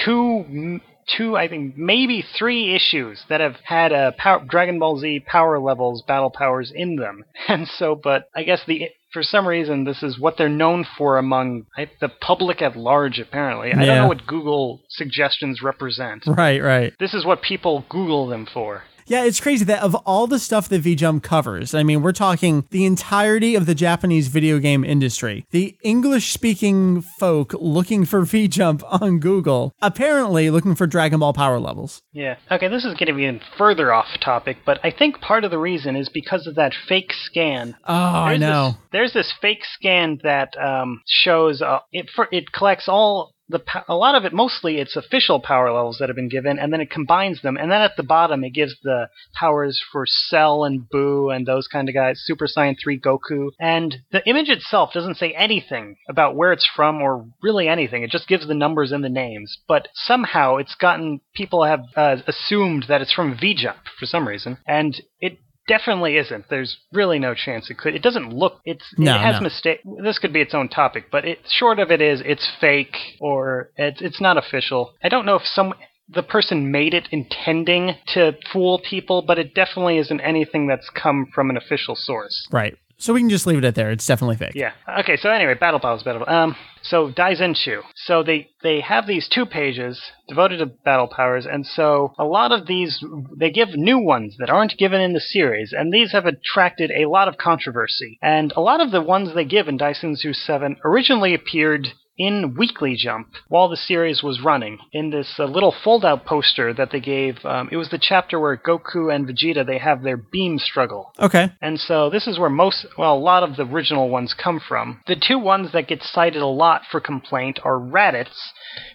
two, 0.05 0.81
two, 1.17 1.37
I 1.37 1.49
think 1.49 1.77
maybe 1.77 2.25
three 2.39 2.75
issues 2.75 3.23
that 3.29 3.41
have 3.41 3.57
had 3.65 3.93
uh, 3.93 4.13
power, 4.19 4.45
Dragon 4.49 4.79
Ball 4.79 4.99
Z 4.99 5.25
power 5.27 5.59
levels, 5.59 6.03
battle 6.07 6.31
powers 6.31 6.73
in 6.75 6.97
them, 6.97 7.25
and 7.49 7.69
so. 7.69 7.95
But 7.95 8.29
I 8.35 8.43
guess 8.43 8.61
the 8.67 8.89
for 9.13 9.23
some 9.23 9.47
reason 9.47 9.85
this 9.85 10.03
is 10.03 10.19
what 10.19 10.37
they're 10.37 10.49
known 10.49 10.85
for 10.99 11.19
among 11.19 11.67
I, 11.77 11.91
the 12.01 12.09
public 12.09 12.61
at 12.63 12.77
large. 12.77 13.19
Apparently, 13.19 13.73
I 13.73 13.77
don't 13.77 13.87
know 13.87 14.09
what 14.09 14.27
Google 14.27 14.81
suggestions 14.89 15.63
represent. 15.63 16.25
Right, 16.27 16.63
right. 16.63 16.93
This 16.99 17.15
is 17.15 17.25
what 17.25 17.43
people 17.43 17.85
Google 17.89 18.27
them 18.27 18.47
for. 18.53 18.83
Yeah, 19.09 19.25
it's 19.25 19.41
crazy 19.41 19.65
that 19.67 19.83
of 19.83 19.95
all 20.07 20.27
the 20.27 20.39
stuff 20.39 20.69
that 20.69 20.83
VJump 20.83 21.23
covers, 21.23 21.75
I 21.75 21.85
mean, 21.85 22.03
we're 22.03 22.13
talking 22.13 22.67
the 22.71 22.85
entirety 22.85 23.55
of 23.55 23.67
the 23.67 23.75
Japanese 23.75 24.27
video 24.27 24.59
game 24.59 24.85
industry. 24.85 25.47
The 25.51 25.77
English 25.83 26.33
speaking 26.33 27.03
folk 27.21 27.55
looking 27.55 28.05
for 28.05 28.23
VJump 28.23 28.83
on 29.01 29.21
Google, 29.21 29.73
apparently 29.81 30.51
looking 30.51 30.75
for 30.75 30.89
Dragon 30.89 31.21
Ball 31.21 31.33
power 31.33 31.61
levels. 31.61 32.03
Yeah. 32.13 32.37
Okay, 32.51 32.67
this 32.67 32.85
is 32.85 32.95
getting 32.95 33.19
even 33.21 33.41
further 33.57 33.93
off 33.93 34.07
topic, 34.21 34.59
but 34.67 34.81
I 34.83 34.91
think 34.91 35.21
part 35.21 35.45
of 35.45 35.53
the 35.53 35.59
reason 35.59 35.95
is 35.95 36.09
because 36.09 36.49
of 36.49 36.57
that 36.57 36.75
fake 36.89 37.13
scan. 37.13 37.77
Oh, 37.87 37.95
I 37.95 38.37
know. 38.37 38.71
This, 38.71 38.79
there's 38.93 39.13
this 39.13 39.33
fake 39.41 39.65
scan 39.65 40.19
that 40.25 40.57
um, 40.59 41.03
shows 41.07 41.63
uh, 41.63 41.79
it. 41.93 42.11
For, 42.15 42.27
it 42.33 42.53
collects 42.53 42.89
all 42.89 43.36
the 43.49 43.63
a 43.89 43.95
lot 43.95 44.15
of 44.15 44.25
it. 44.25 44.33
Mostly, 44.33 44.79
it's 44.79 44.97
official 44.97 45.41
power 45.41 45.73
levels 45.73 45.99
that 45.99 46.09
have 46.09 46.17
been 46.17 46.29
given, 46.29 46.59
and 46.59 46.73
then 46.73 46.81
it 46.81 46.91
combines 46.91 47.43
them. 47.43 47.57
And 47.57 47.71
then 47.71 47.81
at 47.81 47.97
the 47.97 48.03
bottom, 48.03 48.45
it 48.45 48.51
gives 48.51 48.77
the 48.83 49.09
powers 49.35 49.81
for 49.93 50.05
Cell 50.07 50.65
and 50.65 50.89
Boo 50.89 51.31
and 51.31 51.47
those 51.47 51.69
kind 51.69 51.89
of 51.89 51.95
guys. 51.95 52.23
Super 52.25 52.47
Saiyan 52.47 52.77
3 52.83 53.01
Goku, 53.01 53.51
and 53.61 53.97
the 54.11 54.27
image 54.29 54.49
itself 54.49 54.93
doesn't 54.93 55.17
say 55.17 55.33
anything 55.33 55.97
about 56.09 56.35
where 56.35 56.53
it's 56.53 56.69
from 56.75 57.01
or 57.01 57.27
really 57.43 57.69
anything. 57.69 58.03
It 58.03 58.11
just 58.11 58.29
gives 58.29 58.47
the 58.47 58.55
numbers 58.55 58.93
and 58.93 59.05
the 59.05 59.09
names. 59.09 59.59
But 59.69 59.89
somehow, 59.95 60.57
it's 60.57 60.75
gotten 60.75 61.21
people 61.35 61.65
have 61.65 61.85
uh, 61.95 62.17
assumed 62.27 62.87
that 62.89 63.01
it's 63.01 63.13
from 63.13 63.37
VJump 63.37 63.77
for 63.99 64.07
some 64.07 64.27
reason, 64.27 64.59
and 64.67 65.01
it 65.21 65.39
definitely 65.67 66.17
isn't. 66.17 66.47
There's 66.49 66.79
really 66.93 67.19
no 67.19 67.35
chance 67.35 67.71
it 67.71 67.79
could. 67.79 67.95
It 67.95 68.03
doesn't 68.03 68.33
look. 68.33 68.61
It's 68.65 68.85
No, 68.99 69.15
it 69.15 69.21
has 69.21 69.37
no. 69.37 69.41
mistake. 69.43 69.81
This 70.03 70.19
could 70.19 70.33
be 70.33 70.41
its 70.41 70.55
own 70.55 70.69
topic, 70.69 71.07
but 71.11 71.25
it 71.25 71.39
short 71.49 71.79
of 71.79 71.91
it 71.91 72.01
is 72.01 72.23
it's 72.25 72.49
fake 72.61 72.97
or 73.21 73.71
it's 73.77 74.01
it's 74.01 74.21
not 74.21 74.37
official. 74.37 74.95
I 75.03 75.09
don't 75.09 75.27
know 75.27 75.37
if 75.37 75.47
some 75.47 75.75
the 76.09 76.23
person 76.23 76.71
made 76.71 76.95
it 76.95 77.09
intending 77.11 77.97
to 78.15 78.37
fool 78.53 78.79
people, 78.79 79.23
but 79.23 79.39
it 79.39 79.55
definitely 79.55 79.99
isn't 79.99 80.21
anything 80.21 80.69
that's 80.69 80.89
come 80.91 81.27
from 81.35 81.51
an 81.51 81.57
official 81.57 81.97
source. 81.97 82.47
Right. 82.53 82.77
So 82.99 83.13
we 83.13 83.21
can 83.21 83.29
just 83.29 83.47
leave 83.47 83.59
it 83.59 83.65
at 83.65 83.75
there. 83.75 83.91
It's 83.91 84.07
definitely 84.07 84.37
fake. 84.37 84.55
Yeah. 84.55 84.73
Okay. 85.01 85.17
So 85.17 85.31
anyway, 85.31 85.55
battle 85.55 85.81
powers, 85.81 86.03
battle. 86.03 86.25
Um. 86.27 86.57
So 86.83 87.11
Daizenshu. 87.11 87.83
So 87.95 88.23
they 88.23 88.49
they 88.63 88.81
have 88.81 89.07
these 89.07 89.29
two 89.29 89.45
pages 89.45 90.01
devoted 90.29 90.59
to 90.59 90.67
battle 90.67 91.09
powers, 91.09 91.47
and 91.47 91.67
so 91.67 92.15
a 92.19 92.25
lot 92.25 92.53
of 92.53 92.67
these 92.67 93.05
they 93.37 93.51
give 93.51 93.71
new 93.75 93.99
ones 93.99 94.37
that 94.39 94.51
aren't 94.51 94.79
given 94.79 95.01
in 95.01 95.13
the 95.13 95.21
series, 95.21 95.75
and 95.77 95.93
these 95.93 96.13
have 96.13 96.27
attracted 96.27 96.91
a 96.91 97.09
lot 97.09 97.29
of 97.29 97.37
controversy. 97.37 98.19
And 98.23 98.53
a 98.57 98.61
lot 98.61 98.81
of 98.81 98.93
the 98.93 99.03
ones 99.03 99.35
they 99.35 99.45
give 99.45 99.69
in 99.69 99.79
Daizenshu 99.79 100.35
Seven 100.35 100.77
originally 100.85 101.35
appeared 101.35 101.89
in 102.19 102.55
Weekly 102.57 102.97
Jump 102.97 103.29
while 103.49 103.69
the 103.69 103.77
series 103.77 104.23
was 104.23 104.41
running 104.43 104.79
in 104.93 105.11
this 105.11 105.35
uh, 105.39 105.45
little 105.45 105.75
fold-out 105.85 106.25
poster 106.25 106.73
that 106.73 106.91
they 106.91 107.01
gave. 107.01 107.45
Um, 107.45 107.69
it 107.71 107.77
was 107.77 107.91
the 107.91 107.99
chapter 108.01 108.41
where 108.41 108.57
Goku 108.57 109.15
and 109.15 109.27
Vegeta 109.27 109.67
they 109.67 109.79
have 109.79 110.03
their 110.03 110.17
beam 110.17 110.59
struggle. 110.59 111.13
Okay. 111.19 111.53
And 111.61 111.79
so 111.79 112.11
this 112.11 112.27
is 112.27 112.39
where 112.39 112.51
most, 112.51 112.87
well, 112.97 113.15
a 113.15 113.19
lot 113.19 113.43
of 113.43 113.57
the 113.57 113.65
original 113.65 114.09
ones 114.09 114.35
come 114.35 114.61
from. 114.67 115.01
The 115.07 115.17
two 115.17 115.39
ones 115.39 115.73
that 115.73 115.89
get 115.89 116.03
cited 116.03 116.43
a 116.43 116.47
lot 116.47 116.83
for 116.91 117.01
complaint 117.01 117.59
are 117.65 117.79
Raditz, 117.79 118.53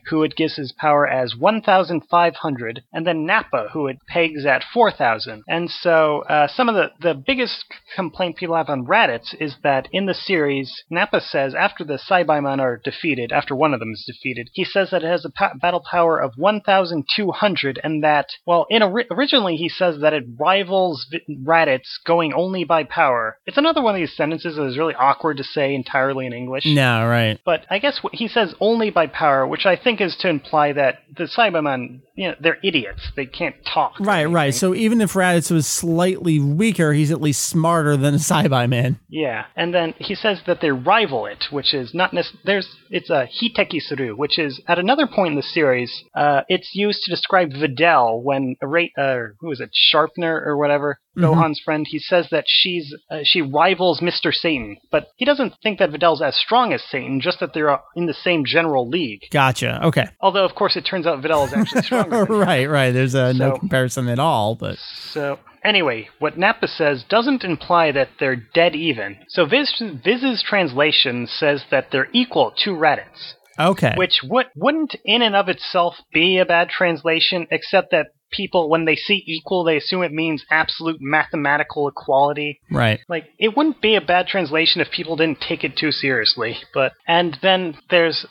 who 0.10 0.24
it 0.24 0.36
gives 0.36 0.56
his 0.56 0.72
power 0.72 1.08
as 1.08 1.36
1,500, 1.36 2.84
and 2.94 3.08
then 3.08 3.26
Nappa, 3.26 3.70
who 3.74 3.88
it 3.88 3.98
pegs 4.08 4.46
at 4.46 4.64
4,000. 4.74 5.44
And 5.48 5.70
so 5.70 6.24
uh, 6.30 6.48
some 6.48 6.70
of 6.70 6.76
the, 6.76 6.92
the 7.02 7.14
biggest 7.14 7.66
complaint 7.96 8.38
people 8.38 8.56
have 8.56 8.70
on 8.70 8.86
Raditz 8.86 9.36
is 9.40 9.56
that 9.64 9.88
in 9.92 10.06
the 10.06 10.14
series, 10.14 10.84
Nappa 10.90 11.22
says 11.22 11.54
after 11.56 11.84
the 11.84 12.00
Saibaiman 12.00 12.60
are 12.60 12.78
defeated, 12.84 13.11
after 13.32 13.56
one 13.56 13.74
of 13.74 13.80
them 13.80 13.92
is 13.92 14.04
defeated, 14.06 14.50
he 14.54 14.64
says 14.64 14.90
that 14.92 15.04
it 15.04 15.08
has 15.08 15.26
a 15.26 15.30
pa- 15.30 15.54
battle 15.60 15.84
power 15.90 16.18
of 16.20 16.34
1,200, 16.38 17.80
and 17.84 18.04
that, 18.04 18.28
well, 18.46 18.66
in 18.70 18.84
ori- 18.84 19.08
originally 19.12 19.56
he 19.56 19.70
says 19.70 20.00
that 20.02 20.14
it 20.14 20.24
rivals 20.40 21.06
Vi- 21.12 21.20
Raditz 21.44 22.00
going 22.06 22.34
only 22.34 22.64
by 22.64 22.84
power. 22.84 23.38
It's 23.46 23.58
another 23.58 23.82
one 23.82 23.96
of 23.96 24.00
these 24.00 24.16
sentences 24.16 24.56
that 24.56 24.66
is 24.66 24.78
really 24.78 24.96
awkward 24.96 25.38
to 25.38 25.44
say 25.44 25.74
entirely 25.74 26.26
in 26.26 26.34
English. 26.34 26.66
No, 26.66 27.06
right. 27.08 27.40
But 27.46 27.66
I 27.70 27.80
guess 27.80 28.00
what 28.02 28.16
he 28.16 28.28
says 28.28 28.54
only 28.60 28.90
by 28.90 29.08
power, 29.08 29.46
which 29.46 29.66
I 29.66 29.76
think 29.76 30.02
is 30.02 30.16
to 30.22 30.30
imply 30.30 30.74
that 30.74 31.00
the 31.16 31.26
Saibaimen, 31.26 32.02
you 32.22 32.28
know, 32.28 32.36
they're 32.40 32.60
idiots. 32.64 33.12
They 33.16 33.26
can't 33.26 33.56
talk. 33.66 34.00
Right, 34.00 34.26
right. 34.26 34.54
So 34.54 34.76
even 34.76 35.02
if 35.02 35.14
Raditz 35.14 35.50
was 35.50 35.66
slightly 35.66 36.40
weaker, 36.40 36.94
he's 36.94 37.10
at 37.10 37.20
least 37.20 37.42
smarter 37.48 37.98
than 37.98 38.14
a 38.14 38.18
Saibai 38.18 38.70
man. 38.70 39.00
Yeah, 39.10 39.46
and 39.56 39.74
then 39.74 39.96
he 39.98 40.14
says 40.14 40.40
that 40.46 40.62
they 40.62 40.70
rival 40.70 41.26
it, 41.26 41.46
which 41.50 41.74
is 41.74 41.96
not 41.96 42.14
nec- 42.14 42.26
there's 42.46 42.68
it's 42.92 43.10
a 43.10 43.28
hiteki 43.42 43.82
suru, 43.82 44.16
which 44.16 44.38
is 44.38 44.62
at 44.68 44.78
another 44.78 45.08
point 45.08 45.32
in 45.32 45.36
the 45.36 45.42
series, 45.42 46.04
uh, 46.16 46.42
it's 46.48 46.76
used 46.76 47.02
to 47.06 47.12
describe 47.12 47.54
Videl 47.54 48.22
when 48.22 48.56
a 48.62 48.68
rate, 48.68 48.92
uh, 49.00 49.34
who 49.40 49.50
is 49.52 49.60
it, 49.60 49.72
Sharpner 49.74 50.44
or 50.46 50.56
whatever, 50.58 51.00
Gohan's 51.18 51.60
friend. 51.60 51.86
He 51.88 52.00
says 52.00 52.28
that 52.32 52.46
she's 52.48 52.96
uh, 53.10 53.20
she 53.24 53.42
rivals 53.42 54.00
Mr. 54.00 54.34
Satan, 54.34 54.78
but 54.92 55.08
he 55.18 55.26
doesn't 55.26 55.54
think 55.62 55.80
that 55.80 55.92
Videl's 55.92 56.22
as 56.22 56.36
strong 56.36 56.74
as 56.74 56.82
Satan, 56.90 57.20
just 57.22 57.40
that 57.40 57.54
they're 57.54 57.70
uh, 57.70 57.80
in 57.96 58.06
the 58.06 58.14
same 58.14 58.46
general 58.46 58.88
league. 58.88 59.22
Gotcha. 59.32 59.86
Okay. 59.86 60.08
Although, 60.20 60.46
of 60.46 60.56
course, 60.56 60.76
it 60.76 60.82
turns 60.82 61.06
out 61.06 61.22
Videl 61.22 61.48
is 61.48 61.54
actually 61.54 61.82
stronger. 61.82 62.24
right, 62.30 62.70
right. 62.70 62.92
There's 62.92 63.16
uh, 63.16 63.34
no 63.34 63.58
comparison 63.58 64.08
at 64.08 64.20
all, 64.20 64.56
but 64.56 64.78
So 65.12 65.40
anyway, 65.64 66.10
what 66.20 66.38
Nappa 66.38 66.68
says 66.68 67.04
doesn't 67.10 67.44
imply 67.44 67.92
that 67.92 68.10
they're 68.20 68.36
dead 68.54 68.76
even. 68.76 69.18
So 69.30 69.46
Viz, 69.46 69.72
Viz's 70.04 70.44
translation 70.48 71.28
says 71.28 71.64
that 71.72 71.88
they're 71.92 72.10
equal 72.14 72.54
to 72.64 72.72
Raditz, 72.72 73.34
okay. 73.60 73.94
which 73.98 74.22
would, 74.24 74.48
wouldn't 74.56 74.96
in 75.06 75.22
and 75.22 75.36
of 75.36 75.50
itself 75.50 75.96
be 76.14 76.38
a 76.38 76.46
bad 76.46 76.70
translation, 76.70 77.48
except 77.52 77.92
that 77.92 78.08
people, 78.32 78.70
when 78.70 78.86
they 78.86 78.96
see 78.96 79.24
equal, 79.26 79.64
they 79.64 79.78
assume 79.78 80.04
it 80.04 80.12
means 80.12 80.46
absolute 80.50 80.98
mathematical 81.00 81.88
equality. 81.88 82.60
Right. 82.72 83.00
Like, 83.08 83.26
it 83.38 83.56
wouldn't 83.56 83.82
be 83.82 83.96
a 83.96 84.02
bad 84.02 84.28
translation 84.28 84.82
if 84.82 84.90
people 84.92 85.16
didn't 85.16 85.42
take 85.42 85.64
it 85.64 85.78
too 85.78 85.92
seriously. 85.92 86.58
But, 86.74 86.94
and 87.08 87.38
then 87.42 87.78
there's, 87.90 88.26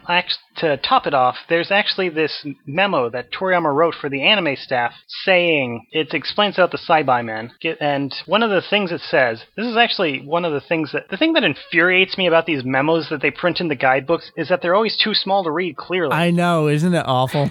to 0.56 0.76
top 0.78 1.06
it 1.06 1.14
off, 1.14 1.36
there's 1.48 1.70
actually 1.70 2.08
this 2.08 2.44
memo 2.66 3.10
that 3.10 3.32
Toriyama 3.32 3.74
wrote 3.74 3.94
for 4.00 4.08
the 4.10 4.22
anime 4.22 4.56
staff 4.56 4.92
saying, 5.24 5.86
it 5.92 6.12
explains 6.12 6.58
out 6.58 6.70
the 6.70 6.78
Saibai 6.78 7.24
Man. 7.24 7.52
And 7.80 8.14
one 8.26 8.42
of 8.42 8.50
the 8.50 8.62
things 8.68 8.92
it 8.92 9.00
says, 9.00 9.42
this 9.56 9.66
is 9.66 9.76
actually 9.76 10.20
one 10.20 10.44
of 10.44 10.52
the 10.52 10.60
things 10.60 10.92
that, 10.92 11.08
the 11.10 11.16
thing 11.16 11.34
that 11.34 11.44
infuriates 11.44 12.18
me 12.18 12.26
about 12.26 12.46
these 12.46 12.64
memos 12.64 13.08
that 13.10 13.22
they 13.22 13.30
print 13.30 13.60
in 13.60 13.68
the 13.68 13.74
guidebooks 13.74 14.30
is 14.36 14.48
that 14.48 14.62
they're 14.62 14.74
always 14.74 14.96
too 14.96 15.14
small 15.14 15.44
to 15.44 15.50
read 15.50 15.76
clearly. 15.76 16.12
I 16.12 16.30
know, 16.30 16.68
isn't 16.68 16.94
it 16.94 17.04
awful? 17.06 17.50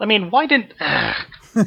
I 0.00 0.06
mean, 0.06 0.30
why 0.30 0.46
didn't. 0.46 0.72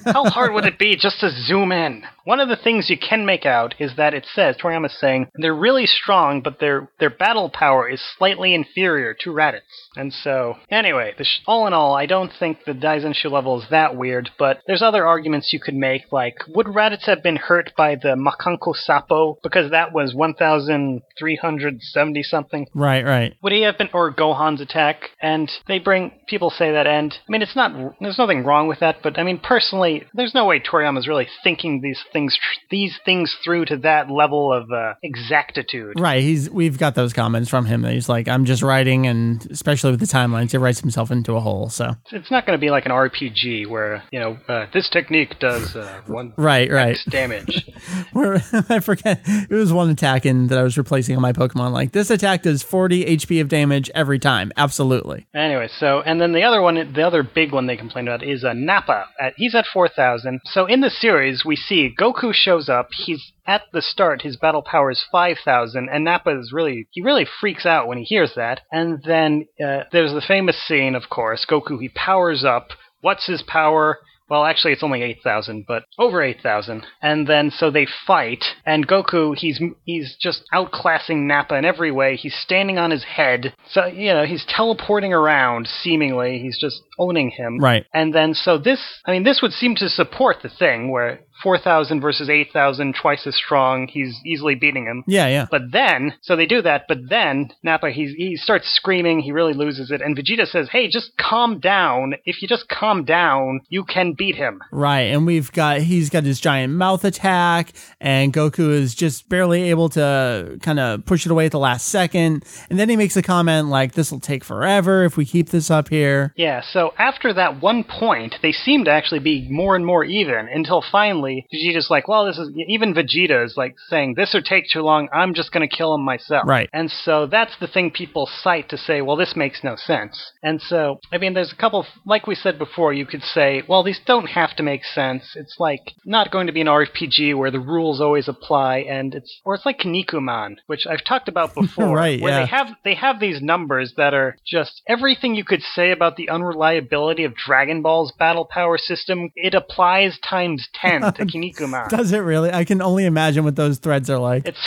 How 0.06 0.30
hard 0.30 0.54
would 0.54 0.66
it 0.66 0.80
be 0.80 0.96
just 0.96 1.20
to 1.22 1.30
zoom 1.30 1.72
in? 1.72 2.04
One 2.24 2.40
of 2.40 2.50
the 2.50 2.56
things 2.58 2.90
you 2.90 2.98
can 2.98 3.26
make 3.26 3.46
out 3.46 3.76
is 3.80 3.96
that 3.96 4.14
it 4.14 4.26
says 4.34 4.58
Toriyama's 4.58 5.00
saying 5.00 5.28
they're 5.36 5.56
really 5.56 5.86
strong, 5.86 6.42
but 6.42 6.60
their 6.60 6.90
their 7.00 7.10
battle 7.10 7.50
power 7.50 7.88
is 7.88 8.02
slightly 8.18 8.54
inferior 8.54 9.14
to 9.22 9.32
Raditz. 9.32 9.62
And 9.96 10.12
so, 10.14 10.58
anyway, 10.70 11.14
the 11.18 11.24
sh- 11.24 11.40
all 11.48 11.66
in 11.68 11.74
all, 11.74 11.96
I 11.96 12.06
don't 12.06 12.34
think 12.38 12.66
the 12.66 12.74
Daizenshu 12.74 13.32
level 13.32 13.62
is 13.62 13.70
that 13.70 13.96
weird. 13.96 14.32
But 14.38 14.60
there's 14.68 14.82
other 14.82 15.08
arguments 15.08 15.54
you 15.54 15.62
could 15.62 15.76
make, 15.76 16.12
like 16.12 16.36
would 16.50 16.68
Raditz 16.68 17.06
have 17.06 17.24
been 17.24 17.38
hurt 17.38 17.72
by 17.78 17.96
the 17.96 18.16
Makanko 18.16 18.76
Sappo 18.76 19.38
because 19.42 19.72
that 19.72 19.94
was 19.94 20.14
1,370 20.14 22.24
something? 22.24 22.68
Right, 22.74 23.06
right. 23.06 23.36
Would 23.42 23.54
he 23.54 23.62
have 23.62 23.78
been, 23.78 23.90
or 23.94 24.14
Gohan's 24.14 24.60
attack? 24.62 25.12
And 25.22 25.50
they 25.68 25.80
bring 25.80 26.12
people 26.28 26.50
say 26.50 26.74
that, 26.74 26.88
and 26.88 27.14
I 27.14 27.32
mean, 27.32 27.42
it's 27.42 27.56
not. 27.56 27.72
There's 28.02 28.18
nothing 28.18 28.44
wrong 28.44 28.68
with 28.68 28.80
that, 28.80 28.98
but 29.02 29.18
I 29.18 29.24
mean, 29.24 29.40
personally, 29.40 29.77
there's 30.14 30.34
no 30.34 30.46
way 30.46 30.60
Toriyama's 30.60 31.08
really 31.08 31.28
thinking 31.44 31.82
these 31.82 32.04
things, 32.14 32.38
these 32.70 32.98
things 33.06 33.36
through 33.44 33.66
to 33.66 33.78
that 33.78 34.10
level 34.10 34.54
of 34.54 34.72
uh, 34.72 34.94
exactitude. 35.04 36.00
Right. 36.00 36.22
He's 36.22 36.50
we've 36.50 36.78
got 36.78 36.96
those 36.96 37.14
comments 37.14 37.50
from 37.50 37.66
him 37.66 37.82
that 37.82 37.94
he's 37.94 38.10
like, 38.10 38.28
I'm 38.28 38.46
just 38.46 38.64
writing 38.64 39.08
and 39.08 39.46
especially 39.52 39.92
with 39.92 40.00
the 40.00 40.06
timelines, 40.06 40.52
he 40.52 40.58
writes 40.58 40.80
himself 40.80 41.12
into 41.12 41.36
a 41.36 41.40
hole. 41.40 41.70
So 41.70 41.96
It's 42.12 42.32
not 42.32 42.46
going 42.46 42.58
to 42.58 42.62
be 42.62 42.70
like 42.70 42.86
an 42.86 42.92
RPG 42.92 43.68
where 43.68 44.04
you 44.12 44.20
know 44.20 44.38
uh, 44.48 44.66
this 44.74 44.90
technique 44.90 45.40
does 45.40 45.76
uh, 45.76 46.02
one 46.08 46.34
Right, 46.38 46.72
right. 46.72 46.98
Damage. 47.10 47.70
Where 48.14 48.36
I 48.70 48.80
forget 48.80 49.22
it 49.26 49.54
was 49.54 49.72
one 49.72 49.90
attack 49.90 50.26
in 50.26 50.48
that 50.48 50.58
I 50.58 50.64
was 50.64 50.78
replacing 50.78 51.16
on 51.16 51.22
my 51.22 51.34
Pokemon. 51.34 51.72
Like 51.72 51.92
this 51.92 52.10
attack 52.10 52.44
does 52.44 52.64
40 52.64 53.06
HP 53.06 53.42
of 53.42 53.48
damage 53.48 53.92
every 53.94 54.20
time. 54.20 54.52
Absolutely. 54.58 55.28
Anyway, 55.36 55.70
so 55.80 56.02
and 56.02 56.20
then 56.20 56.34
the 56.34 56.44
other 56.44 56.62
one, 56.62 56.76
the 56.94 57.06
other 57.06 57.24
big 57.24 57.52
one 57.52 57.68
they 57.68 57.78
complained 57.78 58.08
about 58.08 58.24
is 58.24 58.44
uh, 58.44 58.54
Nappa. 58.54 59.06
At, 59.20 59.34
he's 59.38 59.56
at 59.56 59.66
four 59.72 59.88
thousand. 59.88 60.42
So 60.46 60.66
in 60.66 60.82
the 60.82 60.90
series, 60.90 61.44
we 61.46 61.56
see 61.56 61.94
Goku 61.98 62.34
shows 62.34 62.70
up. 62.70 62.90
He's 62.92 63.32
at 63.46 63.64
the 63.74 63.82
start. 63.82 64.22
His 64.22 64.38
battle 64.38 64.62
power 64.62 64.92
is 64.92 65.06
five 65.12 65.38
thousand, 65.44 65.90
and 65.92 66.04
Nappa 66.04 66.40
is 66.40 66.52
really 66.54 66.88
he 66.92 67.02
really 67.02 67.26
freaks 67.40 67.66
out 67.66 67.88
when 67.88 67.98
he 67.98 68.04
hears 68.04 68.34
that. 68.36 68.62
And 68.72 69.02
then 69.04 69.48
uh, 69.64 69.84
there's 69.92 70.14
the 70.14 70.22
famous 70.26 70.58
scene, 70.68 70.96
of 70.96 71.10
course. 71.10 71.46
Goku 71.50 71.80
he 71.80 71.90
powers 71.90 72.44
up. 72.44 72.70
What's 73.02 73.28
his 73.28 73.44
power? 73.44 74.00
Well, 74.30 74.46
actually, 74.46 74.74
it's 74.74 74.84
only 74.84 75.04
eight 75.04 75.20
thousand, 75.24 75.66
but 75.68 75.84
over 75.98 76.22
eight 76.22 76.42
thousand. 76.42 76.86
And 77.02 77.28
then 77.28 77.52
so 77.52 77.72
they 77.72 77.88
fight, 78.06 78.44
and 78.66 78.88
Goku 78.88 79.36
he's 79.38 79.62
he's 79.86 80.16
just 80.20 80.44
outclassing 80.54 81.28
Nappa 81.28 81.56
in 81.56 81.66
every 81.66 81.92
way. 81.92 82.16
He's 82.16 82.36
standing 82.36 82.78
on 82.78 82.92
his 82.92 83.04
head, 83.04 83.54
so 83.70 83.86
you 83.86 84.14
know 84.14 84.26
he's 84.26 84.46
teleporting 84.48 85.14
around. 85.14 85.68
Seemingly, 85.68 86.40
he's 86.40 86.60
just 86.60 86.82
owning 87.00 87.32
him. 87.32 87.60
Right. 87.60 87.86
And 87.94 88.14
then 88.14 88.34
so 88.34 88.58
this, 88.58 88.80
I 89.06 89.12
mean, 89.12 89.24
this 89.24 89.40
would 89.42 89.52
seem 89.54 89.76
to 89.76 89.90
support 89.90 90.38
the 90.42 90.50
thing 90.50 90.92
where. 90.92 91.22
4,000 91.44 92.02
versus 92.02 92.30
8,000, 92.30 92.96
twice 93.00 93.26
as 93.28 93.36
strong. 93.36 93.88
He's 93.88 94.20
easily 94.26 94.56
beating 94.56 94.86
him. 94.86 95.04
Yeah, 95.08 95.28
yeah. 95.28 95.48
But 95.50 95.72
then, 95.72 96.14
so 96.22 96.36
they 96.36 96.46
do 96.46 96.62
that, 96.62 96.86
but 96.88 96.98
then 97.10 97.52
Nappa, 97.64 97.92
he, 97.92 98.14
he 98.18 98.36
starts 98.36 98.68
screaming, 98.74 99.20
he 99.20 99.32
really 99.32 99.54
loses 99.54 99.92
it, 99.92 100.02
and 100.02 100.18
Vegeta 100.18 100.48
says, 100.48 100.70
hey, 100.72 100.88
just 100.90 101.12
calm 101.18 101.60
down. 101.60 102.16
If 102.26 102.42
you 102.42 102.48
just 102.48 102.68
calm 102.70 103.06
down, 103.06 103.62
you 103.70 103.84
can 103.84 104.14
beat 104.14 104.36
him. 104.36 104.62
Right. 104.72 105.02
And 105.02 105.26
we've 105.26 105.52
got 105.52 105.82
he's 105.82 106.10
got 106.10 106.24
his 106.24 106.40
giant 106.40 106.74
mouth 106.74 107.04
attack 107.04 107.74
and 108.00 108.34
Goku 108.34 108.72
is 108.72 108.96
just 108.96 109.30
barely 109.30 109.70
able 109.70 109.90
to 109.90 110.58
kind 110.62 110.80
of 110.80 111.06
push 111.06 111.26
it 111.26 111.32
away 111.32 111.46
at 111.46 111.52
the 111.52 111.60
last 111.60 111.88
second. 111.88 112.46
And 112.70 112.80
then 112.80 112.90
he 112.90 112.96
makes 112.96 113.18
a 113.18 113.22
comment 113.22 113.68
like 113.68 113.94
this 113.94 114.12
will 114.12 114.20
take 114.20 114.44
forever 114.44 115.04
if 115.04 115.18
we 115.18 115.26
keep 115.26 115.50
this 115.50 115.70
up 115.70 115.90
here. 115.90 116.34
Yeah, 116.36 116.62
so 116.62 116.94
after 116.98 117.34
that 117.34 117.62
one 117.62 117.84
point, 117.84 118.36
they 118.42 118.52
seem 118.52 118.86
to 118.86 118.92
actually 118.92 119.20
be 119.20 119.48
more 119.50 119.76
and 119.76 119.86
more 119.86 120.04
even 120.04 120.48
until 120.48 120.84
finally 120.92 121.27
Vegeta's 121.54 121.90
like, 121.90 122.08
well, 122.08 122.26
this 122.26 122.38
is, 122.38 122.50
even 122.68 122.94
Vegeta 122.94 123.44
is 123.46 123.56
like 123.58 123.76
saying, 123.90 124.16
this 124.16 124.34
would 124.34 124.46
take 124.46 124.66
too 124.72 124.82
long, 124.82 125.10
I'm 125.14 125.34
just 125.34 125.52
gonna 125.52 125.68
kill 125.68 125.94
him 125.96 126.04
myself. 126.04 126.44
Right. 126.48 126.70
And 126.74 126.90
so 126.92 127.28
that's 127.28 127.58
the 127.60 127.68
thing 127.68 127.92
people 127.92 128.28
cite 128.42 128.70
to 128.70 128.78
say, 128.78 129.02
well, 129.02 129.16
this 129.16 129.36
makes 129.36 129.64
no 129.64 129.76
sense. 129.76 130.32
And 130.44 130.62
so, 130.62 131.00
I 131.12 131.18
mean, 131.18 131.34
there's 131.34 131.52
a 131.52 131.56
couple, 131.56 131.86
like 132.06 132.28
we 132.28 132.36
said 132.36 132.58
before, 132.58 132.94
you 132.94 133.06
could 133.06 133.24
say, 133.24 133.64
well, 133.68 133.84
these 133.84 134.00
don't 134.06 134.28
have 134.28 134.56
to 134.58 134.64
make 134.64 134.84
sense. 134.84 135.36
It's 135.36 135.56
like 135.60 135.94
not 136.06 136.32
going 136.32 136.48
to 136.48 136.54
be 136.54 136.62
an 136.62 136.68
RPG 136.68 137.36
where 137.38 137.52
the 137.52 137.60
rules 137.60 138.02
always 138.02 138.28
apply, 138.28 138.80
and 138.80 139.14
it's, 139.16 139.42
or 139.46 139.56
it's 139.56 139.66
like 139.66 139.80
Kinnikuman, 139.80 140.58
which 140.68 140.86
I've 140.90 141.04
talked 141.04 141.28
about 141.28 141.56
before, 141.62 141.96
Right, 141.96 142.22
where 142.22 142.32
yeah. 142.32 142.42
they 142.42 142.48
have 142.48 142.68
they 142.84 142.96
have 142.96 143.20
these 143.20 143.42
numbers 143.42 143.94
that 143.98 144.14
are 144.14 144.38
just 144.46 144.82
everything 144.88 145.36
you 145.36 145.44
could 145.44 145.62
say 145.62 145.92
about 145.92 146.16
the 146.16 146.30
unreliability 146.30 147.24
of 147.24 147.36
Dragon 147.36 147.82
Ball's 147.82 148.12
battle 148.18 148.46
power 148.46 148.78
system. 148.78 149.32
It 149.36 149.54
applies 149.54 150.20
times 150.20 150.68
ten 150.74 151.02
Does 151.90 152.12
it 152.12 152.20
really? 152.20 152.52
I 152.52 152.64
can 152.64 152.82
only 152.82 153.06
imagine 153.06 153.44
what 153.44 153.56
those 153.56 153.78
threads 153.78 154.10
are 154.10 154.20
like. 154.20 154.46
It's, 154.48 154.58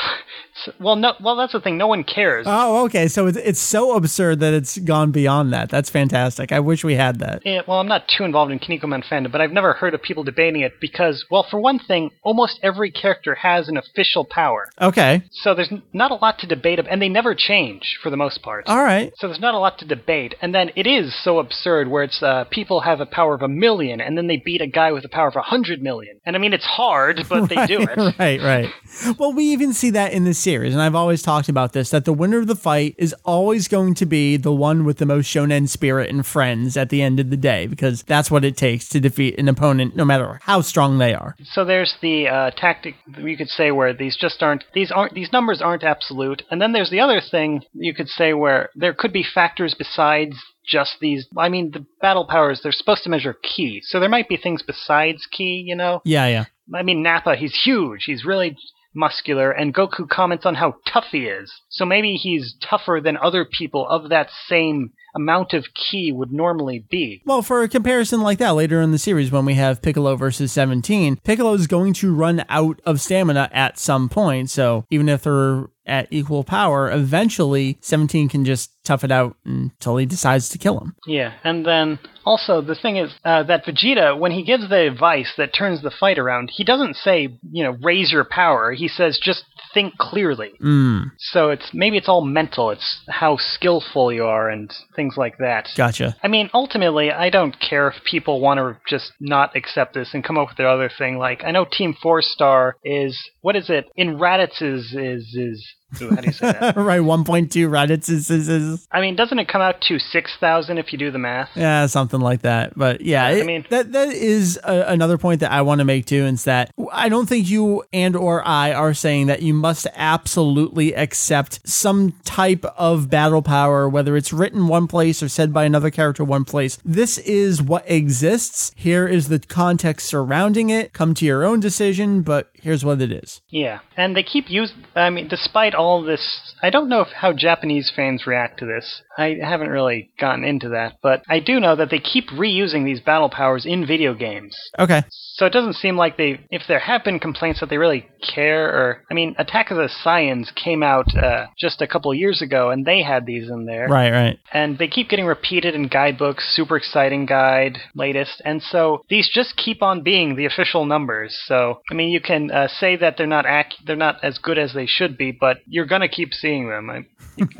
it's 0.66 0.80
well, 0.80 0.96
no, 0.96 1.14
well 1.22 1.36
that's 1.36 1.52
the 1.52 1.60
thing. 1.60 1.78
No 1.78 1.86
one 1.86 2.04
cares. 2.04 2.46
Oh, 2.48 2.84
okay. 2.84 3.08
So 3.08 3.26
it's, 3.26 3.38
it's 3.38 3.60
so 3.60 3.96
absurd 3.96 4.40
that 4.40 4.54
it's 4.54 4.78
gone 4.78 5.12
beyond 5.12 5.52
that. 5.52 5.70
That's 5.70 5.90
fantastic. 5.90 6.52
I 6.52 6.60
wish 6.60 6.84
we 6.84 6.94
had 6.94 7.20
that. 7.20 7.42
Yeah, 7.44 7.62
well, 7.66 7.78
I'm 7.78 7.88
not 7.88 8.08
too 8.08 8.24
involved 8.24 8.52
in 8.52 8.58
Kinnikuman 8.58 9.04
fandom, 9.08 9.32
but 9.32 9.40
I've 9.40 9.52
never 9.52 9.72
heard 9.72 9.94
of 9.94 10.02
people 10.02 10.24
debating 10.24 10.62
it 10.62 10.74
because, 10.80 11.24
well, 11.30 11.46
for 11.50 11.60
one 11.60 11.78
thing, 11.78 12.10
almost 12.22 12.60
every 12.62 12.90
character 12.90 13.34
has 13.36 13.68
an 13.68 13.76
official 13.76 14.24
power. 14.24 14.68
Okay. 14.80 15.22
So 15.32 15.54
there's 15.54 15.72
not 15.92 16.10
a 16.10 16.16
lot 16.16 16.38
to 16.40 16.46
debate, 16.46 16.78
ab- 16.78 16.86
and 16.90 17.00
they 17.00 17.08
never 17.08 17.34
change 17.34 17.98
for 18.02 18.10
the 18.10 18.16
most 18.16 18.42
part. 18.42 18.64
All 18.66 18.82
right. 18.82 19.12
So 19.16 19.28
there's 19.28 19.40
not 19.40 19.54
a 19.54 19.58
lot 19.58 19.78
to 19.78 19.86
debate. 19.86 20.34
And 20.42 20.54
then 20.54 20.70
it 20.76 20.86
is 20.86 21.14
so 21.22 21.38
absurd 21.38 21.88
where 21.88 22.02
it's 22.04 22.22
uh, 22.22 22.44
people 22.50 22.80
have 22.80 23.00
a 23.00 23.06
power 23.06 23.34
of 23.34 23.42
a 23.42 23.48
million 23.48 24.00
and 24.00 24.16
then 24.16 24.26
they 24.26 24.36
beat 24.36 24.60
a 24.60 24.66
guy 24.66 24.92
with 24.92 25.04
a 25.04 25.08
power 25.08 25.28
of 25.28 25.36
a 25.36 25.42
hundred 25.42 25.82
million. 25.82 26.20
And 26.24 26.36
I 26.36 26.38
mean, 26.40 26.52
it's 26.52 26.64
hard, 26.64 27.24
but 27.28 27.48
they 27.48 27.66
do 27.66 27.80
it. 27.82 28.18
right, 28.18 28.40
right. 28.40 28.70
Well, 29.18 29.32
we 29.32 29.44
even 29.44 29.72
see 29.72 29.90
that 29.90 30.12
in 30.12 30.24
this 30.24 30.38
series, 30.38 30.72
and 30.72 30.82
I've 30.82 30.94
always 30.94 31.22
talked 31.22 31.48
about 31.48 31.72
this 31.72 31.90
that 31.90 32.04
the 32.04 32.12
winner 32.12 32.38
of 32.38 32.46
the 32.46 32.56
fight 32.56 32.94
is 32.98 33.14
always 33.24 33.68
going 33.68 33.94
to 33.94 34.06
be 34.06 34.36
the 34.36 34.52
one 34.52 34.84
with 34.84 34.98
the 34.98 35.06
most 35.06 35.26
shonen 35.26 35.68
spirit 35.68 36.10
and 36.10 36.26
friends 36.26 36.76
at 36.76 36.90
the 36.90 37.02
end 37.02 37.20
of 37.20 37.30
the 37.30 37.36
day, 37.36 37.66
because 37.66 38.02
that's 38.02 38.30
what 38.30 38.44
it 38.44 38.56
takes 38.56 38.88
to 38.88 39.00
defeat 39.00 39.38
an 39.38 39.48
opponent, 39.48 39.94
no 39.96 40.04
matter 40.04 40.40
how 40.42 40.60
strong 40.60 40.98
they 40.98 41.14
are. 41.14 41.36
So 41.44 41.64
there's 41.64 41.96
the 42.02 42.28
uh, 42.28 42.50
tactic 42.56 42.94
you 43.18 43.36
could 43.36 43.48
say 43.48 43.70
where 43.70 43.92
these 43.92 44.16
just 44.16 44.42
aren't 44.42 44.64
these 44.74 44.90
aren't 44.90 45.14
these 45.14 45.32
numbers 45.32 45.62
aren't 45.62 45.84
absolute. 45.84 46.42
And 46.50 46.60
then 46.60 46.72
there's 46.72 46.90
the 46.90 47.00
other 47.00 47.20
thing 47.20 47.62
you 47.72 47.94
could 47.94 48.08
say 48.08 48.32
where 48.32 48.70
there 48.74 48.94
could 48.94 49.12
be 49.12 49.24
factors 49.24 49.74
besides 49.76 50.36
just 50.70 50.96
these. 51.00 51.26
I 51.36 51.48
mean, 51.48 51.72
the 51.72 51.84
battle 52.00 52.26
powers 52.26 52.60
they're 52.62 52.72
supposed 52.72 53.02
to 53.04 53.10
measure 53.10 53.34
ki, 53.34 53.80
so 53.84 53.98
there 53.98 54.08
might 54.08 54.28
be 54.28 54.36
things 54.36 54.62
besides 54.62 55.26
ki. 55.30 55.64
You 55.66 55.76
know. 55.76 56.00
Yeah, 56.04 56.26
yeah. 56.26 56.44
I 56.74 56.82
mean, 56.82 57.02
Nappa, 57.02 57.34
he's 57.36 57.62
huge. 57.64 58.04
He's 58.04 58.24
really 58.24 58.56
muscular, 58.94 59.50
and 59.50 59.74
Goku 59.74 60.08
comments 60.08 60.46
on 60.46 60.54
how 60.54 60.74
tough 60.86 61.06
he 61.10 61.26
is. 61.26 61.52
So 61.68 61.84
maybe 61.84 62.14
he's 62.14 62.54
tougher 62.62 63.00
than 63.02 63.16
other 63.16 63.44
people 63.44 63.86
of 63.88 64.08
that 64.10 64.30
same 64.48 64.92
amount 65.14 65.52
of 65.52 65.66
ki 65.74 66.12
would 66.12 66.32
normally 66.32 66.84
be. 66.90 67.22
Well, 67.24 67.42
for 67.42 67.62
a 67.62 67.68
comparison 67.68 68.20
like 68.20 68.38
that 68.38 68.54
later 68.54 68.80
in 68.80 68.92
the 68.92 68.98
series, 68.98 69.30
when 69.30 69.44
we 69.44 69.54
have 69.54 69.82
Piccolo 69.82 70.16
versus 70.16 70.52
17, 70.52 71.16
Piccolo 71.24 71.54
is 71.54 71.66
going 71.66 71.94
to 71.94 72.14
run 72.14 72.44
out 72.48 72.80
of 72.84 73.00
stamina 73.00 73.48
at 73.52 73.78
some 73.78 74.08
point. 74.08 74.50
So 74.50 74.84
even 74.90 75.08
if 75.08 75.22
they're 75.22 75.66
at 75.86 76.06
equal 76.10 76.44
power, 76.44 76.90
eventually 76.90 77.76
17 77.80 78.28
can 78.28 78.44
just 78.44 78.70
tough 78.84 79.02
it 79.02 79.10
out 79.10 79.36
until 79.44 79.96
he 79.96 80.06
decides 80.06 80.48
to 80.50 80.58
kill 80.58 80.78
him. 80.78 80.94
Yeah, 81.06 81.32
and 81.42 81.66
then 81.66 81.98
also 82.24 82.60
the 82.60 82.76
thing 82.76 82.96
is 82.96 83.10
uh, 83.24 83.42
that 83.44 83.64
Vegeta, 83.64 84.16
when 84.18 84.30
he 84.32 84.44
gives 84.44 84.68
the 84.68 84.86
advice 84.86 85.32
that 85.36 85.52
turns 85.52 85.82
the 85.82 85.90
fight 85.90 86.18
around, 86.18 86.50
he 86.52 86.64
doesn't 86.64 86.96
say, 86.96 87.36
you 87.50 87.64
know, 87.64 87.76
raise 87.82 88.12
your 88.12 88.24
power. 88.24 88.72
He 88.72 88.86
says 88.88 89.18
just 89.22 89.44
think 89.74 89.96
clearly. 89.98 90.50
Mm, 90.62 91.12
So 91.18 91.50
it's 91.50 91.70
maybe 91.72 91.96
it's 91.96 92.08
all 92.08 92.24
mental. 92.24 92.70
It's 92.70 93.00
how 93.08 93.36
skillful 93.38 94.12
you 94.12 94.24
are 94.24 94.48
and 94.48 94.72
things 95.00 95.16
like 95.16 95.38
that. 95.38 95.66
gotcha. 95.78 96.14
I 96.22 96.28
mean, 96.28 96.50
ultimately, 96.52 97.10
I 97.10 97.30
don't 97.30 97.56
care 97.58 97.88
if 97.88 98.04
people 98.04 98.38
want 98.40 98.58
to 98.58 98.76
just 98.86 99.12
not 99.18 99.56
accept 99.56 99.94
this 99.94 100.10
and 100.12 100.22
come 100.22 100.36
up 100.36 100.48
with 100.48 100.58
their 100.58 100.68
other 100.68 100.90
thing. 100.98 101.16
Like, 101.16 101.42
I 101.42 101.52
know 101.52 101.64
Team 101.64 101.94
Four 102.02 102.20
Star 102.20 102.76
is 102.84 103.18
what 103.42 103.56
is 103.56 103.70
it 103.70 103.86
in 103.96 104.16
Raditz's 104.18 104.94
is 104.94 105.34
is 105.34 105.74
Ooh, 106.00 106.10
how 106.10 106.16
do 106.20 106.26
you 106.28 106.32
say 106.32 106.52
that? 106.52 106.76
right, 106.76 107.00
1.2 107.00 107.48
Raditz 107.68 108.08
is, 108.08 108.30
is, 108.30 108.48
is 108.48 108.86
I 108.92 109.00
mean, 109.00 109.16
doesn't 109.16 109.40
it 109.40 109.48
come 109.48 109.60
out 109.60 109.80
to 109.88 109.98
6,000 109.98 110.78
if 110.78 110.92
you 110.92 110.98
do 110.98 111.10
the 111.10 111.18
math? 111.18 111.48
yeah, 111.56 111.86
something 111.86 112.20
like 112.20 112.42
that. 112.42 112.78
But 112.78 113.00
yeah, 113.00 113.24
I 113.26 113.30
it- 113.32 113.46
mean- 113.46 113.64
that 113.70 113.90
that 113.92 114.10
is 114.10 114.56
a, 114.62 114.82
another 114.86 115.18
point 115.18 115.40
that 115.40 115.50
I 115.50 115.62
want 115.62 115.80
to 115.80 115.84
make 115.84 116.06
too. 116.06 116.24
Is 116.26 116.44
that 116.44 116.70
I 116.92 117.08
don't 117.08 117.28
think 117.28 117.50
you 117.50 117.82
and 117.92 118.14
or 118.14 118.46
I 118.46 118.72
are 118.72 118.94
saying 118.94 119.26
that 119.26 119.42
you 119.42 119.52
must 119.52 119.86
absolutely 119.96 120.94
accept 120.94 121.60
some 121.68 122.12
type 122.24 122.64
of 122.76 123.10
battle 123.10 123.42
power, 123.42 123.88
whether 123.88 124.16
it's 124.16 124.32
written 124.32 124.68
one 124.68 124.86
place 124.86 125.22
or 125.24 125.28
said 125.28 125.52
by 125.52 125.64
another 125.64 125.90
character 125.90 126.22
one 126.22 126.44
place. 126.44 126.78
This 126.84 127.18
is 127.18 127.60
what 127.60 127.90
exists. 127.90 128.70
Here 128.76 129.08
is 129.08 129.28
the 129.28 129.40
context 129.40 130.06
surrounding 130.06 130.70
it. 130.70 130.92
Come 130.92 131.14
to 131.14 131.24
your 131.26 131.44
own 131.44 131.58
decision, 131.58 132.22
but 132.22 132.49
here's 132.60 132.84
what 132.84 133.00
it 133.00 133.12
is. 133.12 133.40
Yeah, 133.48 133.80
and 133.96 134.16
they 134.16 134.22
keep 134.22 134.48
using. 134.48 134.84
I 134.94 135.10
mean, 135.10 135.28
despite 135.28 135.74
all 135.74 136.02
this, 136.02 136.54
I 136.62 136.70
don't 136.70 136.88
know 136.88 137.00
if, 137.00 137.08
how 137.08 137.32
Japanese 137.32 137.92
fans 137.94 138.26
react 138.26 138.58
to 138.60 138.66
this. 138.66 139.02
I 139.16 139.38
haven't 139.42 139.68
really 139.70 140.10
gotten 140.18 140.44
into 140.44 140.70
that, 140.70 140.98
but 141.02 141.22
I 141.28 141.40
do 141.40 141.60
know 141.60 141.76
that 141.76 141.90
they 141.90 141.98
keep 141.98 142.28
reusing 142.30 142.84
these 142.84 143.00
battle 143.00 143.30
powers 143.30 143.66
in 143.66 143.86
video 143.86 144.14
games. 144.14 144.56
Okay. 144.78 145.02
So 145.40 145.46
it 145.46 145.54
doesn't 145.54 145.76
seem 145.76 145.96
like 145.96 146.18
they, 146.18 146.38
if 146.50 146.64
there 146.68 146.78
have 146.78 147.02
been 147.02 147.18
complaints 147.18 147.60
that 147.60 147.70
they 147.70 147.78
really 147.78 148.06
care, 148.34 148.66
or 148.68 149.04
I 149.10 149.14
mean, 149.14 149.34
Attack 149.38 149.70
of 149.70 149.78
the 149.78 149.88
Saiyans 150.04 150.54
came 150.54 150.82
out 150.82 151.06
uh, 151.16 151.46
just 151.58 151.80
a 151.80 151.86
couple 151.86 152.12
years 152.12 152.42
ago, 152.42 152.68
and 152.68 152.84
they 152.84 153.00
had 153.02 153.24
these 153.24 153.48
in 153.48 153.64
there, 153.64 153.88
Right, 153.88 154.10
right. 154.10 154.38
and 154.52 154.76
they 154.76 154.86
keep 154.86 155.08
getting 155.08 155.24
repeated 155.24 155.74
in 155.74 155.88
guidebooks, 155.88 156.54
super 156.54 156.76
exciting 156.76 157.24
guide, 157.24 157.78
latest, 157.94 158.42
and 158.44 158.62
so 158.62 159.02
these 159.08 159.30
just 159.32 159.56
keep 159.56 159.82
on 159.82 160.02
being 160.02 160.36
the 160.36 160.44
official 160.44 160.84
numbers. 160.84 161.34
So 161.46 161.80
I 161.90 161.94
mean, 161.94 162.10
you 162.10 162.20
can 162.20 162.50
uh, 162.50 162.68
say 162.68 162.96
that 162.96 163.16
they're 163.16 163.26
not 163.26 163.46
ac- 163.46 163.82
they're 163.86 163.96
not 163.96 164.22
as 164.22 164.36
good 164.36 164.58
as 164.58 164.74
they 164.74 164.84
should 164.84 165.16
be, 165.16 165.32
but 165.32 165.56
you're 165.66 165.86
gonna 165.86 166.08
keep 166.08 166.34
seeing 166.34 166.68
them. 166.68 166.90
I, 166.90 167.06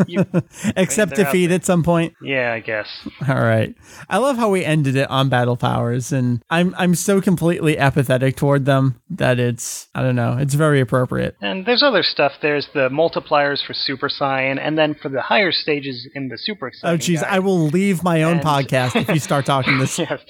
you, 0.06 0.24
they're 0.76 1.06
defeat 1.06 1.50
at 1.50 1.64
some 1.64 1.82
point. 1.82 2.14
yeah, 2.22 2.52
I 2.52 2.60
guess. 2.60 2.88
All 3.26 3.34
right. 3.40 3.74
I 4.08 4.18
love 4.18 4.36
how 4.36 4.50
we 4.50 4.64
ended 4.64 4.96
it 4.96 5.08
on 5.10 5.28
battle 5.28 5.56
powers 5.56 6.12
and 6.12 6.42
I'm 6.50 6.74
I'm 6.76 6.94
so 6.94 7.20
completely 7.20 7.69
apathetic 7.78 8.36
toward 8.36 8.64
them 8.64 9.00
that 9.10 9.38
it's 9.38 9.88
I 9.94 10.02
don't 10.02 10.16
know, 10.16 10.36
it's 10.38 10.54
very 10.54 10.80
appropriate. 10.80 11.36
And 11.40 11.66
there's 11.66 11.82
other 11.82 12.02
stuff. 12.02 12.32
There's 12.42 12.68
the 12.74 12.88
multipliers 12.88 13.64
for 13.64 13.74
Super 13.74 14.08
Saiyan, 14.08 14.58
and 14.60 14.76
then 14.78 14.94
for 14.94 15.08
the 15.08 15.22
higher 15.22 15.52
stages 15.52 16.08
in 16.14 16.28
the 16.28 16.38
Super 16.38 16.70
Oh 16.84 16.96
jeez. 16.96 17.22
I 17.22 17.38
will 17.38 17.66
leave 17.66 18.02
my 18.02 18.22
own 18.22 18.38
And- 18.38 18.46
podcast 18.46 18.96
if 18.96 19.08
you 19.08 19.20
start 19.20 19.46
talking 19.46 19.78
this. 19.78 19.98
yes, 19.98 20.20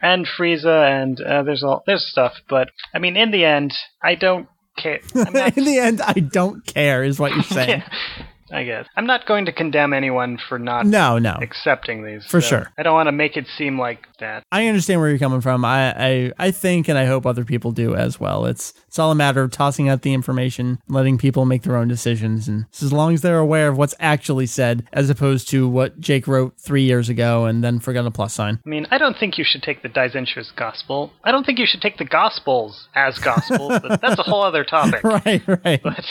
and 0.00 0.26
Frieza, 0.26 1.02
and 1.02 1.20
uh, 1.20 1.42
there's 1.42 1.62
all 1.62 1.82
there's 1.86 2.06
stuff. 2.10 2.34
But 2.48 2.68
I 2.94 2.98
mean, 2.98 3.16
in 3.16 3.30
the 3.30 3.44
end, 3.44 3.72
I 4.02 4.14
don't 4.14 4.48
care. 4.76 5.00
In 5.14 5.64
the 5.64 5.78
end, 5.80 6.02
I 6.02 6.12
don't 6.12 6.64
care 6.66 7.02
is 7.02 7.18
what 7.18 7.32
you're 7.32 7.42
saying. 7.44 7.82
I 8.52 8.64
guess 8.64 8.86
I'm 8.96 9.06
not 9.06 9.26
going 9.26 9.46
to 9.46 9.52
condemn 9.52 9.92
anyone 9.92 10.38
for 10.48 10.58
not 10.58 10.86
No, 10.86 11.18
no. 11.18 11.36
accepting 11.42 12.04
these. 12.04 12.24
For 12.26 12.40
so 12.40 12.48
sure. 12.48 12.72
I 12.78 12.82
don't 12.82 12.94
want 12.94 13.08
to 13.08 13.12
make 13.12 13.36
it 13.36 13.46
seem 13.58 13.78
like 13.78 14.06
that. 14.20 14.44
I 14.52 14.66
understand 14.68 15.00
where 15.00 15.08
you're 15.10 15.18
coming 15.18 15.40
from. 15.40 15.64
I, 15.64 15.92
I 15.96 16.32
I 16.38 16.50
think 16.50 16.88
and 16.88 16.96
I 16.98 17.06
hope 17.06 17.26
other 17.26 17.44
people 17.44 17.72
do 17.72 17.94
as 17.94 18.20
well. 18.20 18.46
It's 18.46 18.72
it's 18.86 18.98
all 18.98 19.10
a 19.10 19.14
matter 19.14 19.42
of 19.42 19.50
tossing 19.50 19.88
out 19.88 20.02
the 20.02 20.14
information, 20.14 20.78
letting 20.88 21.18
people 21.18 21.44
make 21.44 21.62
their 21.62 21.76
own 21.76 21.88
decisions, 21.88 22.46
and 22.48 22.66
as 22.80 22.92
long 22.92 23.14
as 23.14 23.20
they're 23.22 23.38
aware 23.38 23.68
of 23.68 23.76
what's 23.76 23.94
actually 24.00 24.46
said, 24.46 24.88
as 24.92 25.10
opposed 25.10 25.48
to 25.50 25.68
what 25.68 25.98
Jake 26.00 26.26
wrote 26.28 26.54
three 26.58 26.82
years 26.82 27.08
ago 27.08 27.44
and 27.46 27.62
then 27.64 27.78
forgot 27.80 28.06
a 28.06 28.10
plus 28.10 28.32
sign. 28.34 28.60
I 28.64 28.68
mean, 28.68 28.86
I 28.90 28.98
don't 28.98 29.16
think 29.18 29.38
you 29.38 29.44
should 29.44 29.62
take 29.62 29.82
the 29.82 29.88
Daizenshu's 29.88 30.52
gospel. 30.56 31.12
I 31.24 31.32
don't 31.32 31.44
think 31.44 31.58
you 31.58 31.66
should 31.66 31.82
take 31.82 31.98
the 31.98 32.04
gospels 32.04 32.88
as 32.94 33.18
gospels, 33.18 33.80
but 33.80 34.00
that's 34.00 34.18
a 34.18 34.22
whole 34.22 34.42
other 34.42 34.64
topic. 34.76 35.02
right, 35.04 35.42
right. 35.64 35.82
But 35.82 36.04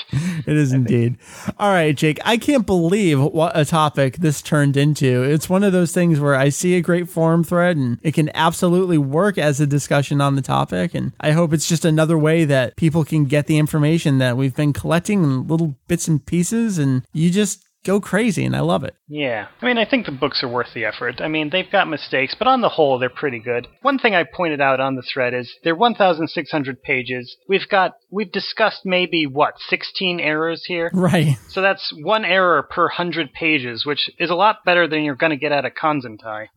it 0.45 0.55
is 0.57 0.73
indeed. 0.73 1.17
All 1.57 1.71
right, 1.71 1.95
Jake. 1.95 2.19
I 2.25 2.37
can't 2.37 2.65
believe 2.65 3.21
what 3.21 3.55
a 3.55 3.65
topic 3.65 4.17
this 4.17 4.41
turned 4.41 4.75
into. 4.75 5.21
It's 5.21 5.47
one 5.47 5.63
of 5.63 5.73
those 5.73 5.91
things 5.91 6.19
where 6.19 6.33
I 6.33 6.49
see 6.49 6.75
a 6.75 6.81
great 6.81 7.07
forum 7.07 7.43
thread 7.43 7.77
and 7.77 7.99
it 8.01 8.15
can 8.15 8.31
absolutely 8.33 8.97
work 8.97 9.37
as 9.37 9.61
a 9.61 9.67
discussion 9.67 10.19
on 10.21 10.35
the 10.35 10.41
topic. 10.41 10.95
And 10.95 11.13
I 11.19 11.31
hope 11.31 11.53
it's 11.53 11.69
just 11.69 11.85
another 11.85 12.17
way 12.17 12.43
that 12.45 12.77
people 12.77 13.05
can 13.05 13.25
get 13.25 13.45
the 13.45 13.59
information 13.59 14.17
that 14.17 14.37
we've 14.37 14.55
been 14.55 14.73
collecting 14.73 15.23
in 15.23 15.47
little 15.47 15.77
bits 15.87 16.07
and 16.07 16.25
pieces 16.25 16.79
and 16.79 17.03
you 17.13 17.29
just 17.29 17.63
go 17.85 18.01
crazy 18.01 18.43
and 18.43 18.55
I 18.55 18.61
love 18.61 18.83
it. 18.83 18.95
Yeah. 19.07 19.47
I 19.61 19.65
mean, 19.65 19.77
I 19.77 19.85
think 19.85 20.05
the 20.05 20.11
books 20.11 20.43
are 20.43 20.47
worth 20.47 20.73
the 20.73 20.85
effort. 20.85 21.21
I 21.21 21.27
mean, 21.27 21.49
they've 21.51 21.71
got 21.71 21.87
mistakes, 21.87 22.35
but 22.37 22.47
on 22.47 22.61
the 22.61 22.69
whole, 22.69 22.99
they're 22.99 23.09
pretty 23.09 23.39
good. 23.39 23.67
One 23.81 23.99
thing 23.99 24.15
I 24.15 24.23
pointed 24.23 24.59
out 24.59 24.79
on 24.79 24.95
the 24.95 25.03
thread 25.03 25.33
is 25.33 25.53
they're 25.63 25.75
1,600 25.75 26.81
pages. 26.81 27.37
We've 27.47 27.67
got, 27.69 27.95
we've 28.11 28.31
discussed 28.31 28.81
maybe, 28.83 29.27
what, 29.27 29.53
16 29.69 30.19
errors 30.19 30.63
here? 30.65 30.89
Right. 30.93 31.37
So 31.49 31.61
that's 31.61 31.93
one 32.01 32.25
error 32.25 32.63
per 32.63 32.85
100 32.85 33.31
pages, 33.33 33.85
which 33.85 34.09
is 34.17 34.29
a 34.29 34.35
lot 34.35 34.65
better 34.65 34.87
than 34.87 35.03
you're 35.03 35.15
going 35.15 35.29
to 35.31 35.37
get 35.37 35.51
out 35.51 35.65
of 35.65 35.73
Kanzentai. 35.73 36.47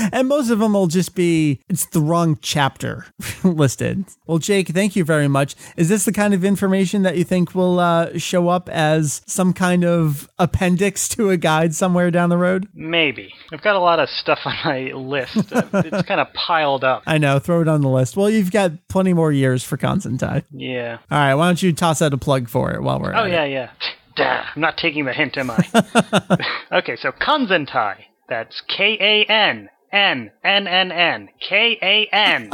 and 0.12 0.28
most 0.28 0.50
of 0.50 0.60
them 0.60 0.74
will 0.74 0.86
just 0.86 1.14
be 1.14 1.60
it's 1.68 1.86
the 1.86 2.00
wrong 2.00 2.38
chapter 2.40 3.06
listed. 3.44 4.04
Well, 4.26 4.38
Jake, 4.38 4.68
thank 4.68 4.94
you 4.94 5.04
very 5.04 5.28
much. 5.28 5.56
Is 5.76 5.88
this 5.88 6.04
the 6.04 6.12
kind 6.12 6.34
of 6.34 6.44
information 6.44 7.02
that 7.02 7.16
you 7.16 7.24
think 7.24 7.54
will 7.54 7.80
uh, 7.80 8.16
show 8.18 8.48
up 8.48 8.68
as 8.68 9.22
some 9.26 9.52
kind 9.52 9.84
of 9.84 10.11
appendix 10.38 11.08
to 11.10 11.30
a 11.30 11.36
guide 11.36 11.74
somewhere 11.74 12.10
down 12.10 12.30
the 12.30 12.36
road? 12.36 12.68
Maybe. 12.74 13.32
I've 13.52 13.62
got 13.62 13.76
a 13.76 13.80
lot 13.80 13.98
of 14.00 14.08
stuff 14.08 14.40
on 14.44 14.54
my 14.64 14.80
list. 14.94 15.52
Uh, 15.52 15.62
it's 15.84 16.02
kind 16.08 16.20
of 16.20 16.32
piled 16.34 16.84
up. 16.84 17.02
I 17.06 17.18
know, 17.18 17.38
throw 17.38 17.60
it 17.62 17.68
on 17.68 17.80
the 17.80 17.88
list. 17.88 18.16
Well, 18.16 18.30
you've 18.30 18.50
got 18.52 18.72
plenty 18.88 19.12
more 19.12 19.32
years 19.32 19.62
for 19.64 19.76
Kanzentai. 19.76 20.44
Yeah. 20.52 20.98
All 21.10 21.18
right, 21.18 21.34
why 21.34 21.46
don't 21.48 21.62
you 21.62 21.72
toss 21.72 22.00
out 22.02 22.12
a 22.12 22.18
plug 22.18 22.48
for 22.48 22.72
it 22.72 22.82
while 22.82 23.00
we're 23.00 23.14
Oh, 23.14 23.24
at 23.24 23.26
it? 23.26 23.32
yeah, 23.32 23.44
yeah. 23.44 23.70
Duh, 24.16 24.42
I'm 24.54 24.60
not 24.60 24.76
taking 24.76 25.04
the 25.06 25.12
hint, 25.14 25.38
am 25.38 25.50
I? 25.50 26.46
okay, 26.72 26.96
so 26.96 27.12
Kanzentai. 27.12 27.96
That's 28.28 28.62
K 28.68 28.96
A 29.00 29.24
N 29.30 29.68
N 29.92 30.30
N 30.44 30.66
N 30.66 30.92
N 30.92 31.28
K 31.48 31.78
A 31.82 32.08
N 32.14 32.50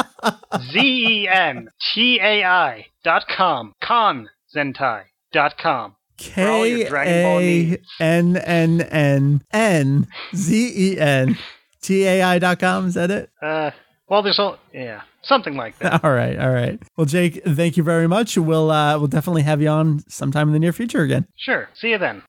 Z 0.73 0.79
E 0.81 1.29
N 1.29 1.69
T 1.95 2.19
A 2.21 2.45
I 2.45 2.87
dot 3.05 3.25
com. 3.29 3.75
Kanzentai 3.83 5.03
dot 5.33 5.55
com. 5.61 5.95
For 6.21 6.49
all 6.49 6.67
your 6.67 6.89
K 6.89 7.79
A. 8.01 8.03
N 8.03 8.37
N 8.37 8.81
N 8.83 9.43
N 9.53 10.07
Z 10.35 10.73
E 10.77 10.99
N 10.99 11.39
T 11.83 12.07
A 12.07 12.23
I 12.23 12.39
dot 12.39 12.59
com. 12.59 12.87
Is 12.87 12.95
that 12.95 13.11
it? 13.11 13.31
Uh, 13.41 13.71
well, 14.09 14.23
there's 14.23 14.39
all, 14.39 14.59
yeah, 14.73 15.03
something 15.23 15.55
like 15.55 15.79
that. 15.81 16.03
All 16.05 16.13
right, 16.13 16.39
all 16.39 16.51
right. 16.51 16.81
Well, 16.97 17.05
Jake, 17.05 17.43
thank 17.45 17.77
you 17.77 17.83
very 17.83 18.07
much. 18.07 18.39
We'll 18.39 18.71
uh, 18.71 18.97
we'll 18.97 19.07
definitely 19.07 19.43
have 19.43 19.61
you 19.61 19.69
on 19.69 20.01
sometime 20.09 20.49
in 20.49 20.55
the 20.55 20.59
near 20.59 20.73
future 20.73 21.03
again. 21.03 21.27
Sure. 21.37 21.69
See 21.75 21.91
you 21.91 21.99
then. 21.99 22.23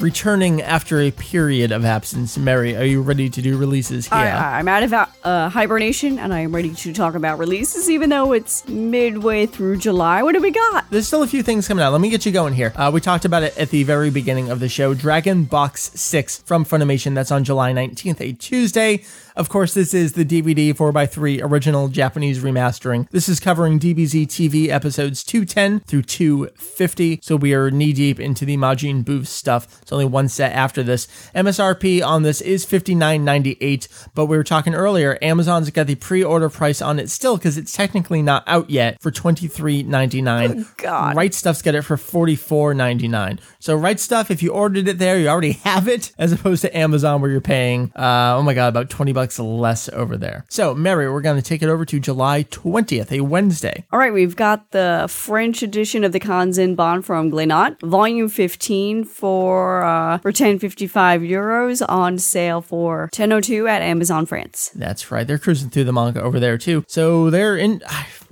Returning 0.00 0.62
after 0.62 0.98
a 0.98 1.10
period 1.10 1.72
of 1.72 1.84
absence, 1.84 2.38
Meri, 2.38 2.74
are 2.74 2.84
you 2.84 3.02
ready 3.02 3.28
to 3.28 3.42
do 3.42 3.58
releases 3.58 4.08
here? 4.08 4.16
I, 4.16 4.58
I'm 4.58 4.66
out 4.66 4.82
of 4.82 4.94
uh, 4.94 5.50
hibernation 5.50 6.18
and 6.18 6.32
I 6.32 6.40
am 6.40 6.54
ready 6.54 6.74
to 6.74 6.94
talk 6.94 7.14
about 7.14 7.38
releases, 7.38 7.90
even 7.90 8.08
though 8.08 8.32
it's 8.32 8.66
midway 8.66 9.44
through 9.44 9.76
July. 9.76 10.22
What 10.22 10.34
do 10.34 10.40
we 10.40 10.52
got? 10.52 10.88
There's 10.88 11.06
still 11.06 11.22
a 11.22 11.26
few 11.26 11.42
things 11.42 11.68
coming 11.68 11.84
out. 11.84 11.92
Let 11.92 12.00
me 12.00 12.08
get 12.08 12.24
you 12.24 12.32
going 12.32 12.54
here. 12.54 12.72
Uh, 12.76 12.90
we 12.94 13.02
talked 13.02 13.26
about 13.26 13.42
it 13.42 13.54
at 13.58 13.68
the 13.68 13.82
very 13.82 14.08
beginning 14.08 14.50
of 14.50 14.58
the 14.58 14.70
show. 14.70 14.94
Dragon 14.94 15.44
Box 15.44 15.90
6 15.94 16.44
from 16.46 16.64
Funimation. 16.64 17.14
That's 17.14 17.30
on 17.30 17.44
July 17.44 17.74
19th, 17.74 18.22
a 18.22 18.32
Tuesday. 18.32 19.04
Of 19.36 19.48
course, 19.48 19.74
this 19.74 19.94
is 19.94 20.12
the 20.14 20.24
DVD 20.24 20.74
4x3 20.74 21.42
original 21.42 21.88
Japanese 21.88 22.40
remastering. 22.40 23.08
This 23.10 23.28
is 23.28 23.40
covering 23.40 23.78
DBZ 23.78 24.26
TV 24.26 24.68
episodes 24.68 25.22
210 25.24 25.80
through 25.80 26.02
250. 26.02 27.20
So 27.22 27.36
we 27.36 27.54
are 27.54 27.70
knee 27.70 27.92
deep 27.92 28.18
into 28.18 28.44
the 28.44 28.56
Majin 28.56 29.04
Buu 29.04 29.26
stuff. 29.26 29.80
It's 29.82 29.92
only 29.92 30.04
one 30.04 30.28
set 30.28 30.52
after 30.52 30.82
this. 30.82 31.06
MSRP 31.34 32.04
on 32.04 32.22
this 32.22 32.40
is 32.40 32.66
$59.98, 32.66 34.08
but 34.14 34.26
we 34.26 34.36
were 34.36 34.44
talking 34.44 34.74
earlier, 34.74 35.18
Amazon's 35.22 35.70
got 35.70 35.86
the 35.86 35.94
pre 35.94 36.22
order 36.24 36.48
price 36.48 36.82
on 36.82 36.98
it 36.98 37.08
still 37.10 37.36
because 37.36 37.56
it's 37.56 37.72
technically 37.72 38.22
not 38.22 38.44
out 38.46 38.70
yet 38.70 39.00
for 39.00 39.10
$23.99. 39.10 40.76
God. 40.76 41.16
Right 41.16 41.32
Stuf's 41.32 41.62
got 41.62 41.74
it 41.74 41.82
for 41.82 41.96
$44.99. 41.96 43.38
So 43.58 43.76
Right 43.76 43.96
Stuf, 43.96 44.30
if 44.30 44.42
you 44.42 44.50
ordered 44.52 44.88
it 44.88 44.98
there, 44.98 45.18
you 45.18 45.28
already 45.28 45.52
have 45.64 45.88
it, 45.88 46.12
as 46.18 46.32
opposed 46.32 46.62
to 46.62 46.76
Amazon 46.76 47.20
where 47.20 47.30
you're 47.30 47.40
paying, 47.40 47.92
uh, 47.94 48.34
oh 48.36 48.42
my 48.42 48.54
god, 48.54 48.68
about 48.68 48.90
20 48.90 49.12
bucks 49.12 49.19
less 49.38 49.88
over 49.90 50.16
there. 50.16 50.44
So 50.48 50.74
Meri, 50.74 51.10
we're 51.10 51.20
going 51.20 51.36
to 51.36 51.42
take 51.42 51.62
it 51.62 51.68
over 51.68 51.84
to 51.84 52.00
July 52.00 52.44
20th, 52.44 53.12
a 53.12 53.20
Wednesday. 53.20 53.84
All 53.92 53.98
right, 53.98 54.12
we've 54.12 54.36
got 54.36 54.70
the 54.70 55.06
French 55.08 55.62
edition 55.62 56.04
of 56.04 56.12
the 56.12 56.20
Kanzenban 56.20 57.04
from 57.04 57.30
Glénat, 57.30 57.80
volume 57.82 58.28
15 58.28 59.04
for 59.04 59.82
uh, 59.82 60.18
for 60.18 60.32
10.55 60.32 61.28
euros 61.28 61.84
on 61.88 62.18
sale 62.18 62.60
for 62.60 63.08
10.02 63.12 63.68
at 63.68 63.82
Amazon 63.82 64.26
France. 64.26 64.70
That's 64.74 65.10
right. 65.10 65.26
They're 65.26 65.38
cruising 65.38 65.70
through 65.70 65.84
the 65.84 65.92
manga 65.92 66.22
over 66.22 66.40
there 66.40 66.58
too. 66.58 66.84
So 66.86 67.30
they're 67.30 67.56
in. 67.56 67.82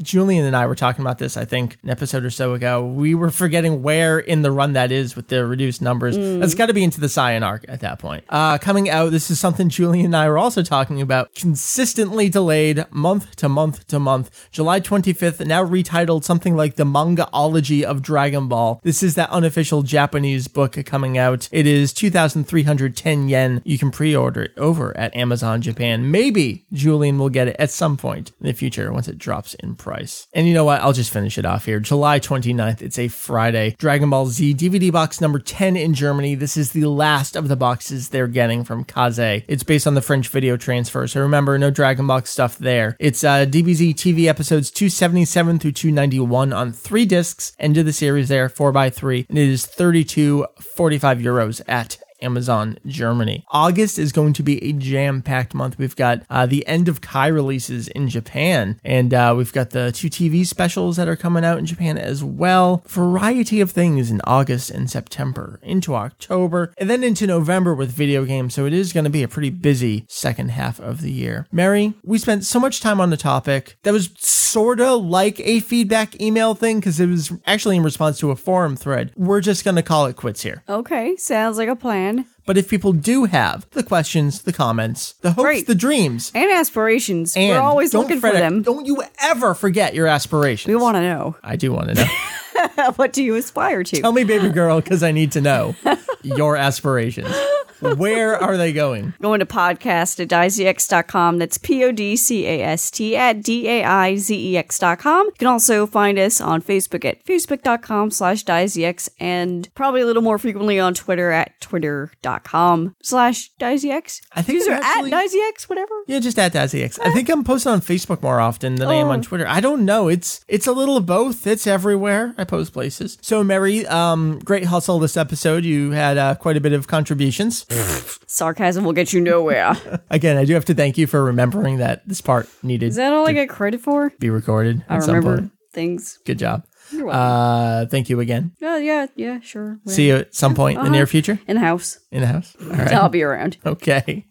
Julian 0.02 0.44
and 0.44 0.56
I 0.56 0.66
were 0.66 0.74
talking 0.74 1.02
about 1.02 1.18
this, 1.18 1.36
I 1.36 1.44
think, 1.44 1.78
an 1.82 1.90
episode 1.90 2.24
or 2.24 2.30
so 2.30 2.54
ago. 2.54 2.84
We 2.84 3.14
were 3.14 3.30
forgetting 3.30 3.82
where 3.82 4.18
in 4.18 4.42
the 4.42 4.50
run 4.50 4.74
that 4.74 4.92
is 4.92 5.16
with 5.16 5.28
the 5.28 5.46
reduced 5.46 5.82
numbers. 5.82 6.16
That's 6.16 6.54
got 6.54 6.66
to 6.66 6.74
be 6.74 6.84
into 6.84 7.00
the 7.00 7.06
Saiyan 7.06 7.42
arc 7.42 7.64
at 7.68 7.80
that 7.80 7.98
point. 7.98 8.24
Uh, 8.28 8.58
coming 8.58 8.88
out, 8.88 9.10
this 9.10 9.30
is 9.30 9.38
something 9.40 9.68
Julian 9.68 10.06
and 10.06 10.16
I 10.16 10.28
were 10.28 10.38
also 10.38 10.62
talking 10.62 11.00
about. 11.00 11.34
Consistently 11.34 12.28
delayed 12.28 12.86
month 12.90 13.36
to 13.36 13.48
month 13.48 13.86
to 13.88 13.98
month. 13.98 14.48
July 14.50 14.80
25th, 14.80 15.44
now 15.46 15.64
retitled 15.64 16.24
something 16.24 16.56
like 16.56 16.76
the 16.76 16.84
Mangaology 16.84 17.82
of 17.82 18.02
Dragon 18.02 18.48
Ball. 18.48 18.80
This 18.82 19.02
is 19.02 19.14
that 19.16 19.30
unofficial 19.30 19.82
Japanese 19.82 20.48
book 20.48 20.84
coming 20.86 21.18
out. 21.18 21.48
It 21.52 21.66
is 21.66 21.92
2,310 21.92 23.28
yen. 23.28 23.62
You 23.64 23.78
can 23.78 23.90
pre 23.90 24.14
order 24.14 24.42
it 24.42 24.52
over 24.56 24.96
at 24.96 25.14
Amazon 25.16 25.60
Japan. 25.60 26.10
Maybe 26.10 26.66
Julian 26.72 27.18
will 27.18 27.30
get 27.30 27.48
it 27.48 27.56
at 27.58 27.70
some 27.70 27.96
point 27.96 28.32
in 28.40 28.46
the 28.46 28.52
future 28.52 28.92
once 28.92 29.08
it 29.08 29.18
drops 29.18 29.54
in 29.54 29.74
price. 29.74 29.87
And 30.34 30.46
you 30.46 30.54
know 30.54 30.64
what? 30.64 30.80
I'll 30.80 30.92
just 30.92 31.12
finish 31.12 31.38
it 31.38 31.44
off 31.44 31.64
here. 31.64 31.80
July 31.80 32.20
29th, 32.20 32.82
it's 32.82 32.98
a 32.98 33.08
Friday. 33.08 33.74
Dragon 33.78 34.10
Ball 34.10 34.26
Z 34.26 34.54
DVD 34.54 34.92
box 34.92 35.20
number 35.20 35.38
10 35.38 35.76
in 35.76 35.94
Germany. 35.94 36.34
This 36.34 36.56
is 36.56 36.72
the 36.72 36.86
last 36.86 37.36
of 37.36 37.48
the 37.48 37.56
boxes 37.56 38.08
they're 38.08 38.26
getting 38.26 38.64
from 38.64 38.84
Kaze. 38.84 39.18
It's 39.48 39.62
based 39.62 39.86
on 39.86 39.94
the 39.94 40.02
French 40.02 40.28
video 40.28 40.56
transfer. 40.56 41.06
So 41.06 41.20
remember, 41.20 41.58
no 41.58 41.70
Dragon 41.70 42.06
Box 42.06 42.30
stuff 42.30 42.58
there. 42.58 42.96
It's 42.98 43.24
uh, 43.24 43.46
DBZ 43.46 43.94
TV 43.94 44.26
episodes 44.26 44.70
277 44.70 45.58
through 45.58 45.72
291 45.72 46.52
on 46.52 46.72
three 46.72 47.06
discs. 47.06 47.52
End 47.58 47.76
of 47.76 47.86
the 47.86 47.92
series 47.92 48.28
there, 48.28 48.48
4x3. 48.48 49.28
And 49.28 49.38
it 49.38 49.48
is 49.48 49.66
32, 49.66 50.46
45 50.60 51.18
euros 51.18 51.60
at 51.66 51.98
Amazon 52.20 52.78
Germany. 52.86 53.44
August 53.50 53.98
is 53.98 54.12
going 54.12 54.32
to 54.34 54.42
be 54.42 54.62
a 54.64 54.72
jam 54.72 55.22
packed 55.22 55.54
month. 55.54 55.78
We've 55.78 55.96
got 55.96 56.22
uh, 56.30 56.46
the 56.46 56.66
end 56.66 56.88
of 56.88 57.00
Kai 57.00 57.28
releases 57.28 57.88
in 57.88 58.08
Japan, 58.08 58.80
and 58.84 59.12
uh, 59.14 59.34
we've 59.36 59.52
got 59.52 59.70
the 59.70 59.92
two 59.92 60.08
TV 60.08 60.46
specials 60.46 60.96
that 60.96 61.08
are 61.08 61.16
coming 61.16 61.44
out 61.44 61.58
in 61.58 61.66
Japan 61.66 61.98
as 61.98 62.24
well. 62.24 62.82
Variety 62.86 63.60
of 63.60 63.70
things 63.70 64.10
in 64.10 64.20
August 64.24 64.70
and 64.70 64.90
September, 64.90 65.60
into 65.62 65.94
October, 65.94 66.72
and 66.78 66.88
then 66.88 67.04
into 67.04 67.26
November 67.26 67.74
with 67.74 67.90
video 67.90 68.24
games. 68.24 68.54
So 68.54 68.66
it 68.66 68.72
is 68.72 68.92
going 68.92 69.04
to 69.04 69.10
be 69.10 69.22
a 69.22 69.28
pretty 69.28 69.50
busy 69.50 70.04
second 70.08 70.50
half 70.50 70.80
of 70.80 71.00
the 71.02 71.12
year. 71.12 71.46
Meri, 71.52 71.94
we 72.02 72.18
spent 72.18 72.44
so 72.44 72.58
much 72.60 72.80
time 72.80 73.00
on 73.00 73.10
the 73.10 73.16
topic 73.16 73.76
that 73.82 73.92
was 73.92 74.10
sort 74.18 74.80
of 74.80 75.04
like 75.04 75.40
a 75.40 75.60
feedback 75.60 76.20
email 76.20 76.54
thing 76.54 76.80
because 76.80 76.98
it 77.00 77.06
was 77.06 77.32
actually 77.46 77.76
in 77.76 77.82
response 77.82 78.18
to 78.18 78.30
a 78.30 78.36
forum 78.36 78.76
thread. 78.76 79.12
We're 79.16 79.40
just 79.40 79.64
going 79.64 79.76
to 79.76 79.82
call 79.82 80.06
it 80.06 80.16
quits 80.16 80.42
here. 80.42 80.62
Okay, 80.68 81.16
sounds 81.16 81.58
like 81.58 81.68
a 81.68 81.76
plan. 81.76 82.07
But 82.46 82.56
if 82.56 82.68
people 82.68 82.92
do 82.92 83.24
have 83.24 83.66
the 83.72 83.82
questions, 83.82 84.42
the 84.42 84.52
comments, 84.52 85.14
the 85.20 85.32
hopes, 85.32 85.44
Right. 85.44 85.66
the 85.66 85.74
dreams, 85.74 86.32
And 86.34 86.50
aspirations. 86.50 87.36
and 87.36 87.50
We're 87.50 87.60
always 87.60 87.90
don't 87.90 88.02
looking 88.02 88.20
for 88.20 88.30
fret- 88.30 88.40
them. 88.40 88.62
Don't 88.62 88.86
you 88.86 89.02
ever 89.22 89.54
forget 89.54 89.94
your 89.94 90.06
aspirations. 90.06 90.68
We 90.72 90.76
want 90.80 90.96
to 90.96 91.02
know. 91.02 91.36
I 91.42 91.56
do 91.56 91.72
want 91.72 91.88
to 91.88 91.94
know. 91.94 92.06
what 92.96 93.12
do 93.12 93.22
you 93.22 93.34
aspire 93.36 93.82
to? 93.84 94.00
Tell 94.00 94.12
me, 94.12 94.24
baby 94.24 94.48
girl, 94.50 94.80
because 94.80 95.02
I 95.02 95.12
need 95.12 95.32
to 95.32 95.40
know 95.40 95.74
your 96.22 96.56
aspirations. 96.56 97.34
Where 97.80 98.36
are 98.36 98.56
they 98.56 98.72
going? 98.72 99.14
Going 99.22 99.38
to 99.38 99.46
podcast 99.46 100.18
at 100.18 100.26
daizex.com. 100.26 101.38
That's 101.38 101.58
P 101.58 101.84
O 101.84 101.92
D 101.92 102.16
C 102.16 102.44
A 102.44 102.60
S 102.64 102.90
T 102.90 103.16
at 103.16 103.40
D 103.44 103.68
A 103.68 103.84
I 103.84 104.16
Z 104.16 104.34
E 104.36 104.56
X.com. 104.56 105.26
You 105.26 105.32
can 105.38 105.46
also 105.46 105.86
find 105.86 106.18
us 106.18 106.40
on 106.40 106.60
Facebook 106.60 107.04
at 107.04 107.24
facebook.com 107.24 108.10
slash 108.10 108.44
daizex 108.44 109.08
and 109.20 109.72
probably 109.76 110.00
a 110.00 110.06
little 110.06 110.22
more 110.22 110.38
frequently 110.38 110.80
on 110.80 110.92
Twitter 110.92 111.30
at 111.30 111.60
twitter.com 111.60 112.96
slash 113.02 113.50
daizex. 113.60 114.20
I 114.32 114.42
think 114.42 114.68
actually- 114.68 115.12
at 115.12 115.24
daizex, 115.26 115.68
whatever. 115.68 115.94
Yeah, 116.08 116.18
just 116.18 116.38
at 116.38 116.52
DaizeX. 116.52 116.98
I 117.04 117.12
think 117.12 117.28
I'm 117.28 117.44
posting 117.44 117.72
on 117.72 117.80
Facebook 117.80 118.22
more 118.22 118.40
often 118.40 118.74
than 118.74 118.88
I 118.88 118.94
am 118.94 119.06
on 119.08 119.20
Oh. 119.20 119.22
Twitter. 119.22 119.46
I 119.46 119.60
don't 119.60 119.84
know. 119.84 120.08
It's 120.08 120.44
it's 120.48 120.66
a 120.66 120.72
little 120.72 120.96
of 120.96 121.06
both. 121.06 121.46
It's 121.46 121.66
everywhere. 121.66 122.34
I 122.36 122.42
post 122.48 122.72
places. 122.72 123.18
So, 123.20 123.44
Meri, 123.44 123.86
um, 123.86 124.40
great 124.40 124.64
hustle 124.64 124.98
this 124.98 125.16
episode. 125.16 125.64
You 125.64 125.92
had 125.92 126.18
uh, 126.18 126.34
quite 126.34 126.56
a 126.56 126.60
bit 126.60 126.72
of 126.72 126.88
contributions. 126.88 127.64
Sarcasm 128.26 128.84
will 128.84 128.92
get 128.92 129.12
you 129.12 129.20
nowhere. 129.20 129.76
Again, 130.10 130.36
I 130.36 130.44
do 130.44 130.54
have 130.54 130.64
to 130.66 130.74
thank 130.74 130.98
you 130.98 131.06
for 131.06 131.22
remembering 131.24 131.78
that 131.78 132.06
this 132.08 132.20
part 132.20 132.48
needed 132.62 132.88
Is 132.88 132.96
that 132.96 133.12
all 133.12 133.26
I 133.28 133.32
get 133.32 133.48
credit 133.48 133.80
for? 133.80 134.10
be 134.18 134.30
recorded 134.30 134.84
I 134.88 134.96
at 134.96 135.02
some 135.04 135.14
remember 135.16 135.38
point. 135.42 135.52
things. 135.72 136.18
Good 136.24 136.38
job. 136.38 136.64
Uh, 136.92 137.86
thank 137.86 138.08
you 138.08 138.20
again. 138.20 138.52
Oh, 138.62 138.76
yeah, 138.78 139.06
yeah, 139.16 139.40
sure. 139.40 139.78
See 139.86 140.08
you 140.08 140.16
at 140.16 140.34
some 140.34 140.54
point 140.54 140.78
in 140.78 140.84
the 140.84 140.90
near 140.90 141.06
future 141.06 141.38
In 141.46 141.56
the 141.56 141.60
house. 141.60 141.98
in 142.10 142.20
the 142.22 142.26
house. 142.26 142.56
All 142.60 142.68
right. 142.68 142.92
I'll 142.92 143.08
be 143.08 143.22
around. 143.22 143.56
Okay. 143.66 144.26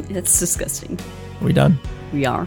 It's 0.10 0.38
disgusting. 0.40 1.00
we 1.42 1.54
done? 1.54 1.80
We 2.12 2.26
are. 2.26 2.46